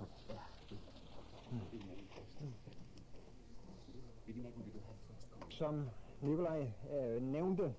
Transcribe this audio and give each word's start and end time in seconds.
Så, 0.00 0.32
ja. 0.32 0.38
Som 5.50 5.88
Nikolaj 6.20 6.72
øh, 6.92 7.22
nævnte, 7.22 7.74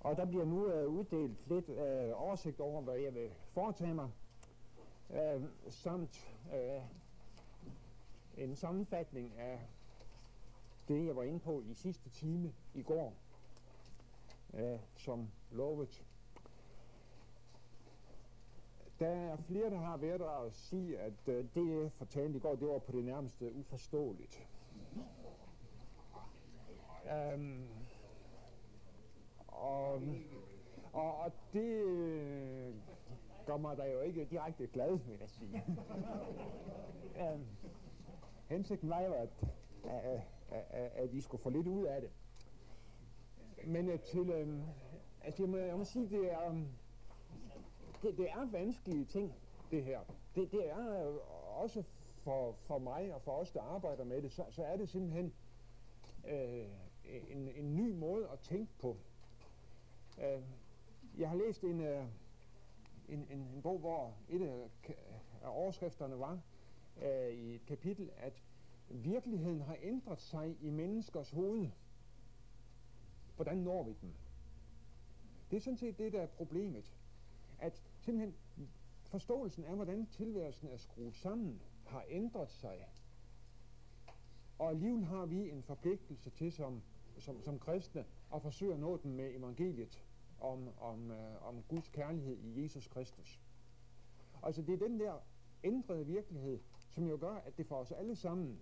og 0.00 0.16
der 0.16 0.24
bliver 0.24 0.44
nu 0.44 0.66
øh, 0.66 0.88
uddelt 0.88 1.48
lidt 1.48 1.68
øh, 1.68 2.22
oversigt 2.22 2.60
over, 2.60 2.82
hvad 2.82 2.94
jeg 2.96 3.14
vil 3.14 3.30
foretage 3.52 3.94
mig, 3.94 4.10
øh, 5.10 5.42
samt 5.68 6.36
øh, 6.54 6.82
en 8.36 8.56
sammenfatning 8.56 9.34
af 9.38 9.60
det, 10.88 11.06
jeg 11.06 11.16
var 11.16 11.22
inde 11.22 11.40
på 11.40 11.60
i 11.60 11.74
sidste 11.74 12.10
time 12.10 12.52
i 12.74 12.82
går, 12.82 13.14
øh, 14.54 14.78
som 14.96 15.28
lovet. 15.50 16.04
Der 18.98 19.08
er 19.08 19.36
flere, 19.36 19.70
der 19.70 19.78
har 19.78 19.96
været 19.96 20.20
der 20.20 20.46
at 20.46 20.52
sige, 20.52 20.98
at 20.98 21.12
øh, 21.26 21.44
det, 21.54 21.82
jeg 21.82 21.92
fortalte 21.92 22.36
i 22.36 22.40
går, 22.40 22.54
det 22.54 22.68
var 22.68 22.78
på 22.78 22.92
det 22.92 23.04
nærmeste 23.04 23.52
uforståeligt. 23.52 24.48
Um, 27.34 27.68
og, 29.48 30.02
og, 30.92 31.18
og 31.18 31.32
det 31.52 31.84
øh, 31.84 32.74
gør 33.46 33.56
mig 33.56 33.76
da 33.76 33.92
jo 33.92 34.00
ikke 34.00 34.24
direkte 34.24 34.66
glad, 34.66 34.90
vil 34.98 35.18
jeg 35.20 35.30
sige. 35.30 35.64
um, 37.34 37.46
hensigten 38.46 38.90
var 38.90 39.00
jo, 39.00 39.12
at, 39.12 39.28
at, 39.84 40.20
at, 40.50 40.90
at 40.94 41.12
I 41.12 41.20
skulle 41.20 41.42
få 41.42 41.50
lidt 41.50 41.66
ud 41.66 41.86
af 41.86 42.00
det. 42.00 42.10
Men 43.66 43.88
øh, 43.88 44.00
til, 44.00 44.20
um, 44.20 44.62
altså 45.24 45.42
jeg 45.42 45.50
må, 45.50 45.56
jeg 45.56 45.76
må 45.78 45.84
sige, 45.84 46.08
det 46.08 46.32
er, 46.32 46.48
um, 46.50 46.68
det, 48.04 48.18
det 48.18 48.30
er 48.30 48.50
vanskelige 48.50 49.04
ting, 49.04 49.34
det 49.70 49.84
her. 49.84 50.00
Det, 50.34 50.52
det 50.52 50.70
er 50.70 51.08
øh, 51.08 51.16
også 51.62 51.82
for, 52.22 52.52
for 52.52 52.78
mig 52.78 53.14
og 53.14 53.22
for 53.22 53.32
os, 53.32 53.50
der 53.50 53.62
arbejder 53.62 54.04
med 54.04 54.22
det, 54.22 54.32
så, 54.32 54.44
så 54.50 54.64
er 54.64 54.76
det 54.76 54.88
simpelthen 54.88 55.32
øh, 56.28 56.66
en, 57.28 57.48
en 57.48 57.76
ny 57.76 57.92
måde 57.92 58.28
at 58.32 58.38
tænke 58.38 58.72
på. 58.78 58.96
Øh, 60.18 60.42
jeg 61.18 61.28
har 61.28 61.36
læst 61.36 61.62
en, 61.62 61.80
øh, 61.80 62.04
en, 63.08 63.26
en, 63.30 63.38
en 63.54 63.62
bog, 63.62 63.78
hvor 63.78 64.14
et 64.28 64.42
af, 64.42 64.70
af 65.42 65.48
overskrifterne 65.48 66.18
var 66.18 66.40
øh, 67.02 67.28
i 67.28 67.54
et 67.54 67.66
kapitel, 67.66 68.10
at 68.16 68.42
virkeligheden 68.88 69.60
har 69.60 69.76
ændret 69.82 70.20
sig 70.20 70.56
i 70.60 70.70
menneskers 70.70 71.30
hoved. 71.30 71.68
Hvordan 73.36 73.56
når 73.58 73.82
vi 73.82 73.96
den? 74.00 74.14
Det 75.50 75.56
er 75.56 75.60
sådan 75.60 75.76
set 75.76 75.98
det, 75.98 76.12
der 76.12 76.20
er 76.20 76.26
problemet. 76.26 76.94
At 77.58 77.82
simpelthen 78.04 78.34
forståelsen 79.02 79.64
af, 79.64 79.74
hvordan 79.74 80.06
tilværelsen 80.06 80.68
er 80.68 80.76
skruet 80.76 81.14
sammen, 81.14 81.62
har 81.86 82.04
ændret 82.08 82.50
sig. 82.50 82.88
Og 84.58 84.70
alligevel 84.70 85.04
har 85.04 85.26
vi 85.26 85.50
en 85.50 85.62
forpligtelse 85.62 86.30
til 86.30 86.52
som, 86.52 86.82
som, 87.18 87.42
som 87.42 87.58
kristne 87.58 88.04
at 88.34 88.42
forsøge 88.42 88.72
at 88.72 88.80
nå 88.80 88.96
den 88.96 89.12
med 89.12 89.34
evangeliet 89.34 90.04
om, 90.40 90.68
om, 90.80 91.10
øh, 91.10 91.48
om 91.48 91.62
Guds 91.68 91.88
kærlighed 91.88 92.38
i 92.38 92.62
Jesus 92.62 92.86
Kristus. 92.86 93.40
Altså 94.42 94.62
det 94.62 94.72
er 94.74 94.88
den 94.88 95.00
der 95.00 95.14
ændrede 95.64 96.06
virkelighed, 96.06 96.60
som 96.90 97.06
jo 97.06 97.18
gør, 97.20 97.34
at 97.34 97.56
det 97.58 97.66
for 97.66 97.76
os 97.76 97.92
alle 97.92 98.16
sammen 98.16 98.58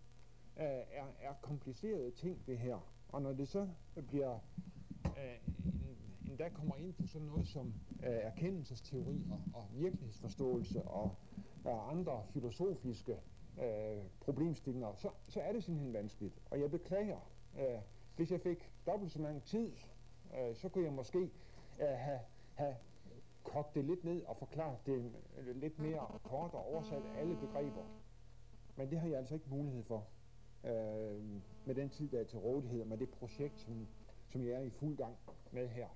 øh, 0.57 0.65
er, 0.67 1.07
er 1.21 1.35
komplicerede 1.43 2.11
ting, 2.11 2.47
det 2.47 2.59
her. 2.59 2.89
Og 3.09 3.23
når 3.23 3.33
det 3.33 3.49
så 3.49 3.69
bliver 4.09 4.39
øh, 5.07 5.39
endda 6.33 6.49
kommer 6.49 6.77
ind 6.77 6.95
på 6.95 7.07
sådan 7.07 7.27
noget 7.27 7.47
som 7.47 7.75
øh, 8.03 8.13
erkendelsesteori 8.13 9.27
og, 9.31 9.41
og 9.55 9.69
virkelighedsforståelse 9.73 10.83
og, 10.83 11.17
og 11.65 11.91
andre 11.91 12.23
filosofiske 12.31 13.17
øh, 13.63 14.03
problemstillinger, 14.21 14.95
så, 14.95 15.11
så 15.29 15.41
er 15.41 15.53
det 15.53 15.65
simpelthen 15.65 15.93
vanskeligt. 15.93 16.35
Og 16.51 16.61
jeg 16.61 16.71
beklager, 16.71 17.19
øh, 17.59 17.81
hvis 18.17 18.31
jeg 18.31 18.41
fik 18.41 18.73
dobbelt 18.87 19.13
så 19.13 19.23
lang 19.23 19.43
tid, 19.45 19.73
øh, 20.39 20.57
så 20.57 20.69
kunne 20.69 20.85
jeg 20.85 20.93
måske 20.93 21.19
øh, 21.81 21.89
have, 21.89 22.21
have 22.55 22.77
kogt 23.45 23.75
det 23.75 23.85
lidt 23.85 24.05
ned 24.05 24.23
og 24.23 24.37
forklaret 24.37 24.87
det 24.87 25.13
øh, 25.39 25.57
lidt 25.57 25.79
mere 25.79 26.19
kort 26.23 26.55
og 26.55 26.67
oversat 26.75 27.03
alle 27.17 27.37
begreber. 27.37 27.83
Men 28.77 28.91
det 28.91 29.01
har 29.01 29.09
jeg 29.09 29.19
altså 29.19 29.35
ikke 29.35 29.47
mulighed 29.51 29.83
for 29.83 30.07
øh, 30.65 31.23
med 31.65 31.75
den 31.75 31.91
tid, 31.91 32.09
der 32.09 32.21
er 32.21 32.25
til 32.25 32.39
rådighed, 32.39 32.81
og 32.81 32.87
med 32.87 32.97
det 32.99 33.09
projekt, 33.11 33.61
som, 33.61 33.89
som 34.29 34.45
jeg 34.45 34.53
er 34.53 34.61
i 34.61 34.71
fuld 34.71 34.97
gang 34.97 35.17
med 35.53 35.69
her. 35.69 35.89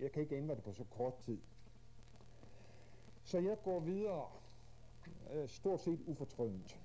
Jeg 0.00 0.12
kan 0.12 0.22
ikke 0.22 0.36
ændre 0.36 0.54
det 0.54 0.62
på 0.64 0.72
så 0.72 0.84
kort 0.90 1.14
tid. 1.18 1.38
Så 3.24 3.38
jeg 3.38 3.56
går 3.64 3.80
videre 3.80 4.26
øh, 5.32 5.48
stort 5.48 5.80
set 5.80 6.00
ufortrødent. 6.06 6.78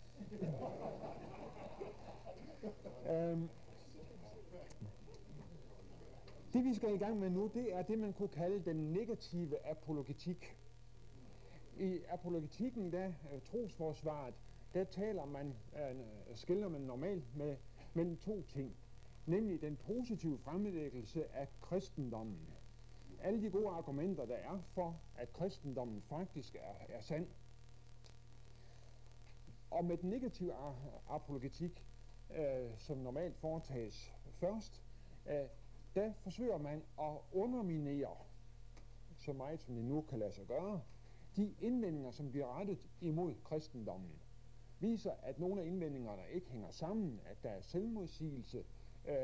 øhm, 3.09 3.49
det 6.53 6.65
vi 6.65 6.73
skal 6.73 6.93
i 6.93 6.97
gang 6.97 7.19
med 7.19 7.29
nu, 7.29 7.51
det 7.53 7.75
er 7.75 7.81
det, 7.81 7.99
man 7.99 8.13
kunne 8.13 8.29
kalde 8.29 8.65
den 8.65 8.93
negative 8.93 9.67
apologetik. 9.67 10.57
I 11.79 11.99
apologetikken, 12.09 12.91
der 12.91 13.07
uh, 13.07 13.41
trosforsvaret, 13.41 14.33
der 14.73 14.83
taler 14.83 15.25
man, 15.25 15.53
øh, 15.75 15.95
skiller 16.35 16.67
man 16.67 16.81
normalt 16.81 17.35
med, 17.35 17.57
mellem 17.93 18.17
to 18.17 18.43
ting. 18.43 18.75
Nemlig 19.25 19.61
den 19.61 19.75
positive 19.75 20.37
fremlæggelse 20.37 21.35
af 21.35 21.47
kristendommen. 21.61 22.56
Alle 23.21 23.41
de 23.41 23.49
gode 23.49 23.69
argumenter, 23.69 24.25
der 24.25 24.35
er 24.35 24.59
for, 24.73 24.99
at 25.15 25.33
kristendommen 25.33 26.01
faktisk 26.01 26.55
er, 26.55 26.95
er 26.95 27.01
sand, 27.01 27.27
og 29.71 29.85
med 29.85 29.97
den 29.97 30.09
negative 30.09 30.53
apologetik, 31.09 31.85
øh, 32.35 32.77
som 32.77 32.97
normalt 32.97 33.35
foretages 33.37 34.13
først, 34.31 34.81
øh, 35.29 35.45
der 35.95 36.13
forsøger 36.13 36.57
man 36.57 36.83
at 36.99 37.17
underminere, 37.31 38.17
så 39.17 39.33
meget 39.33 39.59
som 39.59 39.75
det 39.75 39.85
nu 39.85 40.01
kan 40.01 40.19
lade 40.19 40.31
sig 40.31 40.45
gøre, 40.45 40.81
de 41.35 41.55
indvendinger, 41.61 42.11
som 42.11 42.29
bliver 42.31 42.59
rettet 42.59 42.79
imod 43.01 43.33
kristendommen. 43.43 44.11
Viser, 44.79 45.11
at 45.23 45.39
nogle 45.39 45.61
af 45.61 45.65
indvendingerne 45.65 46.21
ikke 46.31 46.49
hænger 46.49 46.71
sammen, 46.71 47.21
at 47.25 47.43
der 47.43 47.49
er 47.49 47.61
selvmodsigelse, 47.61 48.63
øh, 49.07 49.15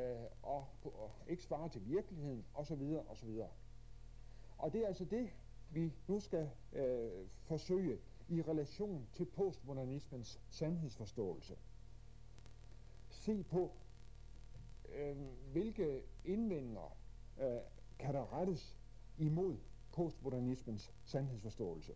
og, 0.44 0.68
og 0.84 1.12
ikke 1.28 1.44
svarer 1.44 1.68
til 1.68 1.86
virkeligheden, 1.86 2.46
osv. 2.54 2.98
osv. 3.10 3.30
Og 4.64 4.74
det 4.74 4.84
er 4.84 4.88
altså 4.88 5.06
det, 5.06 5.30
vi 5.72 5.94
nu 6.08 6.20
skal 6.20 6.50
øh, 6.74 7.28
forsøge 7.42 8.00
i 8.30 8.42
relation 8.42 9.08
til 9.14 9.26
postmodernismens 9.26 10.40
sandhedsforståelse. 10.50 11.58
Se 13.10 13.44
på, 13.44 13.72
øh, 14.96 15.18
hvilke 15.52 16.02
indvendinger 16.26 16.98
øh, 17.42 17.60
kan 18.00 18.14
der 18.14 18.34
rettes 18.34 18.78
imod 19.18 19.58
postmodernismens 19.92 20.94
sandhedsforståelse. 21.06 21.94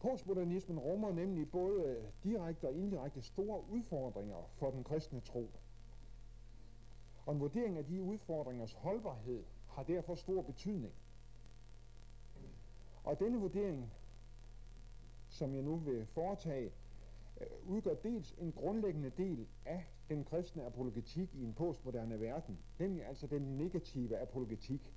Postmodernismen 0.00 0.78
rummer 0.78 1.12
nemlig 1.12 1.50
både 1.50 2.12
direkte 2.24 2.68
og 2.68 2.74
indirekte 2.74 3.22
store 3.22 3.64
udfordringer 3.70 4.50
for 4.54 4.70
den 4.70 4.84
kristne 4.84 5.20
tro. 5.20 5.50
Og 7.26 7.34
en 7.34 7.40
vurdering 7.40 7.78
af 7.78 7.84
de 7.84 8.02
udfordringers 8.02 8.72
holdbarhed 8.72 9.44
har 9.76 9.82
derfor 9.82 10.14
stor 10.14 10.42
betydning. 10.42 10.92
Og 13.04 13.20
denne 13.20 13.38
vurdering, 13.38 13.92
som 15.28 15.54
jeg 15.54 15.62
nu 15.62 15.76
vil 15.76 16.06
foretage, 16.06 16.72
øh, 17.40 17.46
udgør 17.68 17.94
dels 17.94 18.34
en 18.38 18.52
grundlæggende 18.52 19.10
del 19.10 19.46
af 19.64 19.84
den 20.08 20.24
kristne 20.24 20.66
apologetik 20.66 21.34
i 21.34 21.44
en 21.44 21.54
postmoderne 21.54 22.20
verden, 22.20 22.58
nemlig 22.78 23.06
altså 23.06 23.26
den 23.26 23.42
negative 23.42 24.18
apologetik. 24.18 24.92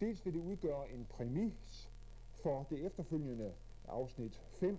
Dels 0.00 0.24
vil 0.24 0.34
det 0.34 0.40
udgøre 0.40 0.90
en 0.90 1.06
præmis 1.10 1.90
for 2.42 2.66
det 2.70 2.86
efterfølgende 2.86 3.52
afsnit 3.88 4.40
5, 4.60 4.78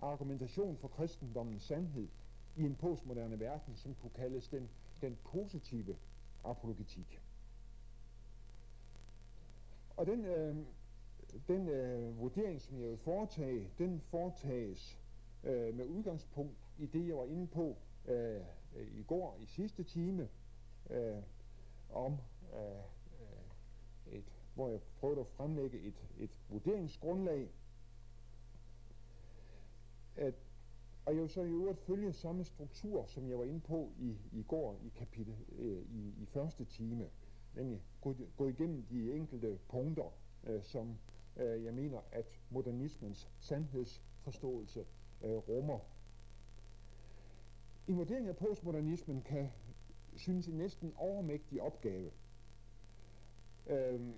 argumentation 0.00 0.76
for 0.76 0.88
kristendommens 0.88 1.62
sandhed 1.62 2.08
i 2.56 2.62
en 2.62 2.74
postmoderne 2.74 3.40
verden, 3.40 3.76
som 3.76 3.94
kunne 3.94 4.10
kaldes 4.14 4.48
den, 4.48 4.68
den 5.00 5.18
positive 5.24 5.96
apologetik. 6.44 7.22
Og 10.02 10.08
den 10.08 10.24
øh, 10.24 10.56
den 11.48 11.68
øh, 11.68 12.18
vurdering, 12.18 12.62
som 12.62 12.80
jeg 12.80 12.88
vil 12.88 12.98
foretage, 12.98 13.70
den 13.78 14.00
foretages 14.00 14.98
øh, 15.44 15.74
med 15.74 15.86
udgangspunkt 15.86 16.58
i 16.78 16.86
det, 16.86 17.08
jeg 17.08 17.16
var 17.16 17.24
inde 17.24 17.46
på 17.46 17.76
øh, 18.06 18.40
i 18.76 19.02
går 19.02 19.36
i 19.40 19.46
sidste 19.46 19.82
time, 19.82 20.28
øh, 20.90 21.22
om 21.90 22.18
øh, 22.54 24.14
et, 24.14 24.24
hvor 24.54 24.68
jeg 24.68 24.80
prøvede 25.00 25.20
at 25.20 25.26
fremlægge 25.26 25.80
et, 25.80 26.08
et 26.18 26.40
vurderingsgrundlag. 26.48 27.50
At, 30.16 30.34
og 31.04 31.14
jeg 31.14 31.22
vil 31.22 31.30
så 31.30 31.42
i 31.42 31.50
øvrigt 31.50 31.80
følge 31.80 32.12
samme 32.12 32.44
struktur, 32.44 33.06
som 33.06 33.28
jeg 33.28 33.38
var 33.38 33.44
inde 33.44 33.60
på 33.60 33.92
i, 33.98 34.16
i 34.32 34.42
går 34.42 34.76
i 34.84 34.88
kapitel 34.88 35.36
øh, 35.58 35.82
i, 35.90 36.14
i 36.22 36.26
første 36.26 36.64
time, 36.64 37.10
nemlig 37.54 37.82
gå, 38.00 38.14
gå 38.36 38.48
igennem 38.48 38.82
de 38.82 39.12
enkelte 39.12 39.58
punkter, 39.68 40.12
øh, 40.44 40.62
som 40.62 40.98
øh, 41.36 41.64
jeg 41.64 41.74
mener, 41.74 42.00
at 42.12 42.26
modernismens 42.50 43.28
sandhedsforståelse 43.40 44.86
øh, 45.22 45.36
rummer. 45.36 45.78
En 47.88 47.96
vurdering 47.96 48.28
af 48.28 48.36
postmodernismen 48.36 49.22
kan 49.22 49.50
synes 50.16 50.48
en 50.48 50.54
næsten 50.54 50.92
overmægtig 50.96 51.62
opgave. 51.62 52.10
Øhm, 53.66 54.14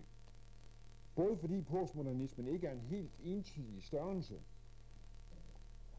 både 1.15 1.37
fordi 1.37 1.63
postmodernismen 1.63 2.49
ikke 2.49 2.67
er 2.67 2.73
en 2.73 2.81
helt 2.81 3.13
entydig 3.23 3.83
størrelse, 3.83 4.41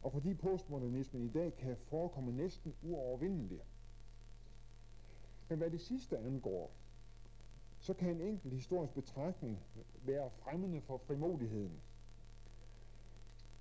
og 0.02 0.12
fordi 0.12 0.34
postmodernismen 0.34 1.22
i 1.22 1.28
dag 1.28 1.56
kan 1.56 1.76
forekomme 1.76 2.32
næsten 2.32 2.74
uovervindelig. 2.82 3.60
Men 5.48 5.58
hvad 5.58 5.70
det 5.70 5.80
sidste 5.80 6.18
angår, 6.18 6.72
så 7.86 7.94
kan 7.94 8.08
en 8.10 8.20
enkelt 8.20 8.54
historisk 8.54 8.94
betragtning 8.94 9.58
være 10.02 10.30
fremmende 10.30 10.80
for 10.80 10.96
frimodigheden. 10.96 11.80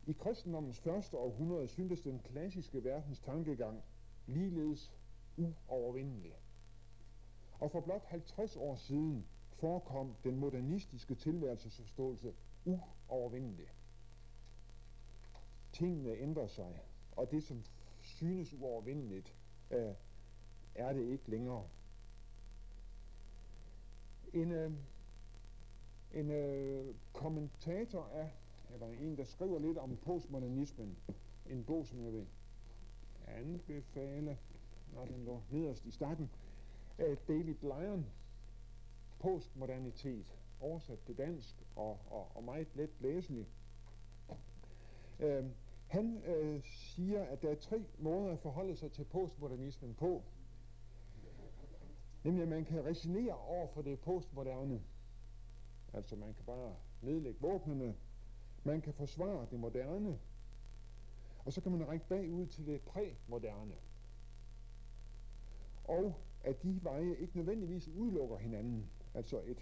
I 0.08 0.12
kristendommens 0.12 0.80
første 0.80 1.18
århundrede 1.18 1.68
syntes 1.68 2.02
den 2.02 2.20
klassiske 2.20 2.84
verdens 2.84 3.20
tankegang 3.20 3.84
ligeledes 4.28 4.94
uovervindelig. 5.38 6.34
Og 7.60 7.72
for 7.72 7.82
blot 7.82 8.06
50 8.06 8.56
år 8.56 8.76
siden 8.76 9.26
forekom 9.54 10.16
den 10.24 10.36
modernistiske 10.36 11.16
tilværelsesforståelse 11.16 12.34
uovervindelig. 12.66 13.68
Tingene 15.72 16.18
ændrer 16.18 16.48
sig, 16.48 16.82
og 17.12 17.32
det 17.32 17.44
som 17.44 17.64
synes 18.02 18.54
uovervindeligt, 18.54 19.36
øh, 19.72 19.94
er 20.76 20.94
det 20.94 21.02
ikke 21.02 21.30
længere. 21.30 21.68
En, 24.36 24.52
øh, 24.52 24.72
en 26.14 26.32
øh, 26.32 26.96
kommentator 27.14 28.10
af, 28.14 28.32
eller 28.74 28.88
en, 28.88 29.18
der 29.18 29.24
skriver 29.24 29.60
lidt 29.60 29.78
om 29.78 29.98
postmodernismen, 29.98 30.98
en 31.50 31.64
bog, 31.64 31.86
som 31.86 32.04
jeg 32.04 32.14
vil 32.14 32.26
anbefale, 33.28 34.38
når 34.94 35.06
den 35.06 35.26
lå 35.26 35.42
nederst 35.52 35.86
i 35.86 35.92
starten, 35.92 36.30
af 36.98 37.18
David 37.28 37.56
Lyon, 37.62 38.06
Postmodernitet, 39.20 40.36
oversat 40.60 41.00
til 41.00 41.18
dansk 41.18 41.56
og, 41.76 42.00
og, 42.10 42.28
og 42.36 42.44
meget 42.44 42.68
let 42.76 42.90
læselig. 43.00 43.48
Øh, 45.20 45.46
han 45.88 46.24
øh, 46.24 46.62
siger, 46.64 47.24
at 47.24 47.42
der 47.42 47.50
er 47.50 47.56
tre 47.56 47.84
måder 48.00 48.32
at 48.32 48.40
forholde 48.40 48.76
sig 48.76 48.92
til 48.92 49.04
postmodernismen 49.04 49.94
på. 49.94 50.24
Nemlig 52.26 52.44
at 52.44 52.50
man 52.50 52.66
kan 52.66 52.86
resignere 52.86 53.34
over 53.34 53.68
for 53.68 53.82
det 53.82 54.00
postmoderne. 54.00 54.82
Altså 55.94 56.16
man 56.16 56.34
kan 56.34 56.46
bare 56.46 56.76
nedlægge 57.02 57.42
våbnene. 57.42 57.96
Man 58.64 58.82
kan 58.82 58.94
forsvare 58.94 59.48
det 59.52 59.60
moderne. 59.60 60.20
Og 61.46 61.54
så 61.54 61.62
kan 61.62 61.72
man 61.72 61.88
række 61.88 62.06
bagud 62.10 62.46
til 62.46 62.66
det 62.66 62.82
præmoderne. 62.82 63.76
Og 65.84 66.14
at 66.44 66.64
de 66.64 66.80
veje 66.84 67.16
ikke 67.16 67.38
nødvendigvis 67.38 67.88
udelukker 67.88 68.38
hinanden. 68.38 68.90
Altså 69.14 69.42
et, 69.46 69.60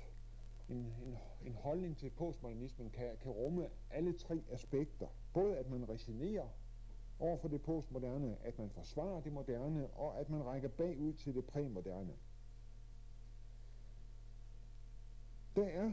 en, 0.70 0.78
en, 0.78 1.18
en 1.46 1.54
holdning 1.54 1.98
til 1.98 2.10
postmodernismen 2.10 2.90
kan, 2.90 3.18
kan 3.22 3.32
rumme 3.32 3.70
alle 3.92 4.14
tre 4.14 4.44
aspekter. 4.52 5.08
Både 5.34 5.58
at 5.58 5.70
man 5.70 5.90
resignerer 5.90 6.48
over 7.20 7.38
for 7.38 7.48
det 7.48 7.62
postmoderne, 7.62 8.38
at 8.44 8.60
man 8.60 8.70
forsvarer 8.70 9.22
det 9.22 9.34
moderne, 9.34 9.88
og 9.88 10.20
at 10.20 10.30
man 10.30 10.46
rækker 10.46 10.70
bagud 10.70 11.14
til 11.14 11.36
det 11.36 11.46
præmoderne. 11.46 12.14
Der 15.56 15.66
er, 15.66 15.92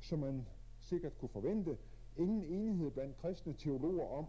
som 0.00 0.18
man 0.18 0.46
sikkert 0.78 1.18
kunne 1.18 1.28
forvente, 1.28 1.78
ingen 2.16 2.42
enighed 2.42 2.90
blandt 2.90 3.16
kristne 3.16 3.54
teologer 3.54 4.06
om, 4.06 4.26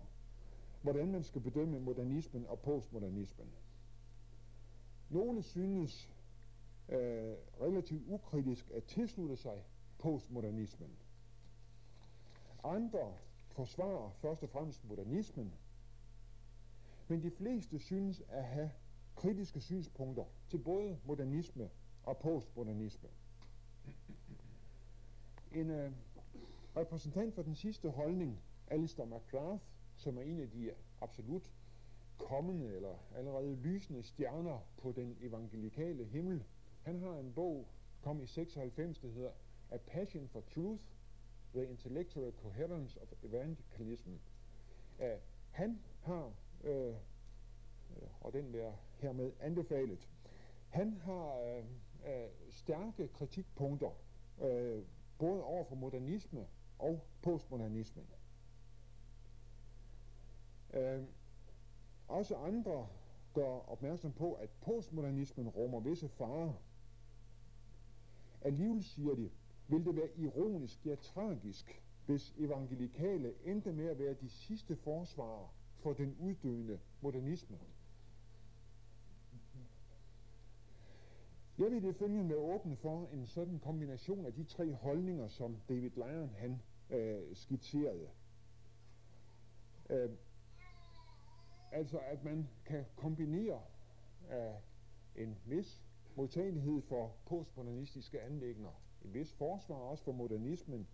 hvordan 0.82 1.12
man 1.12 1.24
skal 1.24 1.42
bedømme 1.42 1.80
modernismen 1.80 2.46
og 2.48 2.60
postmodernismen. 2.60 3.48
Nogle 5.10 5.44
synes 5.44 6.12
øh, 6.90 7.36
relativt 7.62 8.04
ukritisk 8.08 8.72
at 8.72 8.84
tilslutte 8.84 9.36
sig 9.36 9.64
postmodernismen. 10.00 10.90
Andre 12.64 13.14
forsvarer 13.52 14.10
først 14.10 14.44
og 14.44 14.50
fremmest 14.50 14.86
modernismen, 14.86 15.54
men 17.08 17.24
de 17.24 17.32
fleste 17.32 17.80
synes 17.80 18.24
at 18.30 18.44
have 18.44 18.72
kritiske 19.16 19.62
synspunkter 19.62 20.26
til 20.50 20.58
både 20.58 20.98
modernisme 21.06 21.70
og 22.04 22.18
postmodernisme. 22.18 23.10
En 25.54 25.70
øh, 25.70 25.92
repræsentant 26.78 27.36
for 27.36 27.42
den 27.42 27.56
sidste 27.56 27.90
holdning, 27.90 28.40
Alistair 28.68 29.06
McGrath, 29.06 29.64
som 29.98 30.18
er 30.18 30.22
en 30.22 30.40
af 30.40 30.50
de 30.50 30.72
absolut 31.02 31.52
kommende 32.18 32.76
eller 32.76 32.96
allerede 33.16 33.56
lysende 33.56 34.04
stjerner 34.04 34.68
på 34.78 34.92
den 34.92 35.18
evangelikale 35.22 36.06
himmel, 36.06 36.44
han 36.82 37.00
har 37.00 37.18
en 37.18 37.34
bog, 37.34 37.68
kom 38.02 38.22
i 38.22 38.26
96, 38.26 39.00
der 39.00 39.08
hedder 39.08 39.32
A 39.72 39.78
Passion 39.78 40.28
for 40.28 40.42
Truth, 40.42 40.84
The 41.54 41.70
Intellectual 41.70 42.32
Coherence 42.32 43.02
of 43.02 43.14
Evangelism. 43.24 44.10
Uh, 45.00 45.06
han 45.52 45.80
har, 46.02 46.34
øh, 46.64 46.88
øh 46.88 46.96
og 48.22 48.34
den 48.34 48.54
der 48.54 48.72
hermed 48.98 49.32
anbefalet, 49.40 50.10
han 50.70 50.98
har 50.98 51.40
øh, 51.40 51.66
øh, 52.14 52.30
stærke 52.50 53.08
kritikpunkter, 53.08 53.92
øh, 54.42 54.84
både 55.20 55.44
over 55.44 55.64
for 55.64 55.76
modernisme 55.76 56.46
og 56.80 57.06
postmodernisme. 57.22 58.04
Uh, 60.74 61.04
også 62.08 62.36
andre 62.36 62.88
gør 63.34 63.70
opmærksom 63.70 64.14
på, 64.14 64.34
at 64.34 64.50
postmodernismen 64.62 65.50
rummer 65.50 65.80
visse 65.80 66.10
farer. 66.10 66.54
Alligevel 68.42 68.84
siger 68.84 69.16
de, 69.16 69.30
vil 69.68 69.86
det 69.86 69.96
være 69.96 70.18
ironisk, 70.18 70.86
ja 70.86 70.96
tragisk, 70.96 71.84
hvis 72.06 72.34
evangelikale 72.38 73.34
endte 73.46 73.74
med 73.74 73.86
at 73.86 74.00
være 74.00 74.14
de 74.14 74.30
sidste 74.30 74.76
forsvarer 74.76 75.54
for 75.76 75.94
den 75.94 76.16
uddøende 76.20 76.80
modernisme. 77.02 77.58
Jeg 81.64 81.72
vil 81.72 81.84
det 81.84 81.96
følgende 81.96 82.36
åbne 82.36 82.76
for 82.76 83.08
en 83.14 83.26
sådan 83.26 83.60
kombination 83.60 84.26
af 84.26 84.34
de 84.34 84.44
tre 84.44 84.74
holdninger, 84.74 85.28
som 85.28 85.58
David 85.70 85.90
Lyon 85.90 86.30
han 86.30 86.62
øh, 86.90 87.36
skitserede. 87.36 88.10
Øh, 89.90 90.10
altså 91.72 92.00
at 92.00 92.24
man 92.24 92.50
kan 92.66 92.86
kombinere 92.96 93.62
øh, 94.32 95.24
en 95.24 95.38
vis 95.46 95.84
modtagelighed 96.16 96.82
for 96.82 97.16
postmodernistiske 97.26 98.22
anlægner 98.22 98.82
en 99.06 99.14
vis 99.14 99.34
forsvar 99.34 99.76
også 99.76 100.04
for 100.04 100.12
modernismen, 100.12 100.88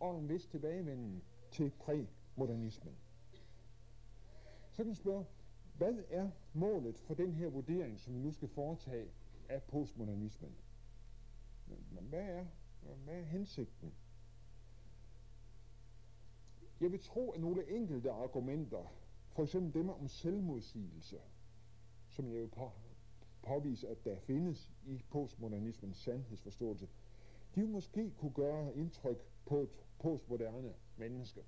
og 0.00 0.18
en 0.18 0.28
vis 0.28 0.46
tilbagevenden 0.46 1.22
til 1.50 1.70
præmodernismen. 1.78 2.94
Så 4.70 4.76
kan 4.76 4.86
man 4.86 4.94
spørge, 4.94 5.24
hvad 5.76 5.94
er 6.10 6.30
målet 6.52 6.98
for 6.98 7.14
den 7.14 7.32
her 7.32 7.48
vurdering, 7.48 8.00
som 8.00 8.14
vi 8.14 8.18
nu 8.18 8.32
skal 8.32 8.48
foretage 8.48 9.08
af 9.48 9.62
postmodernismen? 9.62 10.54
Hvad 11.90 12.22
er, 12.22 12.44
hvad 13.04 13.14
er 13.14 13.24
hensigten? 13.24 13.94
Jeg 16.80 16.92
vil 16.92 17.00
tro, 17.00 17.30
at 17.30 17.40
nogle 17.40 17.70
enkelte 17.70 18.10
argumenter, 18.10 18.92
for 19.28 19.42
eksempel 19.42 19.80
dem 19.80 19.88
om 19.88 20.08
selvmodsigelse, 20.08 21.20
som 22.08 22.26
jeg 22.26 22.40
vil 22.40 22.48
på, 22.48 22.72
påvise, 23.42 23.88
at 23.88 24.04
der 24.04 24.18
findes 24.18 24.70
i 24.86 25.02
postmodernismens 25.10 25.96
sandhedsforståelse, 25.96 26.88
de 27.54 27.66
måske 27.66 28.10
kunne 28.10 28.32
gøre 28.32 28.76
indtryk 28.76 29.18
på 29.46 29.60
et 29.60 29.70
postmoderne 29.98 30.74
menneske. 30.96 31.44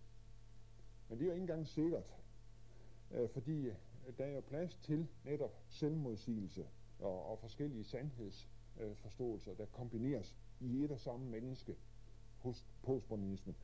Men 1.08 1.18
det 1.18 1.24
er 1.24 1.26
jo 1.26 1.32
ikke 1.32 1.42
engang 1.42 1.68
sikkert, 1.68 2.16
øh, 3.10 3.28
fordi 3.28 3.64
der 4.18 4.24
er 4.24 4.32
jo 4.32 4.40
plads 4.40 4.76
til 4.76 5.08
netop 5.24 5.62
selvmodsigelse 5.68 6.66
og, 7.00 7.30
og 7.30 7.38
forskellige 7.38 7.84
sandhedsforståelser, 7.84 9.52
øh, 9.52 9.58
der 9.58 9.66
kombineres 9.66 10.36
i 10.60 10.84
et 10.84 10.90
og 10.90 11.00
samme 11.00 11.26
menneske 11.26 11.76
hos 12.38 12.66
postmodernismen. 12.82 13.56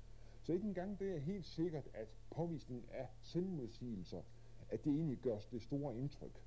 Så 0.43 0.53
ikke 0.53 0.67
engang 0.69 0.99
det 0.99 1.15
er 1.15 1.19
helt 1.19 1.47
sikkert, 1.47 1.89
at 1.95 2.09
påvisningen 2.31 2.89
af 2.91 3.09
selvmodsigelser, 3.23 4.23
at 4.69 4.85
det 4.85 4.93
egentlig 4.93 5.19
gør 5.19 5.39
det 5.51 5.63
store 5.63 5.97
indtryk. 5.97 6.43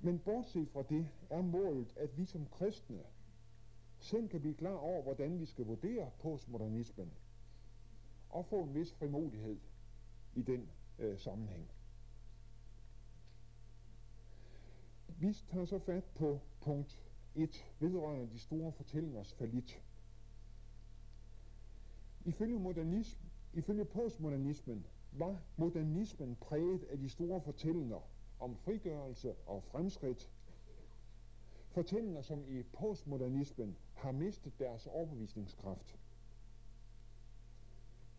Men 0.00 0.18
bortset 0.18 0.68
fra 0.68 0.82
det 0.82 1.08
er 1.30 1.42
målet, 1.42 1.96
at 1.96 2.16
vi 2.16 2.24
som 2.24 2.46
kristne 2.46 3.02
selv 3.98 4.28
kan 4.28 4.40
blive 4.40 4.54
klar 4.54 4.74
over, 4.74 5.02
hvordan 5.02 5.40
vi 5.40 5.46
skal 5.46 5.66
vurdere 5.66 6.10
postmodernismen 6.18 7.12
og 8.30 8.46
få 8.46 8.62
en 8.62 8.74
vis 8.74 8.92
frimodighed 8.92 9.58
i 10.34 10.42
den 10.42 10.68
øh, 10.98 11.18
sammenhæng. 11.18 11.70
Vi 15.20 15.32
tager 15.32 15.64
så 15.64 15.78
fat 15.78 16.04
på 16.04 16.40
punkt 16.60 17.02
1, 17.34 17.66
vedrørende 17.80 18.32
de 18.32 18.38
store 18.38 18.72
fortællingers 18.72 19.34
falit. 19.34 19.82
Ifølge, 22.24 22.58
modernism, 22.58 23.20
ifølge 23.52 23.84
postmodernismen 23.84 24.86
var 25.12 25.42
modernismen 25.56 26.36
præget 26.36 26.82
af 26.84 26.98
de 26.98 27.08
store 27.08 27.40
fortællinger 27.40 28.08
om 28.38 28.56
frigørelse 28.56 29.34
og 29.46 29.62
fremskridt. 29.64 30.30
Fortællinger, 31.70 32.22
som 32.22 32.44
i 32.48 32.62
postmodernismen 32.62 33.76
har 33.94 34.12
mistet 34.12 34.58
deres 34.58 34.86
overbevisningskraft. 34.86 35.98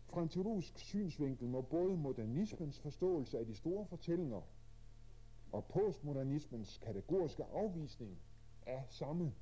Fra 0.06 0.22
en 0.22 0.28
teologisk 0.28 0.78
synsvinkel 0.78 1.48
må 1.48 1.60
både 1.60 1.96
modernismens 1.96 2.80
forståelse 2.80 3.38
af 3.38 3.46
de 3.46 3.54
store 3.54 3.86
fortællinger 3.86 4.42
og 5.52 5.64
postmodernismens 5.64 6.78
kategoriske 6.78 7.44
afvisning 7.44 8.18
af 8.66 8.84
samme 8.88 9.34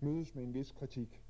mødes 0.00 0.34
med 0.34 0.44
en 0.44 0.54
vis 0.54 0.72
kritik. 0.72 1.24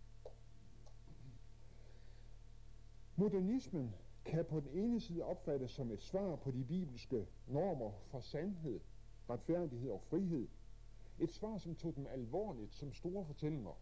Modernismen 3.17 3.95
kan 4.25 4.45
på 4.45 4.61
den 4.61 4.69
ene 4.69 5.01
side 5.01 5.25
opfattes 5.25 5.71
som 5.71 5.91
et 5.91 6.03
svar 6.03 6.37
på 6.37 6.51
de 6.51 6.65
bibelske 6.65 7.27
normer 7.47 7.93
for 8.07 8.21
sandhed, 8.21 8.81
retfærdighed 9.31 9.91
og 9.91 10.03
frihed. 10.03 10.49
Et 11.19 11.33
svar, 11.33 11.59
som 11.59 11.75
tog 11.75 11.97
dem 11.97 12.07
alvorligt 12.07 12.75
som 12.75 12.93
store 12.93 13.25
fortællinger. 13.25 13.81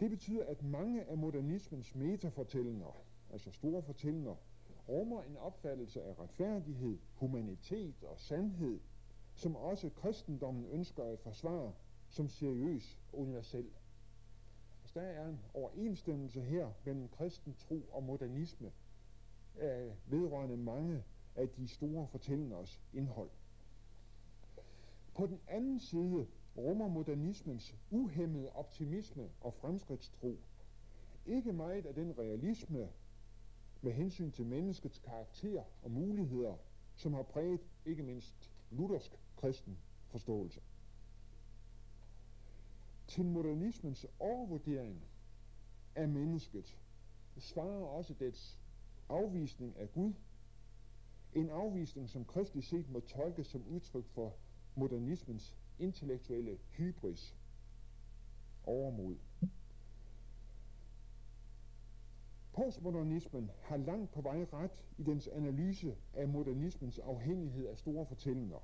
Det 0.00 0.10
betyder, 0.10 0.46
at 0.46 0.62
mange 0.62 1.04
af 1.04 1.18
modernismens 1.18 1.94
metafortællinger, 1.94 2.96
altså 3.30 3.50
store 3.50 3.82
fortællinger, 3.82 4.36
rummer 4.88 5.22
en 5.22 5.36
opfattelse 5.36 6.02
af 6.02 6.18
retfærdighed, 6.18 6.98
humanitet 7.14 8.04
og 8.04 8.18
sandhed, 8.18 8.80
som 9.34 9.56
også 9.56 9.90
kristendommen 9.90 10.66
ønsker 10.66 11.04
at 11.04 11.18
forsvare 11.18 11.72
som 12.08 12.28
seriøs 12.28 12.98
og 13.12 13.18
universel. 13.18 13.66
Altså, 14.82 15.00
der 15.00 15.06
er 15.06 15.28
en 15.28 15.40
overensstemmelse 15.54 16.40
her 16.40 16.70
mellem 16.84 17.08
kristen 17.08 17.54
tro 17.54 17.80
og 17.92 18.02
modernisme 18.02 18.72
øh, 19.58 19.92
vedrørende 20.06 20.56
mange 20.56 21.04
af 21.36 21.48
de 21.48 21.68
store 21.68 22.06
fortællingers 22.08 22.80
indhold. 22.92 23.30
På 25.14 25.26
den 25.26 25.40
anden 25.48 25.80
side 25.80 26.26
rummer 26.56 26.88
modernismens 26.88 27.74
uhemmede 27.90 28.50
optimisme 28.52 29.30
og 29.40 29.54
fremskridtstro 29.54 30.38
ikke 31.26 31.52
meget 31.52 31.86
af 31.86 31.94
den 31.94 32.18
realisme 32.18 32.88
med 33.84 33.92
hensyn 33.92 34.30
til 34.30 34.46
menneskets 34.46 34.98
karakter 34.98 35.62
og 35.82 35.90
muligheder, 35.90 36.56
som 36.96 37.12
har 37.12 37.22
præget 37.22 37.60
ikke 37.84 38.02
mindst 38.02 38.50
luthersk 38.70 39.10
kristen 39.36 39.78
forståelse. 40.08 40.60
Til 43.06 43.24
modernismens 43.24 44.06
overvurdering 44.18 45.04
af 45.94 46.08
mennesket 46.08 46.78
svarer 47.38 47.84
også 47.84 48.14
dets 48.14 48.58
afvisning 49.08 49.76
af 49.76 49.92
Gud, 49.92 50.12
en 51.32 51.50
afvisning, 51.50 52.10
som 52.10 52.24
kristligt 52.24 52.66
set 52.66 52.90
må 52.90 53.00
tolkes 53.00 53.46
som 53.46 53.66
udtryk 53.66 54.06
for 54.08 54.36
modernismens 54.74 55.56
intellektuelle 55.78 56.58
hybris, 56.70 57.36
overmod. 58.64 59.16
Postmodernismen 62.54 63.50
har 63.62 63.76
langt 63.76 64.12
på 64.12 64.20
vej 64.20 64.46
ret 64.52 64.84
i 64.98 65.02
dens 65.02 65.28
analyse 65.28 65.96
af 66.12 66.28
modernismens 66.28 66.98
afhængighed 66.98 67.66
af 67.66 67.78
store 67.78 68.06
fortællinger. 68.06 68.58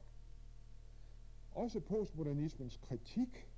Også 1.52 1.80
postmodernismens 1.80 2.76
kritik 2.76 3.50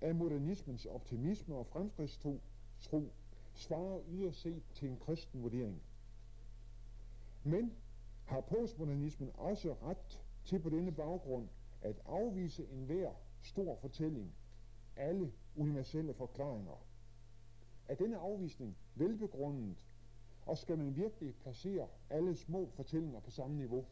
af 0.00 0.14
modernismens 0.14 0.86
optimisme 0.86 1.54
og 1.54 1.66
fremskridtstro 1.66 2.40
tro, 2.80 3.12
svarer 3.54 4.00
yderst 4.08 4.40
set 4.40 4.62
til 4.74 4.88
en 4.88 4.98
kristen 4.98 5.42
vurdering. 5.42 5.82
Men 7.44 7.72
har 8.24 8.40
postmodernismen 8.40 9.30
også 9.34 9.72
ret 9.82 10.22
til 10.44 10.58
på 10.58 10.70
denne 10.70 10.92
baggrund 10.92 11.48
at 11.82 11.96
afvise 12.06 12.68
enhver 12.68 13.12
stor 13.42 13.76
fortælling, 13.76 14.34
alle 14.96 15.32
universelle 15.56 16.14
forklaringer. 16.14 16.82
Er 17.88 17.94
denne 17.94 18.18
afvisning 18.18 18.76
velbegrundet, 18.94 19.76
og 20.46 20.58
skal 20.58 20.78
man 20.78 20.96
virkelig 20.96 21.34
placere 21.34 21.88
alle 22.10 22.36
små 22.36 22.70
fortællinger 22.74 23.20
på 23.20 23.30
samme 23.30 23.56
niveau? 23.56 23.84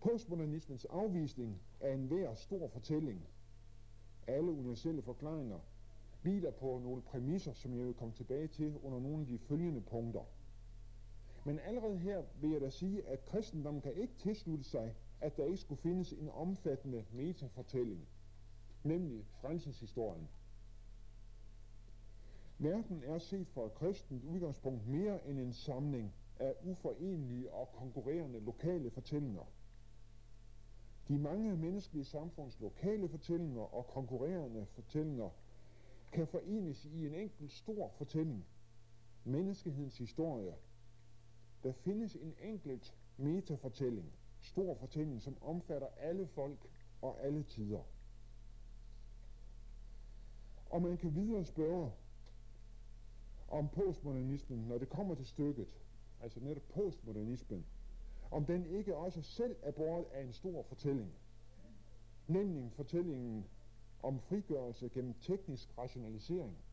Postmodernismens 0.00 0.84
afvisning 0.84 1.60
af 1.80 1.94
enhver 1.94 2.34
stor 2.34 2.68
fortælling, 2.68 3.26
alle 4.26 4.50
universelle 4.50 5.02
forklaringer, 5.02 5.58
hviler 6.22 6.50
på 6.50 6.78
nogle 6.78 7.02
præmisser, 7.02 7.52
som 7.52 7.74
jeg 7.74 7.86
vil 7.86 7.94
komme 7.94 8.14
tilbage 8.14 8.48
til 8.48 8.76
under 8.82 9.00
nogle 9.00 9.20
af 9.20 9.26
de 9.26 9.38
følgende 9.38 9.80
punkter. 9.80 10.24
Men 11.44 11.58
allerede 11.58 11.98
her 11.98 12.22
vil 12.40 12.50
jeg 12.50 12.60
da 12.60 12.70
sige, 12.70 13.06
at 13.08 13.24
kristendommen 13.24 13.82
kan 13.82 13.94
ikke 13.94 14.14
tilslutte 14.18 14.64
sig, 14.64 14.94
at 15.20 15.36
der 15.36 15.44
ikke 15.44 15.56
skulle 15.56 15.80
findes 15.80 16.12
en 16.12 16.28
omfattende 16.28 17.04
metafortælling, 17.12 18.08
nemlig 18.84 19.26
frelseshistorien. 19.40 20.28
Verden 22.58 23.02
er 23.04 23.18
set 23.18 23.48
fra 23.48 23.66
et 23.66 23.74
kristent 23.74 24.24
udgangspunkt 24.24 24.86
mere 24.86 25.28
end 25.28 25.38
en 25.38 25.52
samling 25.52 26.14
af 26.38 26.54
uforenelige 26.62 27.52
og 27.52 27.68
konkurrerende 27.72 28.40
lokale 28.40 28.90
fortællinger. 28.90 29.44
De 31.08 31.18
mange 31.18 31.56
menneskelige 31.56 32.04
samfunds 32.04 32.60
lokale 32.60 33.08
fortællinger 33.08 33.74
og 33.74 33.86
konkurrerende 33.86 34.66
fortællinger 34.66 35.30
kan 36.12 36.26
forenes 36.26 36.84
i 36.84 37.06
en 37.06 37.14
enkelt 37.14 37.52
stor 37.52 37.88
fortælling, 37.88 38.46
menneskehedens 39.24 39.98
historie, 39.98 40.54
der 41.62 41.72
findes 41.72 42.14
en 42.14 42.34
enkelt 42.42 42.94
metafortælling, 43.16 44.12
stor 44.40 44.74
fortælling, 44.74 45.22
som 45.22 45.42
omfatter 45.42 45.88
alle 45.96 46.26
folk 46.26 46.58
og 47.02 47.24
alle 47.24 47.42
tider. 47.42 47.82
Og 50.72 50.82
man 50.82 50.96
kan 50.96 51.14
videre 51.14 51.44
spørge 51.44 51.90
om 53.48 53.68
postmodernismen, 53.68 54.58
når 54.58 54.78
det 54.78 54.88
kommer 54.88 55.14
til 55.14 55.26
stykket, 55.26 55.68
altså 56.20 56.40
netop 56.40 56.62
postmodernismen, 56.74 57.66
om 58.30 58.44
den 58.44 58.66
ikke 58.66 58.96
også 58.96 59.22
selv 59.22 59.56
er 59.62 59.70
båret 59.70 60.04
af 60.12 60.22
en 60.22 60.32
stor 60.32 60.62
fortælling, 60.62 61.12
nemlig 62.26 62.72
fortællingen 62.72 63.44
om 64.02 64.20
frigørelse 64.20 64.88
gennem 64.88 65.14
teknisk 65.14 65.78
rationalisering– 65.78 66.56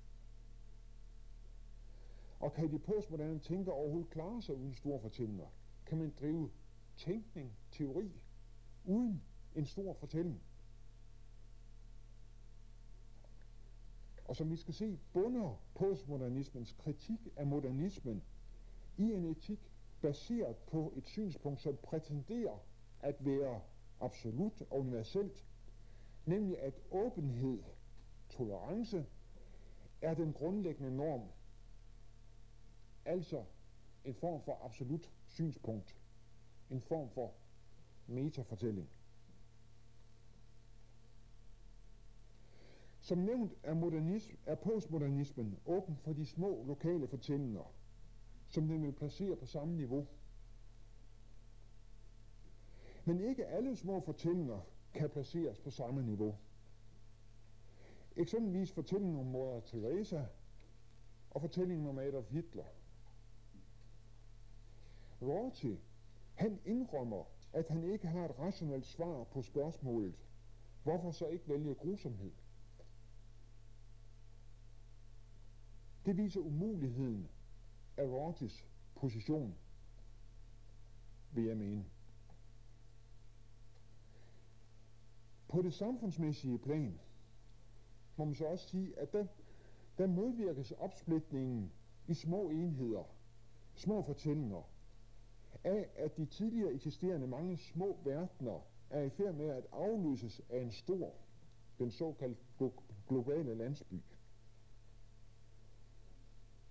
og 2.39 2.53
kan 2.53 2.71
de 2.71 2.79
postmoderne 2.79 3.39
tænker 3.39 3.71
overhovedet 3.71 4.09
klare 4.09 4.41
sig 4.41 4.55
uden 4.55 4.73
store 4.73 4.99
fortællinger? 4.99 5.47
Kan 5.85 5.97
man 5.97 6.13
drive 6.19 6.49
tænkning, 6.97 7.57
teori, 7.71 8.11
uden 8.85 9.21
en 9.55 9.65
stor 9.65 9.93
fortælling? 9.93 10.41
Og 14.29 14.35
som 14.35 14.49
vi 14.49 14.55
skal 14.55 14.73
se, 14.73 14.99
bunder 15.13 15.61
postmodernismens 15.75 16.71
kritik 16.71 17.27
af 17.35 17.47
modernismen 17.47 18.23
i 18.97 19.13
en 19.13 19.25
etik 19.25 19.71
baseret 20.01 20.55
på 20.57 20.93
et 20.95 21.07
synspunkt, 21.07 21.61
som 21.61 21.77
prætenderer 21.83 22.57
at 22.99 23.25
være 23.25 23.61
absolut 23.99 24.61
og 24.61 24.79
universelt, 24.79 25.45
nemlig 26.25 26.59
at 26.59 26.81
åbenhed, 26.91 27.59
tolerance, 28.29 29.05
er 30.01 30.13
den 30.13 30.33
grundlæggende 30.33 30.95
norm 30.97 31.21
Altså 33.05 33.43
en 34.05 34.13
form 34.13 34.41
for 34.41 34.65
absolut 34.65 35.11
synspunkt. 35.25 35.95
En 36.69 36.81
form 36.81 37.09
for 37.09 37.33
metafortælling. 38.07 38.89
Som 43.09 43.17
nævnt 43.17 43.53
er, 43.63 43.73
modernism, 43.73 44.35
er 44.45 44.55
postmodernismen 44.55 45.59
åben 45.65 45.97
for 45.97 46.13
de 46.13 46.25
små 46.25 46.63
lokale 46.63 47.07
fortællinger, 47.07 47.73
som 48.47 48.67
den 48.67 48.83
vil 48.83 48.91
placere 48.91 49.35
på 49.35 49.45
samme 49.45 49.75
niveau. 49.75 50.07
Men 53.05 53.19
ikke 53.19 53.45
alle 53.45 53.75
små 53.75 53.99
fortællinger 53.99 54.59
kan 54.93 55.09
placeres 55.09 55.59
på 55.59 55.69
samme 55.69 56.03
niveau. 56.03 56.35
Eksempelvis 58.15 58.71
fortællingen 58.71 59.19
om 59.19 59.25
Mor 59.25 59.59
Teresa 59.59 60.25
og 61.31 61.41
fortællingen 61.41 61.87
om 61.87 61.99
Adolf 61.99 62.31
Hitler– 62.31 62.65
Rorty, 65.21 65.75
han 66.35 66.59
indrømmer, 66.65 67.23
at 67.53 67.67
han 67.69 67.83
ikke 67.83 68.07
har 68.07 68.25
et 68.25 68.39
rationelt 68.39 68.85
svar 68.85 69.23
på 69.23 69.41
spørgsmålet, 69.41 70.15
hvorfor 70.83 71.11
så 71.11 71.27
ikke 71.27 71.49
vælge 71.49 71.75
grusomhed? 71.75 72.31
Det 76.09 76.17
viser 76.17 76.39
umuligheden 76.41 77.29
af 77.97 78.03
Rortis 78.03 78.67
position, 78.95 79.55
vil 81.31 81.43
jeg 81.43 81.57
mene. 81.57 81.85
På 85.47 85.61
det 85.61 85.73
samfundsmæssige 85.73 86.59
plan 86.59 86.99
må 88.17 88.25
man 88.25 88.35
så 88.35 88.45
også 88.45 88.67
sige, 88.69 88.99
at 88.99 89.13
der, 89.13 89.25
der 89.97 90.07
modvirkes 90.07 90.71
opsplitningen 90.71 91.71
i 92.07 92.13
små 92.13 92.49
enheder, 92.49 93.03
små 93.75 94.01
fortællinger, 94.03 94.69
af 95.63 95.89
at 95.95 96.17
de 96.17 96.25
tidligere 96.25 96.73
eksisterende 96.73 97.27
mange 97.27 97.57
små 97.57 97.97
verdener 98.03 98.65
er 98.89 99.01
i 99.01 99.09
færd 99.09 99.33
med 99.33 99.49
at 99.49 99.67
afløses 99.71 100.41
af 100.49 100.61
en 100.61 100.71
stor, 100.71 101.13
den 101.79 101.91
såkaldte 101.91 102.71
globale 103.07 103.55
landsby. 103.55 103.95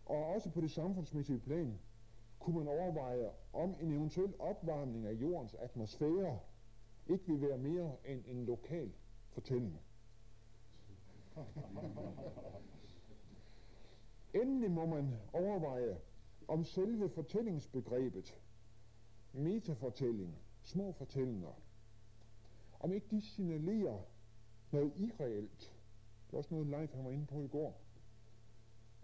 Og 0.08 0.24
også 0.24 0.50
på 0.50 0.60
det 0.60 0.70
samfundsmæssige 0.70 1.38
plan 1.38 1.78
kunne 2.38 2.56
man 2.56 2.68
overveje, 2.68 3.30
om 3.52 3.76
en 3.80 3.92
eventuel 3.92 4.34
opvarmning 4.38 5.06
af 5.06 5.12
jordens 5.12 5.54
atmosfære 5.54 6.38
ikke 7.06 7.24
vil 7.26 7.40
være 7.40 7.58
mere 7.58 7.96
end 8.04 8.24
en 8.26 8.44
lokal 8.44 8.92
fortælling. 9.30 9.80
Endelig 14.34 14.70
må 14.70 14.86
man 14.86 15.14
overveje, 15.32 15.98
om 16.48 16.64
selve 16.64 17.08
fortællingsbegrebet, 17.08 18.40
metafortælling, 19.32 20.38
små 20.62 20.92
fortællinger, 20.92 21.52
om 22.80 22.92
ikke 22.92 23.06
de 23.10 23.20
signalerer 23.20 24.00
noget 24.70 24.92
irreelt. 24.96 25.74
Det 26.26 26.32
er 26.32 26.38
også 26.38 26.54
noget 26.54 26.66
Leif 26.66 26.92
han 26.92 27.04
var 27.04 27.10
inde 27.10 27.26
på 27.26 27.42
i 27.42 27.48
går. 27.48 27.80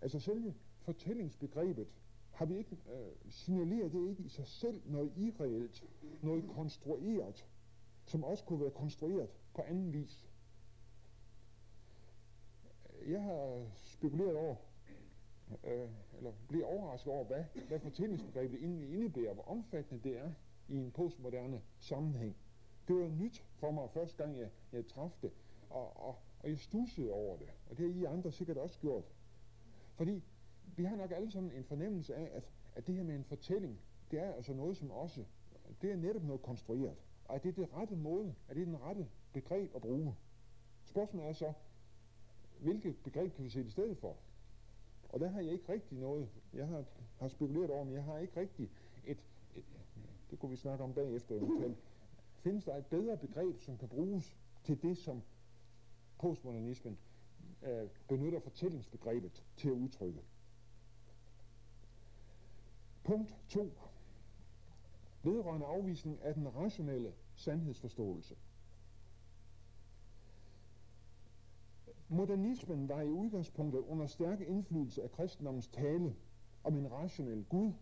Altså 0.02 0.20
selve 0.20 0.54
fortællingsbegrebet 0.84 1.86
har 2.32 2.44
vi 2.44 2.56
ikke, 2.56 2.76
øh, 2.92 3.30
signaleret 3.30 3.92
det 3.92 4.08
ikke 4.08 4.22
i 4.22 4.28
sig 4.28 4.46
selv 4.46 4.82
noget 4.84 5.12
irreelt, 5.16 5.84
noget 6.22 6.44
konstrueret, 6.54 7.46
som 8.04 8.24
også 8.24 8.44
kunne 8.44 8.60
være 8.60 8.70
konstrueret 8.70 9.28
på 9.54 9.62
anden 9.62 9.92
vis. 9.92 10.28
Jeg 13.06 13.22
har 13.22 13.66
spekuleret 13.74 14.36
over, 14.36 14.56
øh, 15.64 15.88
eller 16.16 16.32
bliver 16.48 16.66
overrasket 16.66 17.12
over, 17.12 17.24
hvad, 17.24 17.44
hvad 17.68 17.80
fortællingsbegrebet 17.80 18.62
egentlig 18.62 18.94
indebærer, 18.94 19.34
hvor 19.34 19.42
omfattende 19.42 20.08
det 20.08 20.18
er 20.18 20.30
i 20.68 20.76
en 20.76 20.90
postmoderne 20.90 21.62
sammenhæng. 21.80 22.36
Det 22.88 22.96
var 22.96 23.08
nyt 23.08 23.44
for 23.54 23.70
mig 23.70 23.90
første 23.90 24.24
gang, 24.24 24.38
jeg, 24.38 24.50
jeg 24.72 24.86
træffede 24.86 25.22
det, 25.22 25.32
og, 25.70 25.96
og, 25.96 26.16
og 26.40 26.48
jeg 26.48 26.58
stussede 26.58 27.10
over 27.10 27.36
det, 27.36 27.48
og 27.70 27.78
det 27.78 27.94
har 27.94 28.00
I 28.00 28.04
andre 28.04 28.32
sikkert 28.32 28.56
også 28.56 28.78
gjort. 28.80 29.04
Fordi 29.94 30.22
vi 30.76 30.84
har 30.84 30.96
nok 30.96 31.10
alle 31.10 31.30
sammen 31.30 31.52
en 31.52 31.64
fornemmelse 31.64 32.14
af, 32.14 32.30
at, 32.32 32.48
at 32.74 32.86
det 32.86 32.94
her 32.94 33.02
med 33.02 33.14
en 33.14 33.24
fortælling, 33.24 33.80
det 34.10 34.18
er 34.18 34.32
altså 34.32 34.54
noget, 34.54 34.76
som 34.76 34.90
også, 34.90 35.24
det 35.82 35.92
er 35.92 35.96
netop 35.96 36.24
noget 36.24 36.42
konstrueret. 36.42 36.96
Og 37.24 37.34
er 37.34 37.38
det 37.38 37.56
det 37.56 37.68
rette 37.74 37.96
måde, 37.96 38.34
er 38.48 38.54
det 38.54 38.66
den 38.66 38.80
rette 38.80 39.08
begreb 39.32 39.74
at 39.74 39.82
bruge? 39.82 40.14
Spørgsmålet 40.84 41.28
er 41.28 41.32
så, 41.32 41.52
hvilket 42.60 42.96
begreb 43.04 43.34
kan 43.34 43.44
vi 43.44 43.48
sætte 43.50 43.68
i 43.68 43.70
stedet 43.70 43.98
for? 43.98 44.16
Og 45.08 45.20
der 45.20 45.28
har 45.28 45.40
jeg 45.40 45.52
ikke 45.52 45.72
rigtig 45.72 45.98
noget, 45.98 46.28
jeg 46.54 46.66
har, 46.66 46.84
har 47.18 47.28
spekuleret 47.28 47.70
over, 47.70 47.84
men 47.84 47.94
jeg 47.94 48.04
har 48.04 48.18
ikke 48.18 48.40
rigtig 48.40 48.70
et, 49.06 49.18
et 49.56 49.64
det 50.30 50.38
kunne 50.38 50.50
vi 50.50 50.56
snakke 50.56 50.84
om 50.84 50.94
bagefter 50.94 51.34
eventuelt, 51.34 51.78
findes 52.34 52.64
der 52.64 52.76
et 52.76 52.86
bedre 52.86 53.16
begreb, 53.16 53.60
som 53.60 53.78
kan 53.78 53.88
bruges 53.88 54.36
til 54.64 54.82
det, 54.82 54.98
som 54.98 55.22
postmodernismen 56.18 56.98
øh, 57.62 57.88
benytter 58.08 58.40
fortællingsbegrebet 58.40 59.44
til 59.56 59.68
at 59.68 59.74
udtrykke. 59.74 60.20
Punkt 63.04 63.36
2. 63.48 63.72
Vedrørende 65.22 65.66
afvisning 65.66 66.22
af 66.22 66.34
den 66.34 66.54
rationelle 66.56 67.12
sandhedsforståelse. 67.34 68.36
Modernismen 72.08 72.88
var 72.88 73.00
i 73.00 73.10
udgangspunktet 73.10 73.80
under 73.80 74.06
stærk 74.06 74.40
indflydelse 74.40 75.02
af 75.02 75.10
kristendommens 75.12 75.68
tale 75.68 76.14
om 76.64 76.76
en 76.76 76.92
rationel 76.92 77.44
Gud, 77.44 77.72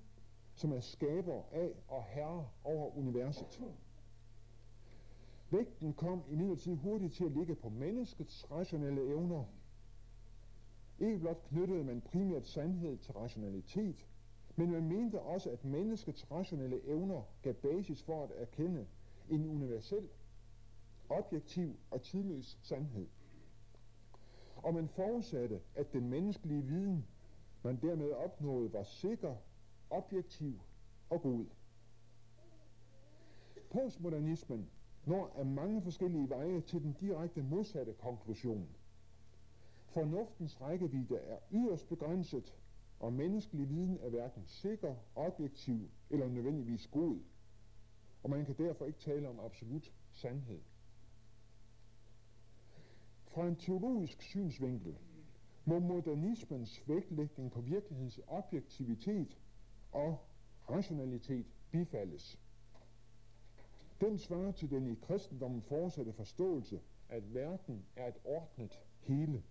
som 0.54 0.72
er 0.72 0.80
skaber 0.80 1.42
af 1.52 1.72
og 1.88 2.04
herre 2.04 2.48
over 2.64 2.96
universet. 2.96 3.62
Vægten 5.50 5.94
kom 5.94 6.22
i 6.30 6.34
midlertid 6.34 6.74
hurtigt 6.74 7.14
til 7.14 7.24
at 7.24 7.32
ligge 7.32 7.54
på 7.54 7.68
menneskets 7.68 8.50
rationelle 8.50 9.06
evner. 9.06 9.44
Ikke 10.98 11.18
blot 11.18 11.42
knyttede 11.48 11.84
man 11.84 12.00
primært 12.00 12.46
sandhed 12.46 12.98
til 12.98 13.12
rationalitet, 13.14 14.06
men 14.56 14.70
man 14.70 14.88
mente 14.88 15.20
også, 15.20 15.50
at 15.50 15.64
menneskets 15.64 16.30
rationelle 16.30 16.84
evner 16.84 17.22
gav 17.42 17.54
basis 17.54 18.02
for 18.02 18.24
at 18.24 18.30
erkende 18.36 18.86
en 19.30 19.46
universel, 19.46 20.08
objektiv 21.08 21.76
og 21.90 22.02
tidløs 22.02 22.58
sandhed. 22.62 23.06
Og 24.56 24.74
man 24.74 24.88
forudsatte, 24.88 25.60
at 25.74 25.92
den 25.92 26.08
menneskelige 26.10 26.62
viden, 26.62 27.06
man 27.62 27.76
dermed 27.76 28.10
opnåede, 28.10 28.72
var 28.72 28.82
sikker, 28.82 29.36
objektiv 29.90 30.60
og 31.10 31.22
god. 31.22 31.46
Postmodernismen 33.70 34.70
når 35.06 35.32
af 35.36 35.46
mange 35.46 35.82
forskellige 35.82 36.28
veje 36.28 36.60
til 36.60 36.82
den 36.82 36.92
direkte 37.00 37.42
modsatte 37.42 37.92
konklusion. 37.92 38.68
Fornuftens 39.88 40.60
rækkevidde 40.60 41.16
er 41.16 41.38
yderst 41.52 41.88
begrænset, 41.88 42.54
og 43.02 43.12
menneskelig 43.12 43.68
viden 43.68 43.98
er 44.00 44.08
hverken 44.08 44.42
sikker, 44.46 44.94
objektiv 45.14 45.90
eller 46.10 46.28
nødvendigvis 46.28 46.86
god, 46.86 47.18
og 48.22 48.30
man 48.30 48.44
kan 48.44 48.54
derfor 48.58 48.86
ikke 48.86 48.98
tale 48.98 49.28
om 49.28 49.40
absolut 49.40 49.92
sandhed. 50.12 50.60
Fra 53.26 53.46
en 53.46 53.56
teologisk 53.56 54.22
synsvinkel 54.22 54.98
må 55.64 55.78
modernismens 55.78 56.88
vægtlægning 56.88 57.52
på 57.52 57.60
virkelighedens 57.60 58.20
objektivitet 58.26 59.38
og 59.92 60.18
rationalitet 60.70 61.46
bifaldes. 61.70 62.38
Den 64.00 64.18
svarer 64.18 64.52
til 64.52 64.70
den 64.70 64.86
i 64.86 64.94
kristendommen 64.94 65.62
fortsatte 65.62 66.12
forståelse, 66.12 66.80
at 67.08 67.34
verden 67.34 67.86
er 67.96 68.08
et 68.08 68.18
ordnet 68.24 68.80
hele. 69.00 69.42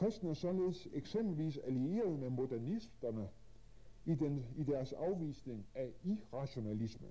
Kristne 0.00 0.30
er 0.30 0.34
således 0.34 0.88
eksempelvis 0.92 1.58
allieret 1.58 2.18
med 2.18 2.30
modernisterne 2.30 3.28
i, 4.04 4.14
den, 4.14 4.46
i 4.56 4.62
deres 4.62 4.92
afvisning 4.92 5.66
af 5.74 5.92
irrationalisme. 6.04 7.06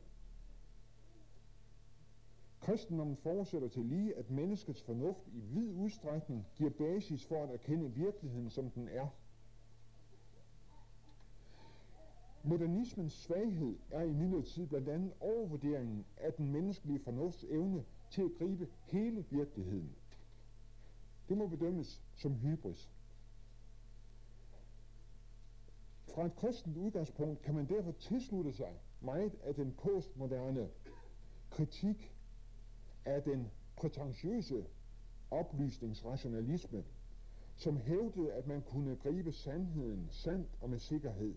Kristendommen 2.59 3.17
fortsætter 3.17 3.67
til 3.67 3.85
lige, 3.85 4.15
at 4.15 4.29
menneskets 4.29 4.81
fornuft 4.81 5.27
i 5.27 5.39
vid 5.39 5.73
udstrækning 5.73 6.47
giver 6.55 6.69
basis 6.69 7.25
for 7.25 7.43
at 7.43 7.49
erkende 7.49 7.91
virkeligheden, 7.93 8.49
som 8.49 8.71
den 8.71 8.87
er. 8.87 9.07
Modernismens 12.43 13.13
svaghed 13.13 13.75
er 13.91 14.03
i 14.03 14.13
midlertid 14.13 14.67
blandt 14.67 14.89
andet 14.89 15.13
overvurderingen 15.19 16.05
af 16.17 16.33
den 16.33 16.51
menneskelige 16.51 16.99
fornufts 16.99 17.45
evne 17.49 17.83
til 18.09 18.21
at 18.21 18.31
gribe 18.39 18.67
hele 18.85 19.25
virkeligheden. 19.29 19.95
Det 21.29 21.37
må 21.37 21.47
bedømmes 21.47 22.03
som 22.19 22.35
hybris. 22.35 22.91
Fra 26.15 26.25
et 26.25 26.35
kristent 26.35 26.77
udgangspunkt 26.77 27.41
kan 27.41 27.55
man 27.55 27.69
derfor 27.69 27.91
tilslutte 27.91 28.53
sig 28.53 28.73
meget 29.01 29.35
af 29.43 29.55
den 29.55 29.73
postmoderne 29.73 30.69
kritik 31.49 32.15
af 33.05 33.23
den 33.23 33.51
prætentiøse 33.77 34.65
oplysningsrationalisme, 35.31 36.83
som 37.55 37.77
hævdede, 37.77 38.33
at 38.33 38.47
man 38.47 38.61
kunne 38.61 38.95
gribe 38.95 39.31
sandheden 39.31 40.07
sandt 40.11 40.49
og 40.61 40.69
med 40.69 40.79
sikkerhed, 40.79 41.35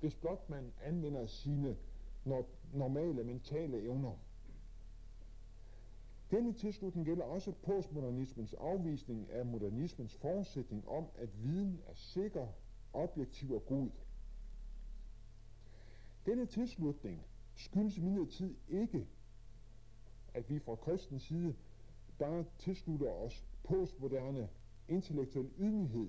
hvis 0.00 0.14
blot 0.14 0.50
man 0.50 0.72
anvender 0.82 1.26
sine 1.26 1.76
normale 2.72 3.24
mentale 3.24 3.82
evner. 3.82 4.18
Denne 6.30 6.52
tilslutning 6.52 7.06
gælder 7.06 7.24
også 7.24 7.52
postmodernismens 7.52 8.54
afvisning 8.54 9.30
af 9.30 9.46
modernismens 9.46 10.16
forudsætning 10.16 10.88
om, 10.88 11.04
at 11.14 11.42
viden 11.42 11.80
er 11.86 11.94
sikker, 11.94 12.46
objektiv 12.92 13.52
og 13.52 13.66
god. 13.66 13.90
Denne 16.26 16.46
tilslutning 16.46 17.26
skyldes 17.54 17.98
imidlertid 17.98 18.56
ikke, 18.68 19.06
at 20.34 20.50
vi 20.50 20.58
fra 20.58 20.74
kristens 20.74 21.22
side 21.22 21.54
bare 22.18 22.44
tilslutter 22.58 23.10
os 23.10 23.46
postmoderne 23.64 24.48
intellektuel 24.88 25.50
ydmyghed, 25.58 26.08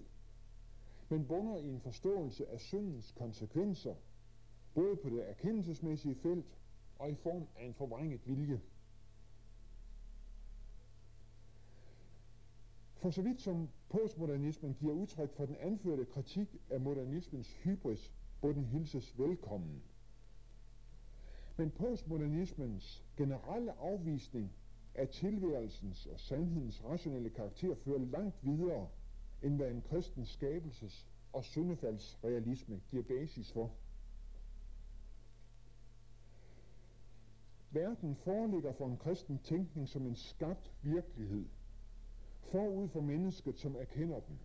men 1.10 1.28
bunder 1.28 1.58
i 1.58 1.68
en 1.68 1.82
forståelse 1.82 2.48
af 2.48 2.60
syndens 2.60 3.12
konsekvenser, 3.12 3.96
både 4.74 4.96
på 4.96 5.10
det 5.10 5.30
erkendelsesmæssige 5.30 6.16
felt 6.16 6.60
og 7.00 7.12
i 7.12 7.16
form 7.16 7.48
af 7.56 7.66
en 7.66 7.74
forvrænget 7.74 8.28
vilje. 8.28 8.62
For 12.98 13.10
så 13.10 13.22
vidt 13.22 13.42
som 13.42 13.70
postmodernismen 13.90 14.74
giver 14.74 14.94
udtryk 14.94 15.34
for 15.34 15.46
den 15.46 15.56
anførte 15.56 16.06
kritik 16.06 16.56
af 16.70 16.82
modernismens 16.82 17.54
hybris, 17.54 18.14
hvor 18.40 18.52
den 18.52 18.66
hilses 18.66 19.20
velkommen. 19.20 19.84
Men 21.58 21.72
postmodernismens 21.72 23.06
generelle 23.18 23.72
afvisning 23.80 24.52
af 24.96 25.08
tilværelsens 25.10 26.06
og 26.06 26.20
sandhedens 26.20 26.84
rationelle 26.84 27.30
karakter 27.30 27.76
fører 27.76 28.00
langt 28.00 28.36
videre, 28.46 28.88
end 29.44 29.56
hvad 29.56 29.72
en 29.72 29.82
kristen 29.82 30.24
skabelses- 30.26 31.08
og 31.34 31.44
syndefaldsrealisme 31.44 32.82
giver 32.90 33.04
basis 33.04 33.52
for. 33.52 33.72
Verden 37.72 38.16
foreligger 38.16 38.72
for 38.74 38.86
en 38.88 38.98
kristen 38.98 39.40
tænkning 39.40 39.90
som 39.90 40.06
en 40.06 40.16
skabt 40.16 40.74
virkelighed, 40.82 41.46
forud 42.52 42.88
for 42.88 43.02
mennesket, 43.02 43.60
som 43.60 43.76
erkender 43.76 44.20
den. 44.20 44.40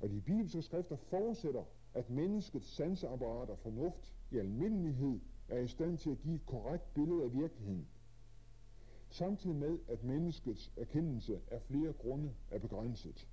Og 0.00 0.10
de 0.10 0.20
bibelske 0.20 0.62
skrifter 0.62 0.96
forudsætter, 0.96 1.64
at 1.94 2.10
menneskets 2.10 2.66
sanseapparat 2.76 3.50
og 3.50 3.58
fornuft 3.58 4.14
i 4.30 4.38
almindelighed 4.38 5.20
er 5.48 5.58
i 5.58 5.68
stand 5.68 5.98
til 5.98 6.10
at 6.10 6.18
give 6.18 6.34
et 6.34 6.46
korrekt 6.46 6.94
billede 6.94 7.24
af 7.24 7.32
virkeligheden, 7.32 7.86
samtidig 9.10 9.56
med, 9.56 9.78
at 9.88 10.04
menneskets 10.04 10.72
erkendelse 10.76 11.40
af 11.50 11.62
flere 11.62 11.92
grunde 11.92 12.34
er 12.50 12.58
begrænset. 12.58 13.28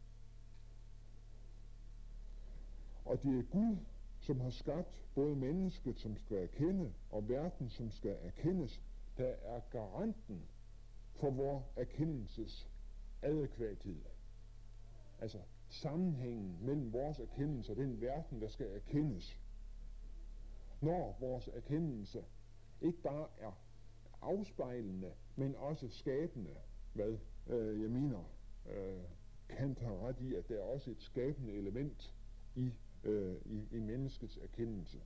Og 3.06 3.24
det 3.24 3.40
er 3.40 3.44
Gud, 3.44 3.78
som 4.20 4.40
har 4.40 4.50
skabt 4.50 5.04
både 5.16 5.36
mennesket, 5.36 6.00
som 6.00 6.18
skal 6.18 6.38
erkende, 6.38 6.94
og 7.12 7.30
verden, 7.30 7.70
som 7.70 7.92
skal 7.92 8.18
erkendes, 8.22 8.82
der 9.18 9.34
er 9.44 9.60
garanten 9.72 10.42
for 11.19 11.30
vores 11.30 11.65
erkendelses 11.75 12.69
adekvathed. 13.21 14.01
Altså 15.19 15.39
sammenhængen 15.69 16.58
mellem 16.62 16.93
vores 16.93 17.19
erkendelse 17.19 17.71
og 17.71 17.75
den 17.75 18.01
verden, 18.01 18.41
der 18.41 18.47
skal 18.47 18.67
erkendes. 18.75 19.39
Når 20.82 21.17
vores 21.19 21.47
erkendelse 21.47 22.23
ikke 22.82 23.01
bare 23.01 23.27
er 23.38 23.51
afspejlende, 24.21 25.12
men 25.36 25.56
også 25.56 25.89
skabende, 25.89 26.56
hvad 26.93 27.17
øh, 27.47 27.82
jeg 27.82 27.89
mener, 27.89 28.23
øh, 28.69 29.03
Kant 29.49 29.80
har 29.80 30.08
ret 30.08 30.19
i, 30.19 30.36
at 30.36 30.49
der 30.49 30.56
er 30.56 30.63
også 30.63 30.91
et 30.91 31.01
skabende 31.01 31.53
element 31.53 32.15
i, 32.56 32.71
øh, 33.03 33.36
i, 33.45 33.67
i 33.71 33.80
menneskets 33.80 34.38
erkendelse. 34.38 34.97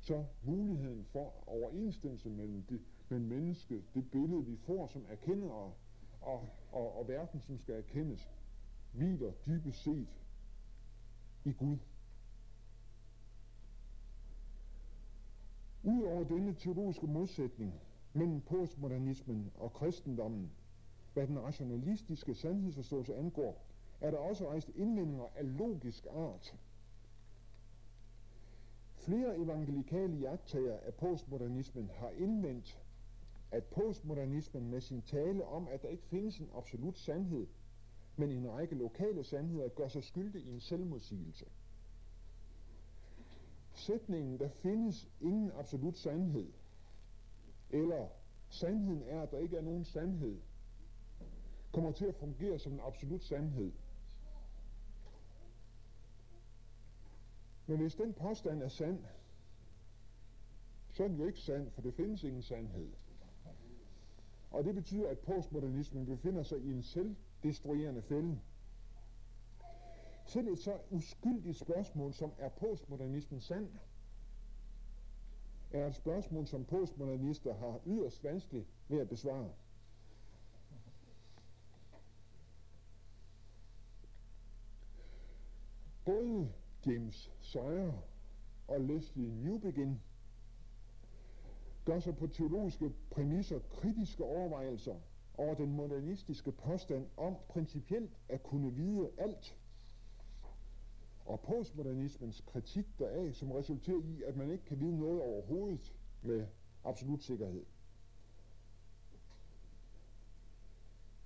Så 0.00 0.24
muligheden 0.42 1.04
for 1.04 1.48
overensstemmelse 1.48 2.30
mellem, 2.30 2.62
det, 2.62 2.80
men 3.10 3.28
mennesket, 3.28 3.94
det 3.94 4.10
billede 4.10 4.44
vi 4.44 4.56
får 4.56 4.86
som 4.86 5.06
erkendere, 5.08 5.72
og, 6.20 6.48
og, 6.72 6.98
og 6.98 7.08
verden 7.08 7.40
som 7.40 7.58
skal 7.58 7.74
erkendes, 7.74 8.30
hviler 8.92 9.32
dybest 9.46 9.82
set 9.82 10.08
i 11.44 11.52
Gud. 11.52 11.76
Udover 15.82 16.24
denne 16.24 16.54
teologiske 16.54 17.06
modsætning 17.06 17.74
mellem 18.12 18.40
postmodernismen 18.40 19.52
og 19.58 19.72
kristendommen, 19.72 20.50
hvad 21.12 21.26
den 21.26 21.40
rationalistiske 21.40 22.34
sandhedsforståelse 22.34 23.16
angår, 23.16 23.66
er 24.00 24.10
der 24.10 24.18
også 24.18 24.48
rejst 24.48 24.68
indvendinger 24.68 25.26
af 25.36 25.58
logisk 25.58 26.06
art. 26.06 26.56
Flere 28.94 29.38
evangelikale 29.38 30.16
jagttager 30.16 30.78
af 30.80 30.94
postmodernismen 30.94 31.90
har 31.94 32.10
indvendt, 32.10 32.78
at 33.50 33.64
postmodernismen 33.64 34.70
med 34.70 34.80
sin 34.80 35.02
tale 35.02 35.44
om, 35.44 35.68
at 35.68 35.82
der 35.82 35.88
ikke 35.88 36.04
findes 36.04 36.38
en 36.38 36.50
absolut 36.54 36.98
sandhed, 36.98 37.46
men 38.16 38.30
en 38.30 38.50
række 38.50 38.74
lokale 38.74 39.24
sandheder 39.24 39.68
gør 39.68 39.88
sig 39.88 40.04
skyldig 40.04 40.42
i 40.42 40.50
en 40.50 40.60
selvmodsigelse. 40.60 41.46
Sætningen, 43.72 44.38
der 44.38 44.48
findes 44.48 45.08
ingen 45.20 45.50
absolut 45.52 45.96
sandhed, 45.96 46.52
eller 47.70 48.08
sandheden 48.48 49.02
er, 49.02 49.22
at 49.22 49.30
der 49.30 49.38
ikke 49.38 49.56
er 49.56 49.62
nogen 49.62 49.84
sandhed, 49.84 50.40
kommer 51.72 51.92
til 51.92 52.06
at 52.06 52.14
fungere 52.14 52.58
som 52.58 52.72
en 52.72 52.80
absolut 52.80 53.24
sandhed. 53.24 53.72
Men 57.66 57.78
hvis 57.78 57.94
den 57.94 58.14
påstand 58.14 58.62
er 58.62 58.68
sand, 58.68 59.04
så 60.90 61.04
er 61.04 61.08
den 61.08 61.16
jo 61.16 61.26
ikke 61.26 61.40
sand, 61.40 61.70
for 61.70 61.82
det 61.82 61.94
findes 61.94 62.22
ingen 62.22 62.42
sandhed. 62.42 62.92
Og 64.50 64.64
det 64.64 64.74
betyder, 64.74 65.08
at 65.08 65.18
postmodernismen 65.18 66.06
befinder 66.06 66.42
sig 66.42 66.58
i 66.58 66.72
en 66.72 66.82
selvdestruerende 66.82 68.02
fælde. 68.02 68.40
Selv 70.26 70.48
et 70.48 70.58
så 70.58 70.78
uskyldigt 70.90 71.58
spørgsmål 71.58 72.12
som 72.12 72.32
er 72.38 72.48
postmodernismen 72.48 73.40
sand, 73.40 73.68
er 75.70 75.86
et 75.86 75.94
spørgsmål, 75.94 76.46
som 76.46 76.64
postmodernister 76.64 77.54
har 77.54 77.80
yderst 77.86 78.24
vanskeligt 78.24 78.66
ved 78.88 78.98
at 78.98 79.08
besvare. 79.08 79.50
Både 86.04 86.52
James 86.86 87.30
Sawyer 87.40 87.92
og 88.68 88.80
Leslie 88.80 89.34
Newbegin 89.34 90.00
gør 91.90 92.00
sig 92.00 92.16
på 92.16 92.26
teologiske 92.26 92.92
præmisser 93.10 93.58
kritiske 93.58 94.24
overvejelser 94.24 94.94
over 95.34 95.54
den 95.54 95.72
modernistiske 95.72 96.52
påstand 96.52 97.06
om 97.16 97.36
principielt 97.48 98.10
at 98.28 98.42
kunne 98.42 98.74
vide 98.74 99.10
alt, 99.18 99.58
og 101.24 101.40
postmodernismens 101.40 102.40
kritik 102.46 102.86
deraf, 102.98 103.34
som 103.34 103.52
resulterer 103.52 104.02
i, 104.02 104.22
at 104.22 104.36
man 104.36 104.50
ikke 104.50 104.64
kan 104.64 104.80
vide 104.80 104.98
noget 104.98 105.22
overhovedet 105.22 105.94
med 106.22 106.46
absolut 106.84 107.22
sikkerhed. 107.22 107.64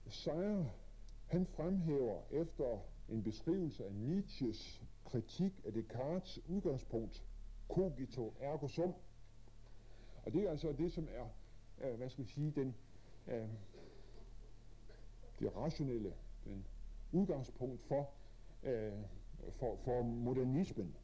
Sire, 0.08 0.70
han 1.26 1.46
fremhæver 1.46 2.22
efter 2.30 2.78
en 3.08 3.22
beskrivelse 3.22 3.84
af 3.84 3.92
Nietzsches 3.92 4.82
kritik 5.04 5.52
af 5.64 5.72
Descartes 5.72 6.40
udgangspunkt, 6.48 7.24
cogito 7.68 8.34
ergo 8.40 8.68
sum, 8.68 8.94
og 10.26 10.32
det 10.32 10.42
er 10.42 10.50
altså 10.50 10.72
det, 10.72 10.92
som 10.92 11.08
er, 11.10 11.28
øh, 11.80 11.96
hvad 11.96 12.08
skal 12.08 12.24
vi 12.24 12.30
sige, 12.30 12.50
den, 12.50 12.74
øh, 13.28 13.48
det 15.38 15.56
rationelle, 15.56 16.14
den 16.44 16.66
udgangspunkt 17.12 17.82
for, 17.82 18.10
øh, 18.62 18.92
for, 19.52 19.76
for 19.84 20.02
modernismen. 20.02 20.96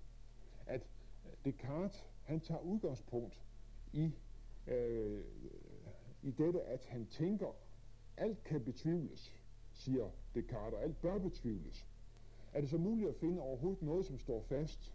At 0.66 0.86
øh, 1.26 1.32
Descartes, 1.44 2.06
han 2.22 2.40
tager 2.40 2.60
udgangspunkt 2.60 3.40
i, 3.92 4.14
øh, 4.66 5.24
i 6.22 6.30
dette, 6.30 6.62
at 6.62 6.84
han 6.84 7.06
tænker, 7.06 7.56
alt 8.16 8.44
kan 8.44 8.64
betvivles, 8.64 9.36
siger 9.72 10.10
Descartes, 10.34 10.74
og 10.74 10.82
alt 10.82 11.00
bør 11.00 11.18
betvivles. 11.18 11.86
Er 12.52 12.60
det 12.60 12.70
så 12.70 12.78
muligt 12.78 13.08
at 13.08 13.16
finde 13.16 13.42
overhovedet 13.42 13.82
noget, 13.82 14.06
som 14.06 14.18
står 14.18 14.42
fast? 14.42 14.94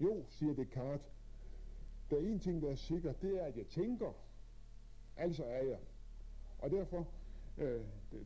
Jo, 0.00 0.24
siger 0.28 0.54
Descartes, 0.54 1.12
der 2.10 2.16
er 2.16 2.20
en 2.20 2.38
ting, 2.38 2.62
der 2.62 2.70
er 2.70 2.74
sikker, 2.74 3.12
det 3.12 3.42
er, 3.42 3.44
at 3.44 3.56
jeg 3.56 3.66
tænker, 3.66 4.12
altså 5.16 5.44
er 5.44 5.62
jeg. 5.64 5.78
Og 6.58 6.70
derfor, 6.70 7.08
øh, 7.58 7.80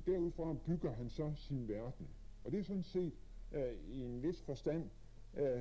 derudfra 0.06 0.54
bygger 0.66 0.92
han 0.92 1.10
så 1.10 1.32
sin 1.36 1.68
verden. 1.68 2.08
Og 2.44 2.52
det 2.52 2.60
er 2.60 2.64
sådan 2.64 2.82
set 2.82 3.12
øh, 3.52 3.74
i 3.88 4.00
en 4.00 4.22
vis 4.22 4.42
forstand 4.42 4.90
øh, 5.36 5.60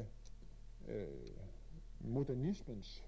øh, 0.87 1.07
modernismens 1.99 3.03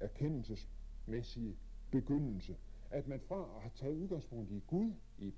erkendelsesmæssige 0.00 1.56
begyndelse. 1.90 2.56
At 2.90 3.08
man 3.08 3.20
fra 3.20 3.56
at 3.56 3.62
have 3.62 3.72
taget 3.74 3.94
udgangspunkt 3.94 4.50
i 4.50 4.62
Gud, 4.66 4.92
i, 5.18 5.34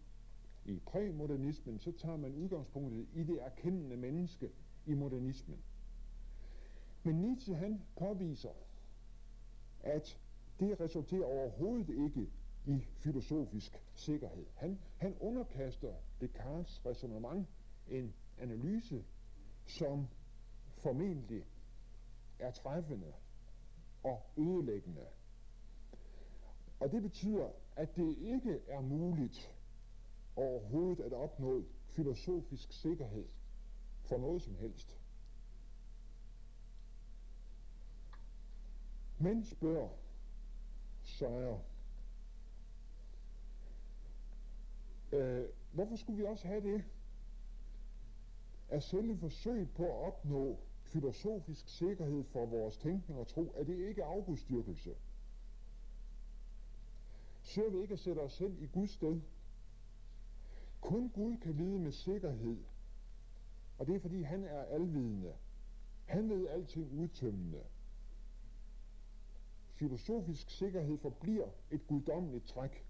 i 0.64 0.79
præmodernismen, 0.87 1.79
så 1.79 1.92
tager 1.92 2.16
man 2.16 2.35
udgangspunktet 2.35 3.07
i 3.14 3.23
det 3.23 3.42
erkendende 3.42 3.97
menneske 3.97 4.51
i 4.87 4.95
modernismen. 4.95 5.59
Men 7.03 7.15
Nietzsche 7.15 7.55
han 7.55 7.83
påviser, 7.97 8.53
at 9.81 10.19
det 10.61 10.81
resulterer 10.81 11.25
overhovedet 11.25 11.88
ikke 11.88 12.31
i 12.67 12.87
filosofisk 12.97 13.83
sikkerhed. 13.95 14.47
Han, 14.55 14.79
han 14.97 15.17
underkaster 15.21 15.95
Descartes 16.21 16.87
resonemang 16.87 17.49
en 17.88 18.15
analyse, 18.38 19.05
som 19.67 20.09
formentlig 20.69 21.45
er 22.38 22.51
træffende 22.51 23.12
og 24.03 24.23
ødelæggende. 24.37 25.07
Og 26.81 26.93
det 26.93 27.03
betyder, 27.03 27.49
at 27.77 27.97
det 27.97 28.19
ikke 28.19 28.61
er 28.69 28.81
muligt 28.81 29.57
overhovedet 30.37 31.01
at 31.01 31.12
opnå 31.12 31.62
filosofisk 31.87 32.73
sikkerhed 32.73 33.25
for 34.03 34.19
noget 34.19 34.43
som 34.43 34.55
helst. 34.57 35.02
Men 39.23 39.45
spørg 39.45 39.91
Sejr, 41.03 41.59
øh, 45.13 45.49
hvorfor 45.73 45.97
skulle 45.97 46.19
vi 46.19 46.25
også 46.25 46.47
have 46.47 46.73
det? 46.73 46.85
Er 48.69 48.81
selve 48.81 49.19
forsøget 49.19 49.71
på 49.71 49.85
at 49.85 50.07
opnå 50.07 50.59
filosofisk 50.83 51.69
sikkerhed 51.69 52.25
for 52.25 52.47
vores 52.47 52.77
tænkning 52.77 53.21
og 53.21 53.27
tro, 53.27 53.53
er 53.57 53.65
det 53.65 53.89
ikke 53.89 54.05
afgudstyrkelse? 54.05 54.95
søger 57.43 57.71
vi 57.71 57.81
ikke 57.81 57.93
at 57.93 58.01
sætte 58.01 58.21
os 58.21 58.33
selv 58.33 58.63
i 58.63 58.67
Guds 58.67 58.91
sted. 58.91 59.21
Kun 60.81 61.09
Gud 61.11 61.37
kan 61.37 61.59
vide 61.59 61.79
med 61.79 61.93
sikkerhed, 61.93 62.59
og 63.79 63.87
det 63.87 63.95
er 63.95 64.01
fordi 64.01 64.23
han 64.23 64.45
er 64.45 64.63
alvidende. 64.63 65.33
Han 66.05 66.29
ved 66.31 66.49
alting 66.49 66.93
udtømmende. 66.93 67.63
Filosofisk 69.73 70.51
sikkerhed 70.51 70.99
forbliver 70.99 71.49
et 71.71 71.87
guddommeligt 71.87 72.47
træk. 72.47 72.87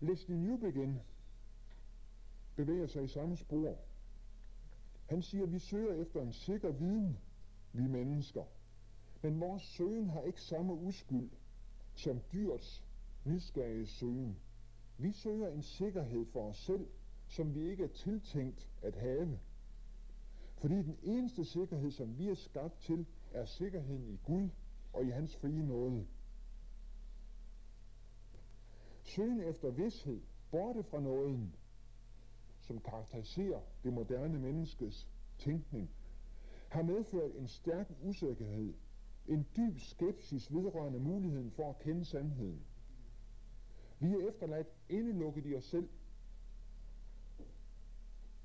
Leslie 0.00 0.38
Newbegin 0.38 1.00
bevæger 2.56 2.86
sig 2.86 3.04
i 3.04 3.08
samme 3.08 3.36
spor. 3.36 3.78
Han 5.06 5.22
siger, 5.22 5.44
at 5.44 5.52
vi 5.52 5.58
søger 5.58 6.02
efter 6.02 6.22
en 6.22 6.32
sikker 6.32 6.72
viden, 6.72 7.18
vi 7.72 7.82
mennesker. 7.82 8.44
Men 9.22 9.40
vores 9.40 9.62
søgen 9.62 10.10
har 10.10 10.22
ikke 10.22 10.40
samme 10.40 10.72
uskyld 10.72 11.30
som 11.94 12.20
dyrets 12.32 12.84
nysgerrige 13.24 13.86
søgen. 13.86 14.36
Vi 14.98 15.12
søger 15.12 15.48
en 15.48 15.62
sikkerhed 15.62 16.26
for 16.32 16.48
os 16.48 16.56
selv, 16.56 16.86
som 17.28 17.54
vi 17.54 17.70
ikke 17.70 17.84
er 17.84 17.88
tiltænkt 17.88 18.68
at 18.82 18.96
have. 18.96 19.38
Fordi 20.56 20.74
den 20.74 20.98
eneste 21.02 21.44
sikkerhed, 21.44 21.90
som 21.90 22.18
vi 22.18 22.28
er 22.28 22.34
skabt 22.34 22.78
til, 22.80 23.06
er 23.32 23.44
sikkerheden 23.44 24.08
i 24.08 24.18
Gud 24.24 24.48
og 24.92 25.04
i 25.04 25.10
hans 25.10 25.36
frie 25.36 25.66
nåde. 25.66 26.06
Søgen 29.02 29.40
efter 29.40 29.70
vidshed, 29.70 30.20
borte 30.50 30.82
fra 30.82 31.00
nåden, 31.00 31.54
som 32.60 32.80
karakteriserer 32.80 33.60
det 33.84 33.92
moderne 33.92 34.38
menneskes 34.38 35.08
tænkning, 35.38 35.90
har 36.68 36.82
medført 36.82 37.34
en 37.36 37.48
stærk 37.48 37.90
usikkerhed, 38.02 38.74
en 39.26 39.46
dyb 39.56 39.78
skepsis 39.78 40.52
vedrørende 40.52 40.98
muligheden 40.98 41.50
for 41.50 41.70
at 41.70 41.78
kende 41.78 42.04
sandheden. 42.04 42.64
Vi 43.98 44.12
er 44.12 44.28
efterladt 44.28 44.68
indelukket 44.88 45.46
i 45.46 45.56
os 45.56 45.64
selv. 45.64 45.88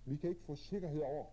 Vi 0.05 0.15
kan 0.15 0.29
ikke 0.29 0.41
få 0.41 0.55
sikkerhed 0.55 1.01
over 1.01 1.25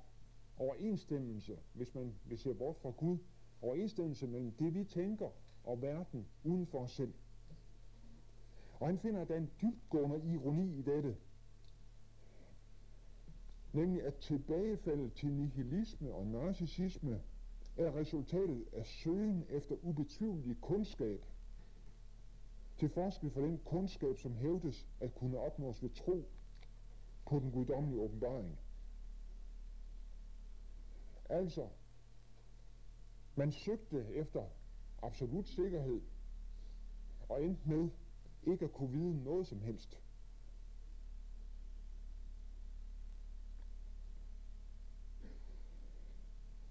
overensstemmelse, 0.59 1.59
hvis 1.73 1.95
man 1.95 2.15
vil 2.25 2.39
se 2.39 2.55
bort 2.55 2.77
fra 2.77 2.91
Gud, 2.91 3.19
overensstemmelse 3.63 4.27
mellem 4.27 4.53
det, 4.53 4.75
vi 4.75 4.85
tænker, 4.85 5.29
og 5.65 5.83
verden 5.83 6.27
uden 6.45 6.67
for 6.67 6.79
os 6.79 6.93
selv. 6.93 7.13
Og 8.81 8.87
han 8.87 8.99
finder, 8.99 9.21
at 9.21 9.29
der 9.29 9.35
er 9.35 9.39
en 9.39 9.51
dybtgående 9.63 10.33
ironi 10.33 10.79
i 10.79 10.83
dette. 10.83 11.17
Nemlig 13.73 14.03
at 14.03 14.15
tilbagefaldet 14.15 15.13
til 15.13 15.33
nihilisme 15.33 16.13
og 16.13 16.27
narcissisme 16.27 17.21
er 17.77 17.95
resultatet 17.95 18.67
af 18.73 18.87
søgen 18.87 19.45
efter 19.49 19.77
ubetvivlig 19.83 20.57
kundskab, 20.61 21.25
til 22.77 22.89
forskel 22.89 23.31
for 23.31 23.41
den 23.41 23.61
kundskab, 23.65 24.19
som 24.19 24.35
hævdes 24.35 24.87
at 25.01 25.15
kunne 25.15 25.39
opnås 25.39 25.83
ved 25.83 25.91
tro 25.91 26.29
på 27.27 27.39
den 27.39 27.51
guddommelige 27.53 28.01
åbenbaring. 28.01 28.59
Altså, 31.29 31.69
man 33.35 33.53
søgte 33.53 34.15
efter 34.15 34.45
absolut 35.03 35.49
sikkerhed, 35.49 36.01
og 37.29 37.45
endte 37.45 37.69
med 37.69 37.91
ikke 38.43 38.65
at 38.65 38.73
kunne 38.73 38.91
vide 38.91 39.25
noget 39.25 39.47
som 39.47 39.61
helst. 39.61 40.01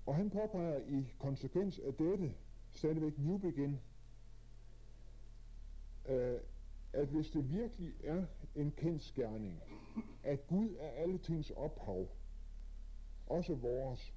Og 0.06 0.15
han 0.15 0.30
påpeger 0.30 0.78
i 0.78 1.13
konsekvens 1.20 1.80
af 1.80 1.94
dette, 1.94 2.36
stadigvæk 2.72 3.18
Newbegin, 3.18 3.80
øh, 6.06 6.39
at 6.94 7.08
hvis 7.08 7.30
det 7.32 7.52
virkelig 7.52 7.94
er 8.04 8.26
en 8.56 8.72
kendskærning, 8.72 9.62
at 10.24 10.48
Gud 10.48 10.76
er 10.80 10.89
alle 10.89 11.18
tings 11.18 11.52
ophav, 11.52 12.08
også 13.28 13.56
vores, 13.56 14.13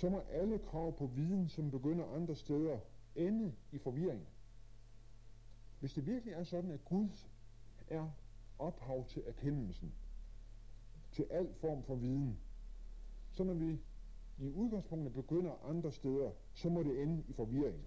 så 0.00 0.08
må 0.10 0.20
alle 0.30 0.58
krav 0.58 0.96
på 0.96 1.06
viden, 1.06 1.48
som 1.48 1.70
begynder 1.70 2.14
andre 2.14 2.34
steder, 2.36 2.78
ende 3.14 3.54
i 3.72 3.78
forvirring. 3.78 4.26
Hvis 5.80 5.92
det 5.92 6.06
virkelig 6.06 6.34
er 6.34 6.44
sådan, 6.44 6.70
at 6.70 6.84
Gud 6.84 7.08
er 7.88 8.10
ophav 8.58 9.04
til 9.08 9.22
erkendelsen, 9.26 9.92
til 11.12 11.26
al 11.30 11.54
form 11.54 11.82
for 11.82 11.94
viden, 11.94 12.38
så 13.30 13.44
når 13.44 13.54
vi 13.54 13.80
i 14.38 14.52
udgangspunktet 14.52 15.12
begynder 15.12 15.68
andre 15.68 15.92
steder, 15.92 16.30
så 16.54 16.68
må 16.68 16.82
det 16.82 17.02
ende 17.02 17.24
i 17.28 17.32
forvirring. 17.32 17.84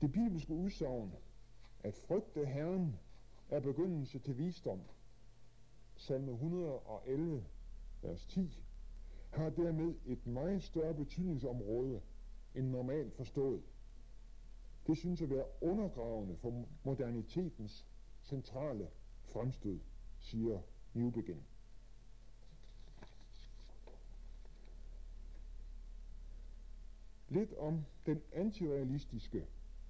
Det 0.00 0.12
bibelske 0.12 0.54
udsagn, 0.54 1.12
at 1.82 1.94
frygte 1.94 2.46
Herren 2.46 2.98
er 3.50 3.60
begyndelse 3.60 4.18
til 4.18 4.38
visdom, 4.38 4.80
salme 5.96 6.32
111, 6.32 7.44
vers 8.02 8.26
10, 8.26 8.62
har 9.32 9.50
dermed 9.50 9.94
et 10.06 10.26
meget 10.26 10.62
større 10.62 10.94
betydningsområde 10.94 12.00
end 12.54 12.66
normalt 12.68 13.14
forstået. 13.14 13.62
Det 14.86 14.98
synes 14.98 15.22
at 15.22 15.30
være 15.30 15.44
undergravende 15.60 16.36
for 16.36 16.64
modernitetens 16.84 17.86
centrale 18.22 18.88
fremstød, 19.22 19.80
siger 20.20 20.60
Newbegin. 20.94 21.42
Lidt 27.28 27.54
om 27.54 27.84
den 28.06 28.22
antirealistiske, 28.32 29.46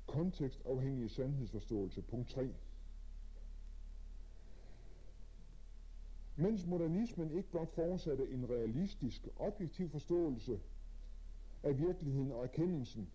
kontekstafhængige 0.06 1.08
sandhedsforståelse, 1.08 2.02
punkt 2.02 2.28
3. 2.30 2.54
Mens 6.36 6.66
modernismen 6.66 7.30
ikke 7.30 7.50
blot 7.50 7.74
fortsatte 7.74 8.30
en 8.30 8.50
realistisk, 8.50 9.28
objektiv 9.36 9.90
forståelse 9.90 10.60
af 11.62 11.78
virkeligheden 11.78 12.32
og 12.32 12.44
erkendelsen, 12.44 13.10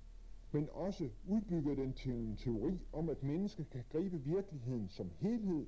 men 0.51 0.69
også 0.69 1.10
udbyggede 1.27 1.75
den 1.75 1.93
til 1.93 2.13
en 2.13 2.38
teori 2.38 2.80
om, 2.93 3.10
at 3.10 3.23
mennesket 3.23 3.69
kan 3.69 3.84
gribe 3.91 4.23
virkeligheden 4.23 4.89
som 4.89 5.12
helhed, 5.19 5.67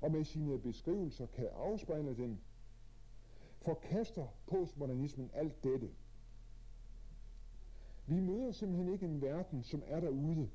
og 0.00 0.12
med 0.12 0.24
sine 0.24 0.58
beskrivelser 0.58 1.26
kan 1.26 1.46
afspejle 1.46 2.16
den, 2.16 2.40
forkaster 3.60 4.26
postmodernismen 4.46 5.30
alt 5.34 5.64
dette– 5.64 5.90
vi 8.06 8.20
møder 8.20 8.52
simpelthen 8.52 8.92
ikke 8.92 9.06
en 9.06 9.22
verden, 9.22 9.62
som 9.62 9.82
er 9.86 10.00
derude. 10.00 10.50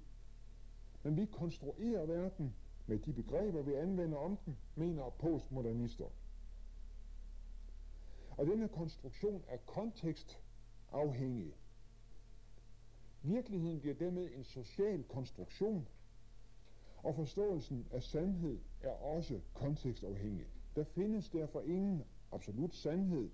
Men 1.04 1.18
vi 1.18 1.26
konstruerer 1.26 2.06
verden 2.06 2.56
med 2.89 2.99
de 2.99 3.13
begreber, 3.13 3.62
vi 3.62 3.73
anvender 3.73 4.17
om 4.17 4.38
den, 4.45 4.58
mener 4.75 5.10
postmodernister. 5.10 6.06
Og 8.38 8.45
denne 8.45 8.67
konstruktion 8.67 9.43
er 9.47 9.58
kontekstafhængig. 9.58 11.56
Virkeligheden 13.23 13.80
bliver 13.80 13.95
dermed 13.95 14.30
en 14.36 14.43
social 14.43 15.04
konstruktion, 15.04 15.88
og 16.97 17.15
forståelsen 17.15 17.88
af 17.91 18.04
sandhed 18.04 18.60
er 18.82 18.91
også 18.91 19.41
kontekstafhængig. 19.54 20.47
Der 20.75 20.84
findes 20.84 21.30
derfor 21.30 21.62
ingen 21.62 22.04
absolut 22.32 22.73
sandhed 22.75 23.30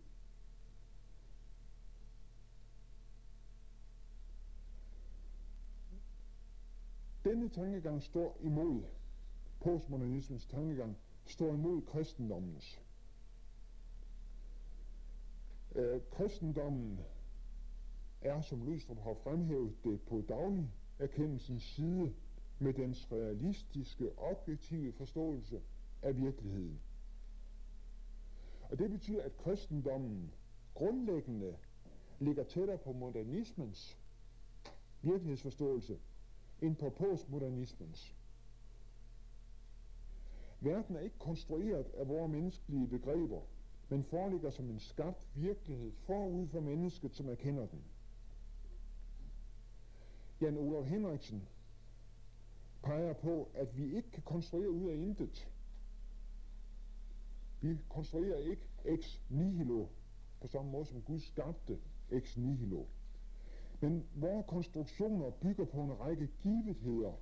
Denne 7.26 7.50
tankegang 7.50 8.04
står 8.04 8.38
imod, 8.42 8.84
postmodernismens 9.66 10.46
tankegang, 10.46 10.98
står 11.26 11.54
imod 11.54 11.82
kristendommens. 11.82 12.82
Øh, 15.76 16.02
kristendommen 16.12 17.00
er, 18.22 18.42
som 18.42 18.66
Løstrup 18.66 19.00
har 19.00 19.14
fremhævet 19.14 19.76
det 19.84 20.02
på 20.02 20.22
daglig 20.30 20.72
erkendelsens 21.00 21.64
side, 21.64 22.14
med 22.60 22.74
dens 22.74 23.12
realistiske, 23.12 24.10
objektive 24.18 24.94
forståelse 24.94 25.62
af 26.02 26.18
virkeligheden. 26.18 26.80
Og 28.70 28.80
det 28.80 28.90
betyder, 28.90 29.24
at 29.24 29.38
kristendommen 29.38 30.32
grundlæggende 30.74 31.56
ligger 32.20 32.44
tættere 32.44 32.78
på 32.78 32.92
modernismens 32.92 33.98
virkelighedsforståelse 35.02 36.00
end 36.62 36.76
på 36.76 36.90
postmodernismens. 36.90 38.16
Verden 40.66 40.96
er 40.96 41.00
ikke 41.00 41.20
konstrueret 41.20 41.86
af 41.94 42.08
vores 42.08 42.32
menneskelige 42.32 42.88
begreber, 42.88 43.42
men 43.90 44.04
foreligger 44.04 44.50
som 44.50 44.70
en 44.70 44.80
skabt 44.80 45.28
virkelighed 45.36 45.92
forud 45.92 46.48
for 46.48 46.60
mennesket, 46.60 47.16
som 47.16 47.30
erkender 47.30 47.66
den. 47.66 47.84
Jan 50.42 50.58
Olof 50.58 50.86
Henriksen 50.86 51.48
peger 52.84 53.14
på, 53.14 53.50
at 53.54 53.78
vi 53.78 53.96
ikke 53.96 54.12
kan 54.12 54.24
konstruere 54.24 54.70
ud 54.70 54.90
af 54.90 54.96
intet. 54.96 55.52
Vi 57.62 57.78
konstruerer 57.90 58.38
ikke 58.38 58.68
ex 58.86 59.20
nihilo 59.30 59.88
på 60.42 60.48
samme 60.48 60.72
måde 60.72 60.86
som 60.86 61.02
Gud 61.02 61.20
skabte 61.20 61.80
ex 62.12 62.38
nihilo. 62.38 62.86
Men 63.80 64.08
vores 64.16 64.46
konstruktioner 64.48 65.30
bygger 65.30 65.66
på 65.66 65.82
en 65.84 66.00
række 66.00 66.28
givetheder 66.44 67.14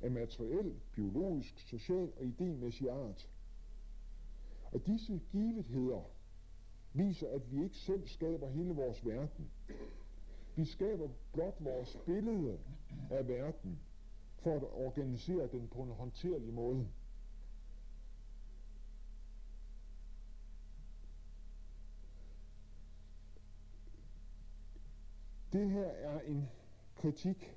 af 0.00 0.10
materiel, 0.10 0.74
biologisk, 0.92 1.58
social 1.58 2.12
og 2.16 2.22
idémæssig 2.22 2.88
art. 2.88 3.30
Og 4.72 4.86
disse 4.86 5.20
givetheder 5.32 6.10
viser, 6.92 7.28
at 7.30 7.52
vi 7.52 7.62
ikke 7.64 7.76
selv 7.76 8.06
skaber 8.06 8.48
hele 8.48 8.74
vores 8.74 9.06
verden. 9.06 9.50
Vi 10.56 10.64
skaber 10.64 11.08
blot 11.32 11.56
vores 11.60 11.96
billede 12.06 12.58
af 13.10 13.28
verden 13.28 13.80
for 14.38 14.56
at 14.56 14.62
organisere 14.62 15.46
den 15.46 15.68
på 15.68 15.82
en 15.82 15.90
håndterlig 15.90 16.54
måde. 16.54 16.88
Det 25.52 25.70
her 25.70 25.86
er 25.86 26.20
en 26.20 26.48
kritik 26.96 27.56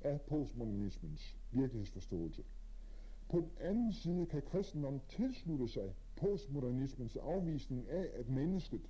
af 0.00 0.20
postmodernismens 0.20 1.36
virkelighedsforståelse. 1.52 2.44
På 3.28 3.40
den 3.40 3.50
anden 3.60 3.92
side 3.92 4.26
kan 4.26 4.42
kristendommen 4.42 5.02
tilslutte 5.08 5.68
sig 5.68 5.94
postmodernismens 6.16 7.16
afvisning 7.16 7.88
af, 7.88 8.10
at 8.14 8.28
mennesket, 8.28 8.80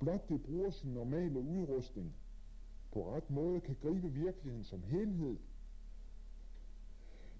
blot 0.00 0.28
det 0.28 0.42
bruger 0.42 0.70
sin 0.70 0.90
normale 0.90 1.40
udrustning, 1.40 2.14
på 2.92 3.14
ret 3.14 3.30
måde 3.30 3.60
kan 3.60 3.76
gribe 3.82 4.12
virkeligheden 4.12 4.64
som 4.64 4.82
helhed. 4.82 5.36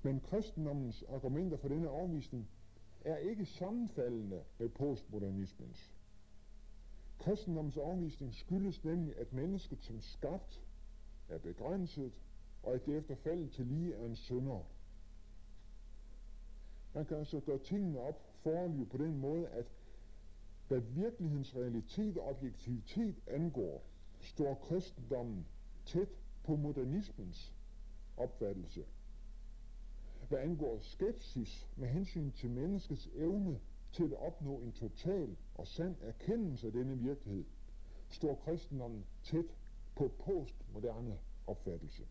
Men 0.02 0.20
kristendommens 0.20 1.02
argumenter 1.02 1.56
for 1.56 1.68
denne 1.68 1.88
afvisning 1.88 2.48
er 3.04 3.16
ikke 3.16 3.46
sammenfaldende 3.46 4.42
med 4.58 4.68
postmodernismens. 4.68 5.92
Kristendommens 7.18 7.76
afvisning 7.76 8.34
skyldes 8.34 8.84
nemlig, 8.84 9.16
at 9.16 9.32
mennesket 9.32 9.82
som 9.82 10.00
skabt 10.00 10.62
er 11.28 11.38
begrænset, 11.38 12.12
og 12.66 12.74
at 12.74 12.86
det 12.86 12.96
efter 12.96 13.14
faldet 13.14 13.50
til 13.50 13.66
lige 13.66 13.94
er 13.94 14.04
en 14.04 14.16
sønder. 14.16 14.60
Man 16.94 17.06
kan 17.06 17.16
altså 17.16 17.40
gøre 17.40 17.58
tingene 17.58 18.00
op 18.00 18.20
forløb 18.42 18.90
på 18.90 18.96
den 18.96 19.18
måde, 19.18 19.48
at 19.48 19.66
hvad 20.68 20.80
virkelighedens 20.80 21.56
realitet 21.56 22.18
og 22.18 22.28
objektivitet 22.28 23.16
angår, 23.26 23.82
står 24.20 24.54
kristendommen 24.54 25.46
tæt 25.84 26.08
på 26.44 26.56
modernismens 26.56 27.54
opfattelse. 28.16 28.84
Hvad 30.28 30.38
angår 30.38 30.78
skepsis 30.80 31.68
med 31.76 31.88
hensyn 31.88 32.30
til 32.30 32.50
menneskets 32.50 33.08
evne 33.14 33.60
til 33.92 34.04
at 34.04 34.18
opnå 34.18 34.58
en 34.58 34.72
total 34.72 35.36
og 35.54 35.66
sand 35.66 35.96
erkendelse 36.00 36.66
af 36.66 36.72
denne 36.72 36.98
virkelighed, 36.98 37.44
står 38.08 38.34
kristendommen 38.34 39.04
tæt 39.22 39.56
på 39.94 40.08
postmoderne 40.08 41.18
opfattelse. 41.46 42.06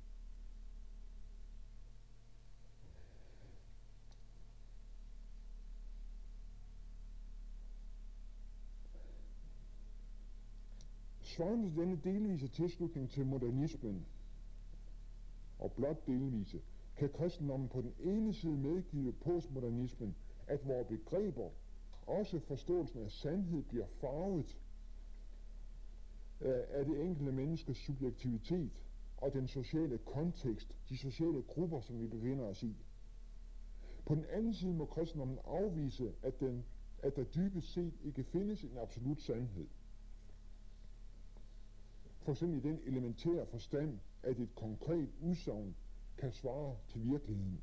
Svarende 11.35 11.69
til 11.69 11.77
denne 11.77 11.99
delvise 12.03 12.47
tilslutning 12.47 13.09
til 13.09 13.25
modernismen, 13.25 14.05
og 15.59 15.71
blot 15.71 16.07
delvise, 16.07 16.61
kan 16.97 17.09
kristendommen 17.09 17.69
på 17.69 17.81
den 17.81 17.93
ene 17.99 18.33
side 18.33 18.57
medgive 18.57 19.13
postmodernismen, 19.13 20.15
at 20.47 20.67
vores 20.67 20.87
begreber, 20.87 21.49
også 22.07 22.39
forståelsen 22.39 23.03
af 23.03 23.11
sandhed, 23.11 23.63
bliver 23.63 23.85
farvet 23.87 24.59
af 26.39 26.85
det 26.85 27.01
enkelte 27.05 27.31
menneskes 27.31 27.77
subjektivitet 27.77 28.71
og 29.17 29.33
den 29.33 29.47
sociale 29.47 29.97
kontekst, 29.97 30.75
de 30.89 30.97
sociale 30.97 31.41
grupper, 31.41 31.81
som 31.81 31.99
vi 31.99 32.07
befinder 32.07 32.45
os 32.45 32.63
i. 32.63 32.75
På 34.05 34.15
den 34.15 34.25
anden 34.25 34.53
side 34.53 34.73
må 34.73 34.85
kristendommen 34.85 35.37
afvise, 35.45 36.13
at, 36.23 36.39
den, 36.39 36.65
at 37.03 37.15
der 37.15 37.23
dybest 37.23 37.73
set 37.73 37.93
ikke 38.03 38.23
findes 38.23 38.63
en 38.63 38.77
absolut 38.77 39.21
sandhed. 39.21 39.67
For 42.25 42.31
eksempel 42.31 42.57
i 42.57 42.69
den 42.69 42.79
elementære 42.85 43.45
forstand, 43.45 43.99
at 44.23 44.39
et 44.39 44.55
konkret 44.55 45.09
udsagn 45.21 45.75
kan 46.17 46.31
svare 46.31 46.77
til 46.87 47.03
virkeligheden. 47.11 47.61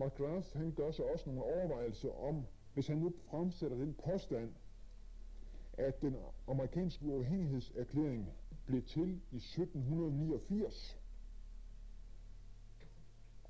McGrath 0.00 0.56
han 0.56 0.72
gør 0.72 0.90
sig 0.90 1.04
også 1.12 1.30
nogle 1.30 1.42
overvejelser 1.42 2.10
om, 2.10 2.46
hvis 2.74 2.86
han 2.86 2.96
nu 2.98 3.12
fremsætter 3.30 3.76
den 3.76 3.94
påstand, 4.04 4.54
at 5.72 6.02
den 6.02 6.16
amerikanske 6.48 7.06
uafhængighedserklæring 7.06 8.32
blev 8.66 8.82
til 8.82 9.20
i 9.32 9.36
1789, 9.36 11.00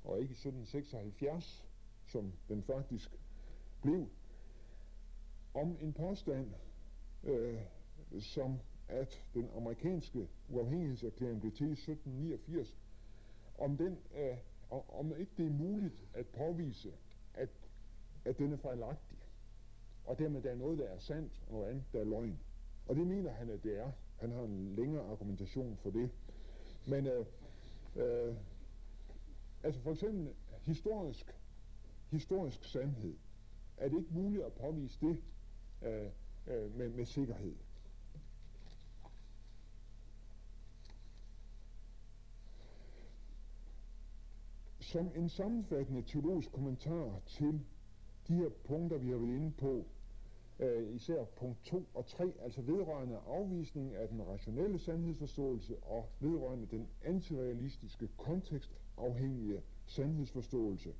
og 0.03 0.21
ikke 0.21 0.31
i 0.31 0.37
1776, 0.37 1.67
som 2.07 2.33
den 2.49 2.63
faktisk 2.63 3.11
blev, 3.81 4.07
om 5.53 5.77
en 5.81 5.93
påstand, 5.93 6.53
øh, 7.23 7.61
som 8.19 8.59
at 8.87 9.23
den 9.33 9.49
amerikanske 9.55 10.27
uafhængighedserklæring 10.49 11.39
blev 11.39 11.51
til 11.51 11.67
i 11.67 11.71
1789, 11.71 12.77
om, 13.57 13.77
den, 13.77 13.97
øh, 14.15 14.37
om 14.89 15.13
ikke 15.17 15.31
det 15.37 15.45
er 15.45 15.49
muligt 15.51 16.05
at 16.13 16.25
påvise, 16.27 16.93
at, 17.33 17.49
at 18.25 18.37
den 18.37 18.53
er 18.53 18.57
fejlagtig, 18.57 19.17
og 20.05 20.19
dermed 20.19 20.41
der 20.41 20.51
er 20.51 20.55
noget, 20.55 20.77
der 20.77 20.85
er 20.85 20.99
sandt, 20.99 21.41
og 21.47 21.53
noget 21.53 21.69
andet, 21.69 21.83
der 21.93 21.99
er 21.99 22.03
løgn. 22.03 22.39
Og 22.87 22.95
det 22.95 23.07
mener 23.07 23.31
han, 23.31 23.49
at 23.49 23.63
det 23.63 23.79
er. 23.79 23.91
Han 24.17 24.31
har 24.31 24.41
en 24.43 24.75
længere 24.75 25.03
argumentation 25.11 25.77
for 25.77 25.89
det. 25.89 26.09
Men 26.87 27.07
øh, 27.07 27.25
øh, 27.95 28.35
altså 29.63 29.81
for 29.81 29.91
eksempel 29.91 30.33
historisk, 30.65 31.35
historisk 32.09 32.63
sandhed, 32.63 33.15
er 33.77 33.89
det 33.89 33.97
ikke 33.97 34.13
muligt 34.13 34.43
at 34.43 34.53
påvise 34.53 34.99
det 35.01 35.17
øh, 35.81 36.09
øh, 36.47 36.75
med, 36.77 36.89
med 36.89 37.05
sikkerhed. 37.05 37.55
Som 44.91 45.11
en 45.15 45.29
sammenfattende 45.29 46.01
teologisk 46.01 46.51
kommentar 46.51 47.19
til 47.25 47.65
de 48.27 48.33
her 48.33 48.49
punkter, 48.49 48.97
vi 48.97 49.09
har 49.09 49.17
været 49.17 49.35
inde 49.35 49.51
på, 49.51 49.85
øh, 50.59 50.95
især 50.95 51.23
punkt 51.23 51.63
2 51.63 51.87
og 51.93 52.05
3, 52.05 52.33
altså 52.41 52.61
vedrørende 52.61 53.17
afvisning 53.27 53.95
af 53.95 54.07
den 54.07 54.27
rationelle 54.27 54.79
sandhedsforståelse 54.79 55.77
og 55.83 56.09
vedrørende 56.19 56.67
den 56.71 56.87
antirealistiske 57.03 58.07
kontekstafhængige 58.17 59.61
sandhedsforståelse. 59.85 60.93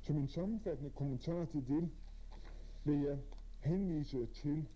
Som 0.00 0.16
en 0.16 0.28
sammenfattende 0.28 0.90
kommentar 0.90 1.44
til 1.44 1.68
det, 1.68 1.90
vil 2.84 3.00
jeg 3.00 3.18
henvise 3.60 4.26
til 4.26 4.68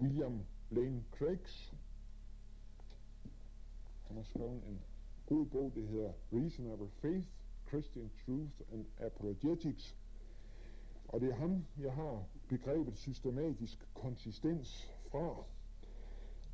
William 0.00 0.40
Lane 0.70 1.04
Craigs. 1.18 1.74
Han 4.06 4.16
har 4.16 4.24
skrevet 4.24 4.62
en 4.68 4.80
god 5.26 5.46
bog, 5.46 5.72
det 5.74 5.88
hedder 5.88 6.12
Reasonable 6.32 6.90
Faith, 6.90 7.28
Christian 7.68 8.10
Truth 8.26 8.72
and 8.72 8.86
Apologetics. 8.98 9.96
Og 11.08 11.20
det 11.20 11.30
er 11.30 11.34
ham, 11.34 11.64
jeg 11.78 11.92
har 11.92 12.24
begrebet 12.48 12.98
systematisk 12.98 13.88
konsistens 13.94 14.90
fra. 15.10 15.44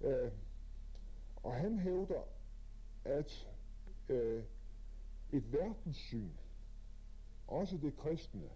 Uh, 0.00 0.32
og 1.36 1.54
han 1.54 1.78
hævder, 1.78 2.22
at 3.04 3.48
uh, 4.08 4.42
et 5.32 5.52
verdenssyn, 5.52 6.30
også 7.46 7.76
det 7.76 7.96
kristne, 7.96 8.50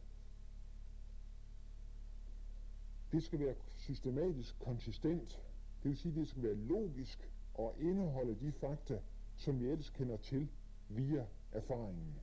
det 3.12 3.23
skal 3.23 3.41
være 3.41 3.55
systematisk 3.77 4.59
konsistent. 4.59 5.43
Det 5.83 5.91
vil 5.91 5.97
sige, 5.97 6.15
det 6.15 6.29
skal 6.29 6.43
være 6.43 6.55
logisk 6.55 7.31
og 7.55 7.75
indeholde 7.81 8.35
de 8.41 8.53
fakta, 8.53 9.01
som 9.45 9.61
vi 9.61 9.66
ellers 9.66 9.90
kender 9.90 10.16
til 10.16 10.49
via 10.88 11.26
erfaringen. 11.53 12.14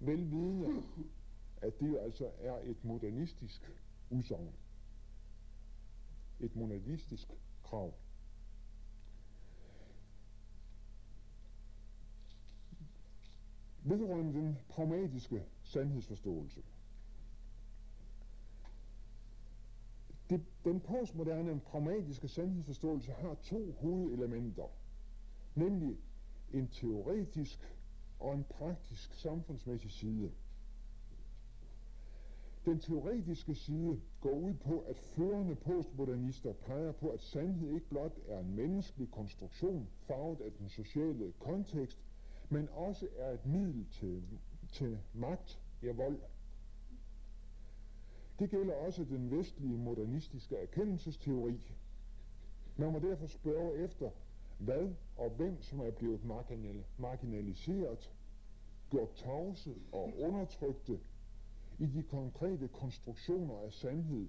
Velvidende, 0.00 0.82
at 1.62 1.80
det 1.80 1.98
altså 1.98 2.30
er 2.38 2.58
et 2.58 2.84
modernistisk 2.84 3.70
udsagn. 4.10 4.52
Et 6.40 6.56
modernistisk 6.56 7.28
krav. 7.64 7.94
Vedrørende 13.84 14.32
den 14.32 14.58
pragmatiske 14.68 15.44
sandhedsforståelse. 15.62 16.62
Det, 20.30 20.44
den 20.64 20.80
postmoderne 20.80 21.60
pragmatiske 21.60 22.28
sandhedsforståelse 22.28 23.12
har 23.12 23.34
to 23.34 23.72
hovedelementer 23.72 24.79
nemlig 25.54 25.98
en 26.52 26.68
teoretisk 26.68 27.76
og 28.18 28.34
en 28.34 28.44
praktisk 28.44 29.14
samfundsmæssig 29.14 29.90
side. 29.90 30.30
Den 32.64 32.80
teoretiske 32.80 33.54
side 33.54 34.00
går 34.20 34.30
ud 34.30 34.54
på, 34.54 34.78
at 34.80 34.96
førende 34.96 35.54
postmodernister 35.54 36.52
peger 36.52 36.92
på, 36.92 37.08
at 37.08 37.20
sandhed 37.20 37.70
ikke 37.70 37.88
blot 37.88 38.18
er 38.28 38.38
en 38.40 38.54
menneskelig 38.56 39.10
konstruktion, 39.10 39.88
farvet 40.06 40.40
af 40.40 40.52
den 40.52 40.68
sociale 40.68 41.32
kontekst, 41.38 41.98
men 42.48 42.68
også 42.68 43.08
er 43.16 43.30
et 43.30 43.46
middel 43.46 43.86
til, 43.90 44.22
til 44.72 44.98
magt, 45.14 45.60
ja 45.82 45.92
vold. 45.92 46.20
Det 48.38 48.50
gælder 48.50 48.74
også 48.74 49.04
den 49.04 49.30
vestlige 49.30 49.76
modernistiske 49.76 50.56
erkendelsesteori. 50.56 51.60
Man 52.76 52.92
må 52.92 52.98
derfor 52.98 53.26
spørge 53.26 53.78
efter, 53.78 54.10
hvad 54.60 54.94
og 55.16 55.30
hvem 55.30 55.62
som 55.62 55.80
er 55.80 55.90
blevet 55.90 56.24
marginaliseret, 56.98 58.10
gjort 58.90 59.14
tavse 59.14 59.74
og 59.92 60.14
undertrykte 60.18 61.00
i 61.78 61.86
de 61.86 62.02
konkrete 62.02 62.68
konstruktioner 62.68 63.58
af 63.58 63.72
sandhed, 63.72 64.28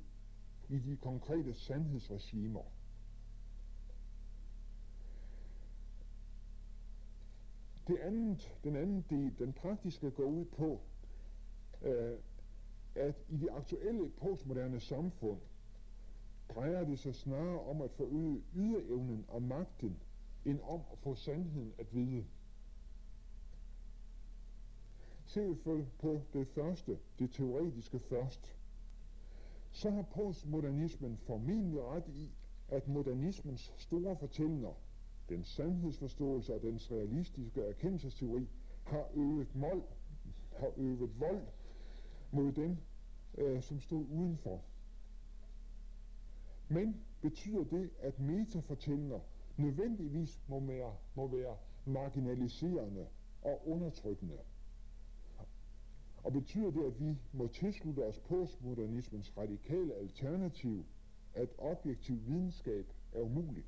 i 0.69 0.79
de 0.79 0.97
konkrete 0.97 1.53
sandhedsregimer. 1.53 2.63
Det 7.87 7.97
andet, 7.97 8.57
den 8.63 8.75
anden 8.75 9.05
del, 9.09 9.39
den 9.39 9.53
praktiske, 9.53 10.11
går 10.11 10.23
ud 10.23 10.45
på, 10.45 10.81
øh, 11.81 12.17
at 12.95 13.15
i 13.29 13.37
det 13.37 13.49
aktuelle 13.51 14.09
postmoderne 14.09 14.79
samfund 14.79 15.39
drejer 16.49 16.83
det 16.85 16.99
sig 16.99 17.15
snarere 17.15 17.59
om 17.59 17.81
at 17.81 17.91
forøge 17.91 18.43
yderevnen 18.55 19.25
og 19.27 19.41
magten, 19.41 19.97
end 20.45 20.59
om 20.61 20.81
at 20.91 20.97
få 20.97 21.15
sandheden 21.15 21.73
at 21.77 21.95
vide. 21.95 22.25
Se 25.25 25.55
på 25.99 26.21
det 26.33 26.47
første, 26.47 26.99
det 27.19 27.31
teoretiske 27.31 27.99
først. 27.99 28.57
Så 29.71 29.89
har 29.89 30.01
postmodernismen 30.01 31.17
formentlig 31.17 31.81
ret 31.81 32.07
i, 32.07 32.31
at 32.67 32.87
modernismens 32.87 33.73
store 33.77 34.17
fortællinger, 34.17 34.73
den 35.29 35.43
sandhedsforståelse 35.43 36.53
og 36.53 36.61
dens 36.61 36.91
realistiske 36.91 37.61
erkendelsesteori, 37.61 38.49
har 38.83 39.07
øvet, 39.13 39.55
mål, 39.55 39.83
har 40.57 40.71
øvet 40.77 41.19
vold 41.19 41.47
mod 42.31 42.51
dem, 42.51 42.77
øh, 43.37 43.61
som 43.61 43.79
stod 43.79 44.05
udenfor. 44.09 44.61
Men 46.67 47.05
betyder 47.21 47.63
det, 47.63 47.89
at 47.99 48.19
metafortællinger 48.19 49.19
nødvendigvis 49.61 50.41
må 50.47 50.59
være, 50.59 50.95
må 51.15 51.27
være 51.27 51.57
marginaliserende 51.85 53.07
og 53.41 53.67
undertrykkende? 53.67 54.37
Og 56.23 56.33
betyder 56.33 56.71
det, 56.71 56.83
at 56.83 56.99
vi 56.99 57.17
må 57.33 57.47
tilslutte 57.47 58.05
os 58.05 58.19
postmodernismens 58.19 59.37
radikale 59.37 59.93
alternativ, 59.93 60.85
at 61.33 61.49
objektiv 61.57 62.27
videnskab 62.27 62.85
er 63.13 63.21
umulig? 63.21 63.65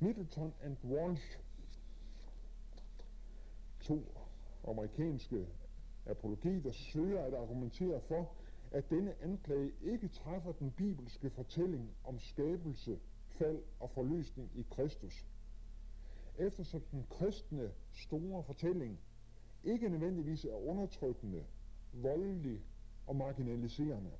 Middleton 0.00 0.54
and 0.62 0.76
Walsh, 0.84 1.38
to 3.80 4.02
amerikanske 4.68 5.46
apologeter, 6.06 6.72
søger 6.72 7.24
at 7.24 7.34
argumentere 7.34 8.00
for, 8.00 8.32
at 8.70 8.90
denne 8.90 9.22
anklage 9.22 9.72
ikke 9.82 10.08
træffer 10.08 10.52
den 10.52 10.70
bibelske 10.70 11.30
fortælling 11.30 11.90
om 12.04 12.18
skabelse, 12.18 12.98
fald 13.38 13.62
og 13.80 13.90
forløsning 13.90 14.50
i 14.54 14.66
Kristus. 14.70 15.26
Eftersom 16.38 16.80
den 16.80 17.06
kristne 17.10 17.72
store 17.92 18.44
fortælling 18.44 18.98
ikke 19.64 19.88
nødvendigvis 19.88 20.44
er 20.44 20.68
undertrykkende, 20.68 21.44
voldelig 21.92 22.60
og 23.06 23.16
marginaliserende. 23.16 24.10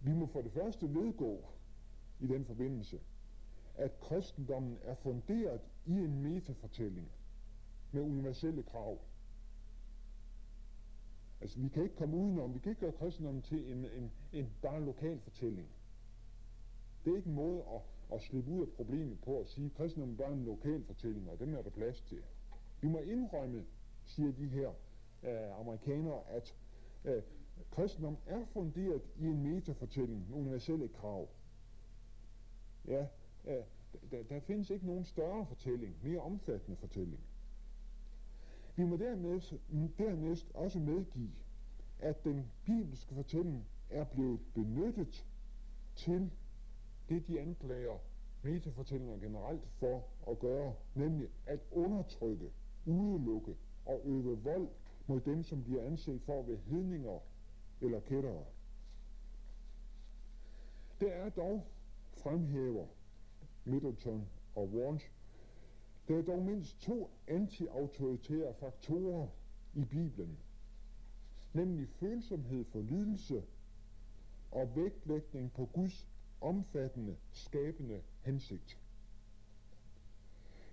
Vi 0.00 0.12
må 0.12 0.26
for 0.26 0.42
det 0.42 0.52
første 0.52 0.94
vedgå 0.94 1.44
i 2.20 2.26
den 2.26 2.44
forbindelse, 2.44 3.00
at 3.74 4.00
kristendommen 4.00 4.78
er 4.82 4.94
funderet 4.94 5.60
i 5.86 5.92
en 5.92 6.22
metafortælling 6.22 7.12
med 7.92 8.02
universelle 8.02 8.62
krav. 8.62 8.98
Altså, 11.42 11.58
vi 11.60 11.68
kan 11.68 11.82
ikke 11.82 11.96
komme 11.96 12.16
udenom, 12.16 12.54
vi 12.54 12.58
kan 12.58 12.70
ikke 12.70 12.80
gøre 12.80 12.92
kristendommen 12.92 13.42
til 13.42 13.72
en, 13.72 13.84
en, 13.84 14.12
en 14.32 14.48
bare 14.62 14.84
lokal 14.84 15.20
fortælling. 15.20 15.68
Det 17.04 17.12
er 17.12 17.16
ikke 17.16 17.28
en 17.28 17.34
måde 17.34 17.58
at 17.74 17.80
at 18.14 18.22
slippe 18.22 18.50
ud 18.50 18.62
af 18.62 18.68
problemet 18.68 19.20
på 19.20 19.40
at 19.40 19.48
sige, 19.48 19.66
at 19.66 19.74
kristendommen 19.74 20.16
bare 20.16 20.32
en 20.32 20.44
lokal 20.44 20.84
fortælling, 20.84 21.30
og 21.30 21.38
dem 21.38 21.54
er 21.54 21.62
der 21.62 21.70
plads 21.70 22.00
til. 22.00 22.22
Vi 22.80 22.88
må 22.88 22.98
indrømme, 22.98 23.64
siger 24.04 24.32
de 24.32 24.46
her 24.46 24.68
øh, 25.22 25.60
amerikanere, 25.60 26.20
at 26.28 26.56
øh, 27.04 27.22
kristendommen 27.70 28.20
er 28.26 28.44
funderet 28.44 29.02
i 29.18 29.24
en 29.26 29.42
metafortælling, 29.42 30.26
en 30.28 30.34
universelle 30.34 30.88
krav. 30.88 31.28
Ja, 32.86 33.06
øh, 33.44 33.64
der, 34.10 34.22
der 34.22 34.40
findes 34.40 34.70
ikke 34.70 34.86
nogen 34.86 35.04
større 35.04 35.46
fortælling, 35.46 35.96
mere 36.02 36.20
omfattende 36.20 36.76
fortælling. 36.76 37.20
Vi 38.76 38.84
må 38.84 38.96
dernæst, 38.96 39.54
dernæst 39.98 40.50
også 40.54 40.78
medgive, 40.78 41.30
at 41.98 42.24
den 42.24 42.50
bibelske 42.64 43.14
fortælling 43.14 43.66
er 43.90 44.04
blevet 44.04 44.40
benyttet 44.54 45.26
til 45.96 46.30
det 47.08 47.26
de 47.26 47.40
anklager 47.40 47.98
metafortællinger 48.42 49.18
generelt 49.18 49.68
for 49.68 50.08
at 50.30 50.38
gøre, 50.38 50.74
nemlig 50.94 51.28
at 51.46 51.60
undertrykke, 51.70 52.50
udelukke 52.86 53.56
og 53.86 54.00
øve 54.04 54.38
vold 54.42 54.68
mod 55.06 55.20
dem, 55.20 55.42
som 55.42 55.64
bliver 55.64 55.82
anset 55.84 56.22
for 56.22 56.40
at 56.40 56.48
være 56.48 56.56
hedninger 56.56 57.18
eller 57.80 58.00
kættere. 58.00 58.44
Der 61.00 61.08
er 61.12 61.28
dog, 61.28 61.66
fremhæver 62.12 62.86
Middleton 63.64 64.28
og 64.54 64.68
Walsh, 64.68 65.10
der 66.12 66.18
er 66.18 66.22
dog 66.22 66.42
mindst 66.42 66.80
to 66.80 67.10
antiautoritære 67.28 68.54
faktorer 68.54 69.28
i 69.74 69.84
Bibelen, 69.84 70.38
nemlig 71.52 71.88
følsomhed 71.88 72.64
for 72.64 72.80
lidelse 72.80 73.42
og 74.50 74.76
vægtlægning 74.76 75.52
på 75.52 75.66
Guds 75.72 76.08
omfattende, 76.40 77.16
skabende 77.30 78.02
hensigt. 78.20 78.78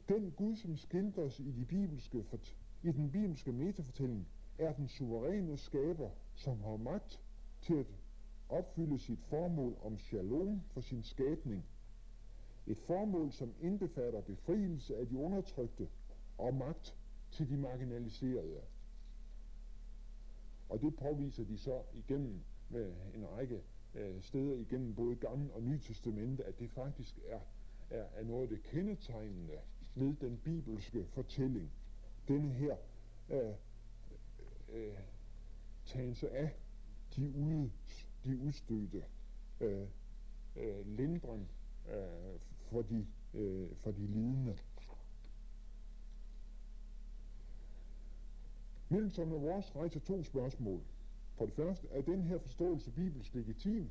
Den 0.10 0.32
Gud, 0.32 0.56
som 0.56 0.78
skildres 0.78 1.40
i, 1.40 1.52
de 1.52 1.66
bibelske, 1.66 2.26
i 2.84 2.92
den 2.92 3.12
bibelske 3.12 3.52
metafortælling, 3.52 4.28
er 4.58 4.74
den 4.74 4.88
suveræne 4.88 5.58
skaber, 5.58 6.10
som 6.36 6.62
har 6.62 6.78
magt 6.78 7.22
til 7.62 7.74
at 7.74 7.88
opfylde 8.50 9.00
sit 9.00 9.20
formål 9.24 9.78
om 9.84 9.98
shalom 9.98 10.62
for 10.68 10.82
sin 10.82 11.04
skabning. 11.04 11.66
Et 12.70 12.78
formål, 12.78 13.32
som 13.32 13.54
indbefatter 13.62 14.22
befrielse 14.22 14.98
af 14.98 15.08
de 15.08 15.18
undertrykte 15.18 15.88
og 16.38 16.54
magt 16.54 16.96
til 17.32 17.50
de 17.50 17.58
marginaliserede. 17.58 18.62
Og 20.70 20.82
det 20.82 20.96
påviser 20.96 21.44
de 21.44 21.58
så 21.58 21.82
igennem 21.94 22.40
med 22.70 22.94
en 23.16 23.30
række 23.30 23.62
øh, 23.96 24.22
steder 24.22 24.56
igennem 24.56 24.96
både 24.96 25.16
Gamle 25.16 25.54
og 25.54 25.64
Nye 25.64 25.80
Testamente, 25.80 26.44
at 26.44 26.60
det 26.60 26.70
faktisk 26.70 27.20
er, 27.28 27.40
er, 27.90 28.06
er 28.16 28.24
noget 28.24 28.44
af 28.44 28.50
det 28.50 28.64
kendetegnende 28.64 29.60
ved 29.96 30.16
den 30.22 30.38
bibelske 30.38 31.06
fortælling. 31.06 31.72
Denne 32.28 32.50
her 32.50 32.76
øh, 33.30 33.54
øh, 34.70 35.00
tagen 35.86 36.16
sig 36.16 36.32
af 36.32 36.56
de, 37.16 37.32
ude, 37.36 37.72
de 38.26 38.38
udstødte, 38.38 39.04
øh, 39.62 39.88
øh, 40.56 40.88
lindren 40.88 41.48
øh, 41.90 42.40
for, 42.72 42.82
de, 42.82 43.08
øh, 43.34 43.70
for 43.76 43.92
de 43.92 44.08
lidende. 44.08 44.58
Milton 48.90 49.32
og 49.32 49.42
vores 49.42 49.76
rejser 49.76 50.00
to 50.00 50.24
spørgsmål. 50.24 50.82
For 51.36 51.46
det 51.46 51.54
første 51.54 51.88
er 51.88 52.02
den 52.02 52.24
her 52.24 52.38
forståelse 52.40 52.92
bibelsk 52.92 53.34
legitim, 53.34 53.90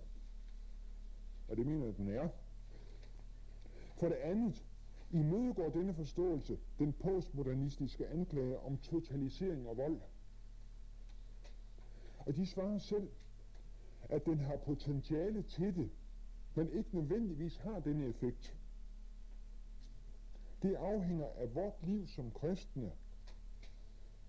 og 1.49 1.57
det 1.57 1.67
mener 1.67 1.87
jeg, 1.87 1.97
den 1.97 2.09
er. 2.09 2.29
For 3.97 4.09
det 4.09 4.15
andet 4.17 4.65
imødegår 5.11 5.71
denne 5.71 5.95
forståelse 5.95 6.59
den 6.79 6.93
postmodernistiske 6.93 8.09
anklage 8.09 8.59
om 8.59 8.79
totalisering 8.79 9.69
og 9.69 9.77
vold. 9.77 10.01
Og 12.19 12.37
de 12.37 12.47
svarer 12.47 12.79
selv, 12.79 13.09
at 14.09 14.27
den 14.27 14.41
har 14.41 14.57
potentiale 14.57 15.43
til 15.43 15.75
det, 15.77 15.91
men 16.55 16.73
ikke 16.73 16.97
nødvendigvis 16.97 17.57
har 17.57 17.81
denne 17.81 18.07
effekt. 18.07 18.58
Det 20.63 20.75
afhænger 20.75 21.27
af 21.37 21.55
vort 21.55 21.83
liv 21.83 22.07
som 22.07 22.31
kristne, 22.31 22.93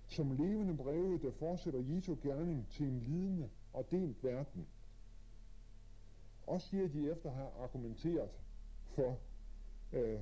som 0.07 0.31
levende 0.31 0.77
breve, 0.77 1.19
der 1.19 1.31
fortsætter 1.31 1.79
Jesu 1.79 2.15
gerning 2.21 2.67
til 2.69 2.85
en 2.87 2.99
lidende 2.99 3.49
og 3.73 3.91
delt 3.91 4.23
verden. 4.23 4.67
Og 6.47 6.61
siger 6.61 6.87
de 6.87 7.11
efter 7.11 7.29
at 7.29 7.35
have 7.35 7.49
argumenteret 7.49 8.29
for 8.85 9.19
øh, 9.93 10.19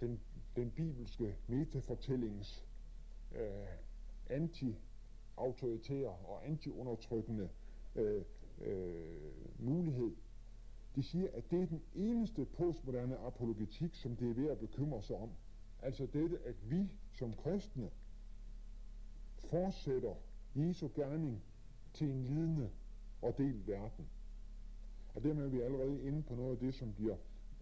den, 0.00 0.20
den 0.56 0.70
bibelske 0.70 1.36
metafortællings 1.46 2.66
øh, 3.34 3.66
anti-autoritære 4.30 6.08
og 6.08 6.46
anti-undertrykkende 6.46 7.48
øh, 7.94 8.24
øh, 8.60 9.32
mulighed. 9.58 10.10
De 10.94 11.02
siger, 11.02 11.28
at 11.32 11.50
det 11.50 11.62
er 11.62 11.66
den 11.66 11.82
eneste 11.94 12.44
postmoderne 12.44 13.18
apologetik, 13.18 13.94
som 13.94 14.16
det 14.16 14.30
er 14.30 14.34
ved 14.34 14.50
at 14.50 14.58
bekymre 14.58 15.02
sig 15.02 15.16
om. 15.16 15.30
Altså 15.82 16.06
dette, 16.06 16.38
at 16.38 16.70
vi 16.70 16.92
som 17.12 17.32
kristne 17.32 17.90
fortsætter 19.38 20.14
Jesu 20.54 20.88
gerning 20.94 21.42
til 21.92 22.10
en 22.10 22.24
lidende 22.24 22.70
og 23.22 23.38
delt 23.38 23.66
verden. 23.68 24.06
Og 25.14 25.22
dermed 25.22 25.44
er 25.44 25.48
vi 25.48 25.60
allerede 25.60 26.02
inde 26.02 26.22
på 26.22 26.34
noget 26.34 26.52
af 26.52 26.58
det, 26.58 26.74
som 26.74 26.92
bliver 26.92 27.16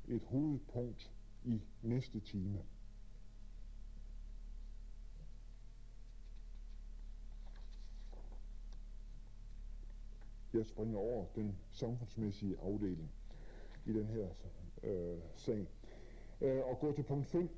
et 0.09 0.23
hovedpunkt 0.23 1.13
i 1.45 1.63
næste 1.83 2.21
time. 2.21 2.63
Jeg 10.53 10.67
springer 10.67 10.99
over 10.99 11.27
den 11.35 11.59
samfundsmæssige 11.73 12.57
afdeling 12.61 13.11
i 13.91 13.93
den 13.93 14.07
her 14.07 14.29
øh, 14.83 15.19
sag. 15.37 15.67
Øh, 16.41 16.65
og 16.65 16.79
gå 16.81 16.93
til 16.93 17.03
punkt 17.03 17.27
5, 17.27 17.49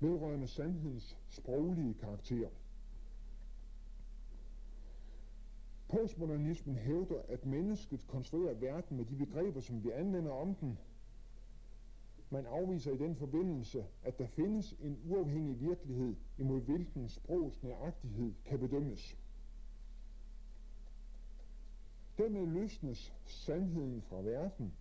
vedrørende 0.00 0.46
sandhedens 0.48 1.16
sproglige 1.28 1.94
karakter. 1.94 2.48
Postmodernismen 5.88 6.76
hævder, 6.76 7.22
at 7.28 7.46
mennesket 7.46 8.06
konstruerer 8.06 8.54
verden 8.54 8.96
med 8.96 9.04
de 9.04 9.16
begreber, 9.16 9.60
som 9.60 9.84
vi 9.84 9.90
anvender 9.90 10.32
om 10.32 10.54
den. 10.54 10.78
Man 12.30 12.46
afviser 12.46 12.92
i 12.92 12.96
den 12.98 13.16
forbindelse, 13.16 13.86
at 14.02 14.18
der 14.18 14.26
findes 14.26 14.74
en 14.80 14.98
uafhængig 15.08 15.60
virkelighed, 15.60 16.14
imod 16.38 16.60
hvilken 16.60 17.08
sprogs 17.08 17.62
nøjagtighed 17.62 18.32
kan 18.44 18.58
bedømmes. 18.58 19.18
Dermed 22.18 22.46
løsnes 22.46 23.14
sandheden 23.26 24.02
fra 24.02 24.16
verden 24.16 24.72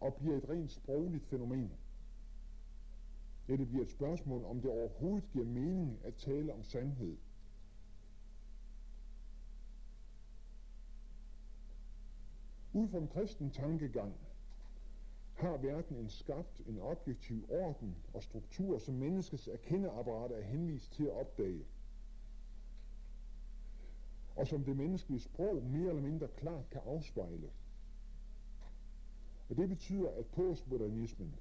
og 0.00 0.14
bliver 0.14 0.36
et 0.36 0.48
rent 0.48 0.70
sprogligt 0.70 1.24
fænomen. 1.24 1.72
Dette 3.46 3.66
bliver 3.66 3.84
et 3.84 3.90
spørgsmål, 3.90 4.44
om 4.44 4.60
det 4.60 4.70
overhovedet 4.70 5.30
giver 5.30 5.44
mening 5.44 6.00
at 6.04 6.14
tale 6.14 6.52
om 6.54 6.64
sandhed. 6.64 7.16
Ud 12.72 12.88
fra 12.88 12.98
en 12.98 13.08
kristen 13.08 13.50
tankegang 13.50 14.14
har 15.34 15.56
verden 15.56 15.96
en 15.96 16.08
skabt 16.08 16.60
en 16.66 16.78
objektiv 16.78 17.44
orden 17.48 17.96
og 18.14 18.22
struktur, 18.22 18.78
som 18.78 18.94
menneskets 18.94 19.48
erkendeapparat 19.48 20.32
er 20.32 20.40
henvist 20.40 20.92
til 20.92 21.04
at 21.04 21.12
opdage. 21.12 21.64
Og 24.36 24.46
som 24.46 24.64
det 24.64 24.76
menneskelige 24.76 25.20
sprog 25.20 25.62
mere 25.62 25.88
eller 25.88 26.02
mindre 26.02 26.28
klart 26.28 26.70
kan 26.70 26.80
afspejle. 26.86 27.50
Og 29.48 29.56
det 29.56 29.68
betyder, 29.68 30.10
at 30.10 30.26
postmodernismen 30.26 31.34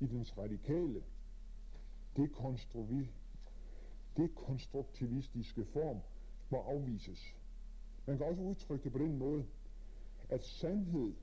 i 0.00 0.06
dens 0.06 0.38
radikale, 0.38 1.02
dekonstruktivistiske 4.16 5.64
form 5.64 6.00
må 6.50 6.58
afvises. 6.58 7.34
Man 8.06 8.18
kan 8.18 8.26
også 8.26 8.42
udtrykke 8.42 8.84
det 8.84 8.92
på 8.92 8.98
den 8.98 9.18
måde, 9.18 9.46
at 10.28 10.44
sandhed, 10.44 11.14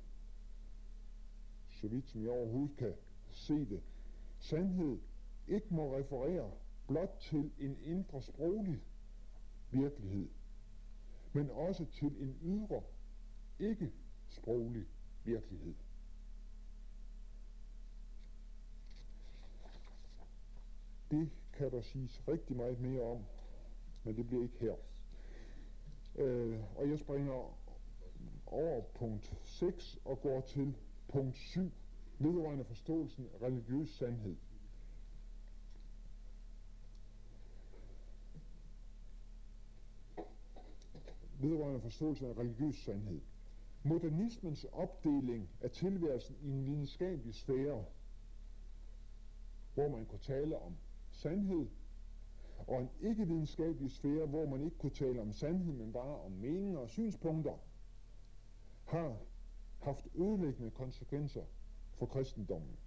så 1.69 1.87
vidt 1.87 2.07
som 2.07 2.21
jeg 2.23 2.31
overhovedet 2.31 2.77
kan 2.77 2.93
se 3.31 3.53
det, 3.53 3.81
sandhed 4.39 4.99
ikke 5.47 5.67
må 5.73 5.97
referere 5.97 6.51
blot 6.87 7.17
til 7.19 7.51
en 7.59 7.77
indre 7.83 8.21
sproglig 8.21 8.81
virkelighed, 9.71 10.29
men 11.33 11.49
også 11.49 11.85
til 11.85 12.21
en 12.21 12.37
ydre, 12.43 12.81
ikke 13.59 13.91
sproglig 14.27 14.85
virkelighed. 15.23 15.73
Det 21.11 21.29
kan 21.53 21.71
der 21.71 21.81
siges 21.81 22.27
rigtig 22.27 22.55
meget 22.55 22.79
mere 22.79 23.01
om, 23.01 23.25
men 24.03 24.17
det 24.17 24.27
bliver 24.27 24.43
ikke 24.43 24.59
her. 24.59 24.75
Øh, 26.15 26.59
og 26.75 26.89
jeg 26.89 26.99
springer 26.99 27.57
over 28.45 28.81
punkt 28.95 29.33
6 29.43 29.99
og 30.05 30.21
går 30.21 30.41
til 30.41 30.75
punkt 31.07 31.37
7, 31.37 31.71
vedrørende 32.19 32.63
forståelsen 32.65 33.29
af 33.33 33.41
religiøs 33.41 33.89
sandhed. 33.89 34.35
Vedrørende 41.39 41.81
forståelsen 41.81 42.25
af 42.25 42.37
religiøs 42.37 42.75
sandhed. 42.75 43.21
Modernismens 43.83 44.63
opdeling 44.71 45.49
af 45.61 45.71
tilværelsen 45.71 46.35
i 46.41 46.49
en 46.49 46.65
videnskabelig 46.65 47.35
sfære, 47.35 47.85
hvor 49.73 49.87
man 49.87 50.05
kunne 50.05 50.19
tale 50.19 50.59
om 50.59 50.75
sandhed, 51.15 51.67
og 52.67 52.81
en 52.81 52.89
ikke-videnskabelig 53.01 53.91
sfære, 53.91 54.25
hvor 54.25 54.45
man 54.49 54.61
ikke 54.61 54.77
kunne 54.77 54.91
tale 54.91 55.21
om 55.21 55.31
sandhed, 55.31 55.73
men 55.73 55.93
bare 55.93 56.19
om 56.21 56.31
meninger 56.31 56.79
og 56.79 56.89
synspunkter, 56.89 57.57
har 58.85 59.17
haft 59.79 60.07
ødelæggende 60.15 60.71
konsekvenser 60.71 61.43
for 61.93 62.05
kristendommen. 62.05 62.77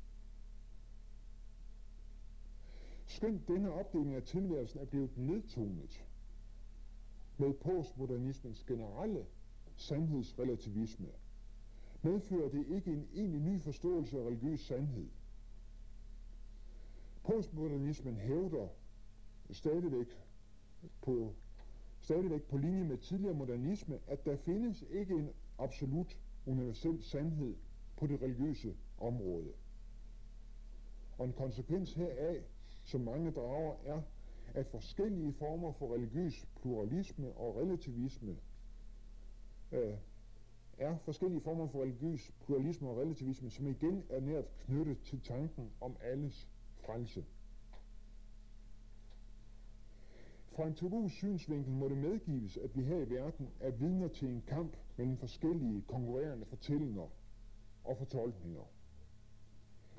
Skønt 3.06 3.48
denne 3.48 3.72
opdeling 3.72 4.14
af 4.14 4.22
tilværelsen 4.22 4.80
er 4.80 4.84
blevet 4.84 5.16
nedtonet 5.18 6.04
med 7.38 7.54
postmodernismens 7.54 8.64
generelle 8.64 9.26
sandhedsrelativisme, 9.76 11.08
medfører 12.02 12.48
det 12.48 12.66
ikke 12.68 12.92
en 12.92 13.08
egentlig 13.14 13.40
ny 13.40 13.60
forståelse 13.60 14.18
af 14.20 14.24
religiøs 14.26 14.60
sandhed. 14.60 15.08
Postmodernismen 17.28 18.16
hævder 18.16 18.68
stadigvæk 19.50 20.06
på, 21.02 21.34
stadigvæk 22.00 22.42
på 22.42 22.56
linje 22.56 22.84
med 22.84 22.98
tidligere 22.98 23.34
modernisme, 23.34 23.98
at 24.06 24.24
der 24.24 24.36
findes 24.36 24.84
ikke 24.90 25.14
en 25.14 25.30
absolut 25.58 26.18
universel 26.46 27.02
sandhed 27.02 27.54
på 27.96 28.06
det 28.06 28.22
religiøse 28.22 28.76
område. 28.98 29.52
Og 31.18 31.26
en 31.26 31.32
konsekvens 31.32 31.94
heraf, 31.94 32.42
som 32.84 33.00
mange 33.00 33.30
drager, 33.30 33.74
er, 33.84 34.02
at 34.54 34.66
forskellige 34.66 35.32
former 35.32 35.72
for 35.72 35.94
religiøs 35.94 36.46
pluralisme 36.60 37.32
og 37.32 37.56
relativisme 37.56 38.36
øh, 39.72 39.94
er 40.78 40.96
forskellige 40.98 41.40
former 41.40 41.68
for 41.68 41.82
religiøs 41.82 42.32
pluralisme 42.44 42.88
og 42.88 42.96
relativisme, 42.96 43.50
som 43.50 43.66
igen 43.66 44.04
er 44.10 44.20
nært 44.20 44.44
knyttet 44.66 44.98
til 45.00 45.20
tanken 45.20 45.70
om 45.80 45.96
alles 46.00 46.48
frelse. 46.88 47.24
Fra 50.52 50.66
en 50.66 50.74
teologisk 50.74 51.16
synsvinkel 51.16 51.72
må 51.72 51.88
det 51.88 51.96
medgives, 51.96 52.56
at 52.56 52.76
vi 52.76 52.82
her 52.82 52.96
i 52.96 53.10
verden 53.10 53.48
er 53.60 53.70
vidner 53.70 54.08
til 54.08 54.28
en 54.28 54.42
kamp 54.46 54.76
mellem 54.96 55.16
forskellige 55.16 55.82
konkurrerende 55.88 56.46
fortællinger 56.46 57.08
og 57.84 57.96
fortolkninger. 57.96 58.62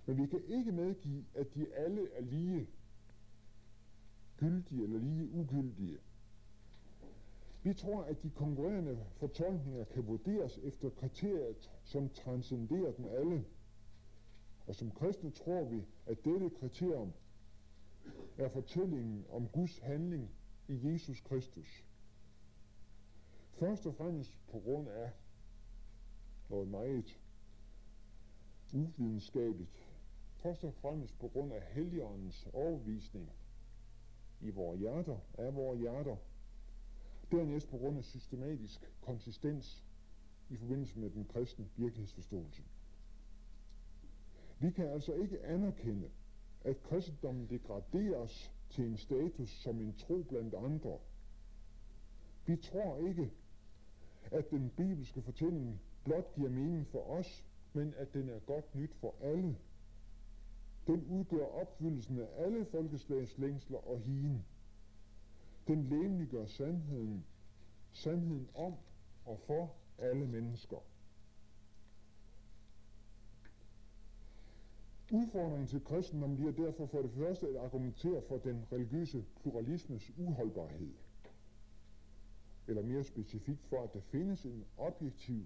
Men 0.06 0.18
vi 0.18 0.26
kan 0.26 0.42
ikke 0.48 0.72
medgive, 0.72 1.26
at 1.36 1.56
de 1.56 1.74
alle 1.74 2.12
er 2.14 2.22
lige 2.22 2.68
gyldige 4.38 4.84
eller 4.84 5.00
lige 5.00 5.32
ugyldige. 5.32 5.98
Vi 7.64 7.74
tror, 7.74 8.04
at 8.04 8.24
de 8.24 8.30
konkurrerende 8.30 9.06
fortolkninger 9.16 9.84
kan 9.84 10.08
vurderes 10.08 10.58
efter 10.58 10.90
kriteriet, 10.90 11.72
som 11.84 12.10
transcenderer 12.10 12.92
dem 12.92 13.06
alle. 13.06 13.46
Og 14.70 14.76
som 14.76 14.92
kristne 14.92 15.32
tror 15.32 15.64
vi, 15.64 15.86
at 16.06 16.26
dette 16.26 16.50
kriterium 16.50 17.14
er 18.38 18.50
fortællingen 18.50 19.26
om 19.30 19.48
Guds 19.48 19.78
handling 19.78 20.32
i 20.68 20.92
Jesus 20.92 21.22
Kristus. 21.22 21.86
Først 23.52 23.86
og 23.86 23.96
fremmest 23.96 24.38
på 24.52 24.60
grund 24.60 24.90
af 24.90 25.12
noget 26.50 26.68
meget 26.68 27.20
uvidenskabeligt. 28.74 29.90
Først 30.36 30.64
og 30.64 30.74
fremmest 30.74 31.20
på 31.20 31.28
grund 31.28 31.54
af 31.54 31.62
Helligåndens 31.62 32.48
overvisning 32.54 33.32
i 34.42 34.50
vores 34.50 34.80
hjerter, 34.80 35.18
af 35.38 35.56
vores 35.56 35.80
hjerter. 35.80 36.16
Dernæst 37.32 37.70
på 37.70 37.78
grund 37.78 37.98
af 37.98 38.04
systematisk 38.04 38.94
konsistens 39.02 39.86
i 40.50 40.56
forbindelse 40.56 41.00
med 41.00 41.10
den 41.10 41.26
kristne 41.26 41.70
virkelighedsforståelse. 41.76 42.64
Vi 44.60 44.72
kan 44.72 44.88
altså 44.88 45.14
ikke 45.14 45.44
anerkende, 45.46 46.10
at 46.62 46.84
kristendommen 46.84 47.50
degraderes 47.50 48.54
til 48.70 48.86
en 48.86 48.98
status 48.98 49.50
som 49.50 49.82
en 49.82 49.94
tro 49.94 50.24
blandt 50.30 50.54
andre. 50.54 50.98
Vi 52.46 52.58
tror 52.58 53.08
ikke, 53.08 53.32
at 54.32 54.50
den 54.52 54.70
bibelske 54.78 55.22
fortælling 55.22 55.82
blot 56.04 56.36
giver 56.36 56.50
mening 56.50 56.88
for 56.88 57.00
os, 57.10 57.46
men 57.74 57.94
at 57.98 58.14
den 58.14 58.30
er 58.30 58.40
godt 58.40 58.76
nyt 58.76 58.94
for 58.94 59.16
alle. 59.22 59.58
Den 60.88 61.04
udgør 61.06 61.46
opfyldelsen 61.46 62.20
af 62.20 62.28
alle 62.38 62.66
folkeslags 62.66 63.38
længsler 63.38 63.78
og 63.78 64.00
hien. 64.00 64.46
Den 65.68 65.84
læmeliggør 65.84 66.46
sandheden, 66.46 67.26
sandheden 67.92 68.50
om 68.56 68.74
og 69.26 69.40
for 69.48 69.76
alle 69.98 70.28
mennesker. 70.28 70.78
Udfordringen 75.12 75.68
til 75.68 75.84
kristendommen 75.84 76.38
bliver 76.38 76.52
derfor 76.52 76.86
for 76.86 77.02
det 77.02 77.12
første 77.12 77.48
at 77.48 77.56
argumentere 77.56 78.22
for 78.22 78.38
den 78.38 78.66
religiøse 78.72 79.26
pluralismes 79.42 80.12
uholdbarhed. 80.18 80.94
Eller 82.68 82.82
mere 82.84 83.04
specifikt 83.04 83.66
for, 83.66 83.84
at 83.84 83.94
der 83.94 84.00
findes 84.00 84.46
en 84.46 84.66
objektiv, 84.78 85.46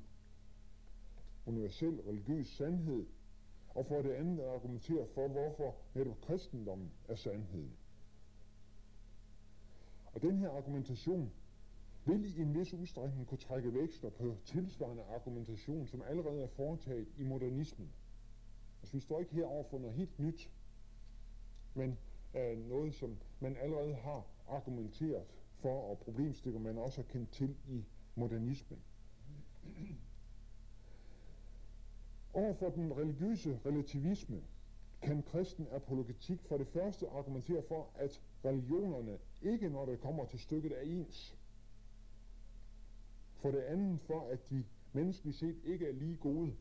universel 1.45 2.01
religiøs 2.07 2.47
sandhed, 2.47 3.05
og 3.69 3.85
for 3.85 4.01
det 4.01 4.11
andet 4.11 4.39
at 4.39 4.49
argumentere 4.49 5.07
for, 5.13 5.27
hvorfor 5.27 5.75
netop 5.95 6.21
kristendommen 6.21 6.91
er 7.07 7.15
sandheden. 7.15 7.71
Og 10.13 10.21
den 10.21 10.37
her 10.37 10.49
argumentation 10.49 11.31
vil 12.05 12.37
i 12.37 12.41
en 12.41 12.59
vis 12.59 12.73
udstrækning 12.73 13.27
kunne 13.27 13.37
trække 13.37 13.73
vækster 13.73 14.09
på 14.09 14.37
tilsvarende 14.45 15.03
argumentation, 15.03 15.87
som 15.87 16.01
allerede 16.01 16.41
er 16.43 16.47
foretaget 16.47 17.07
i 17.17 17.23
modernismen. 17.23 17.89
Altså 18.83 18.93
vi 18.93 18.99
står 18.99 19.19
ikke 19.19 19.33
her 19.33 19.45
over 19.45 19.63
for 19.63 19.79
noget 19.79 19.95
helt 19.95 20.19
nyt, 20.19 20.51
men 21.73 21.97
øh, 22.35 22.57
noget, 22.69 22.93
som 22.93 23.17
man 23.39 23.57
allerede 23.57 23.95
har 23.95 24.25
argumenteret 24.47 25.23
for, 25.59 25.81
og 25.81 25.97
problemstykker 25.97 26.59
man 26.59 26.77
også 26.77 27.01
har 27.01 27.07
kendt 27.07 27.31
til 27.31 27.55
i 27.69 27.85
modernismen. 28.15 28.79
Overfor 32.33 32.69
den 32.69 32.97
religiøse 32.97 33.59
relativisme 33.65 34.43
kan 35.01 35.23
kristen 35.23 35.67
apologetik 35.71 36.41
for 36.41 36.57
det 36.57 36.67
første 36.67 37.09
argumentere 37.09 37.63
for, 37.67 37.89
at 37.95 38.21
religionerne 38.45 39.19
ikke, 39.41 39.69
når 39.69 39.85
det 39.85 39.99
kommer 39.99 40.25
til 40.25 40.39
stykket, 40.39 40.77
er 40.77 40.81
ens. 40.81 41.37
For 43.35 43.51
det 43.51 43.61
andet 43.61 43.99
for, 44.01 44.29
at 44.29 44.49
de 44.49 44.63
menneskeligt 44.93 45.37
set 45.37 45.57
ikke 45.65 45.87
er 45.87 45.93
lige 45.93 46.17
gode. 46.17 46.53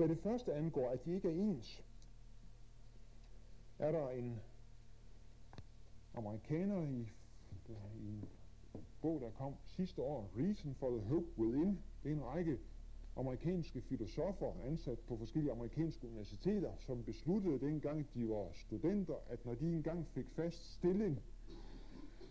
Hvad 0.00 0.08
det 0.08 0.18
første 0.18 0.54
angår, 0.54 0.90
at 0.90 1.04
de 1.04 1.14
ikke 1.14 1.28
er 1.28 1.32
ens, 1.32 1.84
er 3.78 3.92
der 3.92 4.10
en 4.10 4.40
amerikaner 6.14 6.82
i, 6.82 7.00
i 8.00 8.08
en 8.08 8.28
bog, 9.02 9.20
der 9.20 9.30
kom 9.30 9.54
sidste 9.66 10.02
år, 10.02 10.30
Reason 10.36 10.74
for 10.74 10.90
the 10.90 11.08
Hope 11.08 11.26
Within. 11.38 11.78
Det 12.02 12.12
er 12.12 12.16
en 12.16 12.24
række 12.24 12.58
amerikanske 13.16 13.80
filosofer 13.80 14.52
ansat 14.64 14.98
på 14.98 15.16
forskellige 15.16 15.52
amerikanske 15.52 16.06
universiteter, 16.06 16.72
som 16.78 17.04
besluttede 17.04 17.60
dengang 17.60 18.06
de 18.14 18.28
var 18.28 18.48
studenter, 18.52 19.16
at 19.28 19.44
når 19.46 19.54
de 19.54 19.72
engang 19.74 20.06
fik 20.06 20.30
fast 20.30 20.72
stilling, 20.72 21.22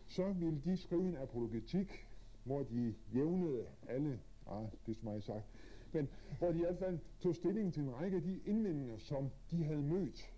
så 0.08 0.34
ville 0.34 0.62
de 0.66 0.78
skrive 0.78 1.10
en 1.10 1.18
apologetik, 1.18 2.08
hvor 2.44 2.64
de 2.64 2.96
jævnede 3.14 3.66
alle, 3.88 4.20
ah, 4.48 4.66
det 4.86 4.96
som 4.96 5.08
jeg 5.08 5.24
sagt, 5.24 5.46
men 5.94 6.10
hvor 6.38 6.52
de 6.52 6.58
i 6.58 6.62
hvert 6.62 6.78
fald 6.78 7.00
tog 7.20 7.36
stilling 7.36 7.74
til 7.74 7.84
en 7.84 7.96
række 7.96 8.18
af 8.18 8.24
de 8.24 8.40
indvendinger, 8.46 8.98
som 8.98 9.30
de 9.52 9.64
havde 9.64 9.82
mødt 9.82 10.34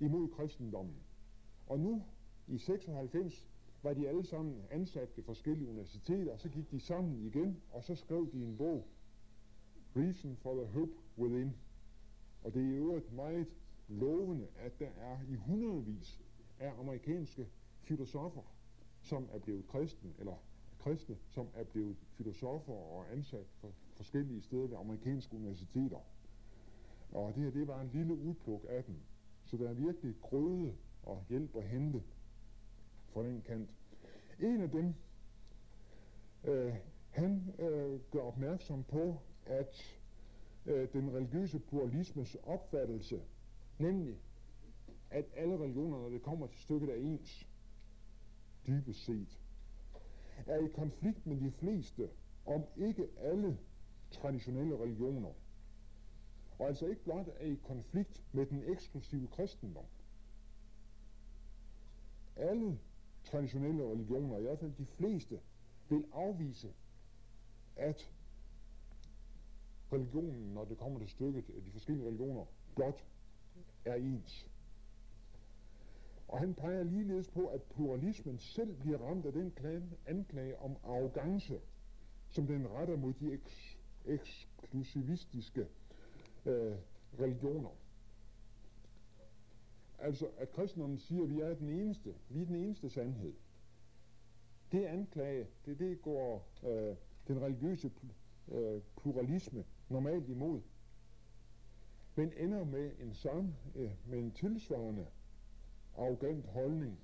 imod 0.00 0.28
kristendommen. 0.28 0.96
Og 1.66 1.80
nu, 1.80 2.02
i 2.46 2.58
96, 2.58 3.48
var 3.82 3.94
de 3.94 4.08
alle 4.08 4.24
sammen 4.24 4.62
ansat 4.70 5.16
ved 5.16 5.24
forskellige 5.24 5.68
universiteter, 5.68 6.32
og 6.32 6.40
så 6.40 6.48
gik 6.48 6.70
de 6.70 6.80
sammen 6.80 7.26
igen, 7.26 7.62
og 7.70 7.84
så 7.84 7.94
skrev 7.94 8.32
de 8.32 8.42
en 8.42 8.56
bog, 8.56 8.88
Reason 9.96 10.36
for 10.36 10.54
the 10.54 10.72
Hope 10.72 10.92
Within. 11.18 11.52
Og 12.42 12.54
det 12.54 12.62
er 12.62 12.66
i 12.66 12.76
øvrigt 12.76 13.12
meget 13.12 13.46
lovende, 13.88 14.46
at 14.56 14.78
der 14.78 14.88
er 14.96 15.18
i 15.28 15.34
hundredvis 15.34 16.22
af 16.58 16.72
amerikanske 16.78 17.48
filosofer, 17.82 18.42
som 19.00 19.28
er 19.32 19.38
blevet 19.38 19.66
kristne, 19.66 20.10
eller 20.18 20.34
kristne, 20.78 21.16
som 21.28 21.48
er 21.54 21.64
blevet 21.64 21.96
filosofer 22.14 22.72
og 22.72 23.12
ansat 23.12 23.46
for 23.60 23.72
forskellige 23.96 24.42
steder 24.42 24.66
ved 24.66 24.76
amerikanske 24.76 25.36
universiteter. 25.36 25.98
Og 27.12 27.34
det 27.34 27.42
her, 27.42 27.50
det 27.50 27.68
var 27.68 27.80
en 27.80 27.90
lille 27.92 28.14
udpluk 28.14 28.66
af 28.68 28.84
dem. 28.84 28.96
Så 29.44 29.56
der 29.56 29.68
er 29.68 29.74
virkelig 29.74 30.14
grøde 30.20 30.74
og 31.02 31.24
hjælp 31.28 31.56
at 31.56 31.62
hente 31.62 32.02
fra 33.12 33.22
den 33.22 33.42
kant. 33.42 33.70
En 34.40 34.60
af 34.60 34.70
dem, 34.70 34.94
øh, 36.44 36.74
han 37.10 37.54
øh, 37.58 38.00
gør 38.10 38.20
opmærksom 38.20 38.84
på, 38.84 39.16
at 39.46 40.00
øh, 40.66 40.92
den 40.92 41.12
religiøse 41.14 41.58
pluralismes 41.58 42.34
opfattelse, 42.34 43.22
nemlig 43.78 44.16
at 45.10 45.24
alle 45.36 45.58
religioner, 45.58 45.98
når 45.98 46.08
det 46.08 46.22
kommer 46.22 46.46
til 46.46 46.60
stykket, 46.60 46.90
er 46.90 46.94
ens, 46.94 47.48
dybest 48.66 49.04
set, 49.04 49.38
er 50.46 50.58
i 50.58 50.68
konflikt 50.68 51.26
med 51.26 51.36
de 51.36 51.50
fleste, 51.50 52.08
om 52.46 52.64
ikke 52.76 53.08
alle 53.16 53.58
traditionelle 54.14 54.78
religioner, 54.78 55.32
og 56.58 56.66
altså 56.66 56.86
ikke 56.86 57.04
blot 57.04 57.28
er 57.36 57.46
i 57.46 57.54
konflikt 57.54 58.22
med 58.32 58.46
den 58.46 58.62
eksklusive 58.66 59.26
kristendom. 59.26 59.84
Alle 62.36 62.78
traditionelle 63.24 63.90
religioner, 63.90 64.38
i 64.38 64.42
hvert 64.42 64.58
fald 64.58 64.72
de 64.78 64.86
fleste, 64.86 65.40
vil 65.88 66.04
afvise, 66.12 66.72
at 67.76 68.10
religionen, 69.92 70.54
når 70.54 70.64
det 70.64 70.78
kommer 70.78 70.98
til 70.98 71.08
stykket, 71.08 71.46
de 71.66 71.70
forskellige 71.70 72.06
religioner, 72.06 72.44
blot 72.74 73.04
er 73.84 73.94
ens. 73.94 74.48
Og 76.28 76.38
han 76.40 76.54
peger 76.54 76.82
ligeledes 76.82 77.28
på, 77.30 77.46
at 77.46 77.62
pluralismen 77.62 78.38
selv 78.38 78.74
bliver 78.74 78.98
ramt 78.98 79.26
af 79.26 79.32
den 79.32 79.52
anklage 80.06 80.58
om 80.58 80.76
arrogance, 80.84 81.60
som 82.30 82.46
den 82.46 82.68
retter 82.68 82.96
mod 82.96 83.12
de 83.12 83.34
eks- 83.34 83.73
eksklusivistiske 84.04 85.66
øh, 86.46 86.76
religioner. 87.20 87.70
Altså, 89.98 90.28
at 90.38 90.50
kristendommen 90.52 90.98
siger, 90.98 91.22
at 91.22 91.30
vi 91.30 91.40
er 91.40 91.54
den 91.54 91.68
eneste, 91.68 92.14
vi 92.28 92.42
er 92.42 92.46
den 92.46 92.56
eneste 92.56 92.90
sandhed. 92.90 93.32
Det 94.72 94.84
anklage, 94.84 95.46
det, 95.66 95.78
det 95.78 96.02
går 96.02 96.48
øh, 96.64 96.96
den 97.28 97.42
religiøse 97.42 97.92
øh, 98.48 98.82
pluralisme 99.02 99.64
normalt 99.88 100.28
imod, 100.28 100.60
men 102.14 102.32
ender 102.36 102.64
med 102.64 102.92
en 103.00 103.14
sam, 103.14 103.54
øh, 103.74 103.90
med 104.06 104.18
en 104.18 104.32
tilsvarende 104.32 105.06
arrogant 105.96 106.46
holdning, 106.46 106.98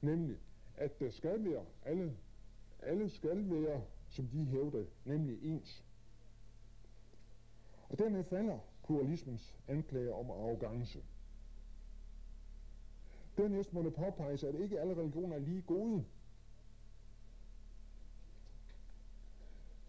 nemlig 0.00 0.36
at 0.76 1.00
der 1.00 1.10
skal 1.10 1.44
være, 1.44 1.64
alle, 1.84 2.16
alle 2.82 3.10
skal 3.10 3.50
være, 3.50 3.82
som 4.08 4.26
de 4.28 4.44
hævder, 4.44 4.84
nemlig 5.04 5.44
ens. 5.44 5.83
Og 7.88 7.98
dermed 7.98 8.24
falder 8.24 8.58
pluralismens 8.84 9.56
anklager 9.68 10.12
om 10.14 10.30
arrogance. 10.30 11.04
Dernæst 13.36 13.72
må 13.72 13.82
det 13.82 13.94
påpeges, 13.94 14.44
at 14.44 14.54
ikke 14.54 14.80
alle 14.80 14.96
religioner 14.96 15.36
er 15.36 15.40
lige 15.40 15.62
gode. 15.62 16.04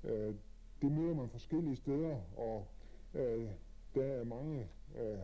Øh, 0.04 0.36
det 0.82 0.91
møder 0.91 1.16
man 1.16 1.30
forskellige 1.30 1.76
steder, 1.76 2.22
og 2.38 2.68
øh, 3.14 3.50
der 3.96 4.04
er 4.04 4.24
mange 4.24 4.68
øh, 4.96 5.20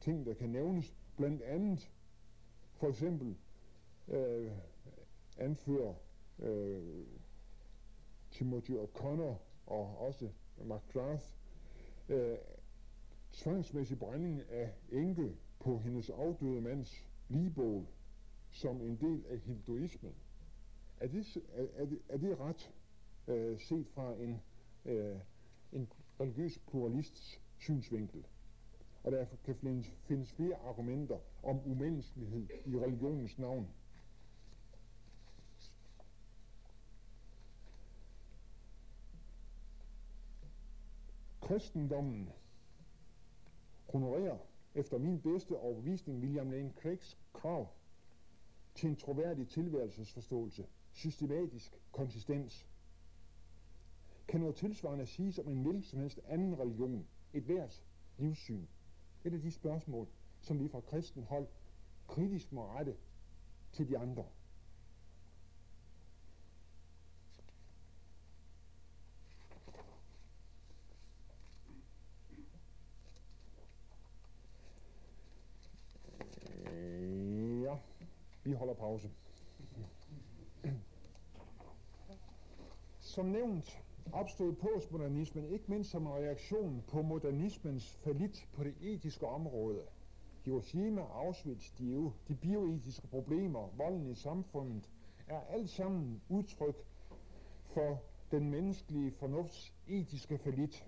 ting, 0.00 0.26
der 0.26 0.34
kan 0.34 0.48
nævnes. 0.48 0.94
Blandt 1.16 1.42
andet 1.42 1.90
for 2.74 2.88
eksempel 2.88 3.36
øh, 4.08 4.52
anfører 5.38 5.94
øh, 6.38 7.06
Timothy 8.30 8.70
O'Connor 8.70 9.34
og 9.66 9.98
også 9.98 10.28
McGrath 10.64 11.37
øh, 12.08 12.38
tvangsmæssig 13.32 13.98
brænding 13.98 14.42
af 14.50 14.72
enke 14.92 15.36
på 15.60 15.78
hendes 15.78 16.10
afdøde 16.10 16.60
mands 16.60 17.06
ligebål 17.28 17.86
som 18.50 18.80
en 18.82 18.96
del 18.96 19.24
af 19.28 19.38
hinduismen. 19.38 20.14
Er 21.00 21.06
det, 21.06 21.36
er, 21.54 21.66
er 21.74 21.84
det, 21.86 21.98
er 22.08 22.16
det 22.16 22.40
ret 22.40 22.72
øh, 23.28 23.58
set 23.60 23.88
fra 23.88 24.14
en, 24.14 24.40
øh, 24.84 25.16
en 25.72 25.92
religiøs 26.20 26.58
pluralists 26.58 27.40
synsvinkel? 27.58 28.26
Og 29.04 29.12
der 29.12 29.26
kan 29.44 29.54
findes, 29.54 29.86
findes 30.02 30.32
flere 30.32 30.56
argumenter 30.56 31.18
om 31.42 31.60
umenneskelighed 31.66 32.46
i 32.66 32.78
religionens 32.78 33.38
navn. 33.38 33.68
Kristendommen 41.48 42.30
honorerer 43.88 44.38
efter 44.74 44.98
min 44.98 45.20
bedste 45.20 45.56
overbevisning 45.56 46.20
William 46.20 46.50
Lane 46.50 46.72
Craigs 46.82 47.18
krav 47.32 47.68
til 48.74 48.88
en 48.88 48.96
troværdig 48.96 49.48
tilværelsesforståelse, 49.48 50.66
systematisk 50.92 51.80
konsistens. 51.92 52.66
Kan 54.28 54.40
noget 54.40 54.56
tilsvarende 54.56 55.06
siges 55.06 55.38
om 55.38 55.48
en 55.48 55.62
hvilken 55.62 55.82
som 55.82 55.98
helst 55.98 56.20
anden 56.24 56.58
religion, 56.58 57.06
et 57.32 57.42
hvert 57.42 57.82
livssyn? 58.18 58.66
Et 59.24 59.34
af 59.34 59.40
de 59.40 59.50
spørgsmål, 59.50 60.08
som 60.40 60.60
vi 60.60 60.68
fra 60.68 60.80
kristen 60.80 61.22
hold 61.22 61.46
kritisk 62.06 62.52
må 62.52 62.66
rette 62.66 62.96
til 63.72 63.88
de 63.88 63.98
andre. 63.98 64.24
Ja, 77.62 77.76
vi 78.44 78.52
holder 78.52 78.74
pause. 78.98 79.10
Som 83.00 83.26
nævnt 83.26 83.82
opstod 84.12 84.52
postmodernismen 84.52 85.44
ikke 85.44 85.64
mindst 85.68 85.90
som 85.90 86.06
en 86.06 86.12
reaktion 86.12 86.84
på 86.88 87.02
modernismens 87.02 87.96
falit 88.04 88.48
på 88.52 88.64
det 88.64 88.74
etiske 88.80 89.26
område. 89.26 89.82
Hiroshima, 90.44 91.00
Auschwitz, 91.00 91.70
de, 91.78 92.12
de 92.28 92.34
bioetiske 92.34 93.06
problemer, 93.06 93.68
volden 93.76 94.10
i 94.10 94.14
samfundet, 94.14 94.90
er 95.26 95.40
alt 95.40 95.70
sammen 95.70 96.22
udtryk 96.28 96.76
for 97.64 98.02
den 98.30 98.50
menneskelige 98.50 99.12
fornufts 99.12 99.74
etiske 99.86 100.38
falit. 100.38 100.84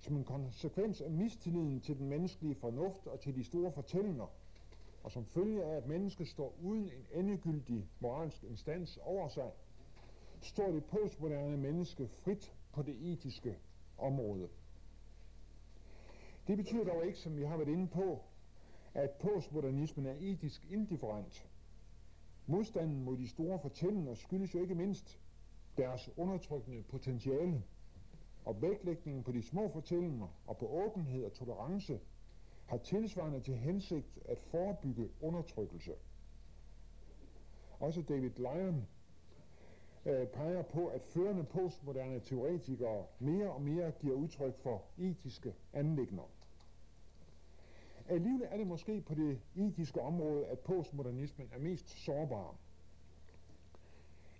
Som 0.00 0.16
en 0.16 0.24
konsekvens 0.24 1.00
af 1.00 1.10
mistilliden 1.10 1.80
til 1.80 1.98
den 1.98 2.08
menneskelige 2.08 2.54
fornuft 2.54 3.06
og 3.06 3.20
til 3.20 3.34
de 3.34 3.44
store 3.44 3.72
fortællinger, 3.72 4.26
og 5.02 5.12
som 5.12 5.24
følge 5.24 5.64
af, 5.64 5.76
at 5.76 5.86
mennesket 5.86 6.28
står 6.28 6.54
uden 6.62 6.84
en 6.84 7.06
endegyldig 7.12 7.88
moralsk 8.00 8.44
instans 8.44 8.98
over 9.02 9.28
sig, 9.28 9.50
står 10.42 10.70
det 10.70 10.84
postmoderne 10.84 11.56
menneske 11.56 12.08
frit 12.08 12.54
på 12.72 12.82
det 12.82 13.12
etiske 13.12 13.58
område. 13.98 14.48
Det 16.46 16.56
betyder 16.56 16.84
dog 16.84 17.06
ikke, 17.06 17.18
som 17.18 17.36
vi 17.36 17.44
har 17.44 17.56
været 17.56 17.68
inde 17.68 17.88
på, 17.88 18.22
at 18.94 19.10
postmodernismen 19.10 20.06
er 20.06 20.14
etisk 20.20 20.66
indifferent. 20.70 21.48
Modstanden 22.46 23.04
mod 23.04 23.16
de 23.16 23.28
store 23.28 23.58
fortællinger 23.58 24.14
skyldes 24.14 24.54
jo 24.54 24.60
ikke 24.60 24.74
mindst 24.74 25.20
deres 25.76 26.10
undertrykkende 26.16 26.82
potentiale, 26.82 27.62
og 28.44 28.62
vægtlægningen 28.62 29.24
på 29.24 29.32
de 29.32 29.42
små 29.42 29.68
fortællinger 29.68 30.28
og 30.46 30.56
på 30.56 30.66
åbenhed 30.66 31.24
og 31.24 31.32
tolerance 31.32 32.00
har 32.70 32.78
tilsvarende 32.78 33.40
til 33.40 33.54
hensigt 33.56 34.18
at 34.24 34.38
forebygge 34.38 35.08
undertrykkelse. 35.20 35.92
Også 37.80 38.02
David 38.02 38.30
Lyon 38.36 38.86
øh, 40.06 40.26
peger 40.26 40.62
på, 40.62 40.86
at 40.86 41.02
førende 41.04 41.44
postmoderne 41.44 42.20
teoretikere 42.20 43.04
mere 43.18 43.50
og 43.50 43.62
mere 43.62 43.90
giver 43.90 44.16
udtryk 44.16 44.58
for 44.58 44.82
etiske 44.98 45.54
anlægner. 45.72 46.22
Alligevel 48.08 48.48
er 48.50 48.56
det 48.56 48.66
måske 48.66 49.00
på 49.00 49.14
det 49.14 49.40
etiske 49.56 50.00
område, 50.00 50.46
at 50.46 50.58
postmodernismen 50.58 51.48
er 51.52 51.58
mest 51.58 52.04
sårbar. 52.04 52.54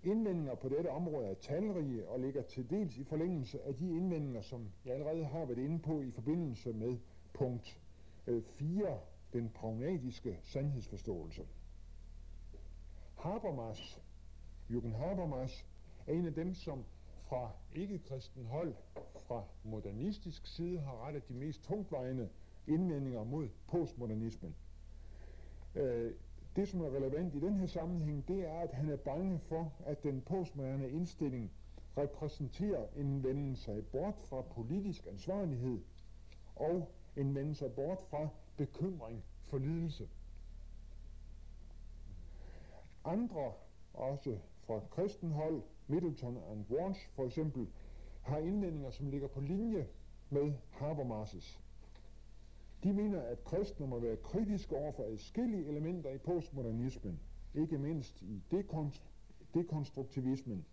Indvendinger 0.03 0.55
på 0.55 0.69
dette 0.69 0.87
område 0.87 1.27
er 1.27 1.33
talrige 1.33 2.07
og 2.07 2.19
ligger 2.19 2.41
til 2.41 2.69
dels 2.69 2.97
i 2.97 3.03
forlængelse 3.03 3.61
af 3.61 3.75
de 3.75 3.95
indvendinger, 3.95 4.41
som 4.41 4.71
jeg 4.85 4.93
allerede 4.93 5.25
har 5.25 5.45
været 5.45 5.57
inde 5.57 5.79
på 5.79 6.01
i 6.01 6.11
forbindelse 6.11 6.73
med 6.73 6.97
punkt 7.33 7.80
Øh, 8.31 8.43
4, 8.43 8.99
den 9.33 9.49
pragmatiske 9.49 10.39
sandhedsforståelse. 10.43 11.41
Habermas, 13.15 14.01
Jürgen 14.69 14.95
Habermas, 14.95 15.65
er 16.07 16.13
en 16.13 16.25
af 16.25 16.33
dem, 16.33 16.53
som 16.53 16.83
fra 17.21 17.51
ikke-kristen 17.73 18.45
hold, 18.45 18.73
fra 19.15 19.43
modernistisk 19.63 20.47
side, 20.47 20.79
har 20.79 21.07
rettet 21.07 21.27
de 21.27 21.33
mest 21.33 21.63
tungtvejende 21.63 22.29
indvendinger 22.67 23.23
mod 23.23 23.49
postmodernismen. 23.67 24.55
Øh, 25.75 26.13
det, 26.55 26.67
som 26.67 26.81
er 26.81 26.89
relevant 26.89 27.35
i 27.35 27.39
den 27.39 27.55
her 27.55 27.67
sammenhæng, 27.67 28.27
det 28.27 28.47
er, 28.47 28.59
at 28.59 28.73
han 28.73 28.89
er 28.89 28.95
bange 28.97 29.39
for, 29.39 29.73
at 29.85 30.03
den 30.03 30.21
postmoderne 30.21 30.89
indstilling 30.89 31.51
repræsenterer 31.97 32.87
en 32.95 33.23
vende 33.23 33.55
sig 33.55 33.85
bort 33.85 34.15
fra 34.23 34.41
politisk 34.41 35.07
ansvarlighed 35.07 35.79
og 36.55 36.91
en 37.15 37.35
vende 37.35 37.55
sig 37.55 37.73
bort 37.73 38.01
fra 38.09 38.27
bekymring 38.57 39.23
for 39.43 39.57
lidelse. 39.57 40.09
Andre, 43.05 43.53
også 43.93 44.37
fra 44.63 44.79
kristenhold, 44.91 45.61
Middleton 45.87 46.37
and 46.51 46.65
Warns 46.69 46.97
for 47.15 47.25
eksempel, 47.25 47.67
har 48.21 48.37
indvendinger, 48.37 48.91
som 48.91 49.09
ligger 49.09 49.27
på 49.27 49.41
linje 49.41 49.87
med 50.29 50.53
Habermas's. 50.71 51.59
De 52.83 52.93
mener, 52.93 53.21
at 53.21 53.43
kristne 53.43 53.87
må 53.87 53.99
være 53.99 54.17
kritiske 54.17 54.75
over 54.75 54.91
for 54.91 55.03
adskillige 55.03 55.65
elementer 55.65 56.09
i 56.09 56.17
postmodernismen, 56.17 57.19
ikke 57.53 57.77
mindst 57.77 58.21
i 58.21 58.41
dekonst 58.51 59.03
dekonstruktivismen. 59.53 60.65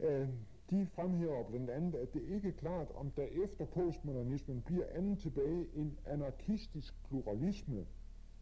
Øh, 0.00 0.28
de 0.70 0.86
fremhæver 0.86 1.48
blandt 1.48 1.70
andet, 1.70 1.94
at 1.94 2.14
det 2.14 2.22
ikke 2.22 2.48
er 2.48 2.52
klart, 2.52 2.90
om 2.94 3.10
der 3.10 3.26
efter 3.44 3.64
postmodernismen 3.64 4.62
bliver 4.62 4.86
andet 4.90 5.18
tilbage 5.18 5.66
end 5.74 5.92
anarkistisk 6.04 6.94
pluralisme, 7.08 7.86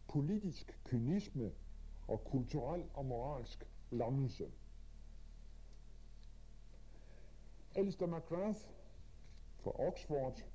politisk 0.07 0.79
kynisme 0.83 1.51
og 2.07 2.23
kulturel 2.23 2.83
og 2.93 3.05
moralsk 3.05 3.67
lammelse. 3.91 4.51
Alistair 7.75 8.07
McGrath 8.07 8.59
fra 9.57 9.71
Oxford 9.87 10.45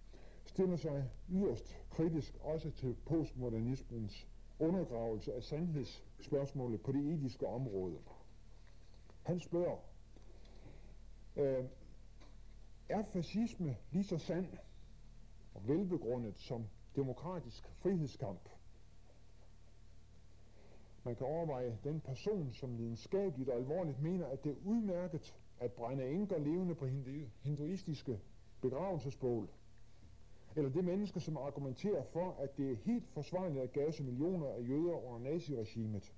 stiller 0.46 0.76
sig 0.76 1.10
yderst 1.30 1.78
kritisk 1.90 2.36
også 2.40 2.70
til 2.70 2.96
postmodernismens 3.06 4.28
undergravelse 4.58 5.34
af 5.34 5.42
sandhedsspørgsmålet 5.42 6.82
på 6.82 6.92
det 6.92 7.14
etiske 7.14 7.46
område. 7.46 7.98
Han 9.22 9.40
spørger, 9.40 9.76
øh, 11.36 11.64
er 12.88 13.02
fascisme 13.02 13.76
lige 13.90 14.04
så 14.04 14.18
sand 14.18 14.46
og 15.54 15.68
velbegrundet 15.68 16.38
som 16.38 16.64
demokratisk 16.96 17.68
frihedskamp? 17.78 18.48
Man 21.04 21.16
kan 21.16 21.26
overveje 21.26 21.78
den 21.84 22.00
person, 22.00 22.52
som 22.52 22.76
lidenskabeligt 22.76 23.48
og 23.48 23.56
alvorligt 23.56 24.02
mener, 24.02 24.26
at 24.26 24.44
det 24.44 24.52
er 24.52 24.56
udmærket 24.64 25.36
at 25.60 25.72
brænde 25.72 26.10
enker 26.10 26.38
levende 26.38 26.74
på 26.74 26.86
hinduistiske 27.42 28.20
begravelsesbål, 28.60 29.48
eller 30.56 30.70
det 30.70 30.84
menneske, 30.84 31.20
som 31.20 31.36
argumenterer 31.36 32.04
for, 32.04 32.36
at 32.38 32.56
det 32.56 32.72
er 32.72 32.76
helt 32.76 33.08
forsvarligt 33.08 33.62
at 33.62 33.72
gase 33.72 34.02
millioner 34.02 34.46
af 34.46 34.68
jøder 34.68 35.06
under 35.06 35.30
naziregimet. 35.30 36.14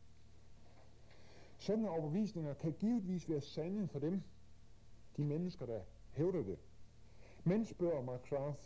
Sådan 1.58 1.86
overbevisninger 1.86 2.54
kan 2.54 2.72
givetvis 2.72 3.28
være 3.28 3.40
sande 3.40 3.88
for 3.88 3.98
dem, 3.98 4.22
de 5.16 5.24
mennesker, 5.24 5.66
der 5.66 5.80
hævder 6.10 6.42
det. 6.42 6.58
Men 7.44 7.64
spørger 7.64 8.02
McCrath, 8.02 8.62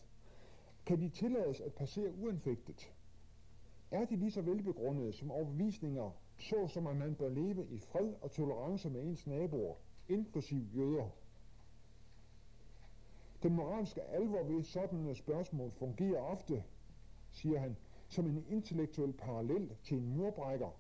kan 0.86 1.00
de 1.00 1.08
tillades 1.08 1.60
at 1.60 1.74
passere 1.74 2.12
uanfægtet? 2.12 2.92
Er 3.90 4.04
de 4.04 4.16
lige 4.16 4.30
så 4.30 4.42
velbegrundede 4.42 5.12
som 5.12 5.30
overbevisninger, 5.30 6.10
så 6.38 6.68
som 6.68 6.86
at 6.86 6.96
man 6.96 7.14
bør 7.14 7.28
leve 7.28 7.66
i 7.70 7.78
fred 7.78 8.14
og 8.20 8.30
tolerance 8.30 8.90
med 8.90 9.02
ens 9.02 9.26
naboer, 9.26 9.74
inklusiv 10.08 10.62
jøder? 10.74 11.10
Den 13.42 13.54
moralske 13.54 14.02
alvor 14.02 14.42
ved 14.42 14.62
sådanne 14.62 15.14
spørgsmål 15.14 15.70
fungerer 15.70 16.20
ofte, 16.20 16.64
siger 17.30 17.58
han, 17.58 17.76
som 18.08 18.26
en 18.26 18.44
intellektuel 18.48 19.12
parallel 19.12 19.76
til 19.82 19.96
en 19.98 20.16
murbrækker, 20.16 20.70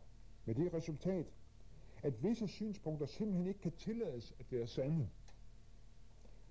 med 0.44 0.54
det 0.54 0.74
resultat, 0.74 1.26
at 2.02 2.22
visse 2.22 2.48
synspunkter 2.48 3.06
simpelthen 3.06 3.46
ikke 3.46 3.60
kan 3.60 3.72
tillades 3.72 4.34
at 4.40 4.52
være 4.52 4.66
sande. 4.66 5.08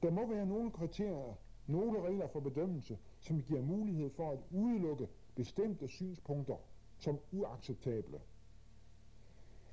Der 0.01 0.11
må 0.11 0.27
være 0.27 0.45
nogle 0.45 0.71
kriterier, 0.71 1.33
nogle 1.67 2.01
regler 2.01 2.27
for 2.27 2.39
bedømmelse, 2.39 2.97
som 3.19 3.41
giver 3.41 3.61
mulighed 3.61 4.09
for 4.09 4.31
at 4.31 4.39
udelukke 4.51 5.09
bestemte 5.35 5.87
synspunkter 5.87 6.57
som 6.97 7.19
uacceptable. 7.31 8.21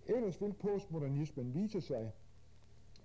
Ellers 0.06 0.40
vil 0.40 0.52
postmodernismen 0.52 1.54
vise 1.54 1.80
sig 1.80 2.12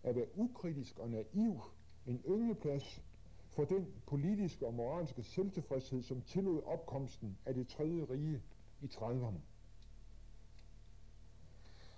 at 0.04 0.16
være 0.16 0.28
ukritisk 0.36 1.00
og 1.00 1.10
naiv, 1.10 1.62
en 2.06 2.22
yngleplads 2.28 3.04
for 3.50 3.66
den 3.66 3.94
politiske 4.06 4.66
og 4.66 4.74
moralske 4.74 5.24
selvtilfredshed, 5.24 6.02
som 6.02 6.22
tillod 6.22 6.64
opkomsten 6.64 7.38
af 7.46 7.54
det 7.54 7.68
tredje 7.68 8.06
rige 8.10 8.42
i 8.82 8.86
30'erne. 8.86 9.40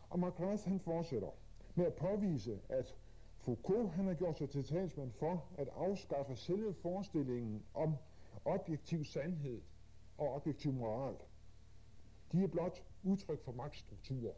Og 0.09 0.19
McGrath 0.19 0.63
han 0.67 0.79
fortsætter 0.79 1.29
med 1.75 1.85
at 1.85 1.93
påvise, 1.93 2.59
at 2.69 2.95
Foucault 3.39 3.89
han 3.91 4.05
har 4.05 4.13
gjort 4.13 4.37
sig 4.37 4.49
til 4.49 4.63
talsmand 4.63 5.11
for 5.11 5.45
at 5.57 5.69
afskaffe 5.75 6.35
selve 6.35 6.73
forestillingen 6.73 7.63
om 7.73 7.95
objektiv 8.45 9.03
sandhed 9.03 9.61
og 10.17 10.33
objektiv 10.33 10.73
moral. 10.73 11.15
De 12.31 12.43
er 12.43 12.47
blot 12.47 12.83
udtryk 13.03 13.43
for 13.43 13.51
magtstrukturer. 13.51 14.33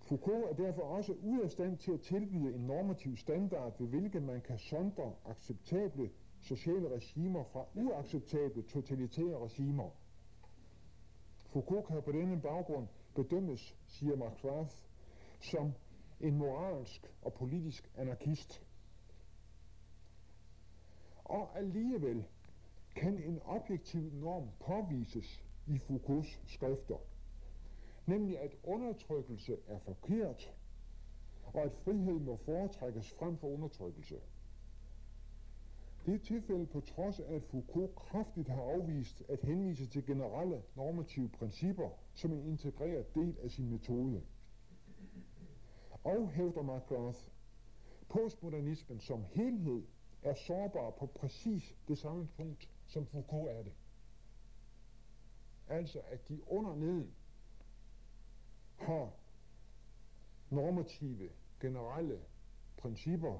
Foucault 0.00 0.44
er 0.44 0.64
derfor 0.64 0.82
også 0.82 1.12
ude 1.12 1.44
af 1.44 1.50
stand 1.50 1.78
til 1.78 1.92
at 1.92 2.00
tilbyde 2.00 2.54
en 2.54 2.60
normativ 2.66 3.16
standard, 3.16 3.78
ved 3.78 3.86
hvilken 3.86 4.26
man 4.26 4.40
kan 4.40 4.58
sondre 4.58 5.14
acceptable 5.26 6.10
sociale 6.40 6.88
regimer 6.88 7.44
fra 7.44 7.64
uacceptable 7.74 8.62
totalitære 8.62 9.38
regimer– 9.38 9.90
Foucault 11.52 11.86
kan 11.86 12.02
på 12.02 12.12
denne 12.12 12.40
baggrund 12.40 12.86
bedømmes, 13.14 13.76
siger 13.86 14.16
Mark 14.16 14.44
Rath, 14.44 14.74
som 15.40 15.72
en 16.22 16.36
moralsk 16.36 17.14
og 17.22 17.34
politisk 17.34 17.90
anarkist. 17.96 18.62
Og 21.24 21.58
alligevel 21.58 22.24
kan 22.94 23.18
en 23.18 23.40
objektiv 23.44 24.12
norm 24.12 24.48
påvises 24.60 25.44
i 25.66 25.78
Foucaults 25.78 26.40
skrifter, 26.46 26.96
nemlig 28.06 28.38
at 28.38 28.56
undertrykkelse 28.62 29.56
er 29.66 29.78
forkert, 29.78 30.54
og 31.44 31.60
at 31.62 31.72
frihed 31.72 32.18
må 32.20 32.36
foretrækkes 32.36 33.12
frem 33.12 33.36
for 33.36 33.48
undertrykkelse. 33.48 34.20
Det 36.06 36.14
er 36.14 36.18
tilfældet 36.18 36.70
på 36.70 36.80
trods 36.80 37.20
af, 37.20 37.34
at 37.34 37.42
Foucault 37.44 37.94
kraftigt 37.94 38.48
har 38.48 38.62
afvist 38.62 39.22
at 39.28 39.40
henvise 39.42 39.86
til 39.86 40.06
generelle 40.06 40.62
normative 40.76 41.28
principper 41.28 41.90
som 42.14 42.32
en 42.32 42.46
integreret 42.46 43.14
del 43.14 43.36
af 43.42 43.50
sin 43.50 43.70
metode. 43.70 44.22
Og 46.04 46.30
hævder 46.30 46.62
McGrath, 46.62 47.18
postmodernismen 48.08 49.00
som 49.00 49.24
helhed 49.24 49.82
er 50.22 50.34
sårbar 50.34 50.90
på 50.90 51.06
præcis 51.06 51.76
det 51.88 51.98
samme 51.98 52.28
punkt, 52.36 52.70
som 52.86 53.06
Foucault 53.06 53.50
er 53.50 53.62
det. 53.62 53.72
Altså 55.68 56.00
at 56.00 56.28
de 56.28 56.40
under 56.48 56.74
neden 56.74 57.14
har 58.76 59.12
normative, 60.50 61.30
generelle 61.60 62.20
principper, 62.76 63.38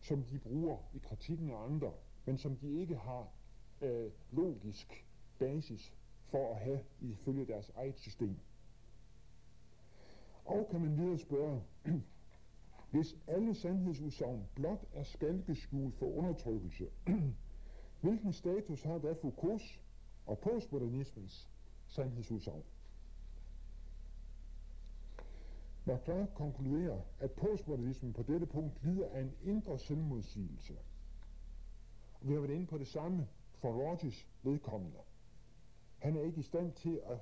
som 0.00 0.22
de 0.22 0.38
bruger 0.38 0.78
i 0.94 0.98
kritikken 0.98 1.50
af 1.50 1.64
andre, 1.64 1.92
men 2.24 2.38
som 2.38 2.56
de 2.56 2.80
ikke 2.80 2.96
har 2.96 3.28
øh, 3.80 4.12
logisk 4.32 5.06
basis 5.38 5.92
for 6.26 6.54
at 6.54 6.60
have 6.60 6.84
ifølge 7.00 7.46
deres 7.46 7.70
eget 7.76 7.98
system. 7.98 8.38
Og 10.48 10.68
kan 10.70 10.80
man 10.80 10.98
videre 10.98 11.18
spørge, 11.18 11.62
hvis 12.92 13.16
alle 13.26 13.54
sandhedsudsagn 13.54 14.48
blot 14.54 14.84
er 14.92 15.02
skalkeskjul 15.02 15.92
for 15.92 16.06
undertrykkelse, 16.06 16.90
hvilken 18.02 18.32
status 18.32 18.82
har 18.82 18.98
da 18.98 19.12
Foucaults 19.12 19.80
og 20.26 20.38
postmodernismens 20.38 21.50
sandhedsudsagn? 21.86 22.62
Maclar 25.84 26.26
konkluderer, 26.34 27.00
at 27.20 27.30
postmodernismen 27.30 28.12
på 28.12 28.22
dette 28.22 28.46
punkt 28.46 28.84
lider 28.84 29.08
af 29.08 29.20
en 29.20 29.32
indre 29.44 29.78
selvmodsigelse. 29.78 30.78
Vi 32.22 32.32
har 32.32 32.40
været 32.40 32.54
inde 32.54 32.66
på 32.66 32.78
det 32.78 32.88
samme 32.88 33.28
for 33.54 33.72
Rogers 33.72 34.28
vedkommende. 34.42 34.98
Han 35.98 36.16
er 36.16 36.20
ikke 36.20 36.40
i 36.40 36.42
stand 36.42 36.72
til 36.72 37.00
at, 37.04 37.18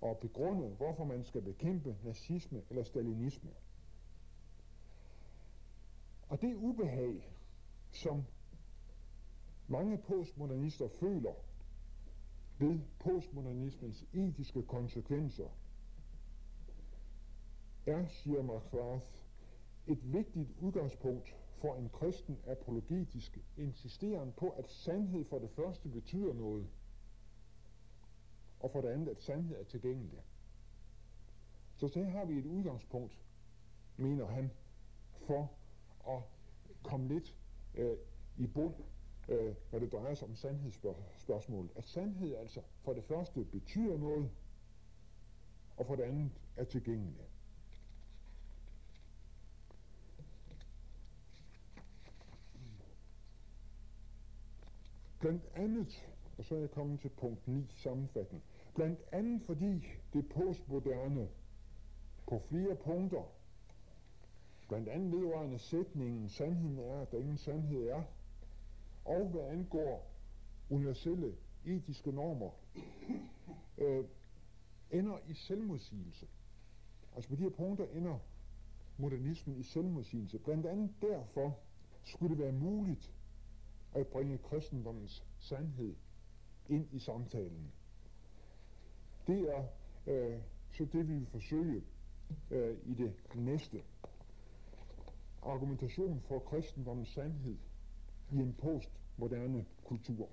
og 0.00 0.18
begrunde, 0.18 0.68
hvorfor 0.68 1.04
man 1.04 1.24
skal 1.24 1.42
bekæmpe 1.42 1.96
nazisme 2.04 2.62
eller 2.70 2.82
stalinisme. 2.82 3.50
Og 6.28 6.40
det 6.40 6.54
ubehag, 6.54 7.32
som 7.90 8.24
mange 9.68 9.98
postmodernister 9.98 10.88
føler 10.88 11.32
ved 12.58 12.80
postmodernismens 12.98 14.04
etiske 14.12 14.62
konsekvenser, 14.62 15.48
er, 17.86 18.06
siger 18.06 18.42
Marx 18.42 18.72
et 19.86 20.12
vigtigt 20.12 20.48
udgangspunkt 20.60 21.36
for 21.56 21.74
en 21.74 21.88
kristen 21.88 22.38
apologetisk 22.46 23.38
insisteren 23.56 24.32
på, 24.36 24.48
at 24.48 24.68
sandhed 24.68 25.24
for 25.24 25.38
det 25.38 25.50
første 25.50 25.88
betyder 25.88 26.34
noget, 26.34 26.66
og 28.60 28.70
for 28.70 28.80
det 28.80 28.88
andet, 28.88 29.08
at 29.08 29.22
sandhed 29.22 29.56
er 29.56 29.64
tilgængelig. 29.64 30.22
Så 31.76 31.88
så 31.88 32.04
har 32.04 32.24
vi 32.24 32.38
et 32.38 32.46
udgangspunkt, 32.46 33.18
mener 33.96 34.26
han, 34.26 34.50
for 35.26 35.52
at 36.08 36.22
komme 36.82 37.08
lidt 37.08 37.36
øh, 37.74 37.96
i 38.36 38.46
bund, 38.46 38.74
øh, 39.28 39.54
når 39.72 39.78
det 39.78 39.92
drejer 39.92 40.14
sig 40.14 40.28
om 40.28 40.34
sandhedsspørgsmålet. 40.36 41.70
At 41.76 41.84
sandhed 41.84 42.36
altså 42.36 42.62
for 42.82 42.92
det 42.92 43.04
første 43.04 43.44
betyder 43.44 43.98
noget, 43.98 44.30
og 45.76 45.86
for 45.86 45.96
det 45.96 46.02
andet 46.02 46.30
er 46.56 46.64
tilgængelig. 46.64 47.28
Blandt 55.20 55.44
andet, 55.54 56.06
og 56.38 56.44
så 56.44 56.54
er 56.54 56.58
jeg 56.58 56.70
kommet 56.70 57.00
til 57.00 57.08
punkt 57.08 57.48
9 57.48 57.72
sammenfatten. 57.76 58.42
blandt 58.74 59.00
andet 59.12 59.42
fordi 59.42 59.86
det 60.12 60.28
postmoderne 60.28 61.28
på 62.26 62.38
flere 62.38 62.76
punkter, 62.76 63.22
blandt 64.68 64.88
andet 64.88 65.12
vedrørende 65.12 65.58
sætningen, 65.58 66.28
sandheden 66.28 66.78
er, 66.78 67.00
at 67.00 67.12
der 67.12 67.18
ingen 67.18 67.38
sandhed 67.38 67.88
er, 67.88 68.02
og 69.04 69.28
hvad 69.28 69.40
angår 69.40 70.10
universelle 70.70 71.36
etiske 71.64 72.12
normer, 72.12 72.50
øh, 73.78 74.04
ender 74.90 75.18
i 75.28 75.34
selvmodsigelse. 75.34 76.26
Altså 77.14 77.30
på 77.30 77.36
de 77.36 77.42
her 77.42 77.50
punkter 77.50 77.86
ender 77.86 78.18
modernismen 78.96 79.56
i 79.56 79.62
selvmodsigelse. 79.62 80.38
Blandt 80.38 80.66
andet 80.66 80.90
derfor 81.02 81.58
skulle 82.04 82.36
det 82.36 82.44
være 82.44 82.52
muligt 82.52 83.12
at 83.94 84.06
bringe 84.06 84.38
kristendommens 84.38 85.24
sandhed 85.38 85.94
ind 86.68 86.88
i 86.92 86.98
samtalen. 86.98 87.72
Det 89.26 89.56
er 89.56 89.64
øh, 90.06 90.40
så 90.72 90.84
det, 90.84 91.08
vi 91.08 91.14
vil 91.14 91.26
forsøge 91.26 91.82
øh, 92.50 92.76
i 92.86 92.94
det 92.94 93.14
næste. 93.34 93.82
Argumentation 95.42 96.20
for 96.20 96.38
kristendommens 96.38 97.08
sandhed 97.08 97.56
i 98.32 98.36
en 98.36 98.54
postmoderne 98.54 99.66
kultur. 99.84 100.28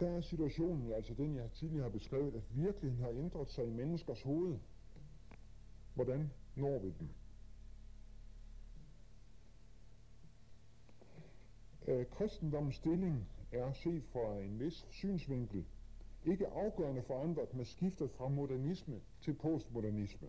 der 0.00 0.10
er 0.10 0.20
situationen 0.20 0.92
altså 0.92 1.14
den, 1.14 1.36
jeg 1.36 1.50
tidligere 1.52 1.82
har 1.82 1.90
beskrevet, 1.90 2.34
at 2.34 2.42
virkeligheden 2.56 3.04
har 3.04 3.10
ændret 3.10 3.50
sig 3.50 3.66
i 3.66 3.70
menneskers 3.70 4.22
hoved. 4.22 4.58
Hvordan 5.94 6.30
når 6.56 6.78
vi 6.78 6.94
den? 6.98 7.10
Øh, 11.88 12.06
kristendommens 12.06 12.76
stilling 12.76 13.28
er 13.52 13.72
set 13.72 14.04
fra 14.04 14.40
en 14.40 14.60
vis 14.60 14.86
synsvinkel 14.90 15.64
ikke 16.24 16.48
afgørende 16.48 17.02
forandret 17.02 17.54
med 17.54 17.64
skiftet 17.64 18.10
fra 18.10 18.28
modernisme 18.28 19.00
til 19.20 19.34
postmodernisme. 19.34 20.28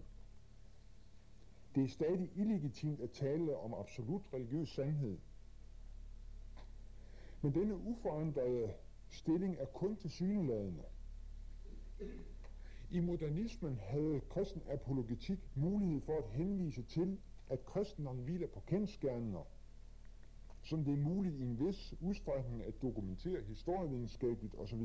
Det 1.76 1.84
er 1.84 1.88
stadig 1.88 2.30
illegitimt 2.36 3.02
at 3.02 3.12
tale 3.12 3.58
om 3.58 3.74
absolut 3.74 4.22
religiøs 4.34 4.70
sandhed. 4.70 5.18
Men 7.42 7.54
denne 7.54 7.76
uforandrede 7.76 8.74
stilling 9.10 9.58
er 9.60 9.66
kun 9.66 9.96
til 9.96 10.10
syneladende. 10.10 10.84
I 12.94 13.00
modernismen 13.00 13.78
havde 13.78 14.22
kristen 14.30 14.62
apologetik 14.70 15.40
mulighed 15.56 16.02
for 16.02 16.18
at 16.18 16.30
henvise 16.30 16.84
til, 16.84 17.18
at 17.50 17.66
kristendommen 17.66 18.24
hviler 18.24 18.48
på 18.48 18.60
kendskærninger, 18.60 19.44
som 20.64 20.84
det 20.84 20.94
er 20.94 20.98
muligt 20.98 21.36
i 21.36 21.42
en 21.42 21.60
vis 21.60 21.94
udstrækning 22.02 22.64
at 22.64 22.82
dokumentere 22.82 23.42
historievidenskabeligt 23.42 24.56
osv. 24.56 24.82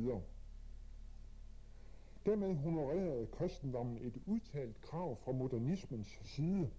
Dermed 2.26 2.54
honorerede 2.54 3.26
kristendommen 3.26 3.98
et 3.98 4.22
udtalt 4.26 4.80
krav 4.80 5.16
fra 5.24 5.32
modernismens 5.32 6.20
side, 6.24 6.70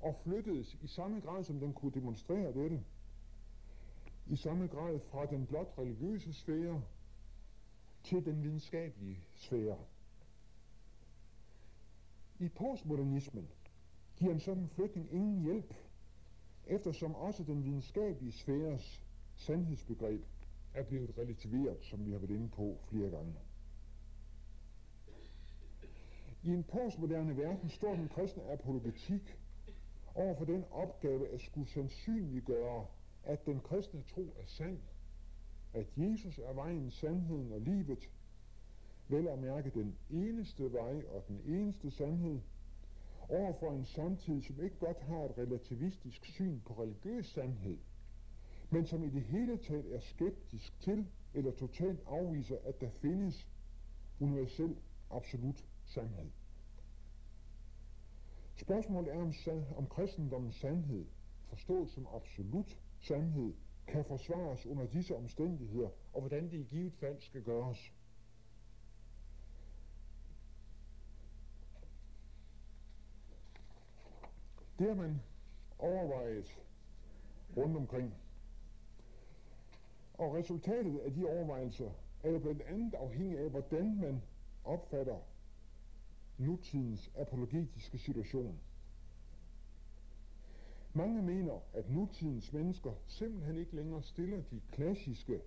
og 0.00 0.14
flyttedes 0.24 0.74
i 0.82 0.86
samme 0.86 1.20
grad, 1.20 1.44
som 1.44 1.60
den 1.60 1.72
kunne 1.72 1.92
demonstrere 1.92 2.52
dette, 2.52 2.84
i 4.26 4.36
samme 4.36 4.66
grad 4.66 5.00
fra 5.00 5.26
den 5.26 5.46
blot 5.46 5.74
religiøse 5.78 6.32
sfære 6.32 6.82
til 8.08 8.24
den 8.24 8.42
videnskabelige 8.42 9.20
sfære. 9.34 9.78
I 12.38 12.48
postmodernismen 12.48 13.48
giver 14.16 14.32
en 14.32 14.40
sådan 14.40 14.68
flytning 14.68 15.12
ingen 15.12 15.42
hjælp, 15.42 15.74
eftersom 16.66 17.14
også 17.14 17.44
den 17.44 17.64
videnskabelige 17.64 18.32
sfæres 18.32 19.04
sandhedsbegreb 19.36 20.24
er 20.74 20.82
blevet 20.82 21.18
relativeret, 21.18 21.84
som 21.84 22.06
vi 22.06 22.10
har 22.10 22.18
været 22.18 22.30
inde 22.30 22.48
på 22.48 22.78
flere 22.90 23.10
gange. 23.10 23.34
I 26.42 26.48
en 26.48 26.64
postmoderne 26.64 27.36
verden 27.36 27.70
står 27.70 27.94
den 27.94 28.08
kristne 28.08 28.42
apologetik 28.52 29.38
over 30.14 30.34
for 30.36 30.44
den 30.44 30.64
opgave 30.70 31.28
at 31.28 31.40
skulle 31.40 31.68
sandsynliggøre 31.68 32.86
at 33.24 33.46
den 33.46 33.60
kristne 33.60 34.02
tro 34.02 34.34
er 34.38 34.46
sand, 34.46 34.78
at 35.74 35.86
Jesus 35.96 36.38
er 36.38 36.52
vejen, 36.52 36.90
sandheden 36.90 37.52
og 37.52 37.60
livet, 37.60 38.10
vel 39.08 39.28
at 39.28 39.38
mærke 39.38 39.70
den 39.70 39.96
eneste 40.10 40.72
vej 40.72 41.02
og 41.08 41.24
den 41.28 41.40
eneste 41.46 41.90
sandhed, 41.90 42.40
overfor 43.28 43.72
en 43.72 43.84
samtid, 43.84 44.42
som 44.42 44.60
ikke 44.60 44.76
godt 44.76 45.00
har 45.00 45.24
et 45.24 45.38
relativistisk 45.38 46.24
syn 46.24 46.60
på 46.60 46.82
religiøs 46.82 47.26
sandhed, 47.26 47.78
men 48.70 48.86
som 48.86 49.04
i 49.04 49.10
det 49.10 49.22
hele 49.22 49.56
taget 49.56 49.94
er 49.94 50.00
skeptisk 50.00 50.80
til 50.80 51.06
eller 51.34 51.50
totalt 51.50 52.00
afviser, 52.06 52.56
at 52.64 52.80
der 52.80 52.90
findes 52.90 53.48
universel 54.20 54.76
absolut 55.10 55.64
sandhed. 55.84 56.30
Spørgsmålet 58.56 59.14
er, 59.14 59.20
om, 59.20 59.32
om 59.76 59.86
kristendommens 59.86 60.56
sandhed, 60.56 61.06
forstået 61.48 61.90
som 61.90 62.06
absolut 62.14 62.78
sandhed, 63.00 63.52
kan 63.88 64.04
forsvares 64.04 64.66
under 64.66 64.86
disse 64.86 65.16
omstændigheder, 65.16 65.88
og 66.12 66.20
hvordan 66.20 66.44
det 66.44 66.52
i 66.52 66.62
givet 66.62 66.92
fald 66.92 67.20
skal 67.20 67.42
gøres. 67.42 67.92
Det 74.78 74.88
har 74.88 74.94
man 74.94 75.20
overvejet 75.78 76.58
rundt 77.56 77.76
omkring. 77.76 78.14
Og 80.14 80.34
resultatet 80.34 80.98
af 80.98 81.12
de 81.12 81.24
overvejelser 81.24 81.90
er 82.22 82.30
jo 82.30 82.38
blandt 82.38 82.62
andet 82.62 82.94
afhængig 82.94 83.38
af, 83.38 83.50
hvordan 83.50 84.00
man 84.00 84.22
opfatter 84.64 85.18
nutidens 86.38 87.10
apologetiske 87.16 87.98
situation. 87.98 88.60
Mange 90.92 91.22
mener, 91.22 91.60
at 91.72 91.90
nutidens 91.90 92.52
mennesker 92.52 92.92
simpelthen 93.06 93.56
ikke 93.56 93.76
længere 93.76 94.02
stiller 94.02 94.42
de 94.50 94.60
klassiske 94.72 95.40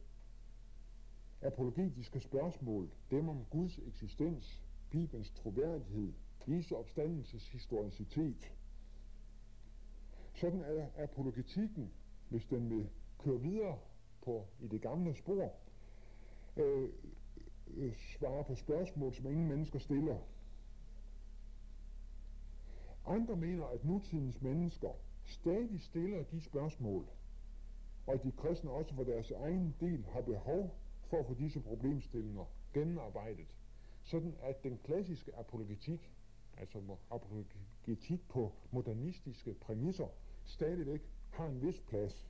apologetiske 1.42 2.20
spørgsmål, 2.20 2.90
dem 3.12 3.30
om 3.30 3.46
Guds 3.50 3.78
eksistens, 3.78 4.62
Bibelens 4.90 5.32
troværdighed, 5.32 6.14
Jesu 6.48 6.76
opstandelses 6.76 7.48
historicitet. 7.48 8.52
Sådan 10.34 10.62
er 10.62 10.88
apologetikken, 10.98 11.92
hvis 12.30 12.46
den 12.46 12.70
vil 12.70 12.90
køre 13.18 13.42
videre 13.42 13.80
på 14.22 14.48
i 14.60 14.68
det 14.68 14.82
gamle 14.82 15.16
spor, 15.16 15.54
øh, 16.58 16.90
øh, 17.68 17.96
svare 17.96 18.44
på 18.44 18.56
spørgsmål, 18.56 19.14
som 19.14 19.28
ingen 19.28 19.48
mennesker 19.48 19.80
stiller. 19.80 20.18
Andre 23.06 23.36
mener, 23.36 23.66
at 23.66 23.84
nutidens 23.86 24.42
mennesker 24.42 24.90
stadig 25.32 25.82
stiller 25.82 26.24
de 26.24 26.42
spørgsmål, 26.42 27.06
og 28.08 28.14
at 28.14 28.24
de 28.24 28.32
kristne 28.32 28.72
også 28.72 28.94
for 28.96 29.04
deres 29.04 29.32
egen 29.32 29.76
del 29.80 30.06
har 30.06 30.22
behov 30.22 30.76
for 31.04 31.20
at 31.20 31.26
få 31.26 31.34
disse 31.34 31.60
problemstillinger 31.60 32.46
gennemarbejdet, 32.74 33.48
sådan 34.04 34.36
at 34.42 34.64
den 34.64 34.80
klassiske 34.84 35.36
apologetik, 35.36 36.12
altså 36.58 36.98
apologetik 37.12 38.30
på 38.30 38.54
modernistiske 38.72 39.54
præmisser, 39.54 40.08
stadigvæk 40.46 41.02
har 41.30 41.46
en 41.46 41.62
vis 41.62 41.80
plads. 41.80 42.28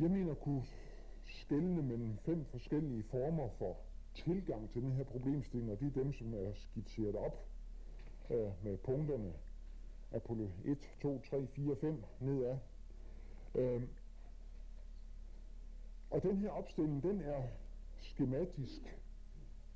Jeg 0.00 0.10
mener 0.10 0.34
kunne 0.34 0.64
skældne 1.52 1.82
mellem 1.82 2.18
fem 2.18 2.44
forskellige 2.44 3.02
former 3.02 3.48
for 3.58 3.76
tilgang 4.14 4.70
til 4.70 4.82
den 4.82 4.92
her 4.92 5.04
problemstilling, 5.04 5.72
og 5.72 5.80
det 5.80 5.86
er 5.86 6.02
dem, 6.02 6.12
som 6.12 6.34
er 6.34 6.52
skitseret 6.54 7.16
op 7.16 7.46
øh, 8.30 8.64
med 8.64 8.76
punkterne 8.76 9.32
Apollo 10.12 10.48
1, 10.64 10.78
2, 11.02 11.20
3, 11.30 11.46
4, 11.46 11.76
5 11.76 12.04
nedad. 12.20 12.58
Øh, 13.54 13.82
og 16.10 16.22
den 16.22 16.36
her 16.36 16.50
opstilling, 16.50 17.02
den 17.02 17.20
er 17.20 17.42
skematisk 18.00 18.98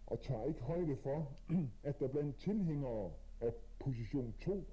og 0.06 0.20
tager 0.20 0.44
ikke 0.44 0.60
højde 0.60 0.96
for, 0.96 1.32
at 1.88 2.00
der 2.00 2.08
blandt 2.08 2.36
tilhængere 2.36 3.10
af 3.40 3.52
position 3.78 4.34
2 4.40 4.64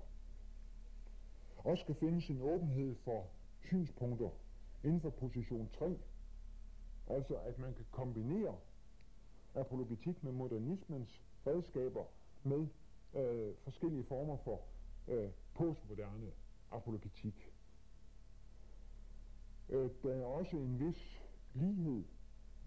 også 1.58 1.82
skal 1.82 1.95
findes 1.95 2.30
en 2.30 2.41
åbenhed 2.41 2.95
for 2.95 3.26
synspunkter 3.60 4.30
inden 4.84 5.01
for 5.01 5.10
position 5.10 5.70
3. 5.80 5.97
Altså 7.08 7.36
at 7.36 7.60
man 7.60 7.74
kan 7.74 7.86
kombinere 7.91 8.56
apologetik 9.56 10.24
med 10.24 10.32
modernismens 10.32 11.22
redskaber 11.47 12.06
med 12.43 12.68
øh, 13.14 13.56
forskellige 13.64 14.04
former 14.04 14.38
for 14.38 14.62
øh, 15.08 15.30
postmoderne 15.54 16.32
apologetik. 16.72 17.51
Øh, 19.70 19.89
der 20.04 20.14
er 20.14 20.26
også 20.26 20.58
en 20.58 20.80
vis 20.80 21.22
lighed 21.54 22.04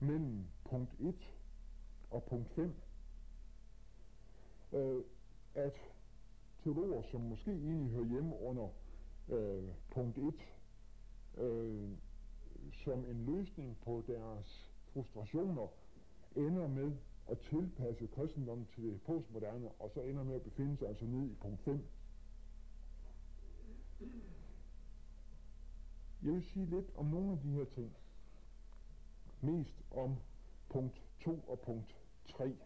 mellem 0.00 0.44
punkt 0.64 0.94
1 1.00 1.14
og 2.10 2.22
punkt 2.24 2.50
5, 2.50 2.74
øh, 4.72 5.04
at 5.54 5.76
teologer, 6.62 7.02
som 7.02 7.20
måske 7.20 7.50
egentlig 7.50 7.90
hører 7.90 8.04
hjemme 8.06 8.40
under 8.40 8.68
øh, 9.28 9.64
punkt 9.90 10.18
1, 10.18 10.34
øh, 11.36 11.90
som 12.72 13.04
en 13.04 13.24
løsning 13.26 13.76
på 13.84 14.04
deres 14.06 14.72
frustrationer, 14.92 15.68
ender 16.36 16.68
med 16.68 16.92
at 17.30 17.38
tilpasse 17.38 18.06
kristendommen 18.06 18.66
til 18.66 18.84
det 18.84 19.02
postmoderne, 19.02 19.68
og 19.68 19.90
så 19.90 20.00
ender 20.00 20.24
med 20.24 20.34
at 20.34 20.42
befinde 20.42 20.76
sig 20.76 20.88
altså 20.88 21.04
ned 21.04 21.30
i 21.30 21.34
punkt 21.34 21.60
5. 21.60 21.86
Jeg 26.22 26.32
vil 26.32 26.44
sige 26.44 26.66
lidt 26.66 26.86
om 26.94 27.06
nogle 27.06 27.32
af 27.32 27.38
de 27.38 27.48
her 27.48 27.64
ting. 27.64 27.96
Mest 29.40 29.82
om 29.90 30.16
punkt 30.68 31.02
2 31.20 31.40
og 31.48 31.60
punkt 31.60 31.96
3. 32.28 32.56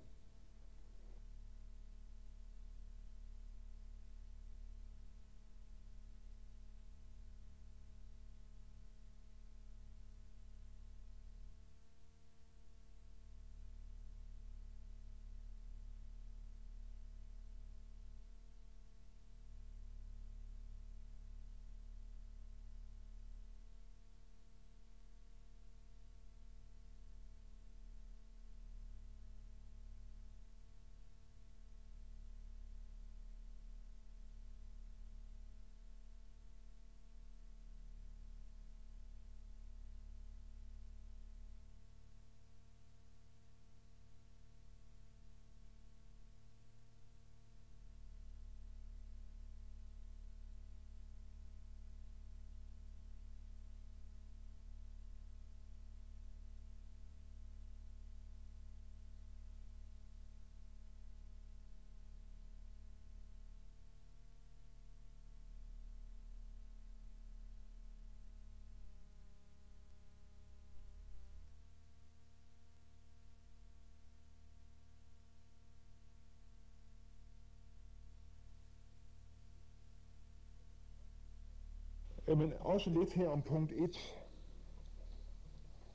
Men 82.37 82.53
også 82.61 82.91
lidt 82.91 83.13
her 83.13 83.29
om 83.29 83.43
punkt 83.43 83.73
1. 83.73 83.79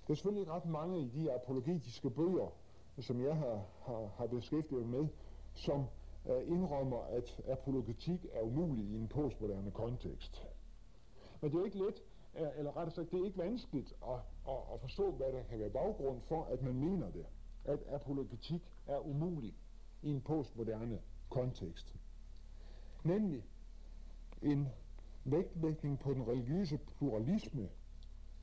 Der 0.08 0.12
er 0.12 0.16
selvfølgelig 0.16 0.52
ret 0.52 0.66
mange 0.66 1.00
i 1.02 1.08
de 1.08 1.34
apologetiske 1.34 2.10
bøger, 2.10 2.54
som 3.00 3.22
jeg 3.22 3.36
har, 3.36 3.66
har, 3.86 4.08
har 4.18 4.28
beskæftiget 4.28 4.88
med, 4.88 5.08
som 5.54 5.80
uh, 6.26 6.48
indrømmer, 6.48 6.98
at 6.98 7.42
apologetik 7.48 8.26
er 8.34 8.42
umulig 8.42 8.86
i 8.86 8.96
en 8.96 9.08
postmoderne 9.08 9.72
kontekst. 9.72 10.48
Men 11.42 11.52
det 11.52 11.60
er 11.60 11.66
ikke 11.66 11.78
let, 11.78 12.04
øh, 12.38 12.48
eller 12.58 12.78
rettere 12.78 12.96
sagt, 12.96 13.12
det 13.12 13.22
er 13.22 13.26
ikke 13.26 13.38
vanskeligt 13.38 13.94
at, 14.08 14.20
at, 14.48 14.60
at 14.74 14.82
forstå, 14.82 15.12
hvad 15.12 15.32
der 15.32 15.44
kan 15.44 15.60
være 15.60 15.70
baggrund 15.70 16.22
for, 16.22 16.44
at 16.44 16.62
man 16.62 16.76
mener 16.76 17.12
det, 17.12 17.26
at 17.66 17.80
apologetik 17.88 18.72
er 18.88 19.00
umulig 19.00 19.54
i 20.02 20.10
en 20.10 20.22
postmoderne 20.22 21.02
kontekst. 21.30 21.96
Nemlig 23.04 23.44
en 24.42 24.68
vægtlægning 25.26 26.00
på 26.00 26.14
den 26.14 26.28
religiøse 26.28 26.78
pluralisme 26.78 27.70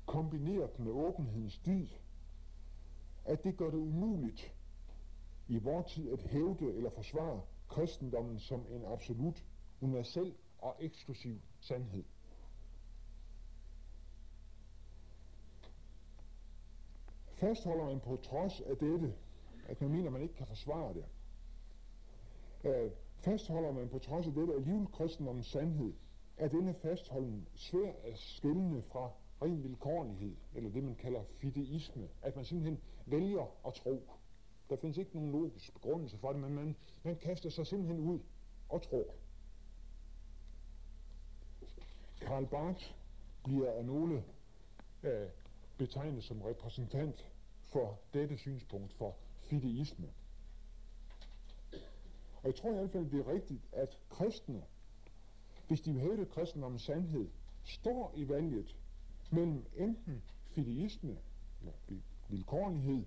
kombineret 0.07 0.79
med 0.79 0.93
åbenhedens 0.93 1.59
dyd, 1.59 1.87
at 3.25 3.45
det 3.45 3.57
gør 3.57 3.71
det 3.71 3.79
umuligt 3.79 4.55
i 5.49 5.59
vor 5.59 5.83
tid 5.83 6.13
at 6.13 6.23
hævde 6.23 6.75
eller 6.75 6.91
forsvare 6.91 7.41
kristendommen 7.69 8.39
som 8.39 8.67
en 8.71 8.85
absolut, 8.85 9.45
universel 9.81 10.35
og 10.59 10.77
eksklusiv 10.81 11.41
sandhed. 11.61 12.05
Fastholder 17.35 17.85
man 17.85 18.01
på 18.01 18.17
trods 18.17 18.61
af 18.61 18.77
dette, 18.77 19.15
at 19.69 19.81
man 19.81 19.91
mener, 19.91 20.11
man 20.11 20.23
ikke 20.23 20.35
kan 20.35 20.47
forsvare 20.47 20.95
det, 20.95 21.05
øh, 22.65 22.91
fastholder 23.19 23.73
man 23.73 23.89
på 23.89 23.99
trods 23.99 24.27
af 24.27 24.33
dette 24.33 24.55
alligevel 24.55 24.87
kristendommens 24.87 25.47
sandhed, 25.47 25.93
er 26.37 26.49
denne 26.49 26.75
fastholden 26.75 27.49
svær 27.55 27.93
at 28.05 28.19
skælne 28.19 28.83
fra 28.83 29.11
ren 29.43 29.63
vilkårlighed, 29.63 30.37
eller 30.55 30.71
det 30.71 30.85
man 30.85 30.95
kalder 30.95 31.25
fideisme, 31.39 32.09
at 32.23 32.37
man 32.37 32.45
simpelthen 32.45 32.81
vælger 33.07 33.67
at 33.67 33.75
tro. 33.75 34.03
Der 34.71 34.77
findes 34.77 34.99
ikke 34.99 35.15
nogen 35.15 35.33
logisk 35.33 35.73
begrundelse 35.73 36.19
for 36.19 36.33
det, 36.33 36.41
men 36.41 36.55
man, 36.55 36.77
man 37.03 37.17
kaster 37.17 37.51
sig 37.51 37.67
simpelthen 37.67 38.01
ud 38.01 38.21
og 38.69 38.83
tror. 38.83 39.15
Karl 42.21 42.47
Barth 42.47 42.95
bliver 43.45 43.73
af 43.73 43.85
nogle 43.85 44.25
øh, 45.03 45.29
betegnet 45.79 46.25
som 46.25 46.43
repræsentant 46.43 47.27
for 47.65 47.99
dette 48.13 48.39
synspunkt 48.39 48.93
for 48.93 49.17
fideisme. 49.41 50.09
Og 52.37 52.49
jeg 52.49 52.55
tror 52.55 52.71
i 52.71 52.75
hvert 52.75 52.91
fald, 52.91 53.11
det 53.11 53.21
er 53.21 53.33
rigtigt, 53.33 53.63
at 53.73 53.99
kristne, 54.11 54.63
hvis 55.69 55.81
de 55.81 55.93
vil 55.93 56.01
hævde 56.03 56.27
kristendommens 56.27 56.83
sandhed, 56.83 57.29
står 57.65 58.13
i 58.17 58.29
valget 58.29 58.77
mellem 59.31 59.65
enten 59.77 60.23
fideisme, 60.51 61.17
eller 61.61 61.73
vilkårlighed, 62.29 63.05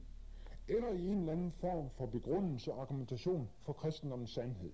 eller 0.68 0.90
i 0.90 1.08
en 1.08 1.18
eller 1.18 1.32
anden 1.34 1.52
form 1.52 1.90
for 1.90 2.06
begrundelse 2.06 2.74
og 2.74 2.82
argumentation 2.82 3.50
for 3.62 3.74
kristendommens 3.74 4.30
sandhed. 4.34 4.72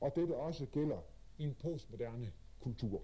Og 0.00 0.12
dette 0.16 0.36
også 0.36 0.66
gælder 0.66 1.00
i 1.38 1.44
en 1.44 1.54
postmoderne 1.54 2.32
kultur. 2.60 3.02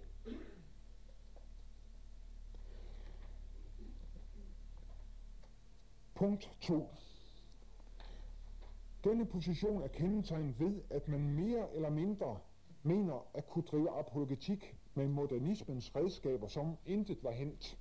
Punkt 6.15 6.51
2. 6.61 6.89
Denne 9.03 9.25
position 9.25 9.81
er 9.81 9.87
kendetegnet 9.87 10.59
ved, 10.59 10.81
at 10.89 11.07
man 11.07 11.29
mere 11.29 11.75
eller 11.75 11.89
mindre 11.89 12.39
mener 12.87 13.27
at 13.33 13.47
kunne 13.47 13.65
drive 13.65 13.89
apologetik 13.89 14.77
med 14.93 15.07
modernismens 15.07 15.95
redskaber, 15.95 16.47
som 16.47 16.77
intet 16.85 17.23
var 17.23 17.31
hent. 17.31 17.77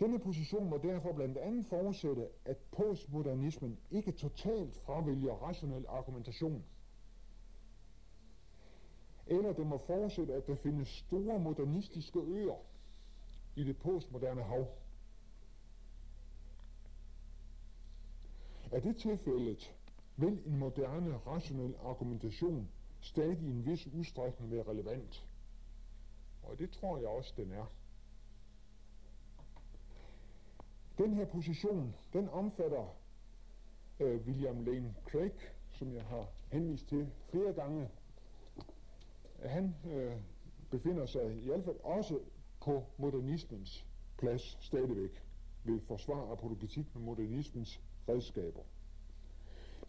Denne 0.00 0.18
position 0.18 0.70
må 0.70 0.78
derfor 0.78 1.12
blandt 1.12 1.38
andet 1.38 1.66
forudsætte, 1.66 2.28
at 2.44 2.56
postmodernismen 2.72 3.78
ikke 3.90 4.12
totalt 4.12 4.76
fravælger 4.76 5.32
rationel 5.32 5.84
argumentation. 5.88 6.64
Eller 9.26 9.52
det 9.52 9.66
må 9.66 9.78
forudsætte, 9.78 10.34
at 10.34 10.46
der 10.46 10.54
findes 10.54 10.88
store 10.88 11.38
modernistiske 11.38 12.18
øer 12.18 12.56
i 13.56 13.64
det 13.64 13.76
postmoderne 13.78 14.42
hav. 14.42 14.66
Er 18.72 18.80
det 18.80 18.96
tilfældet, 18.96 19.74
vil 20.20 20.46
en 20.46 20.58
moderne 20.58 21.16
rationel 21.16 21.74
argumentation 21.84 22.68
stadig 23.00 23.42
i 23.42 23.50
en 23.50 23.66
vis 23.66 23.86
udstrækning 23.86 24.50
være 24.50 24.62
relevant. 24.62 25.26
Og 26.42 26.58
det 26.58 26.70
tror 26.70 26.98
jeg 26.98 27.08
også, 27.08 27.32
den 27.36 27.52
er. 27.52 27.72
Den 30.98 31.14
her 31.14 31.24
position, 31.26 31.94
den 32.12 32.28
omfatter 32.28 32.96
øh, 34.00 34.20
William 34.26 34.64
Lane 34.64 34.94
Craig, 35.10 35.32
som 35.70 35.94
jeg 35.94 36.04
har 36.04 36.28
henvist 36.52 36.88
til 36.88 37.10
flere 37.30 37.52
gange. 37.52 37.88
Han 39.44 39.74
øh, 39.90 40.16
befinder 40.70 41.06
sig 41.06 41.36
i 41.42 41.46
hvert 41.46 41.64
fald 41.64 41.76
også 41.82 42.18
på 42.64 42.84
modernismens 42.98 43.86
plads 44.18 44.58
stadigvæk 44.60 45.24
ved 45.64 45.80
forsvar 45.80 46.32
apologetik 46.32 46.94
med 46.94 47.02
modernismens 47.02 47.80
redskaber. 48.08 48.62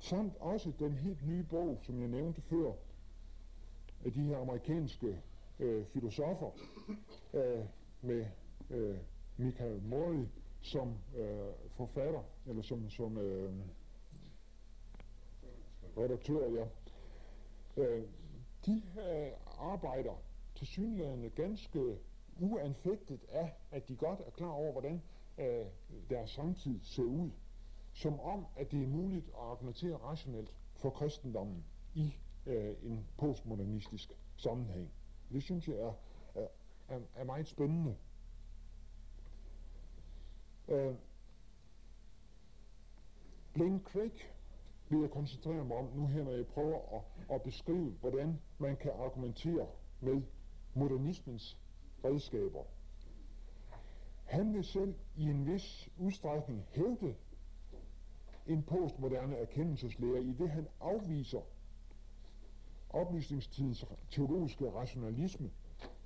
Samt 0.02 0.38
også 0.40 0.72
den 0.80 0.94
helt 0.94 1.28
nye 1.28 1.44
bog, 1.44 1.80
som 1.82 2.00
jeg 2.00 2.08
nævnte 2.08 2.42
før, 2.42 2.72
af 4.06 4.12
de 4.12 4.22
her 4.22 4.38
amerikanske 4.38 5.22
øh, 5.60 5.86
filosofer 5.86 6.52
øh, 7.34 7.66
med 8.02 8.26
øh, 8.70 8.98
Michael 9.38 9.82
Mori 9.84 10.28
som 10.62 10.98
øh, 11.18 11.54
forfatter, 11.78 12.24
eller 12.48 12.62
som, 12.62 12.90
som 12.90 13.18
øh, 13.18 13.54
redaktør, 15.98 16.50
ja. 16.50 16.68
Øh, 17.78 18.04
de 18.66 18.84
øh, 19.00 19.32
arbejder 19.60 20.22
til 20.56 20.68
synligheden 20.68 21.30
ganske 21.36 21.98
uanfægtet 22.40 23.20
af, 23.30 23.54
at 23.72 23.88
de 23.88 23.96
godt 23.96 24.20
er 24.20 24.32
klar 24.32 24.52
over, 24.52 24.72
hvordan 24.72 25.02
øh, 25.38 25.66
deres 26.10 26.30
samtid 26.30 26.80
ser 26.84 27.04
ud. 27.04 27.30
Som 27.94 28.20
om, 28.20 28.46
at 28.56 28.72
det 28.72 28.84
er 28.84 28.88
muligt 28.88 29.28
at 29.28 29.34
argumentere 29.40 29.96
rationelt 29.96 30.56
for 30.76 30.90
kristendommen 30.90 31.66
i 31.94 32.16
øh, 32.46 32.76
en 32.84 33.08
postmodernistisk 33.18 34.18
sammenhæng. 34.36 34.92
Det 35.32 35.44
synes 35.44 35.68
jeg 35.68 35.76
er, 35.76 35.94
er, 36.90 37.00
er, 37.16 37.24
meget 37.24 37.48
spændende. 37.48 37.96
Øh, 40.68 40.96
Blaine 43.54 43.80
Craig 43.80 44.12
vil 44.90 45.00
jeg 45.02 45.12
koncentrere 45.12 45.66
mig 45.66 45.78
om 45.78 45.86
nu 45.96 46.08
her, 46.08 46.24
når 46.24 46.32
jeg 46.32 46.48
prøver 46.48 46.98
at, 46.98 47.36
at 47.36 47.42
beskrive, 47.42 47.90
hvordan 47.90 48.40
man 48.58 48.78
kan 48.78 48.92
argumentere 48.92 49.68
med 50.00 50.22
modernismens 50.74 51.58
redskaber. 52.06 52.64
Han 54.26 54.54
vil 54.54 54.64
selv 54.64 54.96
i 55.18 55.24
en 55.24 55.46
vis 55.46 55.90
udstrækning 55.98 56.66
hævde 56.70 57.16
en 58.48 58.64
postmoderne 58.64 59.36
erkendelseslærer 59.36 60.20
i 60.20 60.34
det, 60.34 60.50
han 60.50 60.68
afviser 60.80 61.42
oplysningstidens 62.90 63.86
teologiske 64.12 64.72
rationalisme 64.72 65.52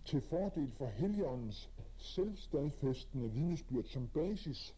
til 0.06 0.22
fordel 0.22 0.72
for 0.72 0.88
Helligåndens 0.88 1.70
selvstadfæstende 1.98 3.32
vidnesbyrd 3.32 3.84
som 3.84 4.08
basis 4.08 4.76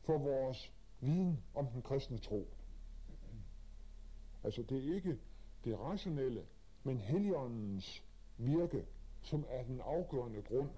for 0.00 0.18
vores 0.18 0.72
viden 1.00 1.42
om 1.54 1.66
den 1.66 1.82
kristne 1.82 2.18
tro. 2.18 2.48
Altså 4.44 4.62
det 4.62 4.88
er 4.88 4.94
ikke 4.94 5.18
det 5.64 5.78
rationelle, 5.78 6.46
men 6.82 6.98
Helligåndens 6.98 8.04
virke, 8.38 8.86
som 9.22 9.44
er 9.48 9.64
den 9.64 9.80
afgørende 9.80 10.42
grund 10.42 10.70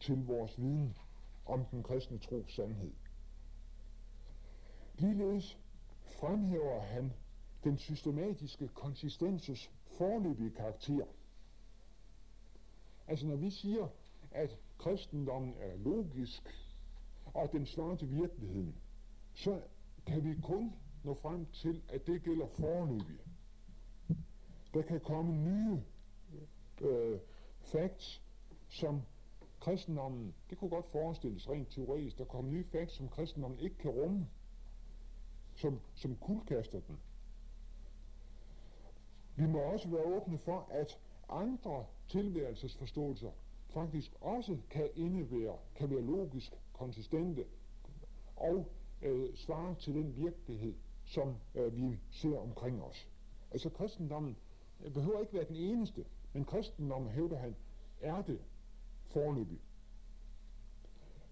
til 0.00 0.26
vores 0.26 0.60
viden 0.60 0.96
om 1.46 1.64
den 1.64 1.82
kristne 1.82 2.18
tros 2.18 2.52
sandhed. 2.54 2.92
Ligeledes 4.98 5.58
fremhæver 6.20 6.80
han 6.80 7.12
den 7.64 7.78
systematiske 7.78 8.68
konsistenses 8.68 9.70
forløbige 9.98 10.50
karakter. 10.50 11.06
Altså 13.06 13.26
når 13.26 13.36
vi 13.36 13.50
siger, 13.50 13.88
at 14.30 14.58
kristendommen 14.78 15.54
er 15.58 15.76
logisk, 15.76 16.42
og 17.24 17.42
at 17.42 17.52
den 17.52 17.66
svarer 17.66 17.96
til 17.96 18.10
virkeligheden, 18.10 18.74
så 19.34 19.60
kan 20.06 20.24
vi 20.24 20.40
kun 20.42 20.72
nå 21.04 21.14
frem 21.14 21.46
til, 21.46 21.82
at 21.88 22.06
det 22.06 22.22
gælder 22.22 22.46
forløbige. 22.46 23.20
Der 24.74 24.82
kan 24.82 25.00
komme 25.00 25.32
nye 25.34 25.82
øh, 26.80 27.20
facts, 27.60 28.22
som 28.68 29.02
kristendommen, 29.60 30.34
det 30.50 30.58
kunne 30.58 30.70
godt 30.70 30.86
forestilles 30.92 31.48
rent 31.48 31.68
teoretisk, 31.68 32.18
der 32.18 32.24
kommer 32.24 32.50
nye 32.50 32.64
facts, 32.64 32.94
som 32.96 33.08
kristendommen 33.08 33.58
ikke 33.58 33.76
kan 33.76 33.90
rumme, 33.90 34.26
som, 35.56 35.80
som 35.94 36.16
kuldkaster 36.16 36.80
den. 36.80 36.98
Vi 39.36 39.46
må 39.46 39.58
også 39.58 39.88
være 39.88 40.04
åbne 40.04 40.38
for, 40.38 40.68
at 40.70 40.98
andre 41.28 41.86
tilværelsesforståelser 42.08 43.30
faktisk 43.68 44.12
også 44.20 44.58
kan 44.70 44.88
indebære, 44.94 45.56
kan 45.74 45.90
være 45.90 46.00
logisk 46.00 46.52
konsistente 46.72 47.44
og 48.36 48.66
øh, 49.02 49.34
svare 49.34 49.74
til 49.74 49.94
den 49.94 50.16
virkelighed, 50.16 50.74
som 51.04 51.36
øh, 51.54 51.76
vi 51.76 51.98
ser 52.10 52.38
omkring 52.38 52.82
os. 52.82 53.08
Altså 53.50 53.70
kristendommen 53.70 54.36
øh, 54.84 54.92
behøver 54.92 55.20
ikke 55.20 55.34
være 55.34 55.44
den 55.48 55.56
eneste, 55.56 56.04
men 56.32 56.44
kristendommen, 56.44 57.10
hævder 57.10 57.36
han, 57.36 57.56
er 58.00 58.22
det 58.22 58.40
forløbig, 59.06 59.60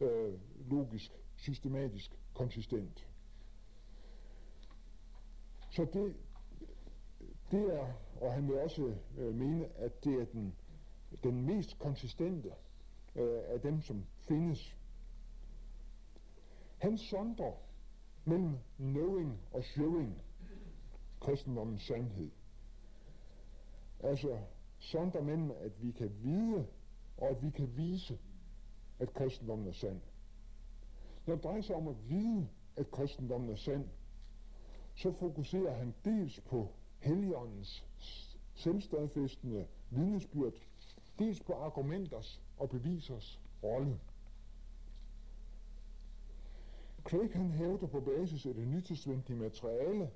øh, 0.00 0.34
logisk, 0.70 1.12
systematisk, 1.36 2.18
konsistent. 2.34 3.08
Så 5.74 5.84
det, 5.92 6.16
det 7.50 7.74
er, 7.74 7.92
og 8.20 8.32
han 8.32 8.48
vil 8.48 8.58
også 8.58 8.94
øh, 9.18 9.34
mene, 9.34 9.66
at 9.76 10.04
det 10.04 10.20
er 10.20 10.24
den, 10.24 10.54
den 11.22 11.46
mest 11.46 11.78
konsistente 11.78 12.48
øh, 13.16 13.42
af 13.46 13.60
dem, 13.60 13.80
som 13.80 14.06
findes. 14.28 14.76
Han 16.78 16.98
sondrer 16.98 17.52
mellem 18.24 18.58
knowing 18.76 19.40
og 19.52 19.64
showing 19.64 20.22
kristendommens 21.20 21.82
sandhed. 21.82 22.30
Altså 24.00 24.38
sondrer 24.78 25.22
mellem, 25.22 25.50
at 25.50 25.82
vi 25.82 25.90
kan 25.90 26.10
vide 26.22 26.66
og 27.16 27.28
at 27.28 27.42
vi 27.42 27.50
kan 27.50 27.76
vise, 27.76 28.18
at 28.98 29.14
kristendommen 29.14 29.68
er 29.68 29.72
sand. 29.72 30.00
Når 31.26 31.34
det 31.34 31.44
drejer 31.44 31.60
sig 31.60 31.76
om 31.76 31.88
at 31.88 32.08
vide, 32.08 32.48
at 32.76 32.90
kristendommen 32.90 33.50
er 33.50 33.56
sand, 33.56 33.88
så 34.94 35.12
fokuserer 35.12 35.74
han 35.74 35.94
dels 36.04 36.40
på 36.40 36.68
Helligåndens 36.98 37.86
selvstadfæstende 38.54 39.66
vidnesbyrd, 39.90 40.52
dels 41.18 41.40
på 41.40 41.52
argumenters 41.52 42.40
og 42.58 42.70
bevisers 42.70 43.40
rolle. 43.62 44.00
Craig 47.04 47.30
han 47.32 47.50
hævder 47.50 47.86
på 47.86 48.00
basis 48.00 48.46
af 48.46 48.54
det 48.54 48.68
nytestamentelige 48.68 49.40
materiale, 49.40 50.10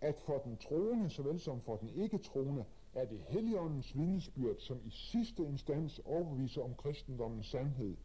at 0.00 0.20
for 0.20 0.38
den 0.38 0.56
troende, 0.56 1.10
såvel 1.10 1.40
som 1.40 1.60
for 1.60 1.76
den 1.76 1.88
ikke-troende, 1.88 2.64
er 2.94 3.04
det 3.04 3.20
Helligåndens 3.28 3.96
vidnesbyrd, 3.96 4.56
som 4.58 4.80
i 4.84 4.90
sidste 4.90 5.42
instans 5.42 5.98
overbeviser 6.04 6.62
om 6.62 6.74
kristendommens 6.74 7.46
sandhed. 7.46 7.96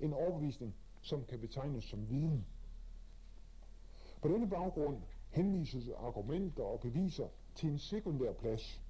En 0.00 0.12
overbevisning, 0.12 0.74
som 1.00 1.24
kan 1.24 1.40
betegnes 1.40 1.84
som 1.84 2.10
viden. 2.10 2.46
På 4.22 4.28
denne 4.28 4.48
baggrund 4.48 4.96
henvises 5.30 5.88
argumenter 5.88 6.62
og 6.62 6.80
beviser 6.80 7.28
til 7.54 7.68
en 7.68 7.78
sekundær 7.78 8.32
plads. 8.32 8.82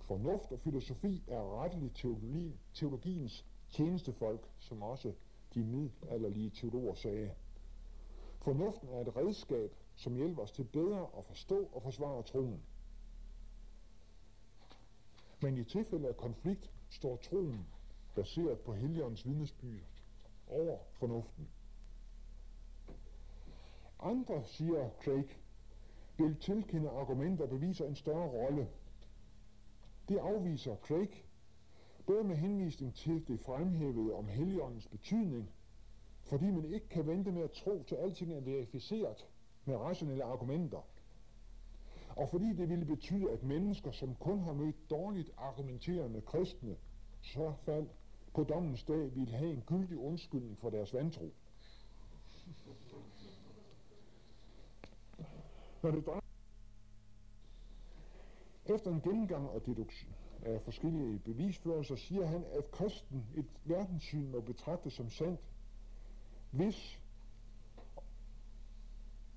Fornuft 0.00 0.52
og 0.52 0.60
filosofi 0.60 1.22
er 1.28 1.62
retteligt 1.62 1.96
teologi, 1.96 2.58
teologiens 2.74 3.44
tjenestefolk, 3.70 4.48
som 4.58 4.82
også 4.82 5.12
de 5.54 5.64
middelalderlige 5.64 6.50
teologer 6.50 6.94
sagde. 6.94 7.30
Fornuften 8.38 8.88
er 8.88 9.00
et 9.00 9.16
redskab, 9.16 9.74
som 9.96 10.14
hjælper 10.16 10.42
os 10.42 10.52
til 10.52 10.64
bedre 10.64 11.06
at 11.18 11.24
forstå 11.24 11.68
og 11.72 11.82
forsvare 11.82 12.22
troen. 12.22 12.62
Men 15.42 15.58
i 15.58 15.64
tilfælde 15.64 16.08
af 16.08 16.16
konflikt 16.16 16.70
står 16.90 17.16
troen 17.16 17.66
baseret 18.14 18.58
på 18.58 18.72
Helligåndens 18.72 19.26
vidnesbyrd 19.26 19.82
over 20.48 20.78
fornuften. 20.92 21.48
Andre, 24.02 24.44
siger 24.44 24.88
Craig, 25.02 25.28
vil 26.16 26.36
tilkende 26.40 26.90
argumenter 26.90 27.46
der 27.46 27.50
beviser 27.50 27.86
en 27.86 27.94
større 27.94 28.28
rolle. 28.28 28.68
Det 30.08 30.18
afviser 30.18 30.76
Craig, 30.76 31.24
både 32.06 32.24
med 32.24 32.36
henvisning 32.36 32.94
til 32.94 33.28
det 33.28 33.40
fremhævede 33.40 34.14
om 34.14 34.28
heligåndens 34.28 34.88
betydning, 34.88 35.50
fordi 36.22 36.50
man 36.50 36.64
ikke 36.64 36.88
kan 36.88 37.06
vente 37.06 37.32
med 37.32 37.42
at 37.42 37.50
tro 37.50 37.82
til 37.82 37.94
alting 37.94 38.32
er 38.32 38.40
verificeret 38.40 39.28
med 39.64 39.76
rationelle 39.76 40.24
argumenter, 40.24 40.86
og 42.16 42.28
fordi 42.28 42.52
det 42.52 42.68
ville 42.68 42.84
betyde, 42.84 43.30
at 43.30 43.42
mennesker, 43.42 43.90
som 43.90 44.14
kun 44.14 44.40
har 44.40 44.52
mødt 44.52 44.90
dårligt 44.90 45.30
argumenterende 45.38 46.20
kristne, 46.20 46.76
så 47.20 47.52
fald 47.64 47.88
på 48.34 48.44
dommens 48.44 48.84
dag 48.84 49.16
ville 49.16 49.34
have 49.34 49.52
en 49.52 49.62
gyldig 49.66 49.98
undskyldning 49.98 50.58
for 50.58 50.70
deres 50.70 50.94
vantro. 50.94 51.32
Når 55.82 55.90
det 55.90 56.06
drejer 56.06 56.20
efter 58.74 58.90
en 58.90 59.00
gennemgang 59.00 59.50
og 59.50 59.66
deduktion 59.66 60.14
af 60.42 60.62
forskellige 60.62 61.18
bevisførelser, 61.18 61.96
siger 61.96 62.26
han, 62.26 62.44
at 62.44 62.70
kristen 62.70 63.26
et 63.36 63.46
verdenssyn 63.64 64.30
må 64.30 64.40
betragtes 64.40 64.92
som 64.92 65.10
sandt, 65.10 65.40
hvis 66.50 67.00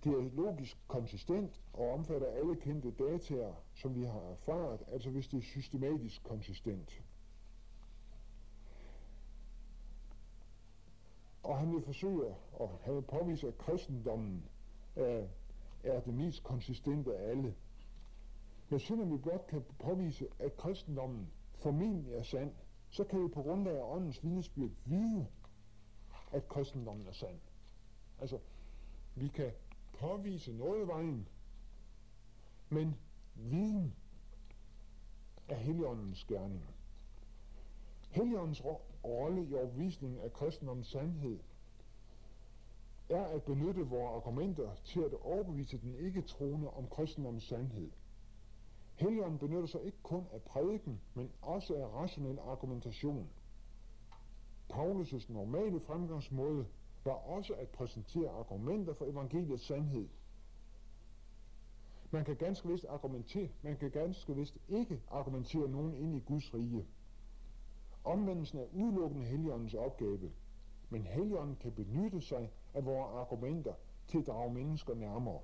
det 0.04 0.12
er 0.12 0.36
logisk 0.36 0.78
konsistent 0.88 1.62
og 1.74 1.92
omfatter 1.92 2.28
alle 2.28 2.56
kendte 2.56 2.92
dataer, 2.92 3.54
som 3.74 3.96
vi 3.96 4.04
har 4.04 4.20
erfaret, 4.20 4.84
altså 4.88 5.10
hvis 5.10 5.28
det 5.28 5.38
er 5.38 5.42
systematisk 5.42 6.24
konsistent. 6.24 7.04
Og 11.44 11.58
han 11.60 11.76
vil 11.76 11.82
forsøge, 11.82 12.36
og 12.54 12.80
han 12.84 12.96
vil 12.96 13.02
påvise, 13.02 13.48
at 13.48 13.58
kristendommen 13.58 14.50
øh, 14.98 15.24
er 15.84 16.00
det 16.00 16.14
mest 16.14 16.44
konsistente 16.44 17.18
af 17.18 17.30
alle. 17.30 17.56
Men 18.70 18.80
selvom 18.80 19.12
vi 19.12 19.18
blot 19.18 19.48
kan 19.48 19.64
påvise, 19.80 20.28
at 20.40 20.58
kristendommen 20.58 21.32
formentlig 21.56 22.14
er 22.14 22.24
sand, 22.24 22.54
så 22.90 23.04
kan 23.04 23.24
vi 23.24 23.28
på 23.28 23.42
grundlag 23.42 23.78
af 23.78 23.96
åndens 23.96 24.24
vidnesbyrd 24.24 24.72
vide, 24.86 25.28
at 26.32 26.48
kristendommen 26.48 27.08
er 27.08 27.12
sand. 27.12 27.40
Altså, 28.20 28.40
vi 29.16 29.28
kan 29.28 29.52
påvise 30.00 30.54
noget 30.54 30.84
i 30.84 30.88
vejen, 30.88 31.28
men 32.70 32.96
viden 33.36 33.96
er 35.48 35.56
Helligåndens 35.56 36.24
gerning. 36.24 36.66
Helligåndens 38.10 38.64
rolle 39.04 39.44
i 39.46 39.54
overvisningen 39.54 40.20
af 40.20 40.34
kristendommens 40.34 40.88
sandhed 40.88 41.40
er 43.10 43.26
at 43.26 43.44
benytte 43.44 43.82
vores 43.82 44.16
argumenter 44.16 44.76
til 44.84 45.00
at 45.00 45.14
overbevise 45.14 45.78
den 45.78 45.96
ikke-troende 45.96 46.70
om 46.70 46.88
kristendommens 46.88 47.44
sandhed. 47.44 47.92
Helligånden 48.96 49.40
benytter 49.40 49.68
sig 49.68 49.84
ikke 49.84 49.98
kun 50.04 50.28
af 50.34 50.42
prædiken, 50.42 51.02
men 51.14 51.32
også 51.42 51.76
af 51.76 51.88
rationel 51.88 52.40
argumentation. 52.40 53.30
Paulus' 54.74 55.34
normale 55.34 55.80
fremgangsmåde 55.80 56.66
var 57.06 57.12
også 57.12 57.54
at 57.54 57.70
præsentere 57.70 58.30
argumenter 58.30 58.94
for 58.94 59.06
evangeliets 59.06 59.66
sandhed. 59.66 60.08
Man 62.12 62.26
kan 62.26 62.36
ganske 62.36 62.68
vist 62.68 62.86
argumentere, 62.90 63.50
man 63.62 63.78
kan 63.78 63.92
ganske 63.92 64.36
vist 64.36 64.58
ikke 64.70 65.02
argumentere 65.12 65.70
nogen 65.70 65.94
ind 65.94 66.16
i 66.16 66.20
Guds 66.20 66.54
rige. 66.54 66.86
Omvendelsen 68.04 68.60
er 68.60 68.66
udelukkende 68.74 69.26
Helligåndens 69.26 69.74
opgave, 69.74 70.32
men 70.90 71.04
Helligånden 71.04 71.56
kan 71.56 71.72
benytte 71.72 72.22
sig 72.22 72.52
af 72.74 72.86
vores 72.86 73.12
argumenter 73.16 73.74
til 74.08 74.18
at 74.20 74.28
drage 74.28 74.54
mennesker 74.54 74.94
nærmere. 74.94 75.40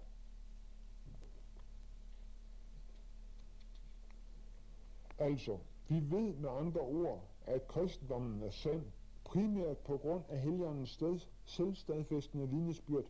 Altså, 5.18 5.58
vi 5.88 5.96
ved 5.96 6.34
med 6.34 6.50
andre 6.50 6.82
ord, 6.82 7.24
at 7.46 7.68
kristendommen 7.68 8.44
er 8.44 8.50
sand, 8.50 8.86
primært 9.24 9.78
på 9.78 9.98
grund 9.98 10.24
af 10.30 10.40
helgernes 10.40 10.90
sted, 10.90 11.20
selvstadfæstende 11.46 12.50
vidnesbyrd, 12.50 13.06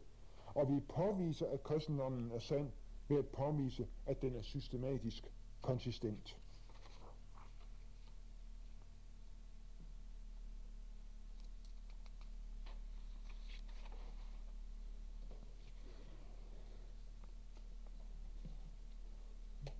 og 0.45 0.69
vi 0.69 0.79
påviser, 0.79 1.47
at 1.47 1.63
kristendommen 1.63 2.31
er 2.31 2.39
sand 2.39 2.71
ved 3.07 3.17
at 3.17 3.27
påvise, 3.27 3.87
at 4.05 4.21
den 4.21 4.35
er 4.35 4.41
systematisk 4.41 5.31
konsistent. 5.61 6.38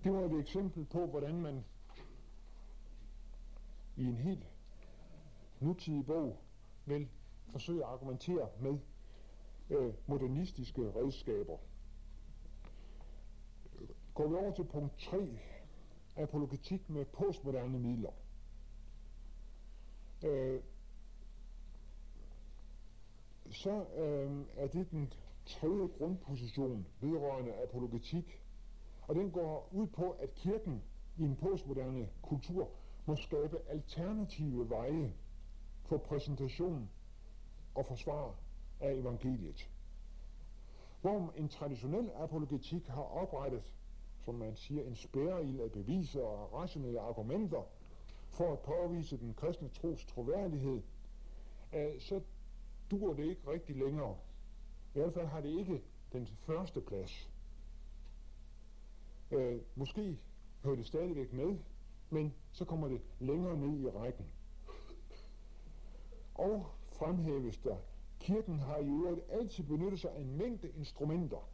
Det 0.04 0.12
var 0.12 0.20
et 0.20 0.40
eksempel 0.40 0.84
på, 0.84 1.06
hvordan 1.06 1.40
man 1.40 1.64
i 3.96 4.04
en 4.04 4.16
helt 4.16 4.46
nutidig 5.60 6.06
bog 6.06 6.36
vil 6.86 7.08
forsøge 7.52 7.84
at 7.84 7.90
argumentere 7.90 8.48
med 8.60 8.78
øh, 9.70 9.94
modernistiske 10.06 10.92
redskaber. 10.96 11.58
Går 14.14 14.28
vi 14.28 14.34
over 14.34 14.54
til 14.54 14.64
punkt 14.64 14.98
3, 14.98 15.38
apologetik 16.16 16.90
med 16.90 17.04
postmoderne 17.04 17.78
midler. 17.78 18.12
Øh, 20.24 20.62
så 23.50 23.86
øh, 23.96 24.46
er 24.56 24.66
det 24.66 24.90
den 24.90 25.12
tredje 25.46 25.86
grundposition 25.98 26.86
vedrørende 27.00 27.62
apologetik, 27.62 28.39
og 29.10 29.16
den 29.16 29.30
går 29.30 29.68
ud 29.72 29.86
på, 29.86 30.10
at 30.10 30.34
kirken 30.34 30.82
i 31.18 31.22
en 31.22 31.36
postmoderne 31.36 32.08
kultur 32.22 32.68
må 33.06 33.16
skabe 33.16 33.58
alternative 33.68 34.70
veje 34.70 35.14
for 35.84 35.96
præsentation 35.96 36.90
og 37.74 37.86
forsvar 37.86 38.34
af 38.80 38.92
evangeliet. 38.92 39.70
Hvor 41.00 41.32
en 41.36 41.48
traditionel 41.48 42.10
apologetik 42.14 42.86
har 42.86 43.02
oprettet, 43.02 43.72
som 44.24 44.34
man 44.34 44.56
siger, 44.56 44.82
en 44.82 44.96
spærreild 44.96 45.60
af 45.60 45.72
beviser 45.72 46.22
og 46.22 46.52
rationelle 46.52 47.00
argumenter 47.00 47.62
for 48.28 48.52
at 48.52 48.58
påvise 48.58 49.18
den 49.18 49.34
kristne 49.34 49.68
tros 49.68 50.04
troværdighed, 50.04 50.82
øh, 51.74 52.00
så 52.00 52.20
dur 52.90 53.14
det 53.14 53.24
ikke 53.24 53.50
rigtig 53.50 53.76
længere. 53.76 54.16
I 54.94 54.98
hvert 54.98 55.14
fald 55.14 55.26
har 55.26 55.40
det 55.40 55.58
ikke 55.58 55.82
den 56.12 56.26
første 56.26 56.80
plads. 56.80 57.29
Øh, 59.30 59.60
måske 59.74 60.18
hører 60.64 60.76
det 60.76 60.86
stadigvæk 60.86 61.32
med, 61.32 61.58
men 62.10 62.34
så 62.52 62.64
kommer 62.64 62.88
det 62.88 63.00
længere 63.20 63.56
ned 63.56 63.80
i 63.80 63.88
rækken. 63.88 64.26
Og 66.34 66.66
fremhæves 66.92 67.58
der, 67.58 67.76
kirken 68.20 68.58
har 68.58 68.76
i 68.76 68.86
øvrigt 68.86 69.20
altid 69.30 69.64
benyttet 69.64 70.00
sig 70.00 70.10
af 70.10 70.20
en 70.20 70.36
mængde 70.36 70.68
instrumenter 70.68 71.48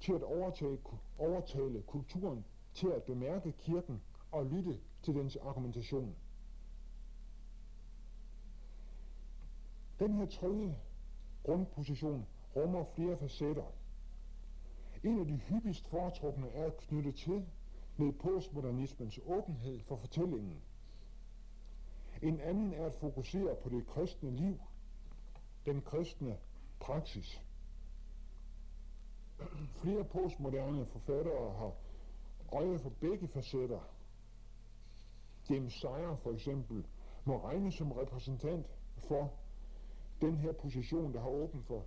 til 0.00 0.12
at 0.12 0.22
overtale, 0.22 0.78
overtale 1.18 1.82
kulturen 1.82 2.44
til 2.74 2.88
at 2.88 3.02
bemærke 3.02 3.52
kirken 3.52 4.02
og 4.32 4.46
lytte 4.46 4.80
til 5.02 5.14
dens 5.14 5.36
argumentation. 5.36 6.16
Den 9.98 10.12
her 10.14 10.26
tredje 10.26 10.76
grundposition 11.42 12.26
rummer 12.56 12.84
flere 12.94 13.16
facetter. 13.16 13.72
En 15.04 15.20
af 15.20 15.26
de 15.26 15.36
hyppigst 15.36 15.88
foretrukne 15.88 16.48
er 16.48 16.70
knyttet 16.70 17.14
til 17.14 17.46
med 17.96 18.12
postmodernismens 18.12 19.20
åbenhed 19.26 19.80
for 19.80 19.96
fortællingen. 19.96 20.62
En 22.22 22.40
anden 22.40 22.74
er 22.74 22.86
at 22.86 22.94
fokusere 22.94 23.56
på 23.62 23.68
det 23.68 23.86
kristne 23.86 24.30
liv, 24.30 24.58
den 25.66 25.82
kristne 25.82 26.36
praksis. 26.80 27.42
Flere 29.74 30.04
postmoderne 30.04 30.86
forfattere 30.86 31.54
har 31.54 31.72
øje 32.52 32.78
for 32.78 32.90
begge 33.00 33.28
facetter. 33.28 33.80
James 35.50 35.72
Sire 35.72 36.16
for 36.16 36.32
eksempel 36.32 36.86
må 37.24 37.44
regnes 37.44 37.74
som 37.74 37.92
repræsentant 37.92 38.66
for 38.98 39.32
den 40.20 40.36
her 40.36 40.52
position, 40.52 41.12
der, 41.14 41.20
har 41.20 41.28
åben 41.28 41.62
for, 41.62 41.84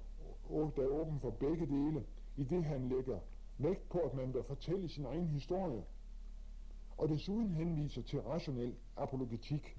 der 0.50 0.84
er 0.84 0.88
åben 0.88 1.20
for 1.20 1.30
begge 1.30 1.66
dele, 1.66 2.06
i 2.38 2.44
det 2.44 2.64
han 2.64 2.90
lægger 2.90 3.20
vægt 3.58 3.90
på, 3.90 4.00
at 4.00 4.14
man 4.14 4.34
bør 4.34 4.44
fortælle 4.44 4.90
sin 4.90 5.06
egen 5.06 5.28
historie, 5.28 5.84
og 6.98 7.10
desuden 7.10 7.52
henviser 7.52 8.02
til 8.02 8.22
rationel 8.22 8.76
apologetik. 8.98 9.78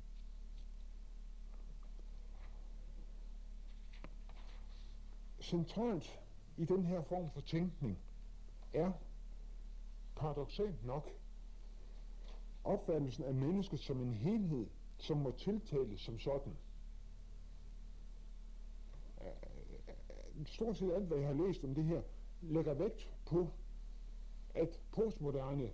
Centralt 5.41 6.21
i 6.57 6.65
den 6.65 6.85
her 6.85 7.03
form 7.03 7.31
for 7.31 7.41
tænkning 7.41 7.99
er 8.73 8.93
paradoxalt 10.17 10.85
nok 10.85 11.11
opfattelsen 12.65 13.25
af 13.25 13.35
mennesket 13.35 13.81
som 13.81 14.03
en 14.03 14.15
helhed, 14.15 14.67
som 14.99 15.17
må 15.17 15.31
tiltales 15.31 16.01
som 16.01 16.19
sådan. 16.19 16.57
Øh, 19.21 19.27
øh, 19.27 19.95
øh, 20.39 20.47
stort 20.47 20.77
set 20.77 20.93
alt, 20.93 21.05
hvad 21.05 21.19
jeg 21.19 21.27
har 21.27 21.47
læst 21.47 21.65
om 21.65 21.75
det 21.75 21.85
her, 21.85 22.03
lægger 22.41 22.75
vægt 22.75 23.11
på, 23.27 23.49
at 24.55 24.81
postmoderne 24.93 25.71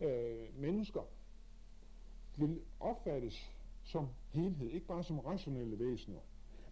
øh, 0.00 0.60
mennesker 0.60 1.00
vil 2.36 2.60
opfattes 2.80 3.50
som 3.82 4.08
helhed, 4.28 4.70
ikke 4.70 4.86
bare 4.86 5.04
som 5.04 5.18
rationelle 5.18 5.78
væsener, 5.78 6.20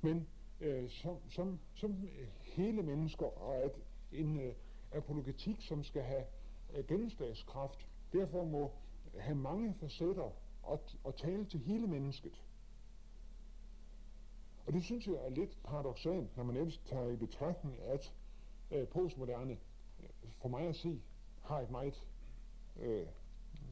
men 0.01 0.29
øh, 0.61 0.91
som, 0.91 1.17
som, 1.31 1.61
som 1.75 2.09
hele 2.43 2.83
mennesker, 2.83 3.27
og 3.27 3.57
at 3.57 3.79
en 4.13 4.41
øh, 4.41 4.55
apologetik, 4.93 5.61
som 5.61 5.85
skal 5.85 6.03
have 6.03 6.25
øh, 6.75 6.87
gennemslagskraft, 6.87 7.89
derfor 8.13 8.45
må 8.45 8.73
have 9.19 9.37
mange 9.37 9.75
facetter 9.75 10.33
og, 10.63 10.81
og 11.05 11.17
tale 11.17 11.45
til 11.45 11.61
hele 11.61 11.87
mennesket. 11.87 12.45
Og 14.67 14.73
det 14.73 14.85
synes 14.85 15.07
jeg 15.07 15.15
er 15.15 15.31
lidt 15.31 15.59
paradoxalt, 15.65 16.37
når 16.37 16.45
man 16.45 16.57
ellers 16.57 16.79
tager 16.79 17.09
i 17.09 17.17
betragtning, 17.17 17.81
at 17.81 18.15
øh, 18.71 18.89
postmoderne, 18.89 19.59
for 20.41 20.49
mig 20.49 20.69
at 20.69 20.77
se, 20.77 21.03
har 21.43 21.61
et 21.61 21.71
meget 21.71 22.05
øh, 22.81 23.07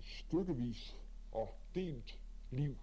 stykkevis 0.00 0.96
og 1.32 1.54
delt 1.74 2.20
liv. 2.50 2.76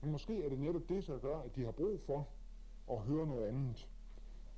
Men 0.00 0.12
måske 0.12 0.44
er 0.44 0.48
det 0.48 0.58
netop 0.58 0.88
det, 0.88 1.06
der 1.06 1.18
gør, 1.18 1.38
at 1.38 1.56
de 1.56 1.64
har 1.64 1.70
brug 1.72 2.00
for 2.06 2.28
at 2.90 2.98
høre 2.98 3.26
noget 3.26 3.46
andet. 3.46 3.88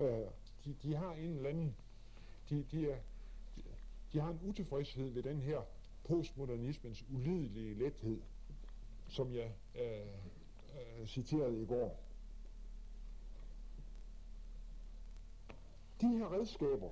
Øh, 0.00 0.26
de, 0.64 0.74
de 0.82 0.96
har 0.96 1.12
en 1.12 1.36
eller 1.36 1.50
anden, 1.50 1.76
de, 2.50 2.66
de, 2.70 2.90
er, 2.90 2.98
de, 3.56 3.62
de 4.12 4.20
har 4.20 4.30
en 4.30 4.40
utilfredshed 4.42 5.10
ved 5.10 5.22
den 5.22 5.40
her 5.40 5.60
postmodernismens 6.04 7.04
ulidelige 7.10 7.74
lethed, 7.74 8.20
som 9.08 9.32
jeg 9.32 9.52
øh, 9.74 10.06
øh, 11.00 11.06
citerede 11.06 11.62
i 11.62 11.66
går. 11.66 12.05
De 16.00 16.08
her 16.08 16.32
redskaber, 16.32 16.90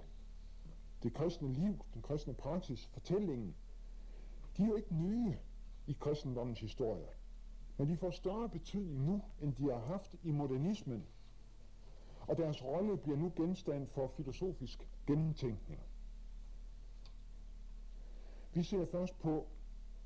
det 1.03 1.15
kristne 1.15 1.53
liv, 1.53 1.85
den 1.95 2.03
kristne 2.03 2.35
praksis, 2.35 2.87
fortællingen, 2.87 3.55
de 4.57 4.63
er 4.63 4.67
jo 4.67 4.75
ikke 4.75 4.95
nye 4.95 5.39
i 5.87 5.97
kristendommens 6.01 6.61
historie. 6.61 7.09
Men 7.77 7.89
de 7.89 7.97
får 7.97 8.11
større 8.11 8.49
betydning 8.49 9.05
nu, 9.05 9.23
end 9.41 9.55
de 9.55 9.71
har 9.71 9.79
haft 9.79 10.15
i 10.23 10.31
modernismen. 10.31 11.07
Og 12.21 12.37
deres 12.37 12.65
rolle 12.65 12.97
bliver 12.97 13.17
nu 13.17 13.33
genstand 13.37 13.89
for 13.89 14.09
filosofisk 14.09 14.89
gennemtænkning. 15.07 15.81
Vi 18.53 18.63
ser 18.63 18.87
først 18.87 19.19
på 19.19 19.47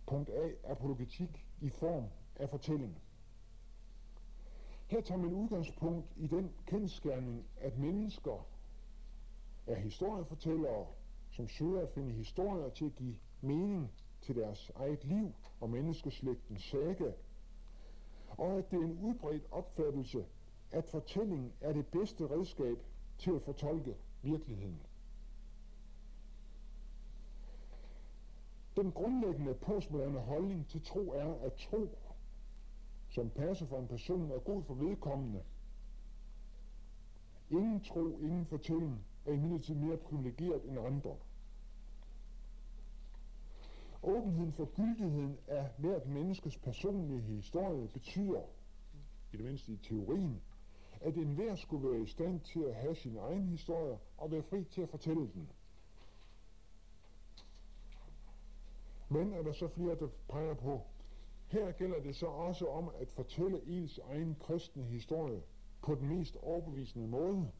punkt 0.06 0.30
A, 0.30 0.50
apologetik 0.64 1.46
i 1.60 1.68
form 1.68 2.04
af 2.36 2.50
fortælling. 2.50 3.02
Her 4.86 5.00
tager 5.00 5.18
man 5.18 5.32
udgangspunkt 5.32 6.06
i 6.16 6.26
den 6.26 6.52
kendskærning, 6.66 7.46
at 7.56 7.78
mennesker 7.78 8.46
er 9.68 9.74
historiefortællere, 9.74 10.86
som 11.30 11.48
søger 11.48 11.82
at 11.82 11.90
finde 11.90 12.12
historier 12.12 12.68
til 12.68 12.84
at 12.84 12.94
give 12.94 13.16
mening 13.40 13.92
til 14.20 14.36
deres 14.36 14.70
eget 14.74 15.04
liv 15.04 15.34
og 15.60 15.70
menneskeslægtens 15.70 16.62
saga, 16.62 17.12
og 18.28 18.58
at 18.58 18.70
det 18.70 18.78
er 18.78 18.84
en 18.84 18.98
udbredt 19.02 19.46
opfattelse, 19.50 20.24
at 20.70 20.84
fortælling 20.84 21.52
er 21.60 21.72
det 21.72 21.86
bedste 21.86 22.30
redskab 22.30 22.78
til 23.18 23.30
at 23.30 23.42
fortolke 23.42 23.96
virkeligheden. 24.22 24.80
Den 28.76 28.92
grundlæggende 28.92 29.54
postmoderne 29.54 30.18
holdning 30.18 30.68
til 30.68 30.82
tro 30.82 31.10
er, 31.10 31.34
at 31.34 31.52
tro, 31.54 31.98
som 33.08 33.30
passer 33.30 33.66
for 33.66 33.78
en 33.78 33.88
person, 33.88 34.30
er 34.30 34.38
god 34.38 34.62
for 34.62 34.74
vedkommende. 34.74 35.42
Ingen 37.50 37.80
tro, 37.80 38.18
ingen 38.18 38.46
fortælling 38.46 39.04
er 39.28 39.32
imidlertid 39.32 39.74
mere 39.74 39.96
privilegeret 39.96 40.64
end 40.64 40.78
andre. 40.78 41.16
Åbenheden 44.02 44.52
for 44.52 44.64
gyldigheden 44.64 45.38
af 45.46 45.70
hvert 45.78 46.06
menneskes 46.06 46.56
personlige 46.56 47.20
historie 47.20 47.88
betyder, 47.88 48.40
i 49.32 49.36
det 49.36 49.44
mindste 49.44 49.72
i 49.72 49.76
teorien, 49.76 50.40
at 51.00 51.14
enhver 51.16 51.54
skulle 51.54 51.90
være 51.90 52.02
i 52.02 52.06
stand 52.06 52.40
til 52.40 52.60
at 52.60 52.74
have 52.74 52.94
sin 52.94 53.16
egen 53.16 53.48
historie 53.48 53.98
og 54.16 54.30
være 54.30 54.42
fri 54.42 54.64
til 54.64 54.82
at 54.82 54.88
fortælle 54.88 55.30
den. 55.34 55.48
Men 59.08 59.32
er 59.32 59.42
der 59.42 59.52
så 59.52 59.68
flere, 59.68 59.94
der 59.98 60.08
peger 60.28 60.54
på, 60.54 60.80
her 61.48 61.72
gælder 61.72 62.00
det 62.00 62.16
så 62.16 62.26
også 62.26 62.66
om 62.66 62.90
at 63.00 63.10
fortælle 63.10 63.60
ens 63.66 63.98
egen 63.98 64.36
kristne 64.40 64.82
historie 64.82 65.42
på 65.82 65.94
den 65.94 66.08
mest 66.08 66.36
overbevisende 66.36 67.08
måde. 67.08 67.50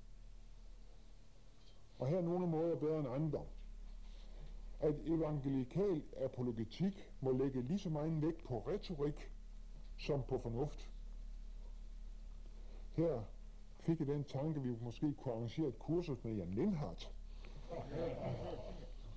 Og 1.99 2.07
her 2.07 2.17
er 2.17 2.23
nogle 2.23 2.47
måder 2.47 2.77
bedre 2.77 2.99
end 2.99 3.09
andre. 3.09 3.45
At 4.81 4.95
evangelikal 5.05 6.03
apologetik 6.17 7.13
må 7.21 7.33
lægge 7.33 7.63
lige 7.63 7.79
så 7.79 7.91
meget 7.91 8.23
vægt 8.23 8.45
på 8.45 8.59
retorik 8.59 9.31
som 9.97 10.23
på 10.23 10.39
fornuft. 10.39 10.91
Her 12.93 13.23
fik 13.81 14.01
jeg 14.01 14.07
den 14.07 14.25
tanke, 14.25 14.63
vi 14.63 14.77
måske 14.81 15.15
kunne 15.15 15.35
arrangere 15.35 15.69
et 15.69 15.79
kursus 15.79 16.25
med 16.25 16.35
Jan 16.35 16.51
Lindhardt. 16.51 17.13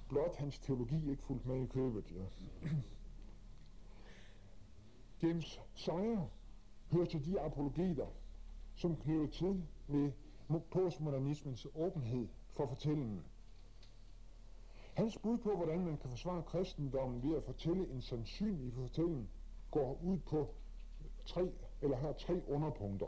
Blot 0.10 0.36
hans 0.36 0.60
teologi 0.60 1.12
ikke 1.12 1.24
fuldt 1.24 1.46
med 1.46 1.64
i 1.64 1.66
købet. 1.66 2.12
Ja. 2.12 2.26
James 5.28 5.62
Sire 5.74 6.30
hører 6.92 7.06
til 7.06 7.26
de 7.26 7.40
apologeter, 7.40 8.08
som 8.76 8.96
knytter 8.96 9.28
til 9.28 9.64
med 9.88 10.12
postmodernismens 10.72 11.68
åbenhed 11.76 12.28
for 12.54 12.68
fortællingen. 12.68 13.24
Hans 14.94 15.18
bud 15.18 15.38
på, 15.38 15.56
hvordan 15.56 15.86
man 15.86 15.98
kan 15.98 16.10
forsvare 16.10 16.44
kristendommen 16.44 17.30
ved 17.30 17.38
at 17.38 17.44
fortælle 17.44 17.90
en 17.90 18.02
sandsynlig 18.02 18.74
fortælling, 18.74 19.30
går 19.72 20.00
ud 20.04 20.18
på 20.18 20.54
tre, 21.26 21.52
eller 21.82 21.98
har 21.98 22.14
tre 22.14 22.42
underpunkter. 22.48 23.08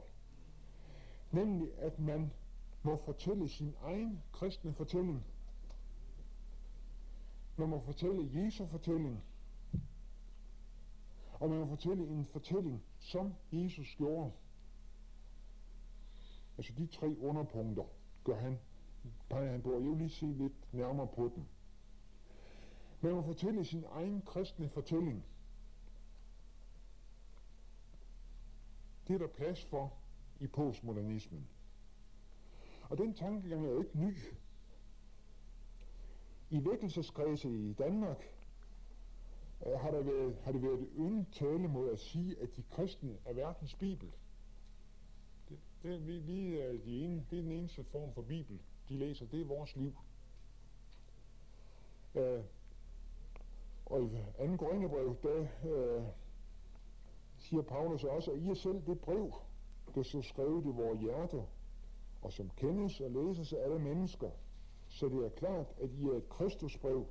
Nemlig, 1.31 1.71
at 1.77 1.99
man 1.99 2.31
må 2.83 2.97
fortælle 3.05 3.49
sin 3.49 3.75
egen 3.83 4.23
kristne 4.31 4.73
fortælling. 4.73 5.25
Man 7.57 7.69
må 7.69 7.79
fortælle 7.79 8.43
Jesu 8.43 8.65
fortælling. 8.65 9.23
Og 11.33 11.49
man 11.49 11.59
må 11.59 11.65
fortælle 11.65 12.07
en 12.07 12.25
fortælling, 12.25 12.83
som 12.99 13.33
Jesus 13.51 13.95
gjorde. 13.97 14.31
Altså 16.57 16.73
de 16.77 16.87
tre 16.87 17.15
underpunkter 17.21 17.83
gør 18.23 18.35
han, 18.35 18.59
peger 19.29 19.51
han 19.51 19.61
på, 19.61 19.71
og 19.71 19.81
jeg 19.81 19.89
vil 19.89 19.97
lige 19.97 20.09
se 20.09 20.25
lidt 20.25 20.73
nærmere 20.73 21.07
på 21.07 21.31
den. 21.35 21.47
Man 23.01 23.13
må 23.13 23.21
fortælle 23.21 23.65
sin 23.65 23.83
egen 23.91 24.21
kristne 24.21 24.69
fortælling. 24.69 25.25
Det 29.07 29.13
er 29.13 29.17
der 29.17 29.27
plads 29.27 29.65
for 29.65 29.93
i 30.39 30.47
postmodernismen. 30.47 31.47
Og 32.89 32.97
den 32.97 33.13
tankegang 33.13 33.65
er 33.65 33.69
jo 33.69 33.79
ikke 33.79 33.99
ny. 33.99 34.17
I 36.49 36.65
vækkelseskredse 36.65 37.49
i 37.49 37.73
Danmark 37.73 38.23
øh, 39.65 39.79
har, 39.79 39.91
der 39.91 40.01
været, 40.01 40.35
har 40.43 40.51
det 40.51 40.61
været 40.61 40.81
et 40.81 40.89
yndet 40.97 41.27
tale 41.31 41.67
mod 41.67 41.89
at 41.89 41.99
sige, 41.99 42.41
at 42.41 42.55
de 42.55 42.63
kristne 42.63 43.17
er 43.25 43.33
verdens 43.33 43.75
bibel. 43.75 44.11
Det, 45.49 45.59
det, 45.83 46.07
vi, 46.07 46.17
vi 46.19 46.57
er 46.57 46.71
de 46.71 47.03
ene, 47.03 47.25
det 47.29 47.39
er 47.39 47.43
den 47.43 47.51
eneste 47.51 47.83
form 47.83 48.13
for 48.13 48.21
bibel, 48.21 48.59
de 48.93 48.97
læser. 48.97 49.25
Det 49.25 49.41
er 49.41 49.45
vores 49.45 49.75
liv. 49.75 49.93
Øh, 52.15 52.43
og 53.85 54.03
i 54.03 54.09
anden 54.39 54.57
Korintherbrev, 54.57 55.15
der 55.23 55.47
øh, 55.65 56.03
siger 57.37 57.61
Paulus 57.61 58.03
også, 58.03 58.31
at 58.31 58.37
I 58.37 58.49
er 58.49 58.53
selv 58.53 58.85
det 58.85 58.99
brev, 58.99 59.33
der 59.95 60.03
så 60.03 60.21
skrevet 60.21 60.65
i 60.65 60.69
vores 60.69 60.99
hjerter, 60.99 61.43
og 62.21 62.33
som 62.33 62.49
kendes 62.49 63.01
og 63.01 63.11
læses 63.11 63.53
af 63.53 63.63
alle 63.63 63.79
mennesker, 63.79 64.29
så 64.87 65.09
det 65.09 65.25
er 65.25 65.29
klart, 65.29 65.73
at 65.81 65.89
I 65.91 66.03
er 66.03 66.13
et 66.13 66.29
Kristusbrev, 66.29 67.05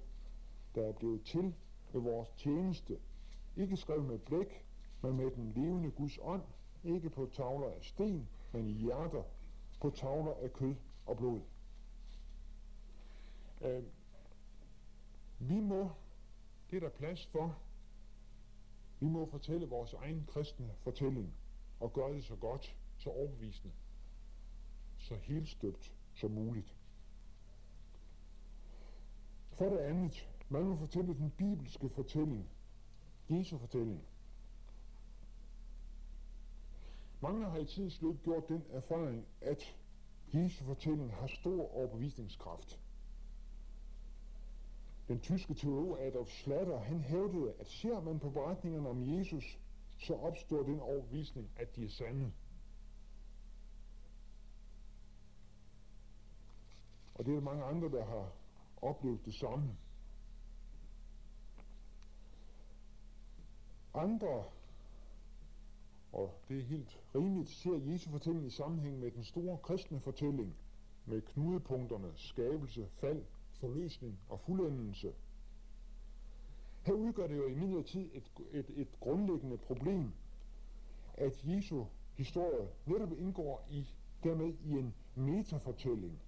der 0.74 0.82
er 0.82 0.92
blevet 0.92 1.22
til 1.22 1.54
ved 1.92 2.00
vores 2.00 2.28
tjeneste, 2.28 2.98
ikke 3.56 3.76
skrevet 3.76 4.04
med 4.04 4.18
blæk, 4.18 4.66
men 5.02 5.16
med 5.16 5.30
den 5.30 5.52
levende 5.52 5.90
Guds 5.90 6.18
ånd, 6.22 6.42
ikke 6.84 7.10
på 7.10 7.28
tavler 7.32 7.66
af 7.66 7.78
sten, 7.82 8.28
men 8.52 8.66
i 8.66 8.72
hjerter, 8.72 9.22
på 9.80 9.90
tavler 9.90 10.34
af 10.42 10.52
kød 10.52 10.74
og 11.06 11.16
blod. 11.16 11.40
Øh, 13.62 13.82
vi 15.38 15.60
må, 15.60 15.90
det 16.70 16.76
er 16.76 16.80
der 16.80 16.88
plads 16.88 17.26
for, 17.26 17.58
vi 19.00 19.06
må 19.06 19.26
fortælle 19.26 19.68
vores 19.68 19.92
egen 19.92 20.26
kristne 20.26 20.70
fortælling, 20.78 21.34
og 21.80 21.92
gøre 21.92 22.14
det 22.14 22.24
så 22.24 22.36
godt, 22.36 22.76
så 22.98 23.10
overbevisende, 23.10 23.72
så 24.98 25.14
helt 25.14 25.48
støbt 25.48 25.92
som 26.14 26.30
muligt. 26.30 26.74
For 29.52 29.64
det 29.64 29.78
andet, 29.78 30.28
man 30.48 30.62
må 30.62 30.76
fortælle 30.76 31.14
den 31.14 31.30
bibelske 31.30 31.88
fortælling, 31.88 32.50
Jesu 33.30 33.58
fortælling. 33.58 34.04
Mange 37.20 37.50
har 37.50 37.58
i 37.58 37.66
tidens 37.66 38.02
løb 38.02 38.22
gjort 38.22 38.48
den 38.48 38.64
erfaring, 38.70 39.26
at 39.40 39.76
Jesu 40.34 40.64
fortælling 40.64 41.12
har 41.14 41.26
stor 41.26 41.74
overbevisningskraft. 41.76 42.81
Den 45.12 45.20
tyske 45.20 45.54
teolog 45.54 46.02
Adolf 46.02 46.28
Schlatter, 46.28 46.78
han 46.78 47.00
hævdede, 47.00 47.54
at 47.60 47.66
ser 47.66 48.00
man 48.00 48.18
på 48.18 48.30
beretningerne 48.30 48.88
om 48.88 49.18
Jesus, 49.18 49.58
så 49.98 50.14
opstår 50.14 50.62
den 50.62 50.80
overbevisning, 50.80 51.50
at 51.56 51.76
de 51.76 51.84
er 51.84 51.88
sande. 51.88 52.32
Og 57.14 57.24
det 57.24 57.30
er 57.30 57.34
der 57.34 57.44
mange 57.44 57.64
andre, 57.64 57.88
der 57.88 58.04
har 58.04 58.32
oplevet 58.76 59.24
det 59.24 59.34
samme. 59.34 59.76
Andre, 63.94 64.44
og 66.12 66.34
det 66.48 66.58
er 66.58 66.62
helt 66.62 67.00
rimeligt, 67.14 67.50
ser 67.50 67.76
Jesu 67.76 68.10
fortælling 68.10 68.46
i 68.46 68.50
sammenhæng 68.50 68.98
med 68.98 69.10
den 69.10 69.24
store 69.24 69.58
kristne 69.58 70.00
fortælling, 70.00 70.56
med 71.06 71.22
knudepunkterne, 71.22 72.12
skabelse, 72.16 72.88
fald, 73.00 73.24
forløsning 73.62 74.18
og 74.28 74.40
fuldendelse. 74.40 75.12
Her 76.82 76.92
udgør 76.92 77.26
det 77.26 77.36
jo 77.36 77.46
i 77.46 77.54
midlertid 77.54 78.10
et, 78.14 78.24
et, 78.52 78.70
et 78.76 78.88
grundlæggende 79.00 79.58
problem, 79.58 80.12
at 81.14 81.44
Jesu 81.44 81.84
historie 82.14 82.68
netop 82.86 83.12
indgår 83.12 83.66
i 83.70 83.86
dermed 84.24 84.54
i 84.64 84.70
en 84.70 84.94
metafortælling. 85.14 86.18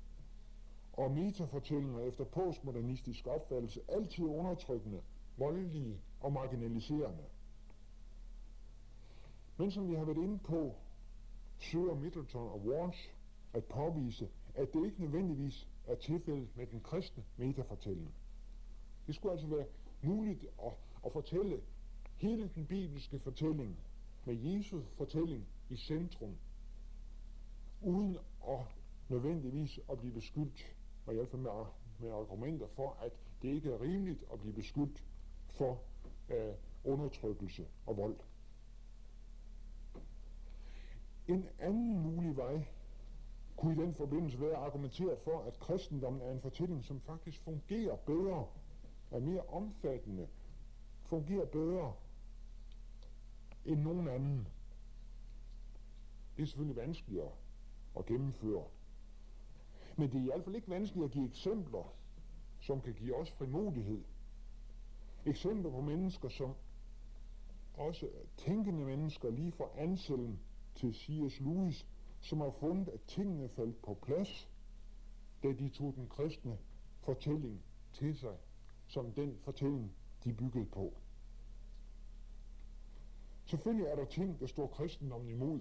Og 0.93 1.11
metafortællinger 1.11 2.01
efter 2.01 2.25
postmodernistisk 2.25 3.27
opfattelse 3.27 3.81
altid 3.89 4.25
undertrykkende, 4.25 5.03
voldelige 5.37 6.01
og 6.21 6.33
marginaliserende. 6.33 7.25
Men 9.57 9.71
som 9.71 9.89
vi 9.89 9.95
har 9.95 10.05
været 10.05 10.19
inde 10.19 10.39
på, 10.39 10.75
søger 11.59 11.95
Middleton 11.95 12.49
og 12.49 12.61
Walsh 12.67 13.11
at 13.53 13.65
påvise, 13.65 14.29
at 14.55 14.73
det 14.73 14.85
ikke 14.87 15.01
nødvendigvis 15.01 15.69
er 15.87 15.95
tilfældet 15.95 16.57
med 16.57 16.67
den 16.67 16.81
kristne 16.81 17.25
metafortælling. 17.37 18.15
Det 19.07 19.15
skulle 19.15 19.33
altså 19.33 19.47
være 19.47 19.67
muligt 20.03 20.45
at, 20.65 20.73
at 21.07 21.13
fortælle 21.13 21.61
hele 22.17 22.51
den 22.55 22.67
bibelske 22.67 23.19
fortælling 23.19 23.79
med 24.25 24.35
Jesus 24.35 24.85
fortælling 24.97 25.47
i 25.71 25.77
centrum, 25.77 26.37
uden 27.81 28.19
at 28.49 28.67
nødvendigvis 29.09 29.81
at 29.91 29.99
blive 29.99 30.13
beskyldt, 30.13 30.77
og 31.07 31.13
i 31.13 31.17
hvert 31.17 31.29
fald 31.29 31.43
med, 31.43 31.51
med 32.01 32.11
argumenter 32.11 32.67
for, 32.67 32.97
at 33.03 33.13
det 33.43 33.49
ikke 33.49 33.73
er 33.73 33.81
rimeligt 33.81 34.25
at 34.33 34.41
blive 34.41 34.55
beskyldt 34.55 35.05
for 35.51 35.83
øh, 36.29 36.55
undertrykkelse 36.85 37.67
og 37.87 37.97
vold. 37.97 38.17
En 41.29 41.49
anden 41.59 42.03
mulig 42.03 42.37
vej 42.37 42.67
kunne 43.57 43.75
i 43.75 43.87
den 43.87 43.95
forbindelse 43.95 44.41
være 44.41 44.57
argumenteret 44.57 45.19
for, 45.19 45.43
at 45.43 45.59
kristendommen 45.59 46.23
er 46.23 46.33
en 46.33 46.41
fortælling, 46.41 46.85
som 46.85 47.01
faktisk 47.01 47.41
fungerer 47.41 47.97
bedre, 47.97 48.47
er 49.11 49.21
mere 49.21 49.41
omfattende, 49.41 50.29
fungerer 51.07 51.47
bedre 51.47 51.93
end 53.65 53.81
nogen 53.81 54.09
anden. 54.09 54.49
Det 56.37 56.43
er 56.43 56.47
selvfølgelig 56.47 56.77
vanskeligere 56.77 57.31
at 57.99 58.07
gennemføre. 58.07 58.65
Men 59.97 60.11
det 60.11 60.17
er 60.17 60.23
i 60.23 60.25
hvert 60.25 60.45
fald 60.45 60.57
ikke 60.57 60.71
vanskeligt 60.71 61.05
at 61.05 61.11
give 61.11 61.27
eksempler, 61.27 61.95
som 62.61 62.81
kan 62.81 62.95
give 62.95 63.17
os 63.17 63.31
frimodighed. 63.31 64.05
Eksempler 65.27 65.71
på 65.71 65.81
mennesker, 65.81 66.29
som 66.29 66.55
også 67.75 68.09
tænkende 68.37 68.85
mennesker 68.85 69.31
lige 69.31 69.53
fra 69.53 69.65
Anselm 69.77 70.39
til 70.75 70.95
C.S. 70.95 71.41
Lewis, 71.41 71.87
som 72.25 72.41
har 72.41 72.51
fundet, 72.51 72.89
at 72.89 73.01
tingene 73.01 73.49
faldt 73.49 73.83
på 73.83 73.95
plads, 74.03 74.51
da 75.43 75.53
de 75.53 75.69
tog 75.69 75.95
den 75.97 76.09
kristne 76.09 76.59
fortælling 77.01 77.63
til 77.93 78.19
sig, 78.19 78.37
som 78.87 79.13
den 79.13 79.39
fortælling, 79.39 79.93
de 80.25 80.33
byggede 80.33 80.67
på. 80.67 80.95
Selvfølgelig 83.45 83.87
er 83.87 83.97
der 83.97 84.05
ting, 84.05 84.41
der 84.41 84.47
står 84.47 84.67
kristendommen 84.67 85.31
imod. 85.31 85.61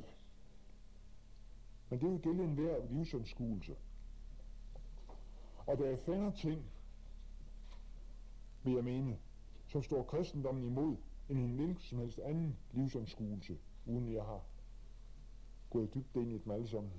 Men 1.89 1.99
det 1.99 2.09
vil 2.11 2.21
gælde 2.21 2.43
enhver 2.43 2.85
livsanskuelse. 2.89 3.75
Og 5.65 5.77
der 5.77 5.85
er 5.85 5.97
færre 5.97 6.31
ting, 6.31 6.65
vil 8.63 8.73
jeg 8.73 8.83
mene, 8.83 9.19
som 9.67 9.83
står 9.83 10.03
kristendommen 10.03 10.63
imod, 10.63 10.97
end 11.29 11.39
en 11.39 11.55
hvilken 11.55 11.81
som 11.81 11.99
helst 11.99 12.19
anden 12.19 12.57
livsanskuelse, 12.71 13.57
uden 13.85 14.13
jeg 14.13 14.23
har 14.23 14.41
gået 15.73 15.93
dybt 15.93 16.15
ind 16.15 16.31
i 16.31 16.37
dem 16.37 16.51
alle 16.51 16.67
sammen. 16.67 16.91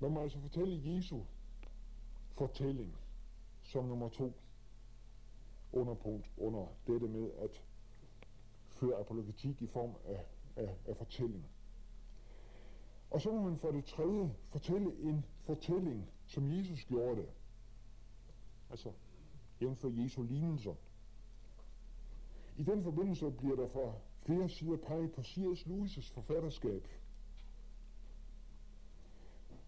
Lad 0.00 0.10
mig 0.10 0.22
altså 0.22 0.40
fortælle 0.40 0.94
Jesu 0.94 1.20
fortælling 2.32 2.96
som 3.62 3.84
nummer 3.84 4.08
to 4.08 4.32
underpunkt 5.72 6.30
under 6.36 6.66
dette 6.86 7.08
med 7.08 7.30
at 7.32 7.62
føre 8.70 9.00
apologetik 9.00 9.62
i 9.62 9.66
form 9.66 9.94
af, 10.04 10.24
af, 10.56 10.76
af 10.86 10.96
fortælling. 10.96 11.46
Og 13.10 13.20
så 13.20 13.30
må 13.32 13.42
man 13.42 13.58
for 13.58 13.70
det 13.70 13.84
tredje 13.84 14.34
fortælle 14.48 14.96
en 15.02 15.24
fortælling, 15.44 16.10
som 16.26 16.50
Jesus 16.50 16.84
gjorde 16.84 17.16
det. 17.16 17.28
Altså, 18.70 18.92
jævnfør 19.60 19.88
Jesu 19.88 20.22
lignelser. 20.22 20.74
I 22.58 22.62
den 22.62 22.82
forbindelse 22.82 23.30
bliver 23.30 23.56
der 23.56 23.68
fra 23.68 23.92
flere 24.22 24.48
sider 24.48 24.76
peget 24.76 25.12
på 25.12 25.22
C.S. 25.22 25.66
Lewis' 25.66 26.14
forfatterskab. 26.14 26.88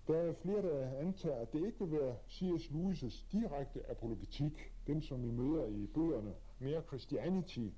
Der 0.06 0.16
er 0.16 0.34
flere, 0.42 0.62
der 0.62 0.98
antager, 0.98 1.36
at 1.36 1.52
det 1.52 1.66
ikke 1.66 1.78
vil 1.78 1.92
være 1.92 2.16
C.S. 2.30 2.64
Lewis' 2.70 3.24
direkte 3.32 3.90
apologetik, 3.90 4.72
den 4.86 5.02
som 5.02 5.22
vi 5.22 5.30
møder 5.30 5.66
i 5.66 5.86
bøgerne 5.86 6.34
Mere 6.58 6.82
Christianity, 6.82 7.68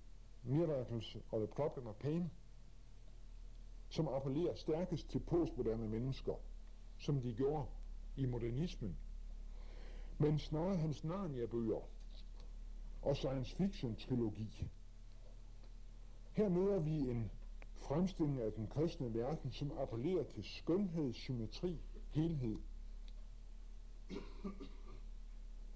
Miracles 0.44 1.16
og 1.30 1.38
The 1.40 1.46
Problem 1.46 1.86
of 1.86 1.94
Pain, 1.94 2.30
som 3.88 4.08
appellerer 4.08 4.54
stærkest 4.54 5.10
til 5.10 5.20
postmoderne 5.20 5.88
mennesker, 5.88 6.34
som 6.98 7.20
de 7.20 7.34
gjorde 7.34 7.66
i 8.16 8.26
modernismen. 8.26 8.96
Men 10.18 10.38
snarere 10.38 10.76
hans 10.76 11.04
Narnia-bøger 11.04 11.88
og 13.02 13.16
science 13.16 13.56
fiction-trilogi, 13.56 14.70
her 16.40 16.48
møder 16.48 16.78
vi 16.78 17.10
en 17.10 17.30
fremstilling 17.76 18.40
af 18.40 18.52
den 18.52 18.66
kristne 18.66 19.14
verden, 19.14 19.50
som 19.52 19.72
appellerer 19.78 20.24
til 20.24 20.44
skønhed, 20.44 21.12
symmetri, 21.12 21.80
helhed. 22.10 22.56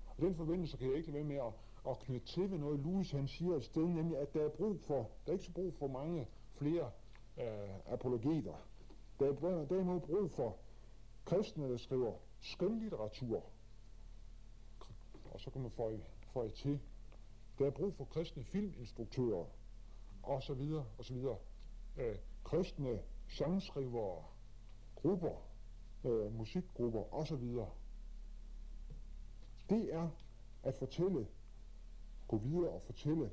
Og 0.06 0.16
den 0.18 0.34
forbindelse 0.34 0.76
kan 0.76 0.88
jeg 0.88 0.96
ikke 0.96 1.12
være 1.12 1.24
med 1.24 1.36
at, 1.36 1.52
at 1.88 1.98
knytte 1.98 2.26
til 2.26 2.50
ved 2.50 2.58
noget, 2.58 2.80
Louis 2.80 3.10
han 3.10 3.28
siger 3.28 3.56
et 3.56 3.64
sted, 3.64 3.86
nemlig 3.86 4.18
at 4.18 4.34
der 4.34 4.44
er 4.44 4.48
brug 4.48 4.80
for, 4.80 5.10
der 5.26 5.28
er 5.28 5.32
ikke 5.32 5.44
så 5.44 5.52
brug 5.52 5.74
for 5.74 5.86
mange 5.86 6.26
flere 6.54 6.90
øh, 7.38 7.92
apologeter. 7.92 8.54
Der 9.18 9.26
er 9.26 9.66
derimod 9.66 10.00
brug 10.00 10.30
for 10.30 10.56
kristne, 11.24 11.70
der 11.70 11.76
skriver 11.76 12.12
skønlitteratur. 12.40 13.42
Og 15.30 15.40
så 15.40 15.50
kan 15.50 15.62
man 15.62 15.70
få, 15.70 15.98
få 16.32 16.48
til, 16.48 16.80
der 17.58 17.66
er 17.66 17.70
brug 17.70 17.94
for 17.94 18.04
kristne 18.04 18.44
filminstruktører, 18.44 19.44
og 20.26 20.42
så 20.42 20.54
videre, 20.54 20.86
og 20.98 21.04
så 21.04 21.14
videre. 21.14 21.38
Øh, 21.96 22.16
kristne 22.44 23.00
sangskrivere, 23.28 24.24
grupper, 24.94 25.48
øh, 26.04 26.32
musikgrupper, 26.32 27.14
og 27.14 27.26
så 27.26 27.36
videre. 27.36 27.70
Det 29.70 29.94
er 29.94 30.08
at 30.62 30.74
fortælle, 30.74 31.26
gå 32.28 32.38
videre 32.38 32.70
og 32.70 32.82
fortælle 32.82 33.30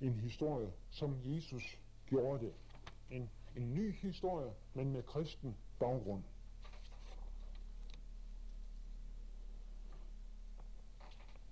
en 0.00 0.20
historie, 0.20 0.72
som 0.90 1.16
Jesus 1.24 1.78
gjorde 2.06 2.46
det. 2.46 2.54
En, 3.10 3.30
en 3.56 3.74
ny 3.74 3.92
historie, 3.92 4.52
men 4.74 4.92
med 4.92 5.02
kristen 5.02 5.56
baggrund. 5.78 6.24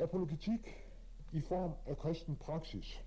Apologetik 0.00 0.60
i 1.32 1.40
form 1.40 1.72
af 1.86 1.98
kristen 1.98 2.36
praksis. 2.36 3.02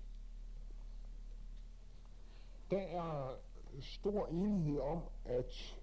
Der 2.70 2.78
er 2.78 3.36
stor 3.80 4.26
enighed 4.26 4.80
om, 4.80 5.02
at 5.24 5.78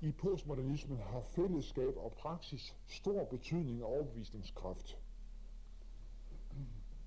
i 0.00 0.12
postmodernismen 0.12 0.98
har 0.98 1.20
fællesskab 1.20 1.96
og 1.96 2.12
praksis 2.12 2.76
stor 2.86 3.24
betydning 3.24 3.84
og 3.84 3.90
overbevisningskraft. 3.90 4.98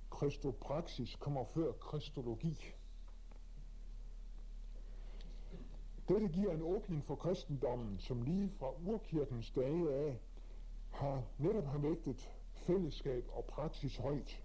Kristopraksis 0.09 1.15
kommer 1.15 1.45
før 1.45 1.71
kristologi. 1.71 2.73
Dette 6.09 6.27
giver 6.27 6.53
en 6.53 6.61
åbning 6.61 7.05
for 7.05 7.15
kristendommen, 7.15 7.99
som 7.99 8.21
lige 8.21 8.49
fra 8.49 8.73
urkirkens 8.87 9.51
dage 9.51 9.93
af 9.93 10.19
har 10.91 11.23
netop 11.37 11.65
har 11.65 11.77
vægtet 11.77 12.29
fællesskab 12.53 13.25
og 13.31 13.45
praksis 13.45 13.97
højt. 13.97 14.43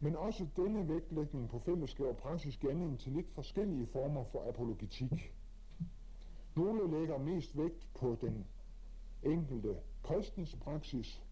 Men 0.00 0.16
også 0.16 0.46
denne 0.56 0.88
vægtlægning 0.88 1.50
på 1.50 1.58
fællesskab 1.58 2.06
og 2.06 2.16
praksis 2.16 2.56
giver 2.56 2.72
anledning 2.72 3.00
til 3.00 3.12
lidt 3.12 3.34
forskellige 3.34 3.86
former 3.86 4.24
for 4.24 4.48
apologetik. 4.48 5.34
Nogle 6.56 6.98
lægger 6.98 7.18
mest 7.18 7.58
vægt 7.58 7.88
på 7.94 8.18
den 8.20 8.46
enkelte 9.22 9.76
kristens 10.02 10.56
praksis. 10.56 11.22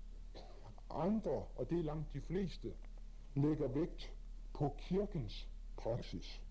Andre, 0.90 1.44
og 1.56 1.70
det 1.70 1.78
er 1.78 1.82
langt 1.82 2.12
de 2.12 2.20
fleste, 2.20 2.72
lægger 3.34 3.68
vægt 3.68 4.12
på 4.54 4.74
kirkens 4.78 5.48
praksis. 5.76 6.42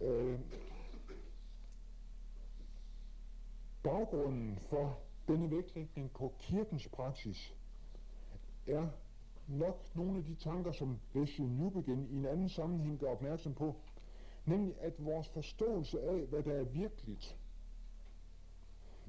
Øh, 0.00 0.40
baggrunden 3.82 4.58
for 4.58 4.98
denne 5.28 5.50
vægtlægning 5.50 6.10
på 6.12 6.34
kirkens 6.38 6.88
praksis 6.88 7.54
er 8.66 8.88
nok 9.48 9.96
nogle 9.96 10.18
af 10.18 10.24
de 10.24 10.34
tanker, 10.34 10.72
som 10.72 10.98
Leslie 11.14 11.48
Newbegin 11.48 12.06
i 12.10 12.16
en 12.16 12.26
anden 12.26 12.48
sammenhæng 12.48 12.98
gør 12.98 13.10
opmærksom 13.10 13.54
på, 13.54 13.74
nemlig 14.46 14.74
at 14.80 15.04
vores 15.04 15.28
forståelse 15.28 16.00
af, 16.00 16.26
hvad 16.26 16.42
der 16.42 16.52
er 16.52 16.64
virkeligt, 16.64 17.38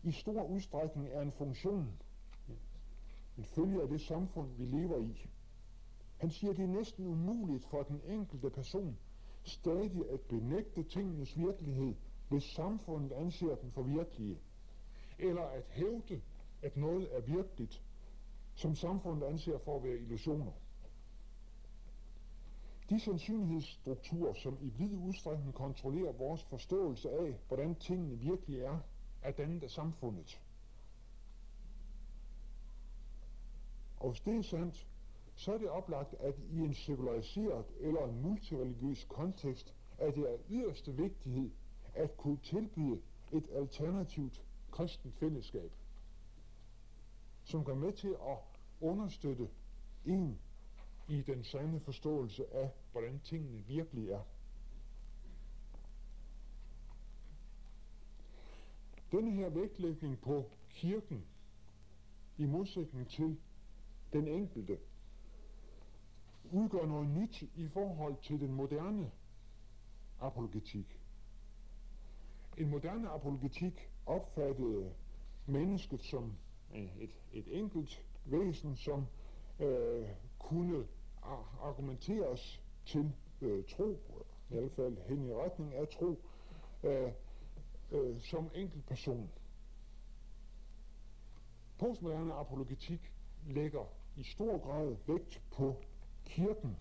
i 0.04 0.12
stor 0.12 0.44
udstrækning 0.44 1.08
er 1.12 1.22
en 1.22 1.32
funktion, 1.32 1.88
en 3.38 3.46
følge 3.46 3.82
af 3.82 3.88
det 3.88 4.02
samfund, 4.02 4.50
vi 4.58 4.66
lever 4.66 4.98
i. 4.98 5.30
Han 6.18 6.30
siger, 6.30 6.52
at 6.52 6.58
det 6.58 6.64
er 6.64 6.68
næsten 6.68 7.08
umuligt 7.08 7.66
for 7.66 7.84
den 7.84 8.02
enkelte 8.08 8.50
person 8.50 8.98
stadig 9.44 10.12
at 10.14 10.22
benægte 10.22 10.84
tingenes 10.84 11.38
virkelighed, 11.38 11.96
hvis 12.30 12.44
samfundet 12.44 13.12
anser 13.12 13.56
dem 13.56 13.72
for 13.72 13.84
virkelige, 13.84 14.40
eller 15.20 15.42
at 15.44 15.64
hævde, 15.70 16.22
at 16.62 16.78
noget 16.78 17.16
er 17.18 17.22
virkeligt, 17.22 17.84
som 18.62 18.76
samfundet 18.76 19.28
anser 19.28 19.58
for 19.58 19.76
at 19.78 19.84
være 19.84 19.96
illusioner. 19.98 20.52
De 22.90 23.00
sandsynlighedsstrukturer, 23.00 24.34
som 24.34 24.58
i 24.62 24.70
vid 24.70 24.98
udstrækning 24.98 25.54
kontrollerer 25.54 26.12
vores 26.12 26.44
forståelse 26.44 27.10
af, 27.10 27.40
hvordan 27.48 27.76
tingene 27.76 28.20
virkelig 28.20 28.60
er, 28.60 28.80
er 29.22 29.32
dannet 29.32 29.64
af 29.64 29.70
samfundet. 29.70 30.42
Og 33.98 34.10
hvis 34.10 34.22
det 34.22 34.38
er 34.38 34.42
sandt, 34.42 34.88
så 35.36 35.54
er 35.54 35.58
det 35.58 35.70
oplagt, 35.70 36.14
at 36.14 36.36
i 36.52 36.60
en 36.60 36.74
sekulariseret 36.74 37.66
eller 37.80 38.08
en 38.08 38.22
multireligiøs 38.22 39.04
kontekst 39.10 39.76
er 39.98 40.12
det 40.12 40.26
af 40.26 40.38
yderste 40.50 40.94
vigtighed 40.94 41.52
at 41.94 42.18
kunne 42.18 42.38
tilbyde 42.38 43.02
et 43.32 43.48
alternativt 43.54 44.42
kristent 44.72 45.16
fællesskab, 45.16 45.72
som 47.44 47.64
går 47.64 47.76
med 47.76 47.94
til 47.94 48.08
at 48.08 48.51
understøtte 48.82 49.50
en 50.06 50.40
i 51.08 51.22
den 51.22 51.44
sande 51.44 51.80
forståelse 51.80 52.54
af, 52.54 52.72
hvordan 52.92 53.20
tingene 53.20 53.64
virkelig 53.68 54.10
er. 54.10 54.22
Denne 59.12 59.32
her 59.32 59.50
vægtlægning 59.50 60.22
på 60.22 60.52
kirken, 60.70 61.26
i 62.38 62.46
modsætning 62.46 63.10
til 63.10 63.40
den 64.14 64.28
enkelte, 64.28 64.78
udgør 66.52 66.86
noget 66.86 67.10
nyt 67.10 67.42
i 67.42 67.68
forhold 67.68 68.16
til 68.22 68.40
den 68.40 68.54
moderne 68.54 69.12
apologetik. 70.20 71.00
En 72.58 72.70
moderne 72.70 73.10
apologetik 73.10 73.90
opfattede 74.06 74.94
mennesket 75.46 76.04
som 76.04 76.34
et, 76.74 77.10
et 77.34 77.58
enkelt 77.60 78.06
væsen, 78.26 78.76
som 78.76 79.08
øh, 79.60 80.08
kunne 80.40 80.88
argumenteres 81.62 82.62
til 82.86 83.14
øh, 83.42 83.64
tro, 83.66 84.00
i 84.50 84.54
hvert 84.54 84.72
fald 84.72 84.98
hen 84.98 85.26
i 85.26 85.34
retning 85.34 85.74
af 85.74 85.88
tro, 85.88 86.20
øh, 86.84 87.12
øh, 87.92 88.22
som 88.22 88.52
enkelt 88.56 88.86
person. 88.86 89.32
Postmoderne 91.80 92.34
apologetik 92.34 93.14
lægger 93.48 93.86
i 94.18 94.24
stor 94.24 94.58
grad 94.58 94.96
vægt 95.08 95.42
på 95.52 95.76
kirken, 96.26 96.78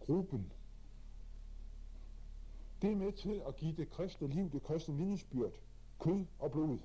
gruppen. 0.00 0.52
Det 2.82 2.92
er 2.92 2.96
med 2.96 3.12
til 3.12 3.42
at 3.48 3.56
give 3.56 3.76
det 3.76 3.90
kristne 3.90 4.28
liv, 4.28 4.50
det 4.50 4.62
kristne 4.62 4.96
vidnesbyrd, 4.96 5.52
kød 5.98 6.26
og 6.38 6.50
blod. 6.50 6.78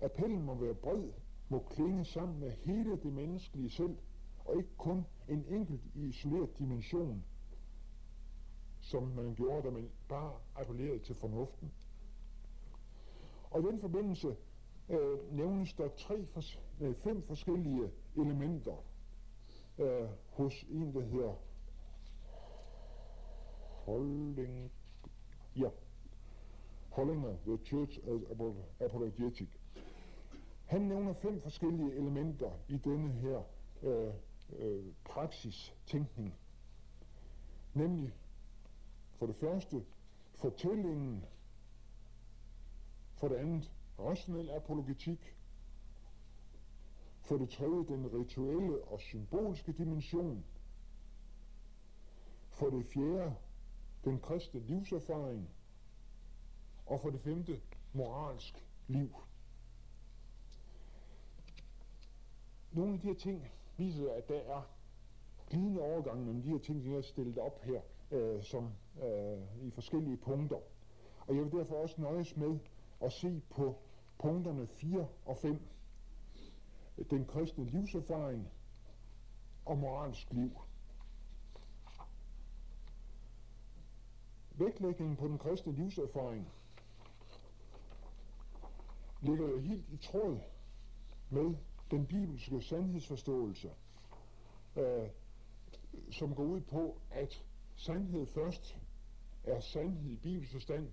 Appellen 0.00 0.42
må 0.42 0.54
være 0.54 0.74
bred, 0.74 1.12
må 1.48 1.58
klinge 1.70 2.04
sammen 2.04 2.40
med 2.40 2.50
hele 2.50 2.96
det 2.96 3.12
menneskelige 3.12 3.70
selv, 3.70 3.96
og 4.44 4.56
ikke 4.56 4.76
kun 4.76 5.06
en 5.28 5.44
enkelt 5.48 5.80
isoleret 5.94 6.58
dimension, 6.58 7.24
som 8.80 9.02
man 9.02 9.34
gjorde, 9.34 9.62
da 9.62 9.70
man 9.70 9.90
bare 10.08 10.32
appellerede 10.54 10.98
til 10.98 11.14
fornuften. 11.14 11.72
Og 13.50 13.60
i 13.60 13.64
den 13.64 13.80
forbindelse 13.80 14.36
øh, 14.88 15.32
nævnes 15.32 15.72
der 15.72 15.88
tre, 15.88 16.26
fors- 16.34 16.58
øh, 16.80 16.94
fem 16.94 17.22
forskellige 17.22 17.90
elementer 18.16 18.84
øh, 19.78 20.08
hos 20.30 20.62
en, 20.70 20.94
der 20.94 21.00
hedder 21.00 21.34
Holding, 23.84 24.72
ja, 25.56 25.68
Hollinger, 26.90 27.36
The 27.46 27.58
Church 27.64 27.98
Apologetic. 28.80 29.48
Han 30.74 30.82
nævner 30.82 31.12
fem 31.12 31.40
forskellige 31.40 31.92
elementer 31.92 32.50
i 32.68 32.76
denne 32.76 33.12
her 33.12 33.42
øh, 33.82 34.14
øh, 34.58 34.84
praksistænkning. 35.04 36.34
Nemlig 37.74 38.14
for 39.12 39.26
det 39.26 39.36
første 39.36 39.84
fortællingen, 40.34 41.24
for 43.14 43.28
det 43.28 43.36
andet 43.36 43.72
rationel 43.98 44.50
apologetik, 44.50 45.36
for 47.20 47.36
det 47.36 47.50
tredje 47.50 47.86
den 47.86 48.12
rituelle 48.12 48.84
og 48.84 49.00
symbolske 49.00 49.72
dimension, 49.72 50.44
for 52.50 52.70
det 52.70 52.86
fjerde 52.86 53.34
den 54.04 54.20
kristne 54.20 54.60
livserfaring, 54.60 55.50
og 56.86 57.00
for 57.00 57.10
det 57.10 57.20
femte 57.20 57.60
moralsk 57.92 58.66
liv. 58.88 59.14
Nogle 62.74 62.94
af 62.94 63.00
de 63.00 63.06
her 63.06 63.14
ting 63.14 63.50
viser, 63.76 64.12
at 64.12 64.28
der 64.28 64.34
er 64.34 64.62
glidende 65.50 65.80
overgang 65.80 66.24
mellem 66.24 66.42
de 66.42 66.48
her 66.48 66.58
ting, 66.58 66.84
vi 66.84 66.88
jeg 66.88 66.96
har 66.96 67.02
stillet 67.02 67.38
op 67.38 67.62
her, 67.62 67.80
øh, 68.10 68.42
som 68.42 68.70
øh, 69.02 69.66
i 69.66 69.70
forskellige 69.70 70.16
punkter. 70.16 70.58
Og 71.26 71.36
jeg 71.36 71.44
vil 71.44 71.52
derfor 71.52 71.74
også 71.74 72.00
nøjes 72.00 72.36
med 72.36 72.58
at 73.00 73.12
se 73.12 73.42
på 73.50 73.78
punkterne 74.18 74.66
4 74.66 75.06
og 75.26 75.36
5. 75.36 75.60
Den 77.10 77.26
kristne 77.26 77.64
livserfaring 77.64 78.48
og 79.64 79.78
moralsk 79.78 80.32
liv. 80.32 80.50
Vægtlægningen 84.50 85.16
på 85.16 85.28
den 85.28 85.38
kristne 85.38 85.72
livserfaring 85.72 86.48
ligger 89.20 89.48
jo 89.48 89.58
helt 89.58 89.88
i 89.88 89.96
tråd 89.96 90.38
med 91.30 91.54
den 91.90 92.06
bibelske 92.06 92.62
sandhedsforståelse, 92.62 93.70
øh, 94.76 95.08
som 96.10 96.34
går 96.34 96.44
ud 96.44 96.60
på, 96.60 97.00
at 97.10 97.44
sandhed 97.76 98.26
først 98.26 98.78
er 99.44 99.60
sandhed 99.60 100.10
i 100.10 100.16
bibelsk 100.16 100.52
forstand, 100.52 100.88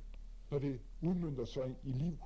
når 0.50 0.60
det 0.60 0.82
udmyndter 1.02 1.46
sig 1.46 1.76
i 1.84 1.92
liv. 1.92 2.18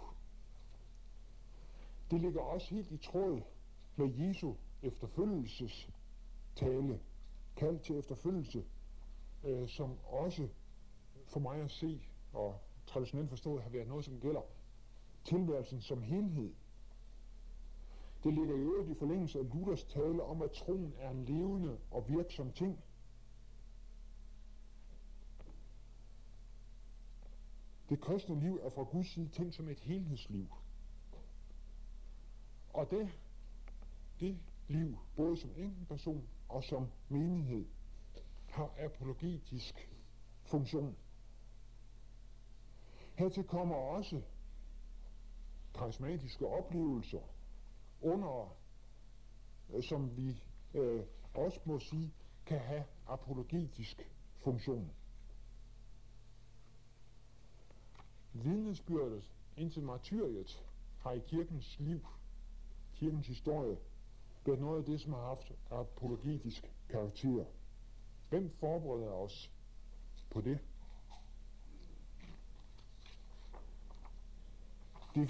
Det 2.11 2.21
ligger 2.21 2.41
også 2.41 2.75
helt 2.75 2.91
i 2.91 2.97
tråd 2.97 3.41
med 3.95 4.13
Jesu 4.13 4.53
efterfølgelses 4.81 5.89
tale, 6.55 6.99
kald 7.55 7.79
til 7.79 7.97
efterfølgelse, 7.97 8.63
øh, 9.43 9.67
som 9.67 9.97
også 10.03 10.47
for 11.27 11.39
mig 11.39 11.61
at 11.61 11.71
se, 11.71 12.01
og 12.33 12.59
traditionelt 12.87 13.29
forstået, 13.29 13.63
har 13.63 13.69
været 13.69 13.87
noget, 13.87 14.05
som 14.05 14.19
gælder 14.19 14.41
tilværelsen 15.23 15.81
som 15.81 16.01
helhed. 16.01 16.53
Det 18.25 18.33
ligger 18.33 18.55
i 18.55 18.59
øvrigt 18.59 18.89
i 18.89 18.99
forlængelse 18.99 19.39
af 19.39 19.45
Luthers 19.53 19.83
tale 19.83 20.23
om, 20.23 20.41
at 20.41 20.51
troen 20.51 20.93
er 20.97 21.09
en 21.09 21.25
levende 21.25 21.79
og 21.91 22.09
virksom 22.09 22.51
ting. 22.51 22.83
Det 27.89 28.01
kristne 28.01 28.39
liv 28.39 28.59
er 28.61 28.69
fra 28.69 28.83
Guds 28.83 29.07
side 29.07 29.29
tænkt 29.29 29.55
som 29.55 29.69
et 29.69 29.79
helhedsliv. 29.79 30.47
Og 32.73 32.91
det, 32.91 33.09
det 34.19 34.39
liv, 34.67 34.97
både 35.15 35.37
som 35.37 35.49
enkeltperson 35.57 36.27
og 36.49 36.63
som 36.63 36.87
menighed, 37.09 37.65
har 38.49 38.73
apologetisk 38.77 39.89
funktion. 40.43 40.95
Hertil 43.15 43.43
kommer 43.43 43.75
også 43.75 44.21
karismatiske 45.75 46.47
oplevelser, 46.47 47.34
under, 48.01 48.57
øh, 49.73 49.83
som 49.83 50.17
vi 50.17 50.43
øh, 50.73 51.03
også 51.33 51.59
må 51.65 51.79
sige, 51.79 52.13
kan 52.45 52.59
have 52.59 52.83
apologetisk 53.07 54.11
funktion. 54.43 54.91
Vidnesbyrdet 58.33 59.31
indtil 59.57 59.83
martyriet 59.83 60.65
har 60.99 61.11
i 61.11 61.19
kirkens 61.19 61.79
liv, 61.79 61.99
kirkens 62.95 63.27
historie, 63.27 63.77
været 64.45 64.59
noget 64.59 64.79
af 64.79 64.85
det, 64.85 65.01
som 65.01 65.13
har 65.13 65.21
haft 65.21 65.51
apologetisk 65.71 66.71
karakter. 66.89 67.45
Hvem 68.29 68.49
forbereder 68.49 69.11
os 69.11 69.51
på 70.29 70.41
det? 70.41 70.59
Det 75.15 75.29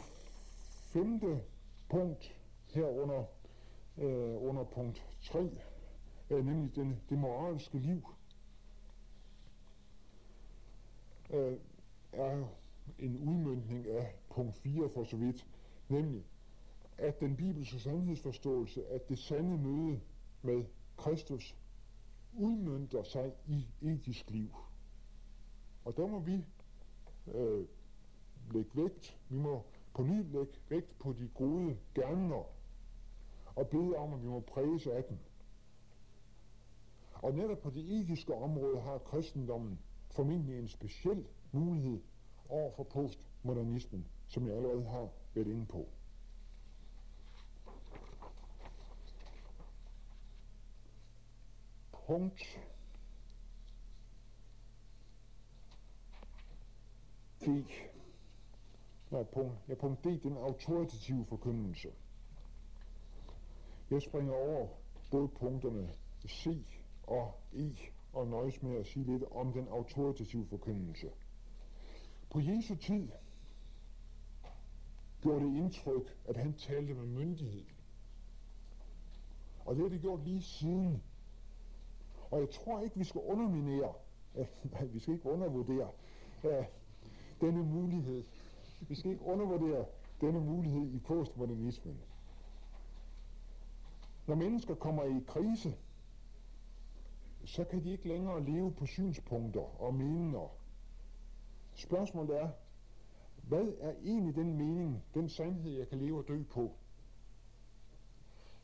femte 0.93 1.43
punkt 1.89 2.34
herunder 2.75 3.23
øh, 3.97 4.47
under 4.47 4.63
punkt 4.63 5.05
3, 5.21 5.49
øh, 6.29 6.45
nemlig 6.45 6.75
den, 6.75 7.01
det 7.09 7.17
moralske 7.17 7.77
liv, 7.77 8.07
øh, 11.29 11.57
er 12.11 12.47
en 12.99 13.17
udmyndning 13.17 13.87
af 13.87 14.15
punkt 14.29 14.55
4 14.55 14.89
for 14.89 15.03
så 15.03 15.17
vidt, 15.17 15.47
nemlig 15.89 16.25
at 16.97 17.19
den 17.19 17.35
bibelske 17.35 17.79
sandhedsforståelse, 17.79 18.87
at 18.87 19.09
det 19.09 19.19
sande 19.19 19.57
møde 19.57 20.01
med 20.41 20.65
Kristus 20.97 21.55
udmyndter 22.33 23.03
sig 23.03 23.33
i 23.47 23.67
etisk 23.81 24.31
liv. 24.31 24.55
Og 25.85 25.97
der 25.97 26.07
må 26.07 26.19
vi 26.19 26.45
øh, 27.27 27.65
lægge 28.53 28.69
vægt, 28.73 29.19
vi 29.29 29.37
må 29.37 29.63
på 29.93 30.03
ny 30.03 30.31
lægge 30.31 30.59
vægt 30.69 30.99
på 30.99 31.13
de 31.13 31.27
gode 31.27 31.77
gerninger 31.93 32.54
og 33.55 33.67
bede 33.67 33.95
om, 33.95 34.13
at 34.13 34.21
vi 34.23 34.27
må 34.27 34.39
præges 34.39 34.87
af 34.87 35.03
den. 35.03 35.19
Og 37.13 37.33
netop 37.33 37.59
på 37.59 37.69
det 37.69 37.99
etiske 37.99 38.33
område 38.33 38.81
har 38.81 38.97
kristendommen 38.97 39.79
formentlig 40.11 40.59
en 40.59 40.67
speciel 40.67 41.25
mulighed 41.51 42.01
over 42.49 42.71
for 42.75 42.83
postmodernismen, 42.83 44.07
som 44.27 44.47
jeg 44.47 44.55
allerede 44.55 44.83
har 44.83 45.09
været 45.33 45.47
inde 45.47 45.65
på. 45.65 45.87
Punkt 52.07 52.41
D. 57.41 57.47
Nej, 59.11 59.23
punkt, 59.23 59.55
ja, 59.67 59.75
punkt 59.75 60.03
D, 60.03 60.23
den 60.23 60.37
autoritative 60.37 61.25
forkyndelse. 61.25 61.89
Jeg 63.91 64.01
springer 64.01 64.33
over 64.33 64.67
både 65.11 65.27
punkterne 65.27 65.89
C 66.27 66.47
og 67.03 67.33
E 67.53 67.75
og 68.13 68.27
nøjes 68.27 68.61
med 68.63 68.75
at 68.77 68.85
sige 68.85 69.05
lidt 69.05 69.23
om 69.31 69.53
den 69.53 69.67
autoritative 69.67 70.45
forkyndelse. 70.45 71.11
På 72.29 72.39
Jesu 72.39 72.75
tid 72.75 73.09
gjorde 75.21 75.45
det 75.45 75.57
indtryk, 75.57 76.17
at 76.25 76.37
han 76.37 76.53
talte 76.53 76.93
med 76.93 77.05
myndighed. 77.05 77.65
Og 79.65 79.75
det 79.75 79.83
har 79.83 79.89
det 79.89 80.01
gjort 80.01 80.23
lige 80.23 80.41
siden. 80.41 81.03
Og 82.31 82.39
jeg 82.39 82.49
tror 82.49 82.81
ikke, 82.81 82.97
vi 82.97 83.03
skal 83.03 83.21
underminere, 83.21 83.93
nej, 84.71 84.85
vi 84.85 84.99
skal 84.99 85.13
ikke 85.13 85.29
undervurdere 85.29 85.89
uh, 86.43 86.65
denne 87.41 87.63
mulighed. 87.63 88.23
Vi 88.81 88.95
skal 88.95 89.11
ikke 89.11 89.25
undervurdere 89.25 89.85
denne 90.21 90.39
mulighed 90.39 90.91
i 90.91 90.99
postmodernismen. 90.99 91.99
Når 94.27 94.35
mennesker 94.35 94.75
kommer 94.75 95.03
i 95.03 95.23
krise, 95.27 95.77
så 97.45 97.63
kan 97.63 97.83
de 97.83 97.91
ikke 97.91 98.07
længere 98.07 98.45
leve 98.45 98.73
på 98.73 98.85
synspunkter 98.85 99.81
og 99.81 99.93
meninger. 99.93 100.57
Spørgsmålet 101.73 102.41
er, 102.41 102.49
hvad 103.47 103.73
er 103.79 103.91
egentlig 103.91 104.35
den 104.35 104.57
mening, 104.57 105.03
den 105.13 105.29
sandhed, 105.29 105.71
jeg 105.71 105.87
kan 105.87 105.97
leve 105.97 106.17
og 106.17 106.27
dø 106.27 106.43
på? 106.43 106.75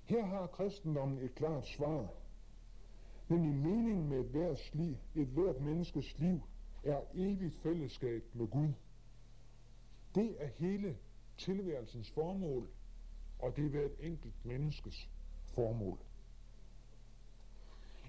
Her 0.04 0.26
har 0.26 0.48
kristendommen 0.48 1.18
et 1.18 1.36
klart 1.36 1.68
svar. 1.68 2.14
Nemlig 3.30 3.56
meningen 3.56 4.10
med 4.10 4.20
et 4.20 4.26
hvert, 4.26 4.74
liv, 4.74 4.98
et 5.16 5.28
hvert 5.28 5.62
menneskes 5.62 6.20
liv 6.20 6.42
er 6.84 7.02
evigt 7.14 7.56
fællesskab 7.56 8.24
med 8.34 8.48
Gud. 8.48 8.74
Det 10.16 10.44
er 10.44 10.48
hele 10.48 10.98
tilværelsens 11.38 12.12
formål, 12.12 12.70
og 13.40 13.56
det 13.56 13.66
er 13.66 13.70
hvert 13.70 13.92
enkelt 14.00 14.46
menneskes 14.46 15.10
formål. 15.52 15.98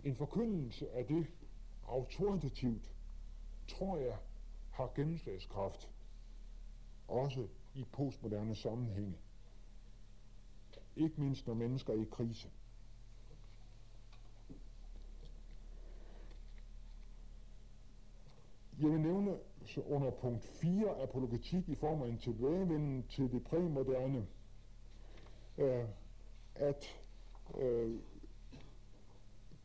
En 0.05 0.16
forkyndelse 0.16 0.90
af 0.90 1.06
det 1.06 1.27
autoritativt, 1.89 2.93
tror 3.69 3.98
jeg, 3.98 4.16
har 4.70 4.93
gennemslagskraft, 4.94 5.89
også 7.09 7.47
i 7.74 7.85
postmoderne 7.93 8.55
sammenhænge. 8.55 9.16
Ikke 10.97 11.20
mindst 11.20 11.47
når 11.47 11.55
mennesker 11.55 11.93
er 11.93 11.97
i 11.97 12.06
krise. 12.10 12.48
Jeg 18.81 18.90
vil 18.90 19.01
nævne 19.01 19.39
under 19.86 20.10
punkt 20.10 20.44
4 20.44 21.02
apologetik 21.02 21.69
i 21.69 21.74
form 21.74 22.02
af 22.02 22.09
en 22.09 22.19
tilbagevenden 22.19 23.06
til 23.09 23.32
det 23.32 23.44
præmoderne, 23.44 24.27
øh, 25.59 25.85
at 26.55 27.01
øh, 27.59 28.01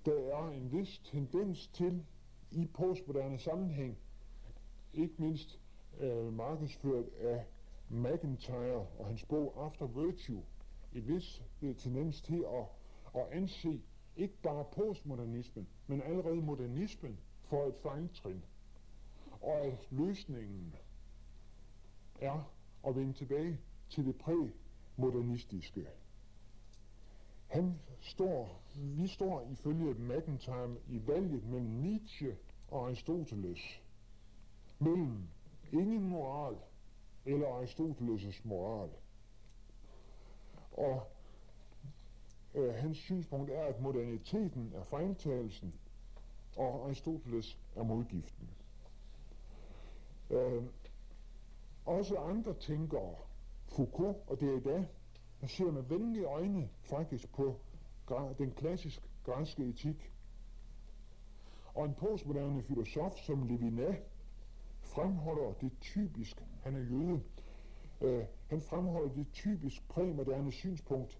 der 0.06 0.14
er 0.14 0.50
en 0.50 0.72
vis 0.72 1.02
tendens 1.04 1.68
til 1.68 2.06
i 2.52 2.66
postmoderne 2.74 3.40
sammenhæng, 3.40 3.98
ikke 4.94 5.14
mindst 5.18 5.60
øh, 6.00 6.34
markedsført 6.34 7.06
af 7.20 7.46
McIntyre 7.90 8.88
og 9.00 9.08
hans 9.08 9.26
bog 9.26 9.66
After 9.66 9.86
Virtue, 9.88 10.44
et 10.94 11.08
vis 11.08 11.44
øh, 11.62 11.76
tendens 11.76 12.22
til 12.22 12.46
at, 12.56 12.66
at 13.22 13.28
anse 13.32 13.82
ikke 14.18 14.42
bare 14.42 14.66
postmodernismen, 14.76 15.68
men 15.88 16.02
allerede 16.02 16.36
modernismen 16.36 17.20
for 17.44 17.66
et 17.68 17.76
fejltrin. 17.76 18.44
Og 19.42 19.66
at 19.66 19.88
løsningen 19.92 20.76
er 22.22 22.52
at 22.88 22.96
vende 22.96 23.14
tilbage 23.14 23.60
til 23.90 24.06
det 24.06 24.16
præmodernistiske. 24.16 25.88
Han 27.48 27.80
står, 28.02 28.62
vi 28.76 29.08
står 29.08 29.42
ifølge 29.52 29.94
McIntyre 29.94 30.76
i 30.88 31.08
valget 31.08 31.44
mellem 31.44 31.70
Nietzsche 31.70 32.38
og 32.68 32.88
Aristoteles. 32.88 33.82
Mellem 34.80 35.28
ingen 35.72 36.10
moral 36.10 36.56
eller 37.26 37.48
Aristoteles' 37.48 38.42
moral. 38.44 38.90
Og 40.72 41.08
øh, 42.54 42.74
hans 42.74 42.98
synspunkt 42.98 43.52
er, 43.52 43.64
at 43.64 43.82
moderniteten 43.82 44.72
er 44.76 44.84
fejltagelsen, 44.84 45.74
og 46.58 46.86
Aristoteles 46.86 47.60
er 47.76 47.84
modgiften. 47.84 48.50
Øh, 50.30 50.64
også 51.86 52.18
andre 52.18 52.54
tænkere, 52.54 53.16
Foucault 53.68 54.18
og 54.28 54.40
Derrida, 54.40 54.88
og 55.42 55.50
ser 55.50 55.72
med 55.72 55.82
venlige 55.82 56.26
øjne 56.26 56.70
faktisk 56.82 57.34
på 57.34 57.60
den 58.38 58.52
klassisk 58.52 59.10
græske 59.24 59.64
etik. 59.64 60.12
Og 61.74 61.86
en 61.86 61.94
postmoderne 61.94 62.64
filosof 62.64 63.14
som 63.16 63.44
Levinas 63.44 63.98
fremholder 64.82 65.54
det 65.54 65.72
typisk, 65.82 66.44
han 66.64 66.76
er 66.76 66.80
jøde, 66.80 67.22
øh, 68.02 68.26
han 68.50 68.62
fremholder 68.62 69.14
det 69.14 69.28
typisk 69.32 69.88
præmoderne 69.90 70.52
synspunkt, 70.52 71.20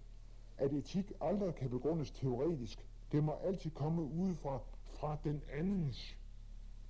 at 0.56 0.72
etik 0.72 1.12
aldrig 1.20 1.54
kan 1.54 1.70
begrundes 1.70 2.10
teoretisk. 2.10 2.86
Det 3.12 3.24
må 3.24 3.32
altid 3.32 3.70
komme 3.70 4.02
udefra, 4.02 4.60
fra 4.84 5.18
den 5.24 5.42
andens, 5.52 6.16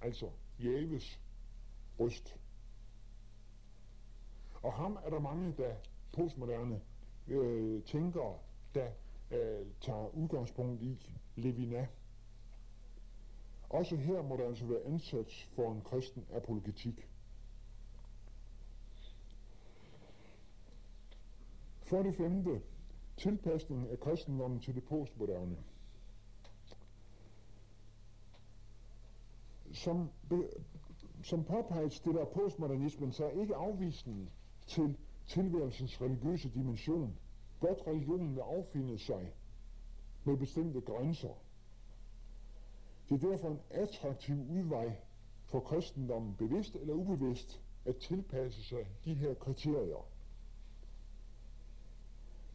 altså 0.03 0.31
Jæves, 0.59 1.21
bryst. 1.97 2.37
Og 4.63 4.73
ham 4.73 4.99
er 5.05 5.11
der 5.11 5.21
mange, 5.21 5.55
der 5.57 5.75
postmoderne 6.15 6.81
øh, 7.29 7.83
tænkere, 7.83 8.39
der 8.75 8.91
øh, 9.31 9.67
tager 9.81 10.17
udgangspunkt 10.17 10.83
i 10.83 10.99
Levinas. 11.37 11.89
Også 13.71 13.97
her 13.97 14.23
må 14.23 14.37
der 14.37 14.47
altså 14.47 14.67
være 14.67 14.85
ansats 14.85 15.45
for 15.45 15.73
en 15.73 15.81
kristen 15.81 16.27
apologetik. 16.33 17.09
For 21.83 22.03
det 22.03 22.15
femte, 22.17 22.63
tilpasning 23.17 23.89
af 23.91 24.01
kristendommen 24.01 24.61
til 24.61 24.75
det 24.75 24.85
postmoderne. 24.85 25.57
Som, 29.73 30.11
be, 30.29 30.49
som 31.23 31.45
påpeget 31.45 31.93
stiller 31.93 32.25
postmodernismen 32.25 33.13
sig 33.13 33.35
ikke 33.41 33.55
afvisende 33.55 34.31
til 34.67 34.97
tilværelsens 35.29 36.01
religiøse 36.01 36.49
dimension. 36.49 37.17
Godt 37.61 37.87
religionen 37.87 38.35
vil 38.35 38.41
affinde 38.41 38.99
sig 38.99 39.33
med 40.25 40.37
bestemte 40.37 40.81
grænser. 40.81 41.35
Det 43.09 43.25
er 43.25 43.29
derfor 43.29 43.49
en 43.49 43.61
attraktiv 43.71 44.37
udvej 44.51 44.97
for 45.45 45.61
kristendommen, 45.61 46.35
bevidst 46.35 46.75
eller 46.75 46.95
ubevidst, 46.95 47.63
at 47.85 47.97
tilpasse 47.97 48.63
sig 48.63 48.87
de 49.05 49.15
her 49.15 49.35
kriterier. 49.35 50.07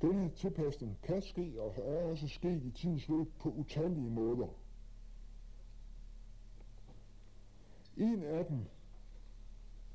Denne 0.01 0.29
tilpasning 0.29 0.97
kan 1.03 1.21
ske 1.21 1.61
og 1.61 1.73
er 1.77 2.03
også 2.03 2.27
sket 2.27 2.63
i 2.63 2.71
tidens 2.71 3.09
løb 3.09 3.27
på 3.39 3.49
utallige 3.49 4.09
måder. 4.09 4.47
En 7.97 8.23
af 8.23 8.45
dem, 8.45 8.65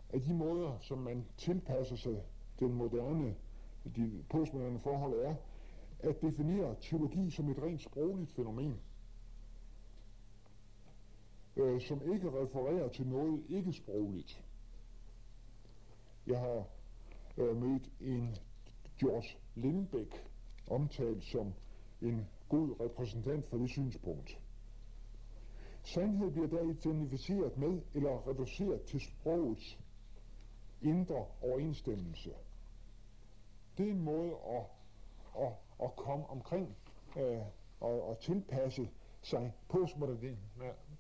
er 0.09 0.19
de 0.19 0.35
måder, 0.35 0.79
som 0.81 0.99
man 0.99 1.27
tilpasser 1.37 1.97
sig 1.97 2.23
den 2.61 2.75
moderne, 2.75 3.35
de 3.97 4.25
postmoderne 4.31 4.79
forhold, 4.79 5.15
er 5.21 5.35
at 5.99 6.23
definere 6.23 6.77
teologi 6.81 7.31
som 7.31 7.51
et 7.51 7.63
rent 7.63 7.83
sprogligt 7.83 8.33
fænomen, 8.33 8.81
øh, 11.57 11.81
som 11.81 12.13
ikke 12.13 12.31
refererer 12.43 12.89
til 12.89 13.07
noget 13.07 13.45
ikke-sprogligt. 13.49 14.45
Jeg 16.27 16.41
har 16.41 16.65
øh, 17.37 17.57
mødt 17.57 17.91
en 18.01 18.37
George 19.01 19.39
Lindbeck, 19.55 20.31
omtalt 20.71 21.25
som 21.25 21.55
en 22.03 22.29
god 22.49 22.81
repræsentant 22.81 23.47
for 23.47 23.57
det 23.57 23.71
synspunkt. 23.71 24.39
Sandhed 25.83 26.31
bliver 26.31 26.47
der 26.47 26.63
identificeret 26.63 27.59
med 27.59 27.81
eller 27.95 28.29
reduceret 28.29 28.83
til 28.83 29.01
sprogets 29.01 29.79
indre 30.83 31.27
overensstemmelse. 31.43 32.31
Det 33.79 33.87
er 33.87 33.91
en 33.91 34.03
måde 34.05 34.33
at, 34.49 34.63
at, 35.43 35.53
at 35.83 35.97
komme 35.97 36.27
omkring 36.27 36.77
øh, 37.17 37.39
og, 37.81 38.09
og 38.09 38.19
tilpasse 38.19 38.91
sig 39.23 39.53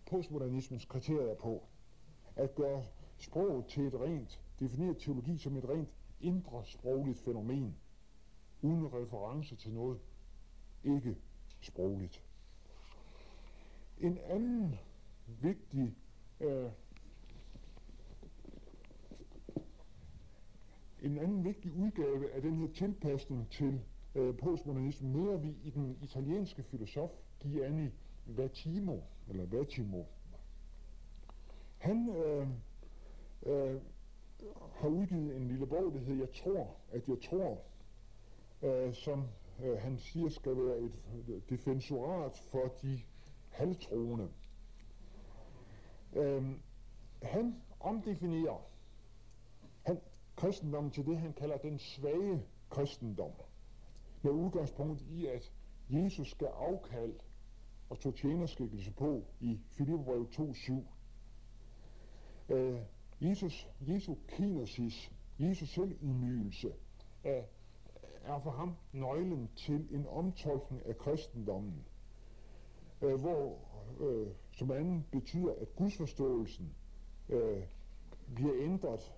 postmodernismens 0.06 0.84
kriterier 0.84 1.34
på. 1.34 1.62
At 2.36 2.54
gøre 2.54 2.84
sproget 3.16 3.66
til 3.66 3.86
et 3.86 3.94
rent, 3.94 4.40
definere 4.60 4.94
teologi 4.94 5.38
som 5.38 5.56
et 5.56 5.68
rent 5.68 5.88
indre 6.20 6.64
sprogligt 6.64 7.18
fænomen, 7.18 7.76
uden 8.62 8.94
reference 8.94 9.56
til 9.56 9.72
noget 9.72 10.00
ikke 10.84 11.16
sprogligt. 11.60 12.24
En 13.98 14.18
anden 14.18 14.78
vigtig 15.26 15.96
øh, 16.40 16.70
en 21.02 21.18
anden 21.18 21.44
vigtig 21.44 21.72
udgave 21.72 22.30
af 22.30 22.42
den 22.42 22.56
her 22.56 22.68
tilpasning 22.74 23.50
til 23.50 23.80
øh, 24.14 24.36
postmodernismen 24.36 25.12
møder 25.12 25.36
vi 25.36 25.56
i 25.64 25.70
den 25.70 25.98
italienske 26.02 26.62
filosof 26.62 27.10
Gianni 27.40 27.90
Vattimo, 28.26 29.00
eller 29.28 29.46
Vattimo. 29.46 30.04
Han 31.78 32.08
øh, 32.08 32.48
øh, 33.46 33.80
har 34.74 34.88
udgivet 34.88 35.36
en 35.36 35.48
lille 35.48 35.66
bog, 35.66 35.92
der 35.92 35.98
hedder 35.98 36.20
Jeg 36.20 36.30
tror, 36.30 36.76
at 36.92 37.08
jeg 37.08 37.16
tror, 37.30 37.62
øh, 38.62 38.94
som 38.94 39.24
øh, 39.64 39.78
han 39.78 39.98
siger 39.98 40.28
skal 40.28 40.56
være 40.56 40.78
et 40.78 40.92
øh, 41.28 41.40
defensorat 41.50 42.36
for 42.50 42.74
de 42.82 43.00
halvtroende. 43.50 44.28
Øh, 46.16 46.42
han 47.22 47.62
omdefinerer 47.80 48.67
kristendommen 50.38 50.90
til 50.90 51.06
det, 51.06 51.18
han 51.18 51.32
kalder 51.32 51.56
den 51.56 51.78
svage 51.78 52.42
kristendom, 52.70 53.32
med 54.22 54.32
udgangspunkt 54.32 55.02
i, 55.02 55.26
at 55.26 55.52
Jesus 55.90 56.30
skal 56.30 56.46
afkald 56.46 57.14
og 57.90 57.98
tog 57.98 58.14
tjenerskikkelse 58.14 58.92
på 58.92 59.24
i 59.40 59.60
Filipperbrev 59.70 60.28
2.7. 60.32 60.72
Øh, 62.54 62.80
Jesus, 63.20 63.68
Jesu 63.80 64.14
kinosis, 64.28 65.12
Jesus 65.38 65.68
selvydmygelse, 65.68 66.72
er, 67.24 67.42
er 68.22 68.40
for 68.40 68.50
ham 68.50 68.76
nøglen 68.92 69.50
til 69.56 69.88
en 69.90 70.06
omtolkning 70.06 70.86
af 70.86 70.98
kristendommen, 70.98 71.84
øh, 73.02 73.20
hvor 73.20 73.58
øh, 74.00 74.28
som 74.52 74.70
anden 74.70 75.06
betyder, 75.12 75.54
at 75.60 75.76
gudsforståelsen 75.76 76.74
øh, 77.28 77.62
bliver 78.34 78.54
ændret. 78.60 79.12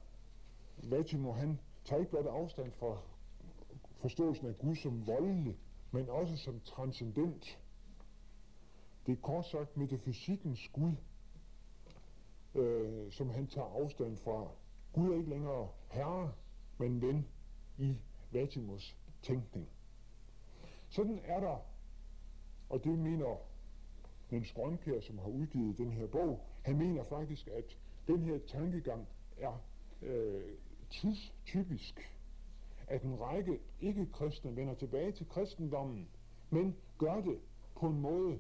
Vatimo, 0.82 1.32
han 1.32 1.61
tager 1.85 2.01
ikke 2.01 2.11
blot 2.11 2.27
afstand 2.27 2.73
fra 2.73 2.98
forståelsen 3.98 4.47
af 4.47 4.59
Gud 4.59 4.77
som 4.77 5.07
voldelig, 5.07 5.59
men 5.90 6.09
også 6.09 6.36
som 6.36 6.61
transcendent. 6.61 7.59
Det 9.07 9.12
er 9.12 9.20
kort 9.23 9.47
sagt 9.47 9.77
metafysikkens 9.77 10.69
Gud, 10.73 10.93
øh, 12.55 13.12
som 13.12 13.31
han 13.31 13.47
tager 13.47 13.66
afstand 13.66 14.16
fra. 14.16 14.48
Gud 14.93 15.12
er 15.12 15.16
ikke 15.16 15.31
længere 15.31 15.69
herre, 15.90 16.32
men 16.78 17.02
ven 17.02 17.28
i 17.78 17.97
Vatimos 18.32 18.97
tænkning. 19.23 19.69
Sådan 20.89 21.20
er 21.24 21.40
der, 21.40 21.59
og 22.69 22.85
det 22.85 22.98
mener 22.98 23.36
Niels 24.31 24.52
Grønkær, 24.52 25.01
som 25.01 25.19
har 25.19 25.28
udgivet 25.28 25.78
den 25.78 25.93
her 25.93 26.07
bog, 26.07 26.40
han 26.62 26.78
mener 26.78 27.05
faktisk, 27.05 27.47
at 27.48 27.78
den 28.07 28.23
her 28.23 28.39
tankegang 28.47 29.09
er 29.36 29.62
øh, 30.02 30.59
tidstypisk, 30.91 32.11
at 32.87 33.03
en 33.03 33.21
række 33.21 33.61
ikke-kristne 33.81 34.57
vender 34.57 34.75
tilbage 34.75 35.12
til 35.12 35.29
kristendommen, 35.29 36.09
men 36.51 36.77
gør 36.99 37.21
det 37.21 37.39
på 37.77 37.87
en 37.87 38.01
måde, 38.01 38.39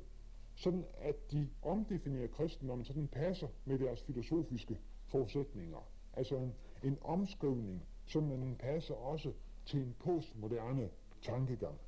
sådan 0.54 0.84
at 0.98 1.30
de 1.30 1.48
omdefinerer 1.62 2.26
kristendommen, 2.26 2.84
så 2.84 2.92
den 2.92 3.08
passer 3.08 3.48
med 3.64 3.78
deres 3.78 4.02
filosofiske 4.02 4.78
forudsætninger. 5.06 5.78
Altså 6.12 6.36
en, 6.36 6.54
en 6.82 6.98
omskrivning, 7.02 7.82
som 8.06 8.28
den 8.28 8.56
passer 8.56 8.94
også 8.94 9.32
til 9.66 9.80
en 9.80 9.94
postmoderne 9.98 10.90
tankegang. 11.22 11.78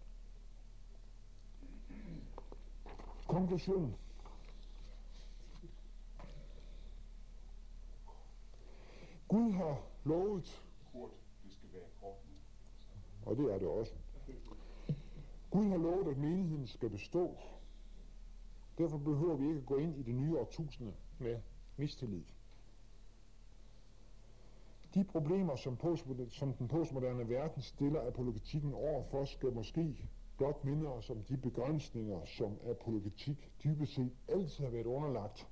Konklusion. 3.26 3.94
Gud 9.28 9.52
har 9.52 9.91
lovet, 10.04 10.62
Kort, 10.92 11.10
det 11.44 11.52
skal 11.52 11.68
være 11.72 11.88
kort 12.00 12.16
og 13.26 13.36
det 13.36 13.54
er 13.54 13.58
det 13.58 13.68
også, 13.68 13.94
Gud 15.50 15.68
har 15.68 15.76
lovet, 15.76 16.08
at 16.08 16.18
menigheden 16.18 16.66
skal 16.66 16.90
bestå. 16.90 17.36
Derfor 18.78 18.98
behøver 18.98 19.36
vi 19.36 19.46
ikke 19.46 19.58
at 19.58 19.66
gå 19.66 19.76
ind 19.76 19.96
i 19.96 20.02
det 20.02 20.14
nye 20.14 20.38
årtusinde 20.38 20.92
med 21.18 21.40
mistillid. 21.76 22.24
De 24.94 25.04
problemer, 25.04 25.56
som, 25.56 25.78
som 26.30 26.52
den 26.52 26.68
postmoderne 26.68 27.28
verden 27.28 27.62
stiller 27.62 28.06
apologetikken 28.06 28.74
overfor, 28.74 29.24
skal 29.24 29.52
måske 29.52 30.08
blot 30.36 30.64
minde 30.64 30.88
os 30.88 31.10
om 31.10 31.22
de 31.22 31.36
begrænsninger, 31.36 32.24
som 32.24 32.58
apologetik 32.70 33.52
dybest 33.64 33.94
set 33.94 34.12
altid 34.28 34.64
har 34.64 34.70
været 34.70 34.86
underlagt, 34.86 35.48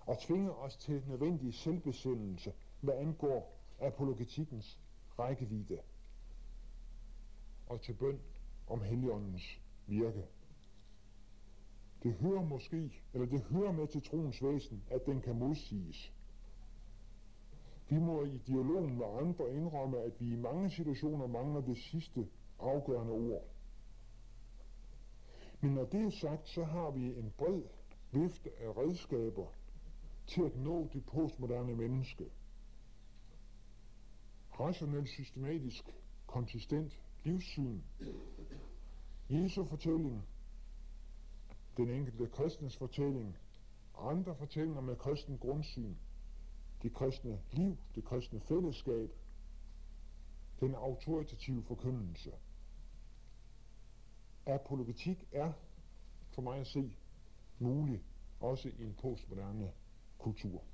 og 0.00 0.18
tvinge 0.18 0.52
os 0.52 0.76
til 0.76 1.02
nødvendig 1.08 1.54
selvbesindelse, 1.54 2.52
hvad 2.80 2.94
angår 2.94 3.60
apologetikkens 3.80 4.80
rækkevidde, 5.18 5.78
og 7.66 7.80
til 7.80 7.94
bøn 7.94 8.20
om 8.66 8.82
heligåndens 8.82 9.60
virke. 9.86 10.24
Det 12.02 12.14
hører 12.14 12.42
måske, 12.42 13.02
eller 13.12 13.26
det 13.26 13.42
hører 13.42 13.72
med 13.72 13.86
til 13.86 14.02
troens 14.02 14.42
væsen, 14.42 14.84
at 14.90 15.06
den 15.06 15.20
kan 15.20 15.38
modsiges. 15.38 16.12
Vi 17.88 17.98
må 17.98 18.24
i 18.24 18.38
dialogen 18.38 18.98
med 18.98 19.06
andre 19.20 19.54
indrømme, 19.54 19.98
at 19.98 20.20
vi 20.20 20.32
i 20.32 20.36
mange 20.36 20.70
situationer 20.70 21.26
mangler 21.26 21.60
det 21.60 21.76
sidste 21.76 22.28
afgørende 22.58 23.12
ord. 23.12 23.44
Men 25.60 25.74
når 25.74 25.84
det 25.84 26.04
er 26.06 26.10
sagt, 26.10 26.48
så 26.48 26.64
har 26.64 26.90
vi 26.90 27.06
en 27.06 27.32
bred 27.38 27.62
vifte 28.12 28.50
af 28.60 28.76
redskaber 28.76 29.46
til 30.26 30.42
at 30.42 30.56
nå 30.56 30.88
det 30.92 31.06
postmoderne 31.06 31.74
menneske. 31.76 32.30
Rationelt, 34.60 35.08
systematisk, 35.08 35.84
konsistent 36.26 36.92
livssyn, 37.24 37.80
Jesu 39.30 39.64
fortælling, 39.64 40.22
den 41.76 41.90
enkelte 41.90 42.26
kristnes 42.26 42.76
fortælling, 42.76 43.36
andre 43.98 44.36
fortællinger 44.36 44.80
med 44.80 44.96
kristen 44.96 45.38
grundsyn, 45.38 45.94
det 46.82 46.94
kristne 46.94 47.40
liv, 47.52 47.76
det 47.94 48.04
kristne 48.04 48.40
fællesskab, 48.40 49.10
den 50.60 50.74
autoritative 50.74 51.62
forkyndelse. 51.62 52.32
Apologetik 54.46 55.28
er, 55.32 55.52
for 56.34 56.42
mig 56.42 56.58
at 56.60 56.66
se, 56.66 56.96
mulig 57.58 58.04
også 58.40 58.68
i 58.68 58.84
en 58.84 58.94
postmoderne 58.94 59.72
kultur. 60.18 60.64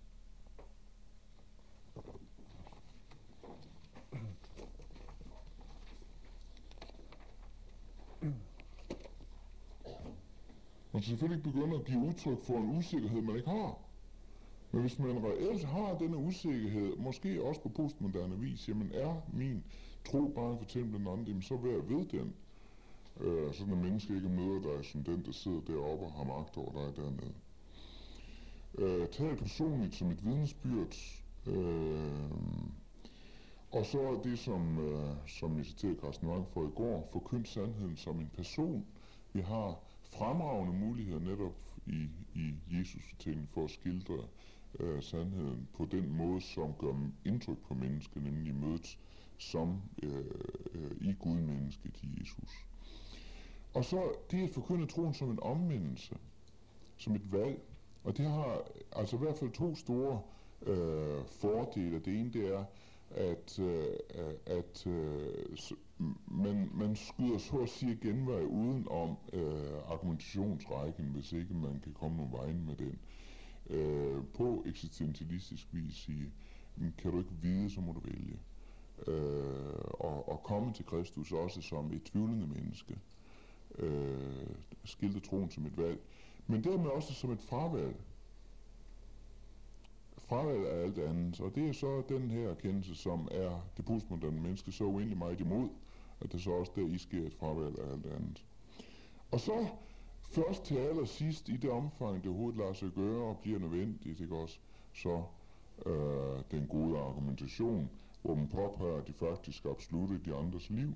Man 10.97 11.03
skal 11.03 11.11
selvfølgelig 11.11 11.39
ikke 11.39 11.51
begynde 11.53 11.77
at 11.77 11.85
give 11.85 11.99
udtryk 11.99 12.43
for 12.43 12.59
en 12.59 12.77
usikkerhed, 12.79 13.23
man 13.23 13.37
ikke 13.37 13.51
har. 13.51 13.79
Men 14.73 14.81
hvis 14.81 14.99
man 14.99 15.25
reelt 15.25 15.65
har 15.65 15.99
denne 15.99 16.17
usikkerhed, 16.17 16.97
måske 16.97 17.43
også 17.43 17.61
på 17.61 17.69
postmoderne 17.69 18.39
vis, 18.39 18.69
jamen 18.69 18.91
er 18.95 19.15
min 19.33 19.65
tro 20.05 20.33
bare 20.35 20.53
en 20.53 20.59
fortælling 20.59 20.95
den 20.95 21.07
anden, 21.07 21.43
så 21.43 21.57
vær 21.57 21.77
ved 21.77 22.07
den. 22.07 22.35
Øh, 23.21 23.55
sådan 23.55 23.73
at 23.73 23.79
menneske 23.79 24.15
ikke 24.15 24.29
møder 24.29 24.61
dig 24.63 24.85
som 24.85 25.05
den, 25.05 25.25
der 25.25 25.33
sidder 25.33 25.61
deroppe 25.61 26.05
og 26.05 26.13
har 26.13 26.25
magt 26.25 26.57
over 26.57 26.73
dig 26.73 26.97
dernede. 26.97 27.35
Øh, 28.79 29.09
tag 29.09 29.37
personligt 29.37 29.95
som 29.95 30.11
et 30.11 30.25
vidnesbyrd. 30.25 31.23
Øh, 31.47 32.31
og 33.73 33.87
så 33.87 34.01
er 34.01 34.23
det, 34.23 34.39
som, 34.39 34.79
øh, 34.79 35.17
som 35.27 35.57
jeg 35.59 35.67
citerede 35.67 35.97
Carsten 36.01 36.29
Wang 36.29 36.49
for 36.49 36.65
i 36.65 36.71
går, 36.77 37.09
forkynd 37.13 37.45
sandheden 37.45 37.97
som 37.97 38.21
en 38.21 38.31
person. 38.35 38.87
Vi 39.33 39.41
har 39.41 39.86
fremragende 40.19 40.73
muligheder 40.73 41.21
netop 41.21 41.55
i, 41.87 42.09
i 42.35 42.55
Jesus-fortællingen 42.79 43.49
for 43.49 43.65
at 43.65 43.71
skildre 43.71 44.19
øh, 44.81 45.03
sandheden 45.03 45.69
på 45.75 45.85
den 45.85 46.17
måde, 46.17 46.41
som 46.41 46.75
gør 46.79 46.95
indtryk 47.25 47.59
på 47.69 47.75
mennesket, 47.75 48.23
nemlig 48.23 48.55
mødet 48.55 48.99
som 49.39 49.83
øh, 50.03 50.25
øh, 50.75 50.91
i 51.01 51.13
Gud 51.13 51.37
mennesket 51.37 52.03
i 52.03 52.21
Jesus. 52.21 52.67
Og 53.75 53.85
så 53.85 54.13
det 54.31 54.43
at 54.43 54.51
forkynde 54.51 54.87
troen 54.87 55.15
som 55.15 55.31
en 55.31 55.43
omvendelse, 55.43 56.17
som 56.97 57.15
et 57.15 57.33
valg, 57.33 57.61
og 58.05 58.17
det 58.17 58.27
har 58.27 58.63
altså 58.93 59.17
i 59.17 59.19
hvert 59.19 59.37
fald 59.37 59.51
to 59.51 59.75
store 59.75 60.21
øh, 60.63 61.25
fordele. 61.27 61.99
Det 61.99 62.21
ene 62.21 62.33
det 62.33 62.55
er, 62.55 62.65
at, 63.11 63.59
øh, 63.59 63.97
at 64.47 64.87
øh, 64.87 65.57
man, 66.27 66.71
man 66.75 66.97
skyder 66.97 67.39
så 67.39 67.59
at 67.59 67.69
sige 67.69 67.99
genvej 68.03 68.43
uden 68.43 68.87
om 68.91 69.17
øh, 69.33 69.93
argumentationsrækken, 69.93 71.05
hvis 71.05 71.33
ikke 71.33 71.55
man 71.55 71.81
kan 71.81 71.93
komme 71.93 72.17
nogen 72.17 72.33
vejen 72.33 72.67
med 72.67 72.77
den. 72.77 72.99
Øh, 73.71 74.25
på 74.35 74.63
eksistentialistisk 74.67 75.67
vis 75.73 75.95
sige, 75.95 76.33
kan 76.99 77.11
du 77.11 77.19
ikke 77.19 77.33
vide, 77.43 77.71
så 77.71 77.81
må 77.81 77.93
du 77.93 78.01
vælge. 78.01 78.39
Øh, 79.07 79.75
og, 79.91 80.29
og 80.29 80.43
komme 80.43 80.73
til 80.73 80.85
Kristus 80.85 81.33
også 81.33 81.63
som 81.63 81.93
et 81.93 82.03
tvivlende 82.05 82.47
menneske. 82.47 82.99
Øh, 83.79 84.47
skilte 84.85 85.21
troen 85.21 85.51
som 85.51 85.67
et 85.67 85.79
valg. 85.79 86.01
Men 86.47 86.65
dermed 86.65 86.91
også 86.91 87.15
som 87.15 87.31
et 87.31 87.41
fravalg 87.41 87.97
fravalg 90.19 90.67
af 90.67 90.83
alt 90.83 90.99
andet. 90.99 91.41
Og 91.41 91.55
det 91.55 91.69
er 91.69 91.73
så 91.73 92.03
den 92.09 92.31
her 92.31 92.51
erkendelse, 92.51 92.95
som 92.95 93.29
er 93.31 93.61
det 93.77 93.85
postmoderne 93.85 94.41
menneske 94.41 94.73
så 94.73 94.85
uendelig 94.85 95.19
meget 95.19 95.41
imod, 95.41 95.69
at 96.21 96.33
det 96.33 96.43
så 96.43 96.51
også 96.51 96.73
der 96.77 96.87
i 96.87 96.99
sker 96.99 97.27
et 97.27 97.35
fravalg 97.35 97.79
af 97.79 97.93
alt 97.93 98.07
andet. 98.07 98.45
Og 99.31 99.41
så 99.41 99.67
først 100.31 100.65
til 100.65 100.77
allersidst, 100.77 101.49
i 101.49 101.57
det 101.57 101.71
omfang, 101.71 102.23
det 102.23 102.27
overhovedet 102.27 102.59
lader 102.59 102.73
sig 102.73 102.91
gøre 102.91 103.23
og 103.23 103.39
bliver 103.43 103.59
nødvendigt, 103.59 104.21
ikke 104.21 104.37
også, 104.37 104.59
så 104.95 105.23
øh, 105.87 106.43
den 106.51 106.67
gode 106.67 106.99
argumentation, 106.99 107.91
hvor 108.23 108.35
man 108.35 108.49
påpeger 108.49 109.01
de 109.01 109.13
faktisk 109.13 109.65
absolutte 109.65 110.21
de 110.25 110.35
andres 110.35 110.71
liv. 110.71 110.95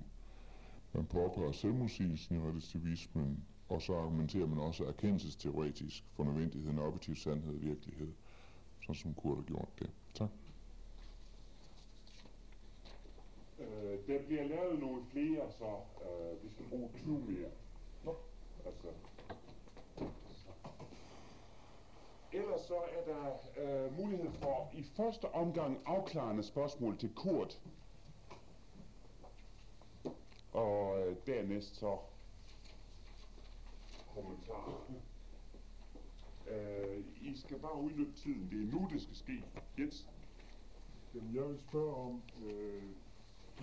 Man 0.93 1.05
påpeger 1.05 1.51
selvmodsigelsen 1.51 2.35
i 2.35 2.39
relativismen, 2.39 3.43
og 3.69 3.81
så 3.81 3.93
argumenterer 3.93 4.47
man 4.47 4.59
også 4.59 4.83
erkendelsesteoretisk 4.83 6.05
for 6.13 6.23
nødvendigheden 6.23 6.79
af 6.79 6.83
objektiv 6.83 7.15
sandhed 7.15 7.55
og 7.55 7.61
virkelighed 7.61 8.11
sådan 8.81 8.95
som 8.95 9.13
Kurt 9.13 9.37
har 9.37 9.43
gjort 9.43 9.69
det. 9.79 9.89
Tak. 10.13 10.29
Øh, 13.81 14.07
der 14.07 14.25
bliver 14.25 14.43
lavet 14.43 14.79
nogle 14.79 15.01
flere, 15.11 15.51
så 15.51 15.65
øh, 16.05 16.43
vi 16.43 16.49
skal 16.49 16.65
bruge 16.69 16.89
20 16.97 17.19
mere. 17.19 17.49
Nå. 18.05 18.15
Altså. 18.65 18.87
Ellers 22.33 22.61
så 22.61 22.75
er 22.75 23.05
der 23.05 23.31
øh, 23.57 23.97
mulighed 23.97 24.31
for 24.31 24.69
i 24.73 24.83
første 24.83 25.25
omgang 25.25 25.81
afklarende 25.85 26.43
spørgsmål 26.43 26.97
til 26.97 27.15
Kurt. 27.15 27.61
Og 30.53 30.99
øh, 30.99 31.15
dernæst 31.25 31.75
så 31.75 31.97
kommentarer. 34.15 34.91
Øh, 36.49 37.03
I 37.21 37.37
skal 37.37 37.59
bare 37.59 37.75
udnytte 37.75 38.13
tiden. 38.13 38.49
Det 38.51 38.61
er 38.61 38.79
nu, 38.79 38.87
det 38.91 39.01
skal 39.01 39.15
ske. 39.15 39.43
Jens? 39.79 40.07
Jamen, 41.15 41.35
jeg 41.35 41.49
vil 41.49 41.59
spørge 41.59 41.95
om, 41.95 42.21
øh, 42.45 42.83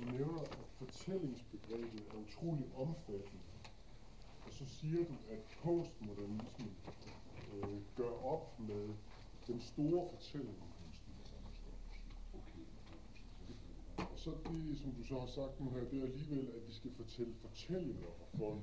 du 0.00 0.12
nævner, 0.12 0.40
at 0.40 0.58
fortællingsbegrebet 0.78 2.02
er 2.10 2.16
utrolig 2.26 2.66
omfattende. 2.76 3.42
Og 4.46 4.52
så 4.52 4.64
siger 4.66 5.04
du, 5.04 5.14
at 5.30 5.38
postmodernismen 5.62 6.76
øh, 7.54 7.80
gør 7.96 8.24
op 8.24 8.60
med 8.60 8.88
den 9.46 9.60
store 9.60 10.08
fortælling. 10.08 10.58
Og 13.98 14.18
så 14.18 14.30
det, 14.30 14.78
som 14.78 14.92
du 14.92 15.02
så 15.04 15.20
har 15.20 15.26
sagt 15.26 15.60
nu 15.60 15.70
her, 15.70 15.84
det 15.84 15.98
er 15.98 16.02
alligevel, 16.02 16.48
at 16.48 16.68
vi 16.68 16.72
skal 16.72 16.90
fortælle 16.92 17.34
fortællinger 17.34 18.08
for 18.18 18.38
folk. 18.38 18.60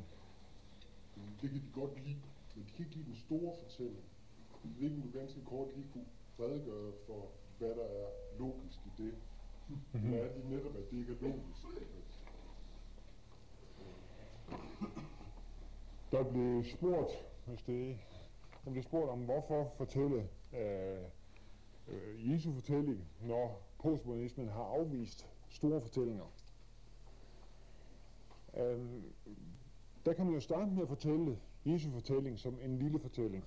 Det 1.41 1.49
kan 1.49 1.61
de 1.61 1.61
godt 1.73 2.05
lide, 2.05 2.21
men 2.55 2.65
de 2.65 2.71
kan 2.71 2.85
ikke 2.85 2.95
lide 2.95 3.05
den 3.05 3.15
store 3.15 3.55
fortælling. 3.63 4.03
Hvilken 4.63 5.01
du 5.01 5.19
ganske 5.19 5.45
kort 5.45 5.75
lige 5.75 5.87
kunne 5.93 6.05
redegøre 6.39 6.93
for, 7.07 7.27
hvad 7.57 7.69
der 7.69 7.83
er 7.83 8.07
logisk 8.39 8.79
i 8.85 9.03
det. 9.03 9.13
Mm-hmm. 9.69 10.13
Er 10.13 10.33
det 10.33 10.45
netop, 10.49 10.75
at 10.75 10.91
det 10.91 10.97
ikke 10.97 11.13
er 11.13 11.17
logisk? 11.21 11.65
Der 16.11 16.23
blev 16.23 16.63
spurgt, 16.63 17.11
hvis 17.45 17.61
det 17.61 17.97
der 18.65 18.71
blev 18.71 18.83
spurgt 18.83 19.09
om, 19.09 19.19
hvorfor 19.19 19.73
fortælle 19.77 20.29
øh, 20.53 21.03
øh, 21.87 22.31
Jesu 22.31 22.53
fortælling, 22.53 23.07
når 23.21 23.61
postmodernismen 23.79 24.49
har 24.49 24.63
afvist 24.63 25.27
store 25.49 25.81
fortællinger. 25.81 26.25
Øh, 28.57 28.79
der 30.05 30.13
kan 30.13 30.25
man 30.25 30.33
jo 30.33 30.39
starte 30.39 30.71
med 30.71 30.81
at 30.81 30.87
fortælle 30.87 31.39
Jesu 31.65 31.91
fortælling 31.91 32.39
som 32.39 32.59
en 32.61 32.77
lille 32.77 32.99
fortælling 32.99 33.45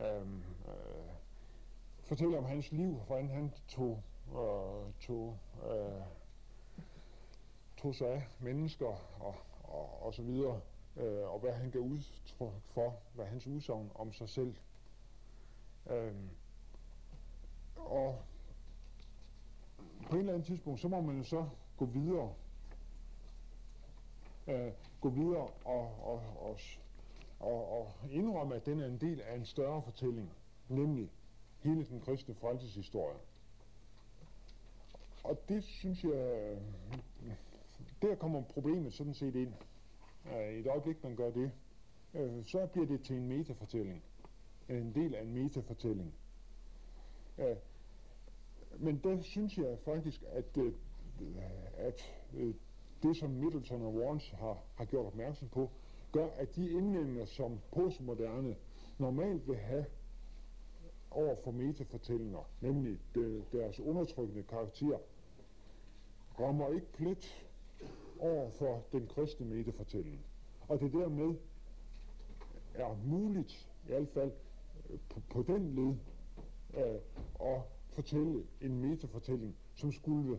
Øh, 0.00 0.20
øh, 0.68 1.14
fortælle 2.04 2.38
om 2.38 2.44
hans 2.44 2.72
liv, 2.72 2.94
hvordan 3.06 3.28
han 3.28 3.52
tog, 3.68 4.02
og 4.34 4.84
tog, 5.00 5.38
øh, 5.70 6.02
tog 7.76 7.94
sig 7.94 8.08
af 8.08 8.26
mennesker 8.40 8.86
og, 9.20 9.34
og, 9.64 10.02
og 10.02 10.14
så 10.14 10.22
videre, 10.22 10.60
øh, 10.96 11.32
og 11.32 11.38
hvad 11.38 11.52
han 11.52 11.70
gav 11.70 11.80
udtryk 11.80 12.52
for, 12.66 12.96
hvad 13.14 13.26
hans 13.26 13.46
udsagn 13.46 13.90
om 13.94 14.12
sig 14.12 14.28
selv. 14.28 14.54
Øh, 15.90 16.14
og 17.76 18.18
på 20.10 20.16
et 20.16 20.20
eller 20.20 20.32
andet 20.32 20.46
tidspunkt, 20.46 20.80
så 20.80 20.88
må 20.88 21.00
man 21.00 21.16
jo 21.16 21.24
så 21.24 21.48
gå 21.76 21.84
videre. 21.84 22.34
Øh, 24.46 24.72
gå 25.00 25.08
videre 25.08 25.48
og, 25.64 26.04
og, 26.04 26.22
og, 26.40 26.58
og, 27.40 27.78
og 27.80 27.92
indrømme, 28.10 28.54
at 28.54 28.66
den 28.66 28.80
er 28.80 28.86
en 28.86 28.98
del 28.98 29.20
af 29.20 29.34
en 29.34 29.44
større 29.44 29.82
fortælling, 29.82 30.32
nemlig 30.68 31.10
hele 31.60 31.84
den 31.84 32.00
kristne 32.00 32.34
frelseshistorie. 32.34 33.18
Og 35.24 35.38
det 35.48 35.64
synes 35.64 36.04
jeg, 36.04 36.56
der 38.02 38.14
kommer 38.14 38.42
problemet 38.42 38.92
sådan 38.92 39.14
set 39.14 39.34
ind. 39.34 39.52
Øh, 40.26 40.54
I 40.54 40.58
et 40.58 40.66
øjeblik, 40.66 41.04
man 41.04 41.16
gør 41.16 41.30
det, 41.30 41.50
øh, 42.14 42.44
så 42.44 42.66
bliver 42.66 42.86
det 42.86 43.04
til 43.04 43.16
en 43.16 43.28
metafortælling. 43.28 44.02
Øh, 44.68 44.80
en 44.80 44.94
del 44.94 45.14
af 45.14 45.22
en 45.22 45.34
metafortælling. 45.34 46.14
Men 48.78 49.00
der 49.04 49.22
synes 49.22 49.58
jeg 49.58 49.78
faktisk, 49.84 50.22
at, 50.22 50.58
at 51.76 52.14
det, 53.02 53.16
som 53.16 53.30
Middleton 53.30 53.82
og 53.82 53.94
Warnes 53.94 54.30
har, 54.30 54.58
har 54.74 54.84
gjort 54.84 55.06
opmærksom 55.06 55.48
på, 55.48 55.70
gør, 56.12 56.26
at 56.26 56.56
de 56.56 56.70
indvendinger, 56.70 57.24
som 57.24 57.60
postmoderne 57.72 58.56
normalt 58.98 59.48
vil 59.48 59.56
have 59.56 59.86
over 61.10 61.36
for 61.44 61.50
metafortællinger, 61.50 62.50
nemlig 62.60 62.98
deres 63.52 63.80
undertrykkende 63.80 64.42
karakter, 64.42 64.98
rammer 66.40 66.72
ikke 66.72 66.92
plet 66.92 67.46
over 68.18 68.50
for 68.50 68.82
den 68.92 69.06
kristne 69.06 69.46
metafortælling. 69.46 70.24
Og 70.68 70.80
det 70.80 70.92
dermed 70.92 71.36
er 72.74 72.96
muligt, 73.04 73.68
i 73.84 73.86
hvert 73.86 74.08
fald 74.08 74.32
på, 75.08 75.20
på 75.30 75.42
den 75.42 75.74
led, 75.74 75.96
øh, 76.84 77.00
at 77.40 77.62
fortælle 77.92 78.46
en 78.60 78.80
metafortælling, 78.80 79.56
som 79.74 79.92
skulle, 79.92 80.38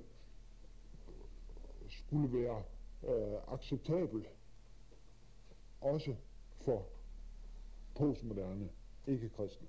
skulle 1.89 2.41
være 2.41 2.63
øh, 3.03 3.53
acceptabel 3.53 4.25
også 5.81 6.15
for 6.61 6.85
postmoderne 7.95 8.69
ikke-kristne. 9.07 9.67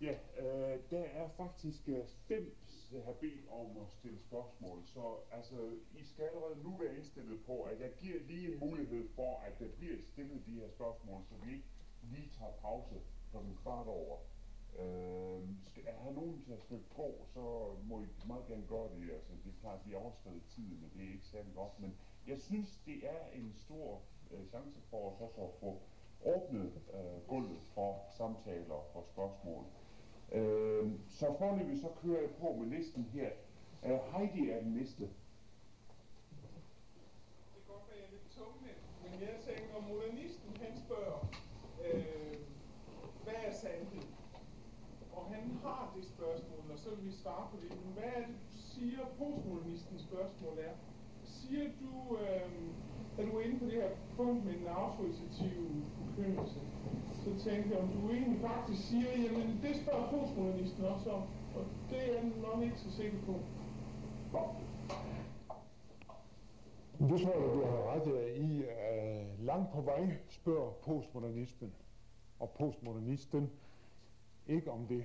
Ja, 0.00 0.14
øh, 0.44 0.78
der 0.90 1.04
er 1.20 1.28
faktisk 1.28 1.88
øh, 1.88 2.06
fem, 2.28 2.56
der 2.90 3.04
har 3.04 3.12
bedt 3.12 3.48
om 3.50 3.76
at 3.76 3.90
stille 3.90 4.18
spørgsmål, 4.18 4.78
så 4.84 5.16
altså, 5.32 5.56
I 6.00 6.04
skal 6.04 6.24
allerede 6.24 6.62
nu 6.62 6.76
være 6.76 6.96
indstillet 6.96 7.44
på, 7.46 7.62
at 7.62 7.80
jeg 7.80 7.90
giver 7.98 8.20
lige 8.20 8.52
en 8.52 8.58
mulighed 8.58 9.08
for, 9.08 9.36
at 9.46 9.58
der 9.58 9.68
bliver 9.78 9.98
stillet 10.00 10.46
de 10.46 10.52
her 10.52 10.68
spørgsmål, 10.68 11.20
så 11.24 11.34
vi 11.44 11.52
ikke 11.52 11.68
lige 12.02 12.30
tager 12.38 12.52
pause 12.52 12.94
klokken 13.30 13.56
kvart 13.62 13.86
over. 13.86 14.16
Øh, 14.78 15.40
skal, 15.62 15.82
er 15.86 16.04
der 16.04 16.12
nogen, 16.12 16.44
der 16.48 16.56
skal 16.56 16.80
på, 16.96 17.26
så 17.34 17.74
må 17.84 18.00
I 18.00 18.06
meget 18.26 18.46
gerne 18.46 18.66
gøre 18.68 18.88
det. 18.94 19.10
Altså, 19.10 19.32
det 19.44 19.50
er 19.50 19.60
klart, 19.60 19.78
at 19.80 19.86
vi 19.86 19.90
har 19.92 19.98
overskrevet 19.98 20.42
tiden, 20.48 20.80
men 20.80 20.90
det 20.94 21.08
er 21.08 21.12
ikke 21.12 21.26
særlig 21.26 21.54
godt. 21.54 21.80
Men 21.80 21.96
jeg 22.26 22.38
synes, 22.40 22.80
det 22.86 22.98
er 23.02 23.26
en 23.32 23.52
stor 23.56 24.00
øh, 24.30 24.46
chance 24.46 24.80
for 24.90 25.10
os 25.10 25.20
også 25.20 25.40
at 25.40 25.50
få 25.60 25.80
åbnet 26.24 26.72
øh, 26.94 27.28
gulvet 27.28 27.62
for 27.74 28.04
samtaler 28.10 28.96
og 28.96 29.04
spørgsmål. 29.04 29.64
Øh, 30.32 30.92
så 31.08 31.34
forløbig 31.38 31.80
så 31.80 31.88
kører 32.02 32.20
jeg 32.20 32.30
på 32.30 32.56
med 32.58 32.66
listen 32.76 33.04
her. 33.12 33.30
Øh, 33.86 33.98
Heidi 34.12 34.50
er 34.50 34.60
den 34.60 34.72
næste. 34.72 35.02
Det 35.02 35.10
kan 37.54 37.62
godt 37.68 37.84
være, 37.88 37.98
jeg 38.00 38.06
er 38.06 38.12
lidt 38.16 38.28
tungnet, 38.38 38.78
men 39.02 39.12
jeg 39.20 39.36
tænker, 39.48 39.88
modernisten, 39.88 40.56
han 40.62 40.72
spørger, 40.84 41.18
øh, 41.84 42.36
hvad 43.24 43.38
er 43.46 43.52
sandhed? 43.52 44.08
Og 45.12 45.26
han 45.34 45.58
har 45.62 45.92
det 45.96 46.04
spørgsmål, 46.04 46.64
og 46.72 46.78
så 46.78 46.88
vil 46.94 47.04
vi 47.04 47.12
svare 47.12 47.48
på 47.50 47.56
det. 47.62 47.70
Men 47.84 47.92
hvad 47.92 48.10
er 48.14 48.26
det, 48.26 48.36
du 48.52 48.58
siger, 48.74 49.00
postmodernistens 49.18 50.02
spørgsmål 50.02 50.58
er? 50.58 50.74
Siger 51.24 51.64
du, 51.80 52.16
øh, 52.16 52.70
at 53.18 53.26
du 53.32 53.38
inde 53.38 53.58
på 53.58 53.64
det 53.64 53.72
her 53.72 53.90
punkt 54.16 54.44
med 54.44 54.52
den 54.52 54.66
autoritative 54.66 55.84
forkyndelse? 55.98 56.60
Så 57.24 57.50
tænke, 57.50 57.70
jeg, 57.70 57.78
om 57.78 57.88
du 57.88 58.10
egentlig 58.10 58.40
faktisk 58.40 58.88
siger, 58.88 59.10
jamen 59.22 59.60
det 59.62 59.76
spørger 59.76 60.10
postmodernisten 60.10 60.84
også 60.84 61.10
om, 61.10 61.22
og 61.56 61.64
det 61.90 61.98
er 61.98 62.14
jeg 62.14 62.24
nok 62.24 62.62
ikke 62.62 62.78
så 62.78 62.90
sikker 62.90 63.18
på. 63.26 63.32
Det 66.98 67.20
tror 67.20 67.32
jeg, 67.32 67.54
du 67.54 67.64
har 67.64 67.94
ret 67.94 68.36
i. 68.36 68.58
Uh, 68.60 69.44
langt 69.44 69.72
på 69.72 69.80
vej 69.80 70.16
spørger 70.28 70.70
postmodernismen 70.70 71.74
og 72.40 72.50
postmodernisten 72.50 73.50
ikke 74.46 74.70
om 74.70 74.86
det. 74.86 75.04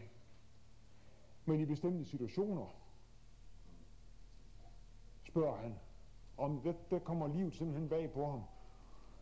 Men 1.46 1.60
i 1.60 1.66
bestemte 1.66 2.06
situationer 2.06 2.76
spørger 5.24 5.56
han, 5.56 5.76
om 6.38 6.62
det, 6.62 6.76
der 6.92 7.00
kommer 7.00 7.28
livet 7.28 7.54
simpelthen 7.54 7.90
bag 7.90 8.12
på 8.12 8.26
ham, 8.26 8.44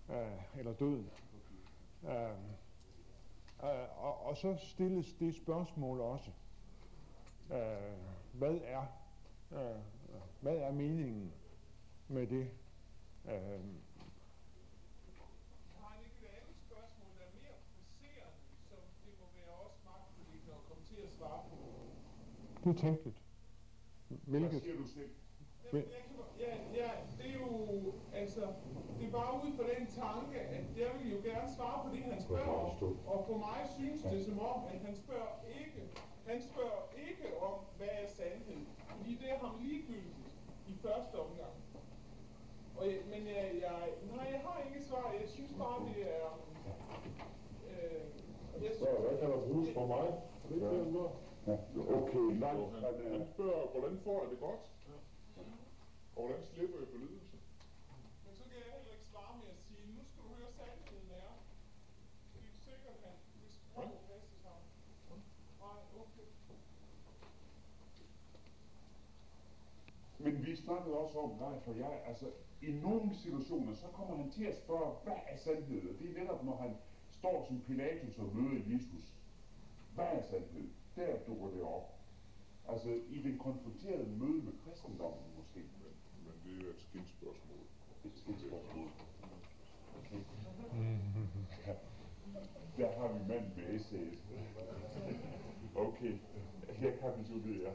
uh, 0.09 0.59
eller 0.59 0.73
døden. 0.73 1.09
Uh, 2.03 2.09
uh, 3.63 4.03
og, 4.05 4.25
og 4.25 4.37
så 4.37 4.55
stilles 4.55 5.13
det 5.13 5.35
spørgsmål 5.35 6.01
også. 6.01 6.31
Uh, 7.49 7.55
hvad 8.33 8.59
er 8.63 8.85
uh, 9.51 9.81
hvad 10.41 10.57
er 10.57 10.71
meningen 10.71 11.33
med 12.07 12.27
det? 12.27 12.49
Har 13.25 13.33
han 15.89 15.99
ikke 16.03 16.17
et 16.21 16.29
andet 16.37 16.55
spørgsmål, 16.67 17.09
der 17.19 17.25
mere 17.41 17.55
presserende, 17.75 18.39
som 18.69 18.77
det 19.05 19.13
må 19.19 19.25
være 19.37 19.53
også 19.65 19.79
magtpolitik 19.85 20.43
at 20.47 20.61
komme 20.67 20.83
til 20.85 20.95
at 21.07 21.11
svare 21.17 21.41
på? 21.49 21.55
det 22.63 22.75
er 22.75 22.81
tænkeligt. 22.81 23.21
Hvad 24.07 24.39
Hvilket? 24.39 24.61
siger 24.61 24.77
du 24.77 24.87
selv? 24.87 25.09
Kan, 25.71 25.83
ja, 26.39 26.55
ja, 26.73 26.91
det 27.17 27.25
er 27.29 27.33
jo, 27.33 27.93
altså, 28.13 28.53
det 29.07 29.13
er 29.13 29.19
bare 29.19 29.35
ud 29.45 29.51
fra 29.57 29.65
den 29.75 29.87
tanke, 30.03 30.39
at 30.39 30.65
jeg 30.77 30.89
vil 30.97 31.11
jo 31.15 31.19
gerne 31.29 31.49
svare 31.55 31.77
på 31.83 31.95
det, 31.95 32.03
han 32.03 32.21
spørger 32.21 32.55
om. 32.65 32.97
Og 33.07 33.25
for 33.27 33.37
mig 33.37 33.59
synes 33.77 34.01
det 34.01 34.25
som 34.25 34.39
om, 34.39 34.59
at 34.73 34.79
han 34.87 34.95
spørger 34.95 35.33
ikke, 35.59 35.81
han 36.25 36.41
spørger 36.41 36.81
ikke 37.07 37.27
om, 37.47 37.55
hvad 37.77 37.93
er 38.03 38.07
sandhed. 38.07 38.61
Fordi 38.97 39.11
det 39.21 39.27
er 39.33 39.37
ham 39.39 39.53
ligegyldigt 39.61 40.17
i 40.67 40.73
første 40.85 41.15
omgang. 41.25 41.55
Og 42.77 42.85
jeg, 42.87 42.97
men 43.11 43.27
jeg, 43.27 43.43
jeg, 43.65 43.79
nej, 44.15 44.27
jeg 44.35 44.41
har 44.47 44.61
ikke 44.67 44.85
svar. 44.87 45.15
Jeg 45.21 45.29
synes 45.29 45.51
bare, 45.63 45.79
det 45.89 45.99
er... 46.17 46.27
Øh, 47.69 48.01
jeg 48.63 48.71
Så 48.79 48.85
hvad 49.03 49.19
kan 49.19 49.29
der 49.29 49.39
bruges 49.47 49.69
for 49.73 49.85
mig? 49.87 50.07
Er 50.43 50.47
det 50.47 50.55
ikke 50.55 50.69
det, 50.69 50.79
han 50.85 50.93
gør? 50.93 51.09
Okay, 51.99 52.39
langt. 52.39 52.73
Han, 52.85 52.93
han 53.11 53.25
spørger, 53.33 53.67
hvordan 53.73 53.99
får 54.03 54.21
jeg 54.21 54.29
det 54.31 54.39
godt? 54.39 54.63
Og 56.15 56.21
hvordan 56.25 56.43
slipper 56.43 56.77
jeg 56.79 56.87
for 56.91 56.97
lidelse? 56.97 57.37
Men 58.25 58.35
så 58.39 58.43
kan 58.49 58.55
jeg 58.63 58.69
heller 58.75 58.93
ikke 58.97 59.07
svare 59.13 59.33
med 59.41 59.49
at 59.55 59.59
sige, 59.67 59.83
nu 59.97 60.01
skal 60.09 60.21
du 60.23 60.29
høre 60.37 60.51
sandheden 60.59 61.09
er. 61.23 61.31
Det 62.33 62.49
er 62.53 62.57
sikkert, 62.67 62.97
han, 63.05 63.15
hvis 63.39 63.53
sprog 63.61 63.91
passer 64.09 64.37
sammen. 64.45 64.67
Nej, 65.63 65.79
okay. 66.03 66.29
Men 70.23 70.45
vi 70.45 70.55
snakkede 70.67 70.97
også 71.03 71.17
om, 71.19 71.31
nej 71.45 71.55
for 71.65 71.73
jeg, 71.73 71.95
altså 72.09 72.27
i 72.61 72.71
nogle 72.71 73.15
situationer, 73.23 73.73
så 73.75 73.87
kommer 73.97 74.15
han 74.21 74.29
til 74.31 74.45
at 74.51 74.57
spørge, 74.63 74.89
hvad 75.03 75.19
er 75.27 75.37
sandhed? 75.37 75.81
Og 75.89 75.95
det 75.99 76.05
er 76.09 76.19
netop, 76.21 76.43
når 76.45 76.55
han 76.55 76.73
står 77.19 77.45
som 77.47 77.61
Pilatus 77.67 78.17
og 78.17 78.35
møder 78.35 78.61
Jesus. 78.73 79.05
Hvad 79.95 80.05
er 80.05 80.21
sandhed? 80.31 80.67
Der 80.95 81.17
dukker 81.27 81.49
det 81.55 81.61
op. 81.61 81.87
Altså 82.69 82.89
i 83.09 83.21
den 83.21 83.37
konfronterede 83.37 84.07
møde 84.21 84.41
med 84.47 84.53
kristendommen 84.63 85.27
måske. 85.37 85.59
Men, 85.59 85.93
men 86.25 86.35
det 86.45 86.65
er 86.65 86.69
et 86.69 86.81
skidt 86.87 87.09
spørgsmål. 87.09 87.63
Et 88.05 88.15
skidt 88.21 88.39
spørgsmål. 88.47 88.89
Okay. 89.99 90.21
Ja. 91.67 91.73
Der 92.77 92.99
har 92.99 93.07
vi 93.13 93.19
mand 93.27 93.45
med 93.55 93.75
essayet. 93.75 94.19
Okay, 95.75 96.13
her 96.67 96.91
kapitulerer. 96.97 97.73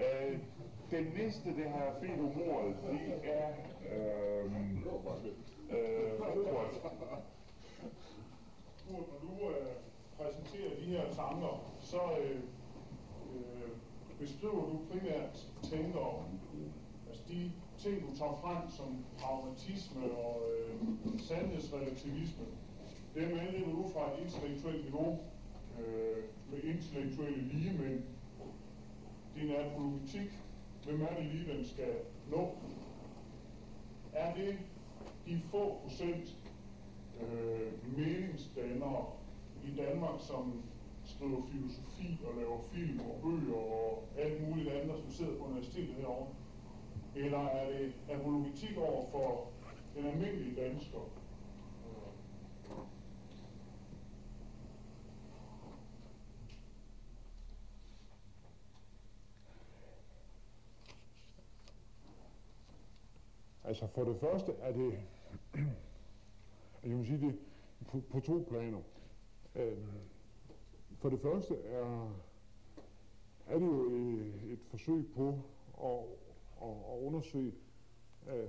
Øh, 0.00 0.38
den 0.92 1.06
næste, 1.16 1.48
der 1.56 1.68
har 1.70 1.96
bedt 2.00 2.20
om 2.20 2.40
ordet, 2.48 2.76
det 2.90 3.00
er 3.22 3.48
øhm, 3.92 4.54
øh, 4.54 4.92
Robert. 4.92 5.20
Kurt, 8.88 9.04
når 9.08 9.18
du 9.22 9.50
øh, 9.50 9.72
præsenterer 10.16 10.76
de 10.80 10.84
her 10.84 11.04
tanker, 11.14 11.72
så 11.80 12.00
øh, 12.22 12.40
øh, 13.34 13.70
beskriver 14.18 14.64
du 14.70 14.80
primært 14.90 15.46
tænker, 15.62 16.28
altså 17.08 17.22
de 17.28 17.52
ting, 17.78 18.10
du 18.10 18.16
tager 18.16 18.36
frem 18.42 18.70
som 18.70 19.04
pragmatisme 19.18 20.04
og 20.12 20.42
øh, 20.58 21.20
sandhedsrelativisme, 21.20 22.44
dem 23.14 23.38
anvender 23.38 23.70
du 23.76 23.88
fra 23.88 24.12
et 24.12 24.24
intellektuelt 24.24 24.84
niveau 24.84 25.18
øh, 25.80 26.24
med 26.50 26.62
intellektuelle 26.62 27.42
ligemænd. 27.42 28.02
Din 29.34 29.50
apologetik, 29.50 30.30
hvem 30.84 31.02
er 31.02 31.14
det 31.16 31.24
lige, 31.24 31.52
den 31.52 31.64
skal 31.64 31.94
nå? 32.30 32.50
Er 34.12 34.34
det 34.34 34.58
de 35.26 35.40
få 35.50 35.80
procent 35.82 36.36
øh, 37.20 37.96
meningsdannere 37.96 39.06
i 39.64 39.76
Danmark, 39.76 40.20
som 40.20 40.62
skriver 41.04 41.42
filosofi 41.52 42.18
og 42.26 42.34
laver 42.36 42.58
film 42.72 43.00
og 43.00 43.20
bøger 43.22 43.56
og 43.56 44.04
alt 44.18 44.48
muligt 44.48 44.68
andet, 44.68 44.98
som 44.98 45.10
sidder 45.10 45.38
på 45.38 45.44
universitetet 45.44 45.94
herovre? 45.94 46.26
Eller 47.16 47.38
er 47.38 47.70
det 47.78 47.92
apologetik 48.10 48.78
over 48.78 49.10
for 49.10 49.46
den 49.96 50.06
almindelige 50.06 50.60
dansker? 50.62 50.98
Altså 63.72 63.86
for 63.86 64.04
det 64.04 64.20
første 64.20 64.52
er 64.52 64.72
det, 64.72 64.98
jeg 66.84 66.98
vil 66.98 67.06
sige 67.06 67.26
det 67.26 67.38
på, 67.86 68.00
på 68.10 68.20
to 68.20 68.46
planer. 68.48 68.80
Øh, 69.54 69.78
for 70.98 71.10
det 71.10 71.20
første 71.20 71.54
er, 71.54 72.14
er 73.46 73.58
det 73.58 73.66
jo 73.66 73.90
et, 73.90 74.52
et 74.52 74.58
forsøg 74.70 75.12
på 75.14 75.28
at, 75.84 75.98
at, 76.62 76.76
at 76.92 77.06
undersøge 77.06 77.52
uh, 78.26 78.48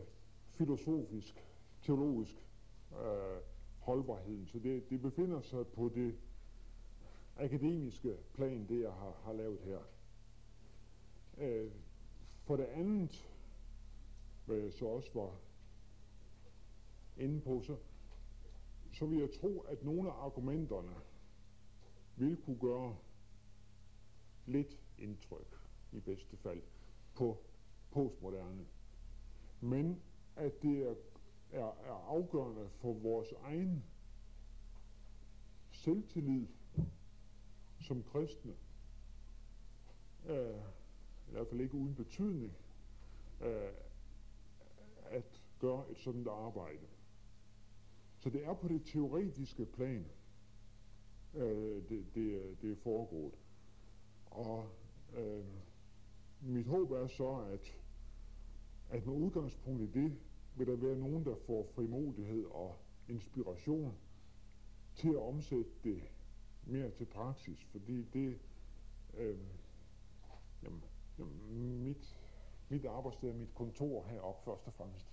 filosofisk, 0.51 1.45
teologisk 1.81 2.47
uh, 2.91 2.97
holdbarheden. 3.79 4.47
Så 4.47 4.59
det, 4.59 4.89
det 4.89 5.01
befinder 5.01 5.41
sig 5.41 5.67
på 5.67 5.91
det 5.95 6.15
akademiske 7.37 8.17
plan, 8.33 8.65
det 8.69 8.81
jeg 8.81 8.91
har, 8.91 9.13
har 9.25 9.33
lavet 9.33 9.59
her. 9.59 9.79
Uh, 11.37 11.71
for 12.43 12.55
det 12.55 12.65
andet, 12.65 13.32
hvad 14.45 14.57
jeg 14.57 14.73
så 14.73 14.85
også 14.85 15.09
var 15.13 15.35
inde 17.17 17.41
på, 17.41 17.61
så, 17.61 17.77
så 18.93 19.05
vil 19.05 19.19
jeg 19.19 19.31
tro, 19.31 19.59
at 19.59 19.83
nogle 19.83 20.09
af 20.09 20.13
argumenterne 20.13 20.95
vil 22.15 22.37
kunne 22.37 22.59
gøre 22.59 22.97
lidt 24.45 24.79
indtryk, 24.97 25.59
i 25.91 25.99
bedste 25.99 26.37
fald, 26.37 26.61
på 27.15 27.37
postmoderne. 27.91 28.65
Men 29.61 30.01
at 30.35 30.61
det 30.61 30.87
er, 30.87 30.95
er, 31.51 31.65
er 31.65 32.07
afgørende 32.07 32.69
for 32.69 32.93
vores 32.93 33.31
egen 33.31 33.83
selvtillid 35.71 36.47
som 37.79 38.03
kristne, 38.03 38.53
øh, 40.25 40.61
i 41.27 41.31
hvert 41.31 41.47
fald 41.47 41.61
ikke 41.61 41.75
uden 41.75 41.95
betydning, 41.95 42.53
øh, 43.41 43.71
at 45.13 45.41
gøre 45.59 45.91
et 45.91 45.97
sådan 45.97 46.27
arbejde. 46.29 46.87
Så 48.19 48.29
det 48.29 48.45
er 48.45 48.53
på 48.53 48.67
det 48.67 48.81
teoretiske 48.85 49.65
plan, 49.65 50.05
øh, 51.33 51.89
det, 51.89 52.05
det, 52.15 52.57
det 52.61 52.71
er 52.71 52.75
foregået. 52.75 53.33
Og 54.25 54.69
øh, 55.15 55.45
mit 56.41 56.67
håb 56.67 56.91
er 56.91 57.07
så, 57.07 57.35
at, 57.35 57.77
at 58.89 59.05
med 59.05 59.15
udgangspunkt 59.15 59.81
i 59.81 59.87
det, 59.87 60.17
vil 60.55 60.67
der 60.67 60.75
være 60.75 60.95
nogen, 60.95 61.25
der 61.25 61.35
får 61.35 61.63
frimodighed 61.75 62.45
og 62.45 62.75
inspiration 63.07 63.93
til 64.95 65.09
at 65.09 65.21
omsætte 65.21 65.71
det 65.83 66.01
mere 66.65 66.91
til 66.91 67.05
praksis, 67.05 67.63
fordi 67.63 68.03
det, 68.03 68.39
øh, 69.17 69.37
jamen, 70.63 70.83
jamen, 71.19 71.83
mit, 71.83 72.22
mit 72.73 72.85
arbejdssted, 72.85 73.33
mit 73.33 73.53
kontor 73.55 74.05
heroppe 74.09 74.41
først 74.45 74.67
og 74.67 74.73
fremmest. 74.73 75.07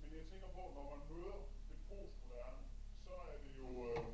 Men 0.00 0.08
jeg 0.18 0.24
tænker 0.30 0.48
på, 0.58 0.62
når 0.76 0.84
man 0.92 1.00
møder 1.12 1.36
det 1.68 1.78
postmoderne, 1.88 2.62
så 3.04 3.12
er 3.30 3.36
det 3.44 3.52
jo, 3.62 3.68
øh, 3.88 4.04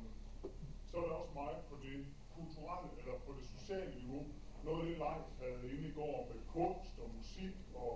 så 0.89 0.97
er 0.97 1.05
det 1.07 1.15
også 1.21 1.33
meget 1.41 1.57
på 1.69 1.75
det 1.85 1.97
kulturelle 2.35 2.89
eller 2.99 3.15
på 3.25 3.31
det 3.37 3.45
sociale 3.55 3.95
niveau. 4.01 4.23
Noget 4.63 4.79
af 4.81 4.85
det 4.89 4.97
Leif 5.03 5.25
havde 5.41 5.73
inde 5.73 5.87
i 5.91 5.91
går 5.91 6.15
med 6.29 6.39
kunst 6.55 6.99
og 7.03 7.09
musik 7.17 7.55
og 7.75 7.93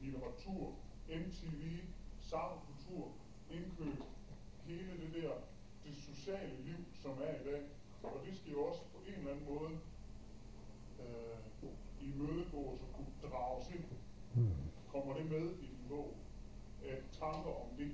litteratur, 0.00 0.62
MTV, 1.22 1.62
sang, 2.30 2.52
kultur, 2.66 3.02
indkøb, 3.50 4.02
hele 4.66 4.92
det 5.02 5.22
der, 5.22 5.32
det 5.84 5.96
sociale 5.96 6.56
liv, 6.68 6.80
som 7.02 7.12
er 7.26 7.34
i 7.40 7.44
dag. 7.50 7.62
Og 8.02 8.20
det 8.26 8.36
skal 8.36 8.52
jo 8.52 8.60
også 8.64 8.82
på 8.92 8.98
en 9.08 9.14
eller 9.14 9.30
anden 9.30 9.46
måde 9.54 9.72
øh, 11.00 11.38
imødegås 12.08 12.80
og 12.84 12.88
kunne 12.96 13.30
drages 13.30 13.70
ind. 13.70 13.84
Kommer 14.88 15.14
det 15.14 15.26
med 15.30 15.50
i 15.50 15.66
din 15.66 15.88
bog? 15.88 16.16
At 16.84 17.02
tanker 17.12 17.50
om 17.50 17.76
det? 17.78 17.92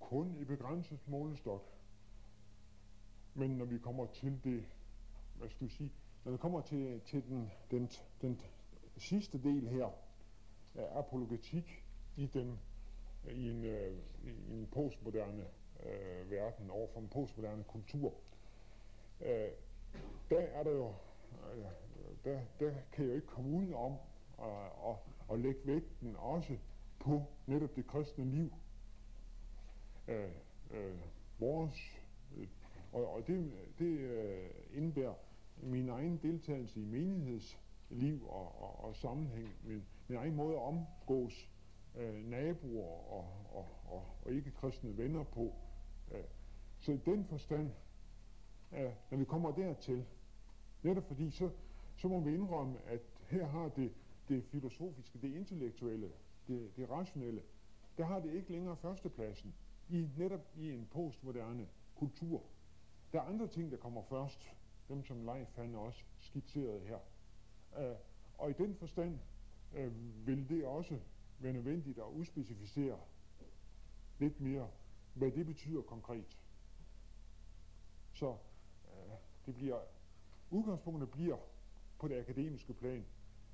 Kun 0.00 0.36
i 0.40 0.44
begrænset 0.44 0.98
målestok. 1.06 1.62
Men 3.34 3.50
når 3.50 3.64
vi 3.64 3.78
kommer 3.78 4.06
til 4.06 4.40
det, 4.44 4.64
hvad 5.38 5.48
skal 5.48 5.66
vi 5.66 5.72
sige, 5.72 5.92
når 6.24 6.32
vi 6.32 6.38
kommer 6.38 6.60
til, 6.60 7.00
til 7.00 7.28
den, 7.28 7.50
den, 7.70 7.90
den 8.22 8.40
sidste 8.96 9.42
del 9.42 9.68
her 9.68 9.90
af 10.74 10.98
apologetik 10.98 11.84
i, 12.16 12.26
den, 12.26 12.58
i, 13.30 13.50
en, 13.50 13.64
øh, 13.64 13.98
i 14.24 14.52
en 14.52 14.68
postmoderne 14.72 15.44
øh, 15.86 16.30
verden, 16.30 16.70
over 16.70 16.88
for 16.92 17.00
en 17.00 17.08
postmoderne 17.08 17.64
kultur, 17.64 18.14
øh, 19.20 19.48
der 20.30 20.38
er 20.38 20.62
der 20.62 20.70
jo, 20.70 20.94
Øh, 21.54 21.64
der, 22.24 22.40
der 22.60 22.74
kan 22.92 23.04
jeg 23.04 23.10
jo 23.10 23.14
ikke 23.14 23.26
komme 23.26 23.56
ud 23.56 23.72
om 23.72 23.96
og, 24.36 24.90
at, 24.90 24.96
at 25.32 25.38
lægge 25.38 25.60
vægten 25.64 26.16
også 26.16 26.56
på 27.00 27.22
netop 27.46 27.76
det 27.76 27.86
kristne 27.86 28.24
liv. 28.24 28.52
Øh, 30.08 30.30
øh, 30.70 30.98
vores, 31.38 32.00
øh, 32.36 32.48
og, 32.92 33.14
og 33.14 33.26
det, 33.26 33.52
det 33.78 33.98
øh, 33.98 34.50
indebærer 34.72 35.14
min 35.62 35.88
egen 35.88 36.18
deltagelse 36.22 36.80
i 36.80 36.84
menighedsliv 36.84 38.28
og, 38.28 38.62
og, 38.62 38.84
og 38.84 38.96
sammenhæng, 38.96 39.54
min, 39.64 39.84
min 40.08 40.18
egen 40.18 40.34
måde 40.34 40.54
at 40.54 40.62
omgås 40.62 41.50
øh, 41.96 42.14
naboer 42.14 43.12
og, 43.12 43.28
og, 43.52 43.66
og, 43.84 44.04
og 44.24 44.32
ikke 44.32 44.50
kristne 44.50 44.98
venner 44.98 45.24
på. 45.24 45.54
Øh, 46.12 46.24
så 46.80 46.92
i 46.92 46.96
den 46.96 47.24
forstand, 47.24 47.70
øh, 48.72 48.92
når 49.10 49.18
vi 49.18 49.24
kommer 49.24 49.50
dertil, 49.50 50.04
netop 50.84 51.06
fordi 51.06 51.30
så, 51.30 51.50
så 51.96 52.08
må 52.08 52.20
vi 52.20 52.34
indrømme, 52.34 52.78
at 52.86 53.00
her 53.26 53.46
har 53.46 53.68
det, 53.68 53.92
det 54.28 54.44
filosofiske, 54.44 55.18
det 55.18 55.34
intellektuelle, 55.34 56.12
det, 56.48 56.76
det 56.76 56.90
rationelle, 56.90 57.42
der 57.98 58.04
har 58.04 58.20
det 58.20 58.34
ikke 58.34 58.52
længere 58.52 58.76
førstepladsen 58.76 59.54
i 59.88 60.08
netop 60.16 60.40
i 60.56 60.70
en 60.70 60.88
postmoderne 60.92 61.68
kultur. 61.94 62.42
Der 63.12 63.20
er 63.20 63.24
andre 63.24 63.48
ting, 63.48 63.70
der 63.70 63.76
kommer 63.76 64.02
først, 64.02 64.50
dem 64.88 65.04
som 65.04 65.24
Leif 65.24 65.56
han 65.56 65.74
også 65.74 66.04
skitserede 66.20 66.80
her. 66.80 66.98
Uh, 67.72 67.96
og 68.38 68.50
i 68.50 68.52
den 68.52 68.74
forstand 68.74 69.18
uh, 69.72 70.26
vil 70.26 70.48
det 70.48 70.64
også 70.64 70.98
være 71.38 71.52
nødvendigt 71.52 71.98
at 71.98 72.04
udspecificere 72.04 72.98
lidt 74.18 74.40
mere, 74.40 74.68
hvad 75.14 75.30
det 75.30 75.46
betyder 75.46 75.82
konkret. 75.82 76.38
Så 78.12 78.28
uh, 78.28 79.14
det 79.46 79.54
bliver, 79.54 79.80
udgangspunktet 80.54 81.10
bliver 81.10 81.38
på 81.98 82.08
det 82.08 82.18
akademiske 82.18 82.74
plan, 82.74 83.06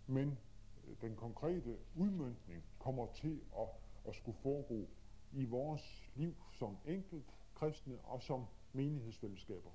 men 0.07 0.39
øh, 0.87 0.97
den 1.01 1.17
konkrete 1.17 1.79
udmyndning 1.97 2.65
kommer 2.79 3.07
til 3.13 3.41
at, 3.59 3.69
at 4.09 4.15
skulle 4.15 4.39
foregå 4.39 4.89
i 5.33 5.45
vores 5.45 6.11
liv 6.15 6.35
som 6.53 6.77
enkelt 6.87 7.25
kristne 7.55 7.99
og 8.05 8.23
som 8.23 8.47
menighedsfællesskaber. 8.73 9.71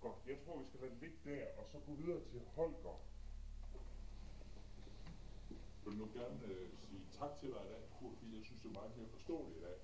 Godt, 0.00 0.16
jeg 0.26 0.36
tror, 0.44 0.58
vi 0.58 0.66
skal 0.66 0.80
lade 0.80 0.94
ligge 1.00 1.16
der, 1.24 1.44
og 1.58 1.66
så 1.72 1.78
gå 1.86 1.92
videre 1.94 2.20
til 2.30 2.40
Holger. 2.56 3.00
Jeg 5.84 5.92
vil 5.92 5.98
nu 5.98 6.08
gerne 6.14 6.44
øh, 6.44 6.68
sige 6.78 7.00
tak 7.12 7.30
til 7.40 7.48
dig 7.48 7.62
i 7.66 7.68
dag, 7.72 7.82
Kurt, 7.98 8.16
fordi 8.18 8.36
jeg 8.36 8.44
synes, 8.44 8.60
det 8.62 8.68
er 8.68 8.72
meget 8.72 8.96
mere 8.96 9.08
forståeligt 9.08 9.58
i 9.58 9.60
dag. 9.60 9.78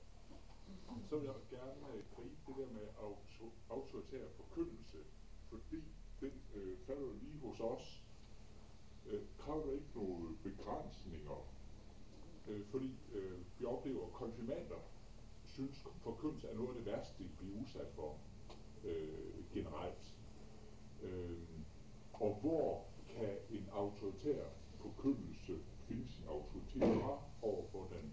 Så 1.08 1.18
vil 1.18 1.24
jeg 1.24 1.34
gerne 1.50 1.94
øh, 1.94 2.02
gribe 2.16 2.36
det 2.46 2.56
der 2.56 2.72
med 2.72 2.88
auto, 3.02 3.52
autoritær 3.70 4.24
forkyndelse, 4.36 4.98
fordi 5.48 5.84
den 6.20 6.32
øh, 6.54 6.78
falder 6.86 7.12
lige 7.22 7.38
hos 7.38 7.60
os. 7.60 8.02
Øh, 9.06 9.22
kræver 9.38 9.72
ikke 9.72 9.90
nogle 9.94 10.36
begrænsninger, 10.42 11.46
øh, 12.48 12.66
fordi 12.66 12.98
øh, 13.12 13.38
vi 13.58 13.64
oplever, 13.64 14.06
at 14.06 14.12
konfirmander 14.12 14.80
synes, 15.44 15.86
forkyndelse 16.02 16.48
er 16.48 16.54
noget 16.54 16.68
af 16.68 16.74
det 16.74 16.86
værste, 16.86 17.24
de 17.24 17.28
bliver 17.38 17.60
udsat 17.60 17.88
for 17.94 18.18
øh, 18.84 19.44
generelt. 19.52 20.14
Øh, 21.02 21.38
og 22.12 22.38
hvor 22.40 22.84
kan 23.08 23.36
en 23.50 23.68
autoritær 23.72 24.44
forkyndelse 24.74 25.58
finde 25.88 26.08
sin 26.08 26.24
autoritet 26.28 27.02
fra 27.02 27.18
over 27.42 27.64
for 27.72 27.88
den 27.92 28.12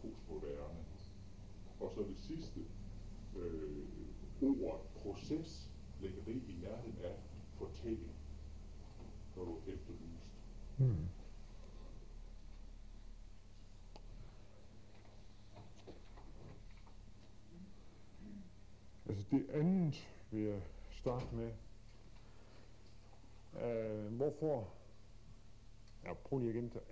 postmoderne? 0.00 0.84
Og 1.80 1.90
så 1.94 2.02
det 2.02 2.18
sidste, 2.18 2.60
øh, 3.36 3.86
ordet 4.42 4.80
proces, 4.96 5.70
ligger 6.00 6.24
det 6.24 6.42
i 6.48 6.56
nærheden 6.62 6.98
af 7.04 7.16
fortælling, 7.58 8.12
når 9.36 9.44
du 9.44 9.58
efterlyst. 9.66 10.26
Mm. 10.78 11.08
Altså 19.08 19.24
det 19.30 19.50
andet 19.50 20.08
vil 20.32 20.42
jeg 20.42 20.62
starte 20.90 21.34
med. 21.34 21.52
Uh, 23.52 24.14
hvorfor... 24.16 24.68
Ja, 26.04 26.14
prøv 26.14 26.38
lige 26.38 26.48
at 26.48 26.54
gentage. 26.54 26.84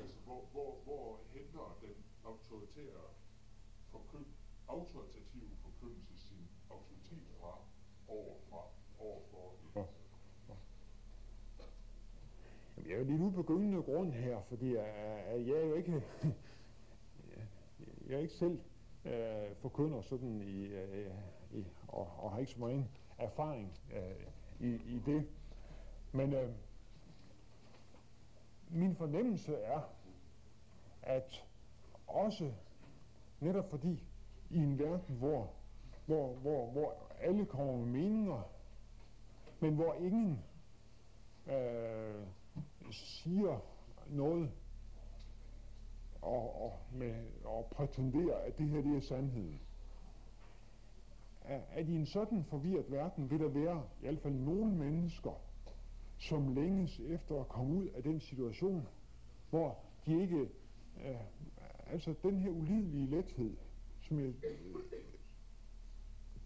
Altså, 0.00 0.16
hvor, 0.24 0.48
hvor, 0.52 0.80
hvor 0.84 1.20
henter 1.32 1.78
den 1.80 1.94
autoritære 2.24 3.04
forkynd, 3.90 4.26
autoritative 4.68 5.50
forkyndelse 5.62 6.18
sin 6.18 6.48
autoritet 6.70 7.28
fra 7.40 7.58
overfra, 8.08 8.68
overfor 8.98 9.54
Ja. 9.76 9.84
Jamen, 12.76 12.90
jeg 12.90 12.94
er 12.94 12.98
jo 12.98 13.04
lidt 13.04 13.20
ude 13.20 13.32
på 13.32 13.42
gyngende 13.42 13.82
grund 13.82 14.12
her, 14.12 14.42
fordi 14.42 14.74
jeg, 14.74 15.24
jeg, 15.28 15.46
jeg 15.46 15.56
er 15.56 15.66
jo 15.66 15.74
ikke... 15.74 15.92
jeg 18.08 18.14
er 18.16 18.18
ikke 18.18 18.34
selv 18.34 18.60
øh, 19.04 19.56
forkynder 19.56 20.02
sådan 20.02 20.40
i, 20.42 20.64
øh, 20.64 21.10
i 21.54 21.66
og, 21.88 22.08
og 22.18 22.30
har 22.30 22.38
ikke 22.38 22.52
så 22.52 22.60
meget 22.60 22.86
erfaring 23.18 23.78
øh, 23.92 24.26
i, 24.60 24.74
i 24.74 25.02
det. 25.06 25.26
Men 26.12 26.32
øh, 26.32 26.50
min 28.68 28.96
fornemmelse 28.96 29.54
er, 29.56 29.80
at 31.02 31.44
også 32.06 32.52
netop 33.40 33.70
fordi 33.70 34.02
i 34.50 34.56
en 34.56 34.78
verden, 34.78 35.16
hvor, 35.16 35.50
hvor, 36.06 36.34
hvor, 36.34 36.70
hvor 36.70 36.94
alle 37.20 37.46
kommer 37.46 37.76
med 37.76 37.86
meninger, 37.86 38.42
men 39.60 39.74
hvor 39.74 39.94
ingen 39.94 40.44
øh, 41.46 42.26
siger 42.92 43.60
noget 44.06 44.50
og, 46.22 46.62
og, 46.62 46.78
med, 46.92 47.14
og 47.44 47.66
prætenderer, 47.70 48.36
at 48.36 48.58
det 48.58 48.68
her 48.68 48.82
det 48.82 48.96
er 48.96 49.00
sandheden. 49.00 49.60
At, 51.44 51.88
i 51.88 51.94
en 51.94 52.06
sådan 52.06 52.44
forvirret 52.44 52.90
verden 52.90 53.30
vil 53.30 53.38
der 53.38 53.48
være 53.48 53.82
i 54.00 54.00
hvert 54.00 54.18
fald 54.18 54.34
nogle 54.34 54.74
mennesker, 54.74 55.40
som 56.18 56.54
længes 56.54 57.00
efter 57.00 57.40
at 57.40 57.48
komme 57.48 57.74
ud 57.74 57.86
af 57.86 58.02
den 58.02 58.20
situation, 58.20 58.88
hvor 59.50 59.78
de 60.06 60.20
ikke, 60.22 60.40
øh, 61.06 61.20
altså 61.86 62.14
den 62.22 62.38
her 62.38 62.50
ulidelige 62.50 63.06
lethed, 63.06 63.56
som 64.00 64.18
jeg 64.18 64.26
øh, 64.26 64.74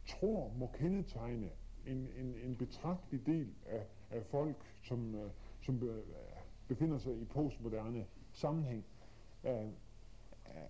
tror 0.06 0.52
må 0.58 0.66
kendetegne 0.66 1.50
en, 1.86 2.08
en, 2.18 2.34
en 2.44 2.56
betragtelig 2.56 3.26
del 3.26 3.48
af, 3.66 3.86
af 4.10 4.24
folk, 4.26 4.56
som, 4.82 5.14
øh, 5.14 5.30
som 5.62 5.82
øh, 5.82 6.02
befinder 6.68 6.98
sig 6.98 7.20
i 7.20 7.24
postmoderne 7.24 8.06
sammenhæng, 8.32 8.84
øh, 9.44 9.68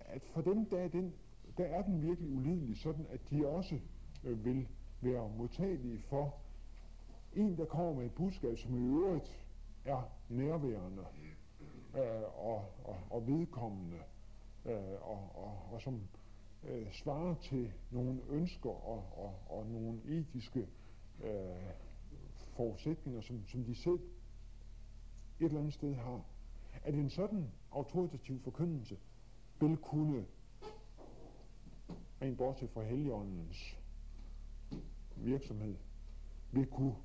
at 0.05 0.23
for 0.23 0.41
dem 0.41 0.65
der 0.65 0.79
er, 0.79 0.87
den, 0.87 1.13
der 1.57 1.65
er 1.65 1.81
den 1.81 2.01
virkelig 2.01 2.31
ulidelig, 2.31 2.77
sådan 2.77 3.05
at 3.09 3.29
de 3.29 3.47
også 3.47 3.79
Øh, 4.23 4.45
vil 4.45 4.67
være 5.01 5.29
modtagelige 5.37 5.99
for 5.99 6.35
en, 7.33 7.57
der 7.57 7.65
kommer 7.65 7.93
med 7.93 8.05
et 8.05 8.11
budskab, 8.11 8.57
som 8.57 8.75
i 8.75 8.87
øvrigt 8.87 9.45
er 9.85 10.01
nærværende 10.29 11.05
øh, 11.95 12.45
og, 12.47 12.65
og, 12.83 12.97
og 13.09 13.27
vedkommende, 13.27 13.97
øh, 14.65 15.01
og, 15.01 15.31
og, 15.35 15.73
og 15.73 15.81
som 15.81 16.01
øh, 16.63 16.93
svarer 16.93 17.35
til 17.35 17.71
nogle 17.91 18.21
ønsker 18.29 18.69
og, 18.69 19.03
og, 19.17 19.57
og 19.57 19.65
nogle 19.67 20.01
etiske 20.05 20.67
øh, 21.23 21.73
forudsætninger, 22.55 23.21
som, 23.21 23.47
som 23.47 23.63
de 23.63 23.75
selv 23.75 23.99
et 25.39 25.45
eller 25.45 25.59
andet 25.59 25.73
sted 25.73 25.95
har. 25.95 26.21
At 26.83 26.93
en 26.93 27.09
sådan 27.09 27.51
autoritativ 27.71 28.39
forkyndelse 28.39 28.97
vil 29.59 29.77
kunne, 29.77 30.25
rent 32.21 32.37
bortset 32.37 32.69
fra 32.69 32.83
Helligåndens 32.83 33.78
virksomhed, 35.25 35.75
vil 36.51 36.65
kunne 36.65 36.95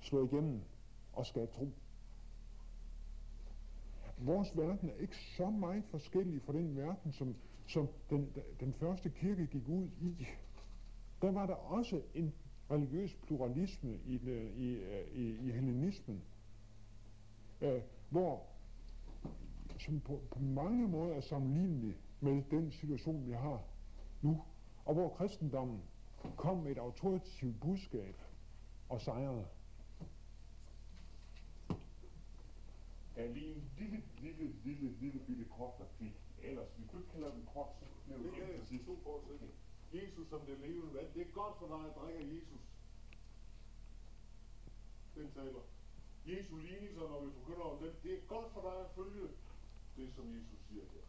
slå 0.00 0.26
igennem 0.26 0.60
og 1.12 1.26
skabe 1.26 1.52
tro. 1.52 1.68
Vores 4.18 4.56
verden 4.56 4.90
er 4.90 4.94
ikke 4.94 5.16
så 5.36 5.50
meget 5.50 5.84
forskellig 5.84 6.42
fra 6.42 6.52
den 6.52 6.76
verden, 6.76 7.12
som, 7.12 7.34
som 7.66 7.88
den, 8.10 8.32
den 8.60 8.72
første 8.72 9.10
kirke 9.10 9.46
gik 9.46 9.68
ud 9.68 9.88
i. 10.00 10.26
Der 11.22 11.32
var 11.32 11.46
der 11.46 11.54
også 11.54 12.02
en 12.14 12.34
religiøs 12.70 13.14
pluralisme 13.14 13.98
i, 14.06 14.28
øh, 14.28 14.56
i, 14.56 14.72
øh, 14.72 15.14
i, 15.14 15.48
i 15.48 15.50
hellenismen, 15.50 16.22
øh, 17.60 17.82
hvor 18.10 18.46
som 19.78 20.00
på, 20.00 20.20
på 20.30 20.38
mange 20.38 20.88
måder 20.88 21.14
er 21.14 21.20
sammenlignelig 21.20 21.96
med 22.20 22.42
den 22.50 22.70
situation, 22.70 23.26
vi 23.26 23.32
har 23.32 23.62
nu, 24.22 24.42
og 24.84 24.94
hvor 24.94 25.08
kristendommen 25.08 25.82
kom 26.36 26.56
med 26.58 26.70
et 26.72 26.78
autoritativt 26.78 27.60
budskab 27.60 28.14
og 28.88 29.00
sejrede. 29.00 29.46
er 33.16 33.28
lige 33.32 33.54
en 33.54 33.70
lille, 33.78 34.02
lille, 34.20 34.52
lille, 34.64 34.88
lille 35.00 35.20
bitte 35.26 35.44
kort 35.44 35.74
replik. 35.80 36.14
Ellers, 36.42 36.68
vi 36.78 36.86
kunne 36.86 37.00
ikke 37.02 37.12
kalde 37.12 37.30
den 37.30 37.46
kort, 37.52 37.68
så 38.08 38.18
bliver 38.18 38.34
kan 38.34 38.46
præcis. 38.46 38.68
sige 38.68 38.84
to 38.84 38.98
forsætning. 39.02 39.52
Jesus 39.92 40.28
som 40.28 40.40
det 40.40 40.58
levende 40.58 40.94
vand. 40.94 41.08
Det 41.14 41.22
er 41.22 41.30
godt 41.40 41.54
for 41.58 41.66
dig 41.66 41.82
at 41.88 41.94
drikke 41.96 42.20
af 42.20 42.26
Jesus. 42.34 42.62
Den 45.14 45.30
taler. 45.32 45.62
Jesu 46.26 46.56
lignelser, 46.56 47.00
når 47.12 47.20
vi 47.24 47.30
forkynder 47.38 47.66
om 47.72 47.78
den, 47.82 47.92
det 48.02 48.12
er 48.14 48.20
godt 48.34 48.52
for 48.52 48.60
dig 48.68 48.76
at 48.84 48.90
følge 48.98 49.28
det, 49.96 50.14
som 50.16 50.24
Jesus 50.36 50.60
siger 50.68 50.84
her. 50.92 51.06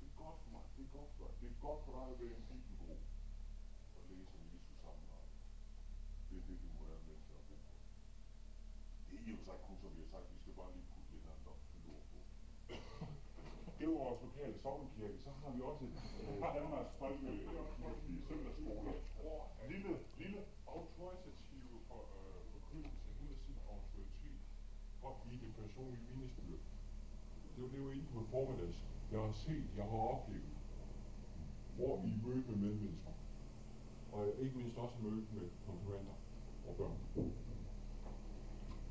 Det 0.00 0.06
er 0.10 0.16
godt 0.24 0.38
for 0.42 0.50
mig, 0.50 0.64
det 0.76 0.82
er 0.86 0.92
godt 0.98 1.10
for 1.16 1.24
dig. 1.26 1.34
Det 1.40 1.46
er 1.52 1.58
godt 1.66 1.80
for 1.84 1.92
dig 1.98 2.06
at 2.12 2.18
være 2.20 2.36
en 2.38 2.46
bibelbro 2.50 2.96
og 3.96 4.02
læse 4.10 4.32
om 4.38 4.44
Jesus 4.54 4.76
sammenhæng. 4.84 5.28
Det 6.28 6.36
er 6.40 6.44
det, 6.48 6.56
du 6.62 6.68
må 6.76 6.82
være 6.90 7.02
med 7.08 7.16
til 7.26 7.32
at 7.40 7.44
bruge. 7.48 7.66
Det 9.10 9.16
er 9.17 9.17
i 9.28 9.32
og 9.32 9.38
for 9.38 9.44
sig 9.48 9.58
kun, 9.66 9.76
som 9.82 9.90
vi 9.96 10.00
har 10.04 10.10
sagt, 10.14 10.26
vi 10.34 10.38
skal 10.42 10.52
bare 10.60 10.70
lige 10.74 10.86
putte 10.92 11.10
lidt 11.14 11.26
andet 11.32 11.46
op 11.52 11.60
til 11.70 11.78
ord 11.94 12.04
på. 12.12 12.18
Det 13.76 13.84
er 13.88 13.92
vores 14.04 14.20
lokale 14.26 14.54
sovnkirke, 14.62 15.18
så 15.24 15.30
har 15.40 15.50
vi 15.54 15.60
også 15.70 15.84
øh, 15.84 15.92
Danmarks 16.58 16.92
folkekirkelige 17.00 17.48
øh, 17.86 18.20
søndagsskoler. 18.28 18.94
Lille, 19.72 19.92
lille 20.20 20.40
autoritative 20.74 21.76
for, 21.88 22.00
øh, 22.18 22.40
forkyndelse 22.54 23.08
ud 23.22 23.28
af 23.34 23.38
sin 23.44 23.56
autoritet 23.74 24.40
fra 25.00 25.10
i 25.32 25.36
det 25.42 25.50
personlige 25.60 26.06
vidnesbyrd. 26.10 26.62
Det 27.52 27.58
var 27.62 27.68
det, 27.70 27.78
jeg 27.80 27.86
var 27.88 27.92
inde 27.98 28.08
på 28.12 28.18
i 28.24 28.28
formiddags. 28.34 28.78
Jeg 29.12 29.20
har 29.26 29.32
set, 29.32 29.66
jeg 29.76 29.84
har 29.92 30.02
oplevet, 30.14 30.56
hvor 31.76 31.92
vi 32.04 32.10
mødte 32.24 32.50
med 32.50 32.58
medmennesker, 32.64 33.14
og 34.12 34.20
ikke 34.44 34.56
mindst 34.58 34.76
også 34.84 34.96
mødte 35.02 35.28
med 35.36 35.46
konkurrenter 35.66 36.16
og 36.68 36.72
børn. 36.76 36.98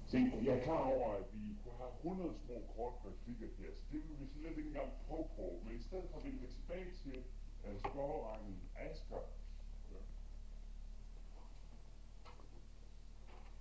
Se, 0.08 0.18
jeg 0.18 0.58
er 0.58 0.64
klar 0.64 0.84
over, 0.84 1.14
at 1.14 1.26
vi 1.34 1.56
kunne 1.64 1.78
have 1.78 1.92
100 2.04 2.34
små 2.46 2.56
korte 2.76 2.98
replikker 3.08 3.48
her, 3.58 3.72
så 3.76 3.84
det 3.92 4.10
vil 4.10 4.20
vi 4.20 4.28
slet 4.28 4.58
ikke 4.58 4.68
engang 4.68 4.92
prøve 5.08 5.28
på. 5.36 5.60
Men 5.64 5.76
i 5.76 5.82
stedet 5.82 6.10
for 6.12 6.20
vil 6.20 6.42
vi 6.42 6.48
tilbage 6.48 6.92
til 7.04 7.24
uh, 7.64 7.80
spørgerækken 7.80 8.62
Asger. 8.76 9.24
Ja. 9.92 10.02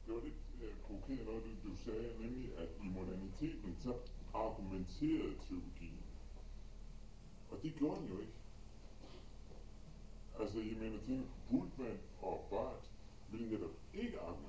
Det 0.07 0.15
var 0.15 0.21
lidt 0.21 0.41
øh, 0.63 0.77
provokerende 0.87 1.25
noget, 1.25 1.45
du, 1.45 1.71
du 1.71 1.77
sagde, 1.77 2.23
nemlig 2.23 2.59
at 2.59 2.69
i 2.85 2.89
moderniteten, 2.89 3.77
så 3.79 3.95
argumenterede 4.35 5.35
teologien. 5.49 6.05
Og 7.51 7.63
det 7.63 7.75
gjorde 7.75 8.01
den 8.01 8.09
jo 8.09 8.19
ikke. 8.21 8.39
Altså, 10.41 10.59
jeg 10.59 10.77
mener, 10.77 10.99
ting, 11.01 11.31
Bultmann 11.51 11.99
og 12.23 12.47
Barth 12.51 12.87
ville 13.31 13.51
netop 13.51 13.75
ikke 13.95 14.21
argumentere. 14.21 14.46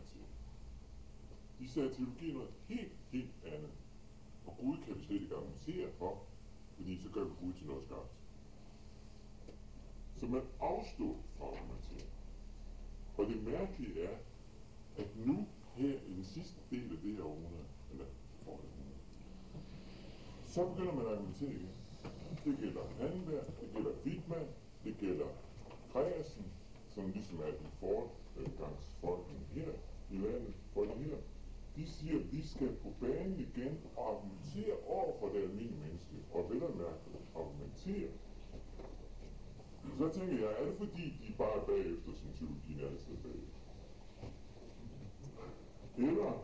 De 1.78 1.82
sagde, 1.82 1.96
teologi 1.96 2.34
noget 2.34 2.50
helt, 2.68 2.92
helt 3.12 3.32
andet. 3.46 3.70
Og 4.46 4.58
Gud 4.62 4.78
kan 4.86 4.96
vi 4.96 5.04
slet 5.06 5.22
ikke 5.22 5.36
argumentere 5.36 5.92
for, 5.98 6.24
fordi 6.76 6.98
så 6.98 7.10
gør 7.10 7.24
vi 7.24 7.32
Gud 7.42 7.54
til 7.54 7.68
noget 7.68 7.84
skabt. 7.84 8.12
Så 10.16 10.26
man 10.26 10.42
afstod 10.60 11.16
fra 11.38 11.46
at 11.48 11.58
argumentere. 11.58 12.08
Og 13.18 13.26
det 13.26 13.44
mærkelige 13.44 14.04
er, 14.04 14.18
at 14.98 15.08
nu 15.26 15.48
her 15.76 15.94
i 16.08 16.14
den 16.14 16.24
sidste 16.24 16.60
del 16.72 16.92
af 16.92 16.98
det 17.04 17.16
her 17.16 17.24
århundrede, 17.24 17.66
eller 17.92 18.06
forrige 18.44 18.70
århundrede, 18.70 19.02
så 20.46 20.66
begynder 20.70 20.94
man 20.94 21.06
at 21.06 21.12
argumentere 21.12 21.50
igen. 21.50 21.70
Det 22.46 22.58
gælder 22.60 22.82
Hanberg, 23.00 23.46
det 23.62 23.70
gælder 23.74 23.92
Wittmann, 24.06 24.48
det 24.84 24.96
gælder 25.00 25.28
Kreasen, 25.92 26.46
som 26.88 27.12
ligesom 27.12 27.40
er 27.40 27.52
den 27.52 27.68
forgangsfolken 27.80 29.38
her 29.54 29.72
i 30.12 30.18
landet. 30.18 30.47
De 31.78 31.88
siger, 31.88 32.20
at 32.20 32.32
vi 32.32 32.48
skal 32.48 32.76
på 32.76 32.90
banen 33.02 33.40
igen 33.40 33.80
og 33.96 34.10
argumentere 34.10 34.76
over 34.88 35.20
for 35.20 35.28
det 35.28 35.42
almindelige 35.42 35.80
menneske, 35.80 36.16
og 36.34 36.50
vel 36.50 36.64
at 36.64 36.76
mærke 36.76 37.10
argumentere. 37.36 38.10
Så 39.98 40.10
tænker 40.10 40.38
jeg, 40.40 40.62
er 40.62 40.66
det 40.66 40.78
fordi, 40.78 41.04
de 41.28 41.34
bare 41.38 41.62
er 41.62 41.66
bagefter, 41.66 42.14
som 42.14 42.28
teologien 42.40 42.80
altid 42.80 43.14
er 43.14 43.22
bagefter? 43.24 43.58
Eller 45.98 46.44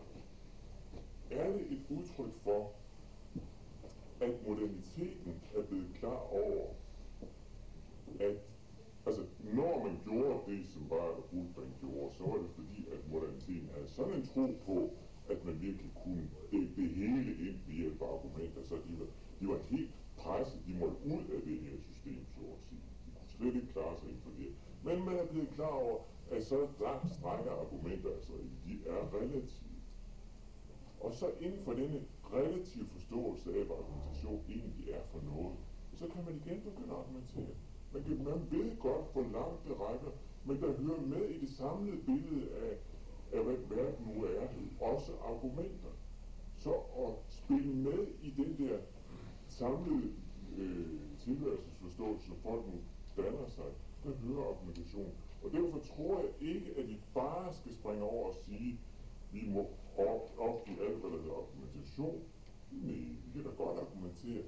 er 1.31 1.51
det 1.51 1.71
et 1.71 1.81
udtryk 1.89 2.33
for, 2.43 2.71
at 4.21 4.47
moderniteten 4.47 5.41
er 5.55 5.61
blevet 5.61 5.93
klar 5.93 6.33
over, 6.33 6.67
at 8.19 8.37
altså, 9.05 9.25
når 9.39 9.83
man 9.83 9.99
gjorde 10.03 10.51
det, 10.51 10.67
som 10.67 10.89
bare 10.89 11.13
Hultmann 11.31 11.73
gjorde, 11.81 12.15
så 12.15 12.23
var 12.23 12.37
det 12.37 12.49
fordi, 12.55 12.87
at 12.91 13.11
moderniteten 13.11 13.69
havde 13.73 13.87
sådan 13.87 14.13
en 14.13 14.25
tro 14.25 14.47
på, 14.65 14.93
at 15.35 15.45
man 15.45 15.61
virkelig 15.61 15.91
kunne 16.03 16.25
det, 16.51 16.61
det 16.75 16.89
hele 16.89 17.31
ind 17.47 17.57
ved 17.67 17.75
hjælp 17.81 18.01
af 18.01 18.09
argumenter, 18.15 18.61
så 18.69 18.75
de 18.75 18.93
var, 18.99 19.07
de 19.39 19.47
var 19.47 19.59
helt 19.69 19.91
presset, 20.17 20.59
de 20.67 20.73
måtte 20.73 20.97
ud 21.05 21.23
af 21.35 21.41
det 21.49 21.57
her 21.65 21.75
system, 21.89 22.21
så 22.35 22.41
at 22.55 22.59
sige. 22.67 22.81
De 23.05 23.09
kunne 23.17 23.29
slet 23.37 23.55
ikke 23.55 23.73
klare 23.75 23.95
sig 23.99 24.07
inden 24.09 24.21
for 24.21 24.33
det. 24.39 24.49
Men 24.87 25.05
man 25.05 25.15
er 25.15 25.25
blevet 25.25 25.49
klar 25.57 25.75
over, 25.85 25.97
at 26.31 26.45
så 26.45 26.59
langt 26.85 27.09
strækker 27.17 27.51
argumenter 27.51 28.09
altså 28.17 28.33
ikke. 28.43 28.57
De 28.67 28.73
er 28.89 29.01
relative. 29.19 29.77
Og 30.99 31.13
så 31.13 31.27
inden 31.41 31.61
for 31.65 31.73
denne 31.73 32.01
relative 32.33 32.85
forståelse 32.95 33.49
af, 33.57 33.65
hvad 33.65 33.75
argumentation 33.81 34.41
egentlig 34.49 34.89
er 34.97 35.03
for 35.11 35.21
noget, 35.31 35.55
så 35.95 36.05
kan 36.07 36.21
man 36.25 36.35
igen 36.45 36.61
begynde 36.61 36.93
at 36.93 36.99
argumentere. 36.99 37.53
Man, 37.93 38.03
kan, 38.03 38.17
man 38.23 38.39
ved 38.51 38.77
godt, 38.77 39.05
hvor 39.13 39.21
langt 39.21 39.59
det 39.67 39.79
rækker, 39.79 40.11
men 40.45 40.61
der 40.61 40.71
hører 40.81 41.01
med 41.01 41.29
i 41.29 41.37
det 41.39 41.49
samlede 41.49 41.97
billede 41.97 42.45
af, 42.67 42.77
hvad 43.41 43.55
verden 43.69 44.05
nu 44.15 44.23
er, 44.23 44.47
også 44.81 45.11
argumenter. 45.25 45.93
Så 46.57 46.73
at 46.73 47.13
spille 47.29 47.73
med 47.73 48.07
i 48.21 48.29
den 48.29 48.67
der 48.67 48.77
samlede 49.47 50.11
øh, 50.57 50.99
tilværelsesforståelse, 51.19 52.25
som 52.25 52.35
folk 52.43 52.65
nu 52.67 52.79
danner 53.23 53.47
sig, 53.47 53.65
der 54.03 54.11
hører 54.11 54.49
argumentation. 54.49 55.11
Og 55.43 55.51
derfor 55.51 55.79
tror 55.79 56.19
jeg 56.19 56.49
ikke, 56.49 56.73
at 56.77 56.87
vi 56.87 56.97
bare 57.13 57.53
skal 57.53 57.73
springe 57.73 58.03
over 58.03 58.27
og 58.27 58.35
sige, 58.45 58.79
vi 59.31 59.49
må 59.49 59.69
op, 59.97 60.31
opgive 60.37 60.87
alt, 60.87 60.97
hvad 60.97 61.11
der 61.11 61.21
hedder 61.21 61.35
argumentation. 61.35 62.21
Nej, 62.71 63.15
vi 63.25 63.31
kan 63.33 63.43
da 63.43 63.49
godt 63.49 63.79
argumentere. 63.79 64.43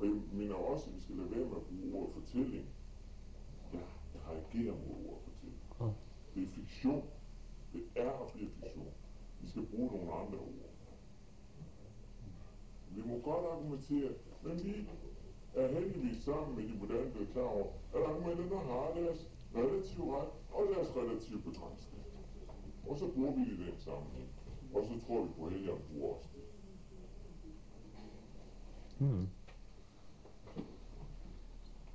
Og 0.00 0.06
jeg 0.06 0.14
mener 0.32 0.54
også, 0.54 0.90
at 0.90 0.96
vi 0.96 1.00
skal 1.00 1.16
lade 1.16 1.30
være 1.30 1.44
med 1.44 1.56
at 1.56 1.62
bruge 1.62 1.94
ordet 2.02 2.14
fortælling. 2.14 2.66
Ja, 3.72 3.78
jeg 4.14 4.20
reagerer 4.30 4.74
mod 4.74 5.08
ordet 5.08 5.22
fortælling. 5.24 5.60
Det 6.34 6.42
er 6.42 6.46
fiktion. 6.46 7.04
Det 7.74 7.82
er 7.94 8.10
og 8.10 8.30
bliver 8.32 8.50
fiktion. 8.50 8.92
Vi 9.40 9.48
skal 9.48 9.62
bruge 9.66 9.86
nogle 9.86 10.12
andre 10.12 10.38
ord. 10.38 10.70
Vi 12.96 13.02
må 13.06 13.18
godt 13.18 13.44
argumentere, 13.52 14.10
men 14.42 14.64
vi 14.64 14.88
er 15.54 15.68
heldigvis 15.68 16.24
sammen 16.24 16.56
med 16.56 16.68
de 16.68 16.78
moderne 16.78 17.10
blevet 17.10 17.28
klar 17.32 17.42
over, 17.42 17.66
at 17.94 18.02
argumenterne 18.02 18.66
har 18.70 18.92
deres 18.94 19.30
relative 19.56 20.16
ret 20.16 20.28
og 20.52 20.64
deres 20.74 20.88
relative 20.96 21.40
begrænsning. 21.42 22.04
Og 22.88 22.98
så 22.98 23.08
bruger 23.14 23.32
vi 23.32 23.40
det 23.40 23.58
i 23.58 23.66
den 23.66 23.78
sammenhæng. 23.78 24.28
Og 24.74 24.84
så 24.84 25.06
tror 25.06 25.22
vi 25.24 25.28
på, 25.38 25.46
at 25.46 25.52
Helion 25.52 25.80
bruger 25.92 26.14
også 26.14 26.28
det. 26.34 26.42
Mm. 28.98 29.28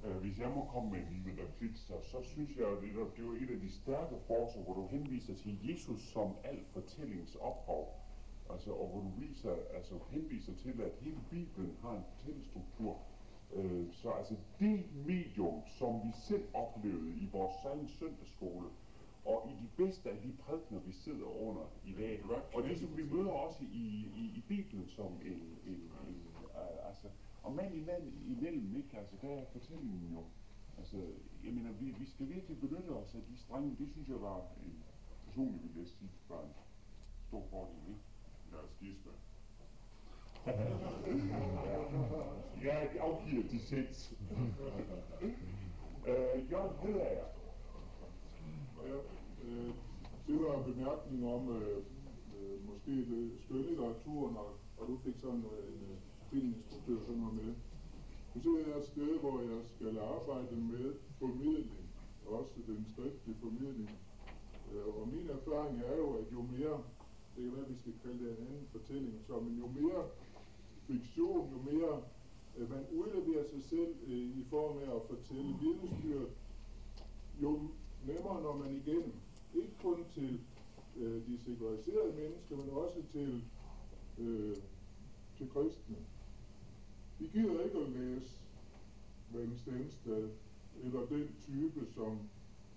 Øh, 0.05 0.17
hvis 0.17 0.39
jeg 0.39 0.49
må 0.49 0.65
komme 0.65 0.89
med 0.91 0.99
en 0.99 1.07
lille 1.13 1.43
replik, 1.43 1.75
så, 1.75 1.93
så 2.01 2.17
synes 2.23 2.57
jeg, 2.57 2.67
at 2.67 2.81
det, 2.81 2.89
er- 2.89 3.13
det 3.17 3.25
var 3.25 3.33
et 3.33 3.49
af 3.55 3.59
de 3.59 3.71
stærke 3.71 4.15
forser, 4.27 4.59
hvor 4.63 4.73
du 4.73 4.87
henviser 4.87 5.35
til 5.35 5.69
Jesus 5.69 5.99
som 6.01 6.35
al 6.43 6.59
fortællings 6.73 7.35
ophav. 7.35 7.87
Altså, 8.51 8.71
og 8.73 8.87
hvor 8.87 9.01
du 9.01 9.09
viser, 9.19 9.55
altså, 9.73 9.93
henviser 10.09 10.53
til, 10.55 10.81
at 10.81 10.91
hele 11.01 11.19
Bibelen 11.29 11.77
har 11.81 11.91
en 11.95 12.03
fortællestruktur. 12.13 12.97
Øh, 13.53 13.87
så 13.93 14.09
altså 14.09 14.35
det 14.59 14.83
medium, 15.05 15.61
som 15.67 15.93
vi 16.05 16.11
selv 16.27 16.43
oplevede 16.53 17.11
i 17.17 17.29
vores 17.31 17.55
egen 17.65 17.87
søndagsskole, 17.87 18.67
og 19.25 19.49
i 19.51 19.63
de 19.63 19.67
bedste 19.77 20.09
af 20.09 20.17
de 20.23 20.31
prædikner, 20.39 20.79
vi 20.79 20.91
sidder 20.91 21.41
under 21.47 21.61
i 21.85 21.93
dag, 21.93 22.23
og 22.53 22.63
det 22.63 22.79
som 22.79 22.97
vi 22.97 23.03
møder 23.03 23.31
også 23.31 23.63
i, 23.63 23.85
i, 24.17 24.33
i 24.37 24.43
Bibelen 24.47 24.87
som 24.87 25.05
en, 25.25 25.31
en, 25.65 25.91
en 26.07 26.21
uh, 26.35 26.87
altså, 26.87 27.07
og 27.43 27.55
mand 27.55 27.75
i 27.75 27.79
mand 27.85 28.03
imellem, 28.27 28.75
ikke? 28.75 28.97
Altså, 28.97 29.15
der 29.21 29.29
er 29.29 29.45
fortællingen 29.51 30.13
jo. 30.13 30.23
Altså, 30.77 30.97
jeg 31.43 31.53
mener, 31.53 31.71
vi, 31.71 31.85
vi 31.99 32.05
skal 32.05 32.29
virkelig 32.29 32.59
benytte 32.59 32.89
os 32.89 33.15
af 33.15 33.21
de 33.29 33.37
strenge. 33.37 33.75
Det 33.79 33.89
synes 33.89 34.09
jeg 34.09 34.21
var 34.21 34.37
en 34.37 34.83
personlig, 35.25 35.61
vil 35.73 35.79
jeg 35.79 35.87
sige, 35.87 36.09
var 36.29 36.41
en 36.41 36.53
stor 37.27 37.43
fordel, 37.51 37.89
ikke? 37.89 38.01
Jeg 38.51 38.57
er 38.57 38.67
skisme. 38.67 39.11
Jeg 42.63 42.89
afgiver 42.99 43.47
dissens. 43.47 44.13
øh, 46.07 46.51
Jørgen 46.51 46.77
Hedager. 46.77 47.25
Øh, 49.43 49.73
det 50.27 50.39
var 50.39 50.57
en 50.57 50.73
bemærkning 50.73 51.27
om 51.33 51.55
øh, 51.55 51.83
øh, 52.39 52.67
måske 52.69 53.05
skønlitteraturen, 53.39 54.37
og, 54.37 54.53
og 54.77 54.87
du 54.87 54.97
fik 54.97 55.17
sådan 55.17 55.45
øh, 55.45 55.73
en 55.73 55.91
øh, 55.91 55.97
filminstruktør 56.31 56.99
som 57.05 57.15
noget 57.15 57.35
med. 57.35 57.53
Og 58.35 58.41
så 58.43 58.49
er 58.49 58.59
jeg 58.67 58.77
et 58.77 58.85
sted, 58.85 59.19
hvor 59.19 59.41
jeg 59.41 59.61
skal 59.75 59.99
arbejde 59.99 60.55
med 60.55 60.93
formidling, 61.19 61.89
også 62.25 62.51
den 62.67 62.85
skriftlige 62.93 63.37
formidling. 63.41 63.89
Øh, 64.73 64.87
og 64.99 65.07
min 65.07 65.29
erfaring 65.29 65.81
er 65.81 65.97
jo, 65.97 66.07
at 66.13 66.25
jo 66.31 66.41
mere, 66.41 66.77
det 67.35 67.43
kan 67.43 67.51
være, 67.55 67.65
at 67.65 67.71
vi 67.71 67.77
skal 67.77 67.93
kalde 68.03 68.19
det 68.19 68.29
en 68.31 68.47
anden 68.47 68.67
fortælling, 68.71 69.15
så, 69.27 69.39
men 69.39 69.57
jo 69.57 69.67
mere 69.67 70.01
fiktion, 70.87 71.51
jo 71.53 71.71
mere 71.71 72.01
øh, 72.57 72.69
man 72.69 72.85
udleverer 72.91 73.45
sig 73.53 73.63
selv 73.63 73.95
øh, 74.07 74.37
i 74.39 74.45
form 74.49 74.77
af 74.77 74.95
at 74.95 75.01
fortælle 75.07 75.55
vidnesbyrd, 75.61 76.29
jo 77.41 77.59
nemmere 78.05 78.41
når 78.41 78.57
man 78.57 78.75
igennem. 78.75 79.13
Ikke 79.53 79.73
kun 79.83 80.05
til 80.13 80.39
øh, 80.97 81.27
de 81.27 81.39
sekulariserede 81.45 82.13
mennesker, 82.15 82.55
men 82.57 82.69
også 82.69 83.03
til, 83.11 83.43
øh, 84.17 84.55
til 85.37 85.49
kristne. 85.49 85.95
Vi 87.19 87.27
gider 87.27 87.63
ikke 87.63 87.77
at 87.77 87.89
læse 87.89 88.41
Van 89.33 89.57
Stenstad, 89.57 90.29
eller 90.83 91.05
den 91.05 91.27
type, 91.39 91.87
som 91.95 92.19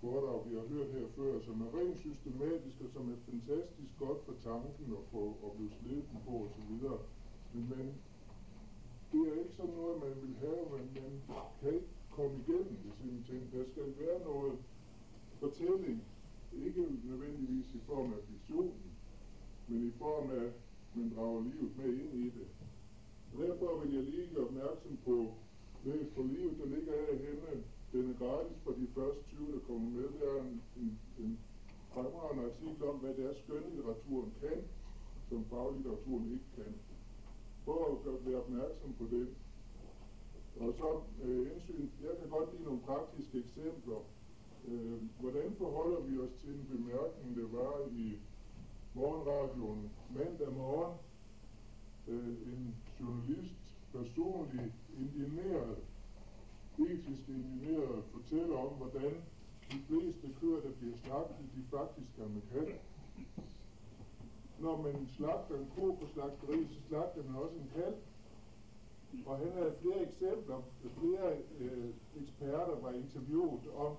Bordav, 0.01 0.49
vi 0.49 0.55
har 0.55 0.67
hørt 0.73 0.91
her 0.91 1.07
før, 1.15 1.41
som 1.41 1.61
er 1.61 1.79
rent 1.79 1.99
systematisk 1.99 2.81
og 2.85 2.89
som 2.93 3.11
er 3.11 3.15
fantastisk 3.31 3.93
godt 3.99 4.25
for 4.25 4.35
tanken 4.43 4.93
og 4.93 5.03
få 5.11 5.23
at 5.45 5.51
blive 5.57 5.71
sleden 5.79 6.17
på 6.25 6.31
osv. 6.45 6.71
Men 7.53 7.69
man, 7.69 7.85
det 9.11 9.21
er 9.29 9.39
ikke 9.41 9.55
sådan 9.57 9.73
noget, 9.73 10.01
man 10.05 10.15
vil 10.21 10.35
have, 10.35 10.63
men 10.73 10.85
man 11.03 11.13
kan 11.59 11.73
ikke 11.73 11.93
komme 12.09 12.35
igennem 12.47 12.75
det 12.83 12.93
simpelthen. 13.01 13.43
Der 13.53 13.63
skal 13.71 13.87
være 13.99 14.19
noget 14.19 14.57
fortælling, 15.39 16.03
ikke 16.65 16.81
nødvendigvis 17.03 17.73
i 17.75 17.79
form 17.79 18.13
af 18.13 18.21
visionen, 18.33 18.91
men 19.67 19.87
i 19.87 19.91
form 19.91 20.29
af, 20.29 20.45
at 20.45 20.53
man 20.95 21.13
drager 21.15 21.41
livet 21.43 21.77
med 21.77 21.93
ind 22.03 22.13
i 22.13 22.29
det. 22.29 22.47
Og 23.33 23.39
derfor 23.47 23.79
vil 23.79 23.93
jeg 23.93 24.03
lige 24.03 24.29
gøre 24.35 24.45
opmærksom 24.45 24.97
på 25.05 25.33
Læs 25.85 26.07
for 26.15 26.23
livet, 26.23 26.57
der 26.59 26.65
ligger 26.65 26.93
herhenne. 26.93 27.63
Den 27.93 28.09
er 28.09 28.17
gratis 28.17 28.57
for 28.63 28.71
de 28.71 28.87
første 28.95 29.23
20, 29.27 29.53
der 29.53 29.59
kommer 29.67 29.89
med. 29.89 30.07
Der 30.21 30.29
er 30.37 30.41
en, 30.41 30.61
en, 30.77 30.99
en 31.19 31.39
fremragende 31.93 32.43
artikel 32.49 32.83
om, 32.83 32.95
hvad 32.95 33.13
det 33.13 33.25
er 33.29 33.33
skønlitteraturen 33.43 34.33
kan, 34.41 34.57
som 35.29 35.45
faglitteraturen 35.49 36.31
ikke 36.31 36.49
kan. 36.55 36.73
Prøv 37.65 37.91
at 37.91 38.03
gøre- 38.03 38.25
være 38.25 38.41
opmærksom 38.43 38.93
på 38.93 39.05
det. 39.11 39.27
Og 40.59 40.73
så 40.77 40.89
øh, 41.23 41.47
hensyn, 41.51 41.87
jeg 42.03 42.11
kan 42.19 42.29
godt 42.29 42.51
lide 42.53 42.63
nogle 42.63 42.81
praktiske 42.81 43.37
eksempler. 43.39 43.99
Øh, 44.67 44.97
hvordan 45.19 45.55
forholder 45.57 45.99
vi 45.99 46.17
os 46.17 46.33
til 46.41 46.49
en 46.49 46.65
bemærkning, 46.71 47.35
der 47.37 47.47
var 47.57 47.87
i 47.91 48.17
morgenradioen 48.93 49.91
mandag 50.15 50.51
morgen? 50.53 50.97
Øh, 52.07 52.27
en 52.53 52.75
journalist, 52.99 53.55
personligt 53.93 54.75
indigneret, 54.99 55.77
etisk 56.79 57.29
indigneret, 57.29 58.03
fortæller 58.11 58.57
om, 58.57 58.73
hvordan 58.73 59.13
de 59.71 59.79
fleste 59.87 60.27
køer, 60.41 60.61
der 60.61 60.71
bliver 60.79 60.97
slagtet, 60.97 61.45
de 61.55 61.63
faktisk 61.77 62.19
er 62.19 62.27
med 62.27 62.41
kalv. 62.51 62.73
Når 64.59 64.81
man 64.81 65.07
slagter 65.17 65.55
en 65.59 65.67
ko 65.75 65.91
på 66.01 66.07
slagteri, 66.13 66.67
så 66.67 66.79
slagter 66.87 67.23
man 67.23 67.35
også 67.35 67.55
en 67.55 67.69
kalv. 67.75 67.95
Og 69.25 69.37
han 69.37 69.51
havde 69.51 69.75
flere 69.81 70.01
eksempler, 70.07 70.61
flere 70.99 71.37
øh, 71.59 71.89
eksperter 72.21 72.75
var 72.81 72.91
interviewet 72.91 73.67
om, 73.75 73.95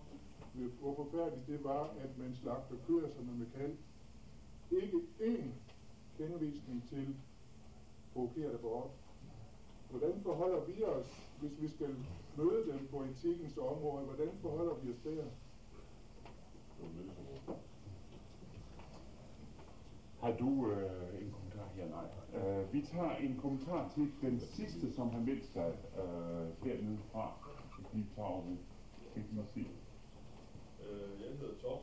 øh, 0.58 0.80
hvor 0.80 0.94
forfærdeligt 0.94 1.46
det 1.46 1.64
var, 1.64 1.84
at 1.84 2.18
man 2.18 2.34
slagter 2.34 2.76
køer, 2.86 3.08
som 3.16 3.28
er 3.28 3.36
med 3.38 3.46
kalv. 3.58 3.76
Ikke 4.70 5.00
én 5.20 5.48
henvisning 6.18 6.88
til 6.88 7.16
provokerende 8.14 8.54
abort. 8.54 8.90
Hvordan 9.90 10.20
forholder 10.22 10.64
vi 10.64 10.84
os, 10.84 11.30
hvis 11.40 11.60
vi 11.62 11.68
skal 11.68 11.96
møde 12.36 12.72
dem 12.72 12.88
på 12.90 13.02
etikkens 13.02 13.56
område? 13.56 14.04
Hvordan 14.04 14.30
forholder 14.42 14.74
vi 14.74 14.90
os 14.90 14.98
der? 15.04 15.24
Har 20.20 20.32
du 20.32 20.70
øh, 20.70 21.22
en 21.22 21.30
kommentar 21.32 21.68
her? 21.76 21.86
Nej. 21.88 22.08
Øh, 22.38 22.72
vi 22.72 22.82
tager 22.82 23.16
en 23.16 23.38
kommentar 23.42 23.90
til 23.94 24.12
den 24.20 24.40
sidste, 24.40 24.92
som 24.92 25.10
har 25.10 25.20
meldt 25.20 25.46
sig 25.46 25.72
øh, 26.02 26.64
hernede 26.64 26.98
fra. 27.12 27.32
Hvis 27.76 27.88
vi 27.94 28.04
tager 28.14 28.28
over 28.28 28.44
det. 28.44 28.58
Skal 29.10 29.22
vi 29.22 29.28
lige 29.32 29.46
se. 29.54 29.60
Øh, 30.84 31.10
jeg 31.22 31.30
hedder 31.38 31.54
Tom, 31.62 31.80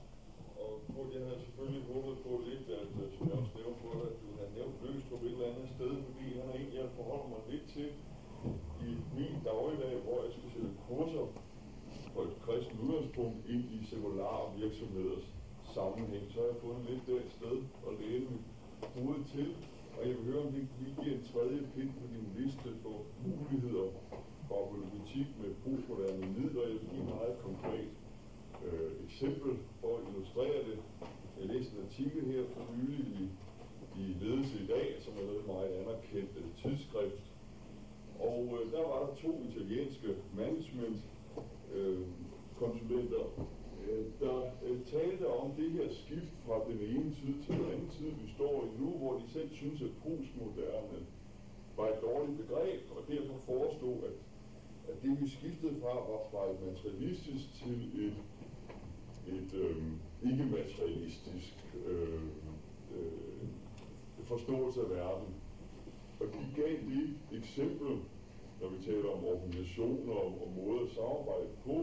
og 0.62 0.72
Kurt, 0.88 1.14
jeg 1.14 1.22
havde 1.26 1.40
selvfølgelig 1.46 1.84
håbet 1.94 2.18
på 2.26 2.42
lidt, 2.46 2.70
at, 2.82 2.88
øh, 3.04 3.18
som 3.18 3.28
jeg 3.28 3.38
også 3.38 3.52
nævnte 3.58 3.80
for 3.82 3.92
dig, 3.94 4.08
at 4.12 4.18
du 4.22 4.31
nævnt 4.56 4.78
Løstrup 4.84 5.24
et 5.24 5.32
eller 5.32 5.52
andet 5.52 5.70
sted, 5.76 5.92
fordi 6.08 6.26
han 6.38 6.46
er 6.52 6.56
en, 6.62 6.72
jeg 6.80 6.88
forholder 6.98 7.28
mig 7.34 7.42
lidt 7.52 7.66
til 7.76 7.90
i 8.90 8.92
min 9.18 9.36
dagligdag, 9.50 9.96
hvor 10.06 10.18
jeg 10.24 10.32
skal 10.36 10.50
sætte 10.56 10.72
kurser 10.88 11.26
på 12.14 12.20
et 12.28 12.36
kristen 12.46 12.80
udgangspunkt 12.86 13.40
ind 13.54 13.66
i 13.76 13.78
sekulære 13.92 14.44
virksomheders 14.62 15.26
sammenhæng, 15.76 16.26
så 16.32 16.38
har 16.42 16.48
jeg 16.52 16.62
fundet 16.66 16.84
lidt 16.90 17.04
det 17.08 17.32
sted 17.38 17.56
at 17.88 17.94
læne 18.02 18.28
mit 18.34 18.46
hoved 18.96 19.22
til, 19.34 19.48
og 19.98 20.02
jeg 20.08 20.14
vil 20.18 20.26
høre, 20.30 20.42
om 20.46 20.52
det 20.54 20.68
lige 20.80 20.96
giver 21.02 21.16
en 21.18 21.26
tredje 21.32 21.60
pind 21.76 21.92
på 22.00 22.06
din 22.14 22.28
liste 22.40 22.70
for 22.84 22.96
muligheder 23.28 23.88
for 24.48 24.62
politik 24.74 25.28
med 25.42 25.52
postmoderne 25.64 26.26
midler. 26.38 26.62
Jeg 26.62 26.76
vil 26.80 26.90
give 26.94 27.06
meget 27.16 27.36
konkret 27.48 27.90
øh, 28.66 28.92
eksempel 29.06 29.52
for 29.80 29.92
at 29.98 30.04
illustrere 30.10 30.60
det. 30.70 30.78
Jeg 31.40 31.46
læste 31.54 31.72
en 31.76 31.84
artikel 31.88 32.22
her 32.32 32.44
for 32.54 32.64
nylig 32.78 33.06
i, 33.22 33.24
i 34.10 34.14
Ledelse 34.22 34.56
i 34.64 34.68
dag, 34.68 34.88
som 35.00 35.14
er 35.22 35.26
noget 35.32 35.48
meget 35.48 35.70
anerkendt 35.80 36.32
øh, 36.38 36.46
tidsskrift. 36.62 37.24
Og 38.20 38.58
øh, 38.58 38.72
der 38.72 38.84
var 38.90 39.00
der 39.06 39.14
to 39.16 39.32
italienske 39.50 40.10
management 40.36 41.00
øh, 41.76 42.06
konsulenter, 42.56 43.26
øh, 43.84 44.06
der 44.20 44.38
øh, 44.66 44.78
talte 44.86 45.28
om 45.28 45.52
det 45.60 45.72
her 45.72 45.88
skift 46.02 46.34
fra 46.46 46.56
den 46.70 46.80
ene 46.96 47.10
tid 47.20 47.34
til 47.44 47.54
den 47.60 47.68
anden 47.74 47.90
tid, 47.98 48.10
vi 48.24 48.28
står 48.36 48.56
i 48.66 48.82
nu, 48.82 48.90
hvor 48.98 49.14
de 49.20 49.30
selv 49.34 49.50
synes, 49.52 49.82
at 49.82 49.94
postmoderne 50.04 51.00
var 51.78 51.88
et 51.88 52.02
dårligt 52.02 52.38
begreb, 52.38 52.82
og 52.96 53.02
derfor 53.14 53.36
forestod, 53.46 53.98
at, 54.10 54.16
at 54.90 54.96
det 55.04 55.22
vi 55.22 55.30
skiftede 55.30 55.76
fra, 55.82 55.94
var 56.12 56.22
fra 56.32 56.52
et 56.52 56.60
materialistisk 56.68 57.46
til 57.62 57.78
et, 58.06 58.16
et 59.28 59.54
øhm, 59.54 59.78
øhm, 59.78 60.00
øh, 60.24 60.32
ikke-materialistisk 60.32 61.54
øh, 61.88 62.22
øh, 62.96 63.48
forståelse 64.32 64.80
af 64.82 64.90
verden. 64.90 65.30
Og 66.20 66.28
de 66.36 66.62
gav 66.62 66.74
det 66.90 67.04
eksempel, 67.40 67.92
når 68.62 68.68
vi 68.74 68.78
taler 68.86 69.10
om 69.16 69.26
organisationer 69.26 70.14
og, 70.14 70.30
og 70.44 70.48
måder 70.58 70.82
at 70.86 70.92
samarbejde 70.98 71.54
på, 71.66 71.76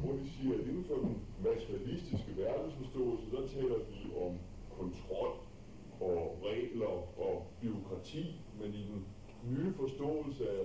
hvor 0.00 0.12
de 0.18 0.24
siger, 0.34 0.54
at 0.54 0.60
inden 0.60 0.84
for 0.84 0.94
den 1.06 1.16
materialistiske 1.48 2.32
verdensforståelse, 2.36 3.26
der 3.36 3.42
taler 3.56 3.78
vi 3.90 4.00
om 4.24 4.32
kontrol 4.78 5.32
og 6.00 6.38
regler 6.48 6.94
og 7.26 7.46
byråkrati, 7.60 8.24
men 8.60 8.74
i 8.74 8.82
den 8.90 9.00
nye 9.52 9.72
forståelse 9.72 10.50
af 10.50 10.64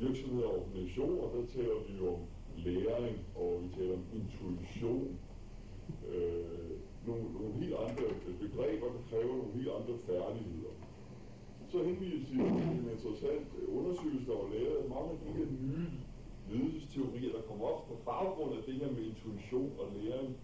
virksomheder 0.00 0.48
og 0.48 0.60
organisationer, 0.60 1.22
der 1.34 1.46
taler 1.56 1.78
vi 1.88 1.94
om 2.12 2.18
læring, 2.56 3.16
og 3.36 3.60
vi 3.62 3.68
taler 3.80 3.94
om 3.94 4.04
intuition. 4.18 5.18
Øh, 6.08 6.70
nogle, 7.10 7.26
nogle 7.38 7.52
helt 7.60 7.76
andre 7.84 8.06
begreber, 8.42 8.86
der 8.96 9.02
kræver 9.10 9.34
nogle 9.40 9.54
helt 9.58 9.72
andre 9.78 9.94
færdigheder. 10.08 10.72
Så 11.70 11.76
henviser 11.88 12.26
til 12.26 12.40
en 12.40 12.90
interessant 12.96 13.48
øh, 13.58 13.76
undersøgelse, 13.78 14.26
der 14.30 14.36
var 14.42 14.48
lavet 14.54 14.76
af 14.82 14.88
mange 14.94 15.10
af 15.14 15.18
de 15.24 15.30
her 15.38 15.48
nye 15.66 15.90
ledelsesteorier, 16.50 17.32
der 17.36 17.42
kommer 17.48 17.64
op 17.72 17.80
på 17.88 17.94
baggrund 18.10 18.52
af 18.58 18.62
det 18.66 18.74
her 18.74 18.90
med 18.96 19.02
intuition 19.10 19.72
og 19.80 19.86
læring. 19.96 20.36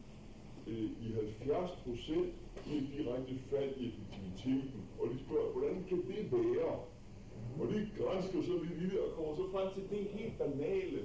Øh, 0.67 0.89
I 1.07 1.07
70 1.13 1.71
procent 1.85 2.33
i 2.71 2.73
et 2.81 2.87
direkte 2.95 3.35
fald 3.51 3.73
i 3.77 3.83
effektiviteten. 3.89 4.81
Og 5.01 5.05
de 5.13 5.17
spørger, 5.25 5.53
hvordan 5.53 5.85
kan 5.89 5.99
det 6.09 6.33
være? 6.33 6.75
Og 7.61 7.67
de 7.73 7.89
grænsker 7.99 8.43
så 8.43 8.53
lidt 8.63 8.83
i 8.83 8.87
det 8.91 8.99
og 9.01 9.11
kommer 9.17 9.35
så 9.37 9.45
frem 9.53 9.69
til 9.75 9.85
det 9.91 10.05
helt 10.17 10.39
banale, 10.39 11.01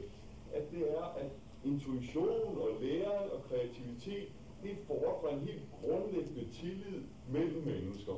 at 0.53 0.71
det 0.71 0.81
er, 0.97 1.03
at 1.21 1.31
intuition 1.65 2.57
og 2.63 2.69
læring 2.81 3.31
og 3.33 3.39
kreativitet, 3.49 4.29
det 4.63 4.77
fordrer 4.87 5.29
en 5.29 5.39
helt 5.39 5.65
grundlæggende 5.81 6.45
tillid 6.59 6.99
mellem 7.31 7.63
mennesker. 7.65 8.13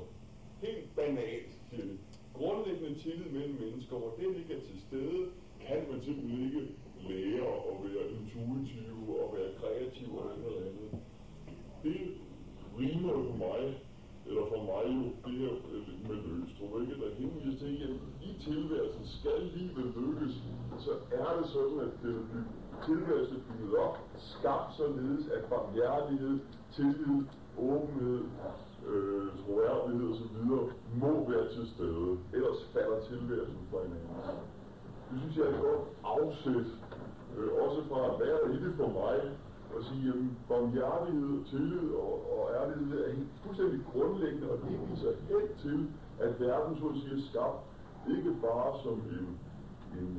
Helt 0.62 0.96
banalt, 0.96 1.52
siger 1.70 1.84
det. 1.84 1.98
Grundlæggende 2.34 3.00
tillid 3.00 3.32
mellem 3.32 3.58
mennesker, 3.60 3.96
hvor 3.98 4.14
det 4.20 4.38
ikke 4.40 4.54
er 4.54 4.62
til 4.62 4.82
stede, 4.88 5.22
kan 5.68 5.80
man 5.92 6.02
simpelthen 6.02 6.46
ikke 6.46 6.62
lære 7.10 7.52
at 7.70 7.76
være 7.84 8.04
intuitiv 8.16 8.96
og 9.22 9.36
være 9.38 9.52
kreativ 9.60 10.18
og 10.18 10.24
alt 10.32 10.46
andet. 10.46 10.90
Det 11.84 12.02
rimer 12.80 13.12
jo 13.18 13.24
for 13.30 13.38
mig, 13.38 13.62
eller 14.28 14.44
for 14.52 14.62
mig 14.70 14.84
jo, 14.98 15.04
det 15.26 15.40
her 15.40 15.54
med 16.08 16.18
Løgstrup, 16.28 16.82
ikke? 16.82 16.96
Der 17.02 17.16
henviser 17.20 17.60
til, 17.66 17.76
at 17.88 17.96
i 18.28 18.44
tilværelsen 18.44 19.06
skal 19.06 19.40
livet 19.56 19.94
lykkes, 19.98 20.36
så 20.86 20.92
er 21.12 21.38
det 21.38 21.50
sådan, 21.50 21.80
at 21.80 21.94
det 22.04 22.16
tilværelse 22.86 23.36
bygget 23.48 23.78
op, 23.86 23.98
skabt 24.18 24.74
således, 24.78 25.28
at 25.36 25.44
barmhjertighed, 25.52 26.40
tillid, 26.76 27.24
åbenhed, 27.58 28.22
øh, 28.88 29.28
troværdighed 29.42 30.10
osv. 30.12 30.38
må 31.04 31.30
være 31.32 31.48
til 31.56 31.66
stede. 31.74 32.18
Ellers 32.34 32.70
falder 32.74 33.00
tilværelsen 33.10 33.64
fra 33.72 33.78
hinanden. 33.84 34.16
Det 35.10 35.20
synes 35.20 35.38
jeg 35.38 35.46
er 35.46 35.56
et 35.56 35.62
godt 35.70 35.86
afsæt, 36.04 36.70
øh, 37.38 37.50
også 37.66 37.80
fra 37.90 38.00
at 38.12 38.16
være 38.24 38.56
i 38.56 38.58
det 38.64 38.74
for 38.80 38.90
mig, 39.02 39.18
at 39.78 39.82
sige, 39.90 40.10
at 40.10 40.16
barmhjertighed, 40.50 41.46
tillid 41.52 41.90
og, 42.04 42.14
og 42.34 42.42
ærlighed 42.60 43.06
er 43.06 43.14
helt 43.14 43.34
fuldstændig 43.44 43.80
grundlæggende, 43.92 44.52
og 44.52 44.58
det 44.64 44.90
viser 44.90 45.12
hen 45.30 45.46
til, 45.64 45.80
at 46.26 46.40
verden, 46.40 46.78
så 46.80 46.86
at 46.88 46.96
sige, 47.02 47.16
er 47.18 47.24
skabt 47.32 47.60
ikke 48.16 48.32
bare 48.48 48.72
som 48.84 48.94
en, 48.94 49.40
en, 50.00 50.10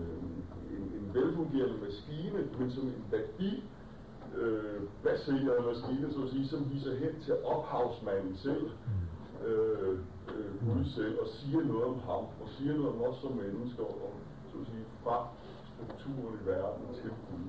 en, 0.76 0.82
en 0.98 1.14
velfungerende 1.14 1.78
maskine, 1.86 2.38
men 2.58 2.70
som 2.70 2.84
en 2.86 3.04
værdi, 3.10 3.64
øh, 4.40 4.80
baseret 5.04 5.64
maskine, 5.70 6.12
så 6.12 6.22
at 6.22 6.30
sige, 6.30 6.46
som 6.48 6.70
viser 6.72 6.94
hen 7.02 7.20
til 7.20 7.34
ophavsmanden 7.44 8.36
selv, 8.36 8.70
øh, 9.46 9.98
øh, 10.34 10.50
Gud 10.66 10.84
selv, 10.84 11.18
og 11.22 11.28
siger 11.28 11.60
noget 11.64 11.84
om 11.84 11.98
ham, 11.98 12.24
og 12.42 12.48
siger 12.56 12.72
noget 12.76 12.92
om 12.94 13.00
os 13.08 13.16
som 13.16 13.32
mennesker, 13.32 13.84
og 13.84 14.12
så 14.50 14.58
at 14.60 14.66
sige, 14.66 14.84
fra 15.04 15.16
strukturen 15.72 16.34
i 16.42 16.46
verden 16.46 16.86
til 16.94 17.10
Gud. 17.10 17.46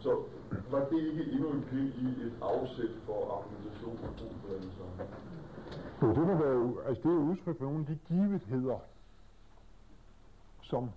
Så 0.00 0.10
var 0.70 0.84
det 0.90 0.98
ikke 1.08 1.32
endnu 1.32 1.48
en 1.50 1.62
pind 1.70 1.88
i 2.04 2.06
et 2.26 2.32
afsæt 2.42 2.94
for 3.06 3.18
argumentation 3.36 3.98
og 4.06 4.12
brug 4.18 4.32
for 4.40 4.48
den 4.54 4.70
sammen? 4.76 5.06
Jo, 6.02 6.08
det 6.08 6.24
må 6.28 6.34
være, 6.44 6.86
altså 6.88 7.02
det 7.02 7.10
er 7.10 7.30
udtryk 7.30 7.58
for 7.58 7.64
nogle 7.64 7.80
af 7.80 7.86
de 7.86 7.98
givetheder, 8.08 8.78
som, 10.66 10.90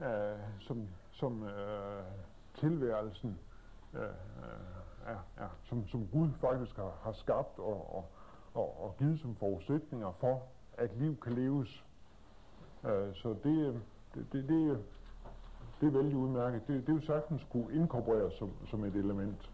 øh, 0.00 0.38
som, 0.60 0.88
som 1.12 1.42
øh, 1.42 2.04
tilværelsen 2.54 3.38
øh, 3.94 4.02
øh, 4.02 5.06
er, 5.06 5.18
er, 5.36 5.48
som, 5.64 5.88
som 5.88 6.08
Gud 6.12 6.28
faktisk 6.40 6.76
har, 6.76 6.92
har 7.02 7.12
skabt 7.12 7.58
og, 7.58 7.96
og, 7.96 8.04
og, 8.54 8.84
og 8.84 8.96
givet 8.98 9.20
som 9.20 9.36
forudsætninger 9.36 10.12
for, 10.20 10.42
at 10.78 10.96
liv 10.96 11.20
kan 11.20 11.32
leves. 11.32 11.84
Øh, 12.84 13.14
så 13.14 13.36
det, 13.44 13.68
øh, 13.68 13.74
det, 14.14 14.26
det, 14.32 14.48
det, 14.48 14.84
det 15.80 15.86
er 15.86 15.92
vældig 15.92 16.16
udmærket. 16.16 16.62
Det, 16.68 16.86
det 16.86 16.88
er 16.88 16.96
jo 16.96 17.06
sagtens 17.06 17.46
kunne 17.52 17.74
inkorporeres 17.74 18.34
som, 18.34 18.50
som 18.70 18.84
et 18.84 18.94
element. 18.94 19.50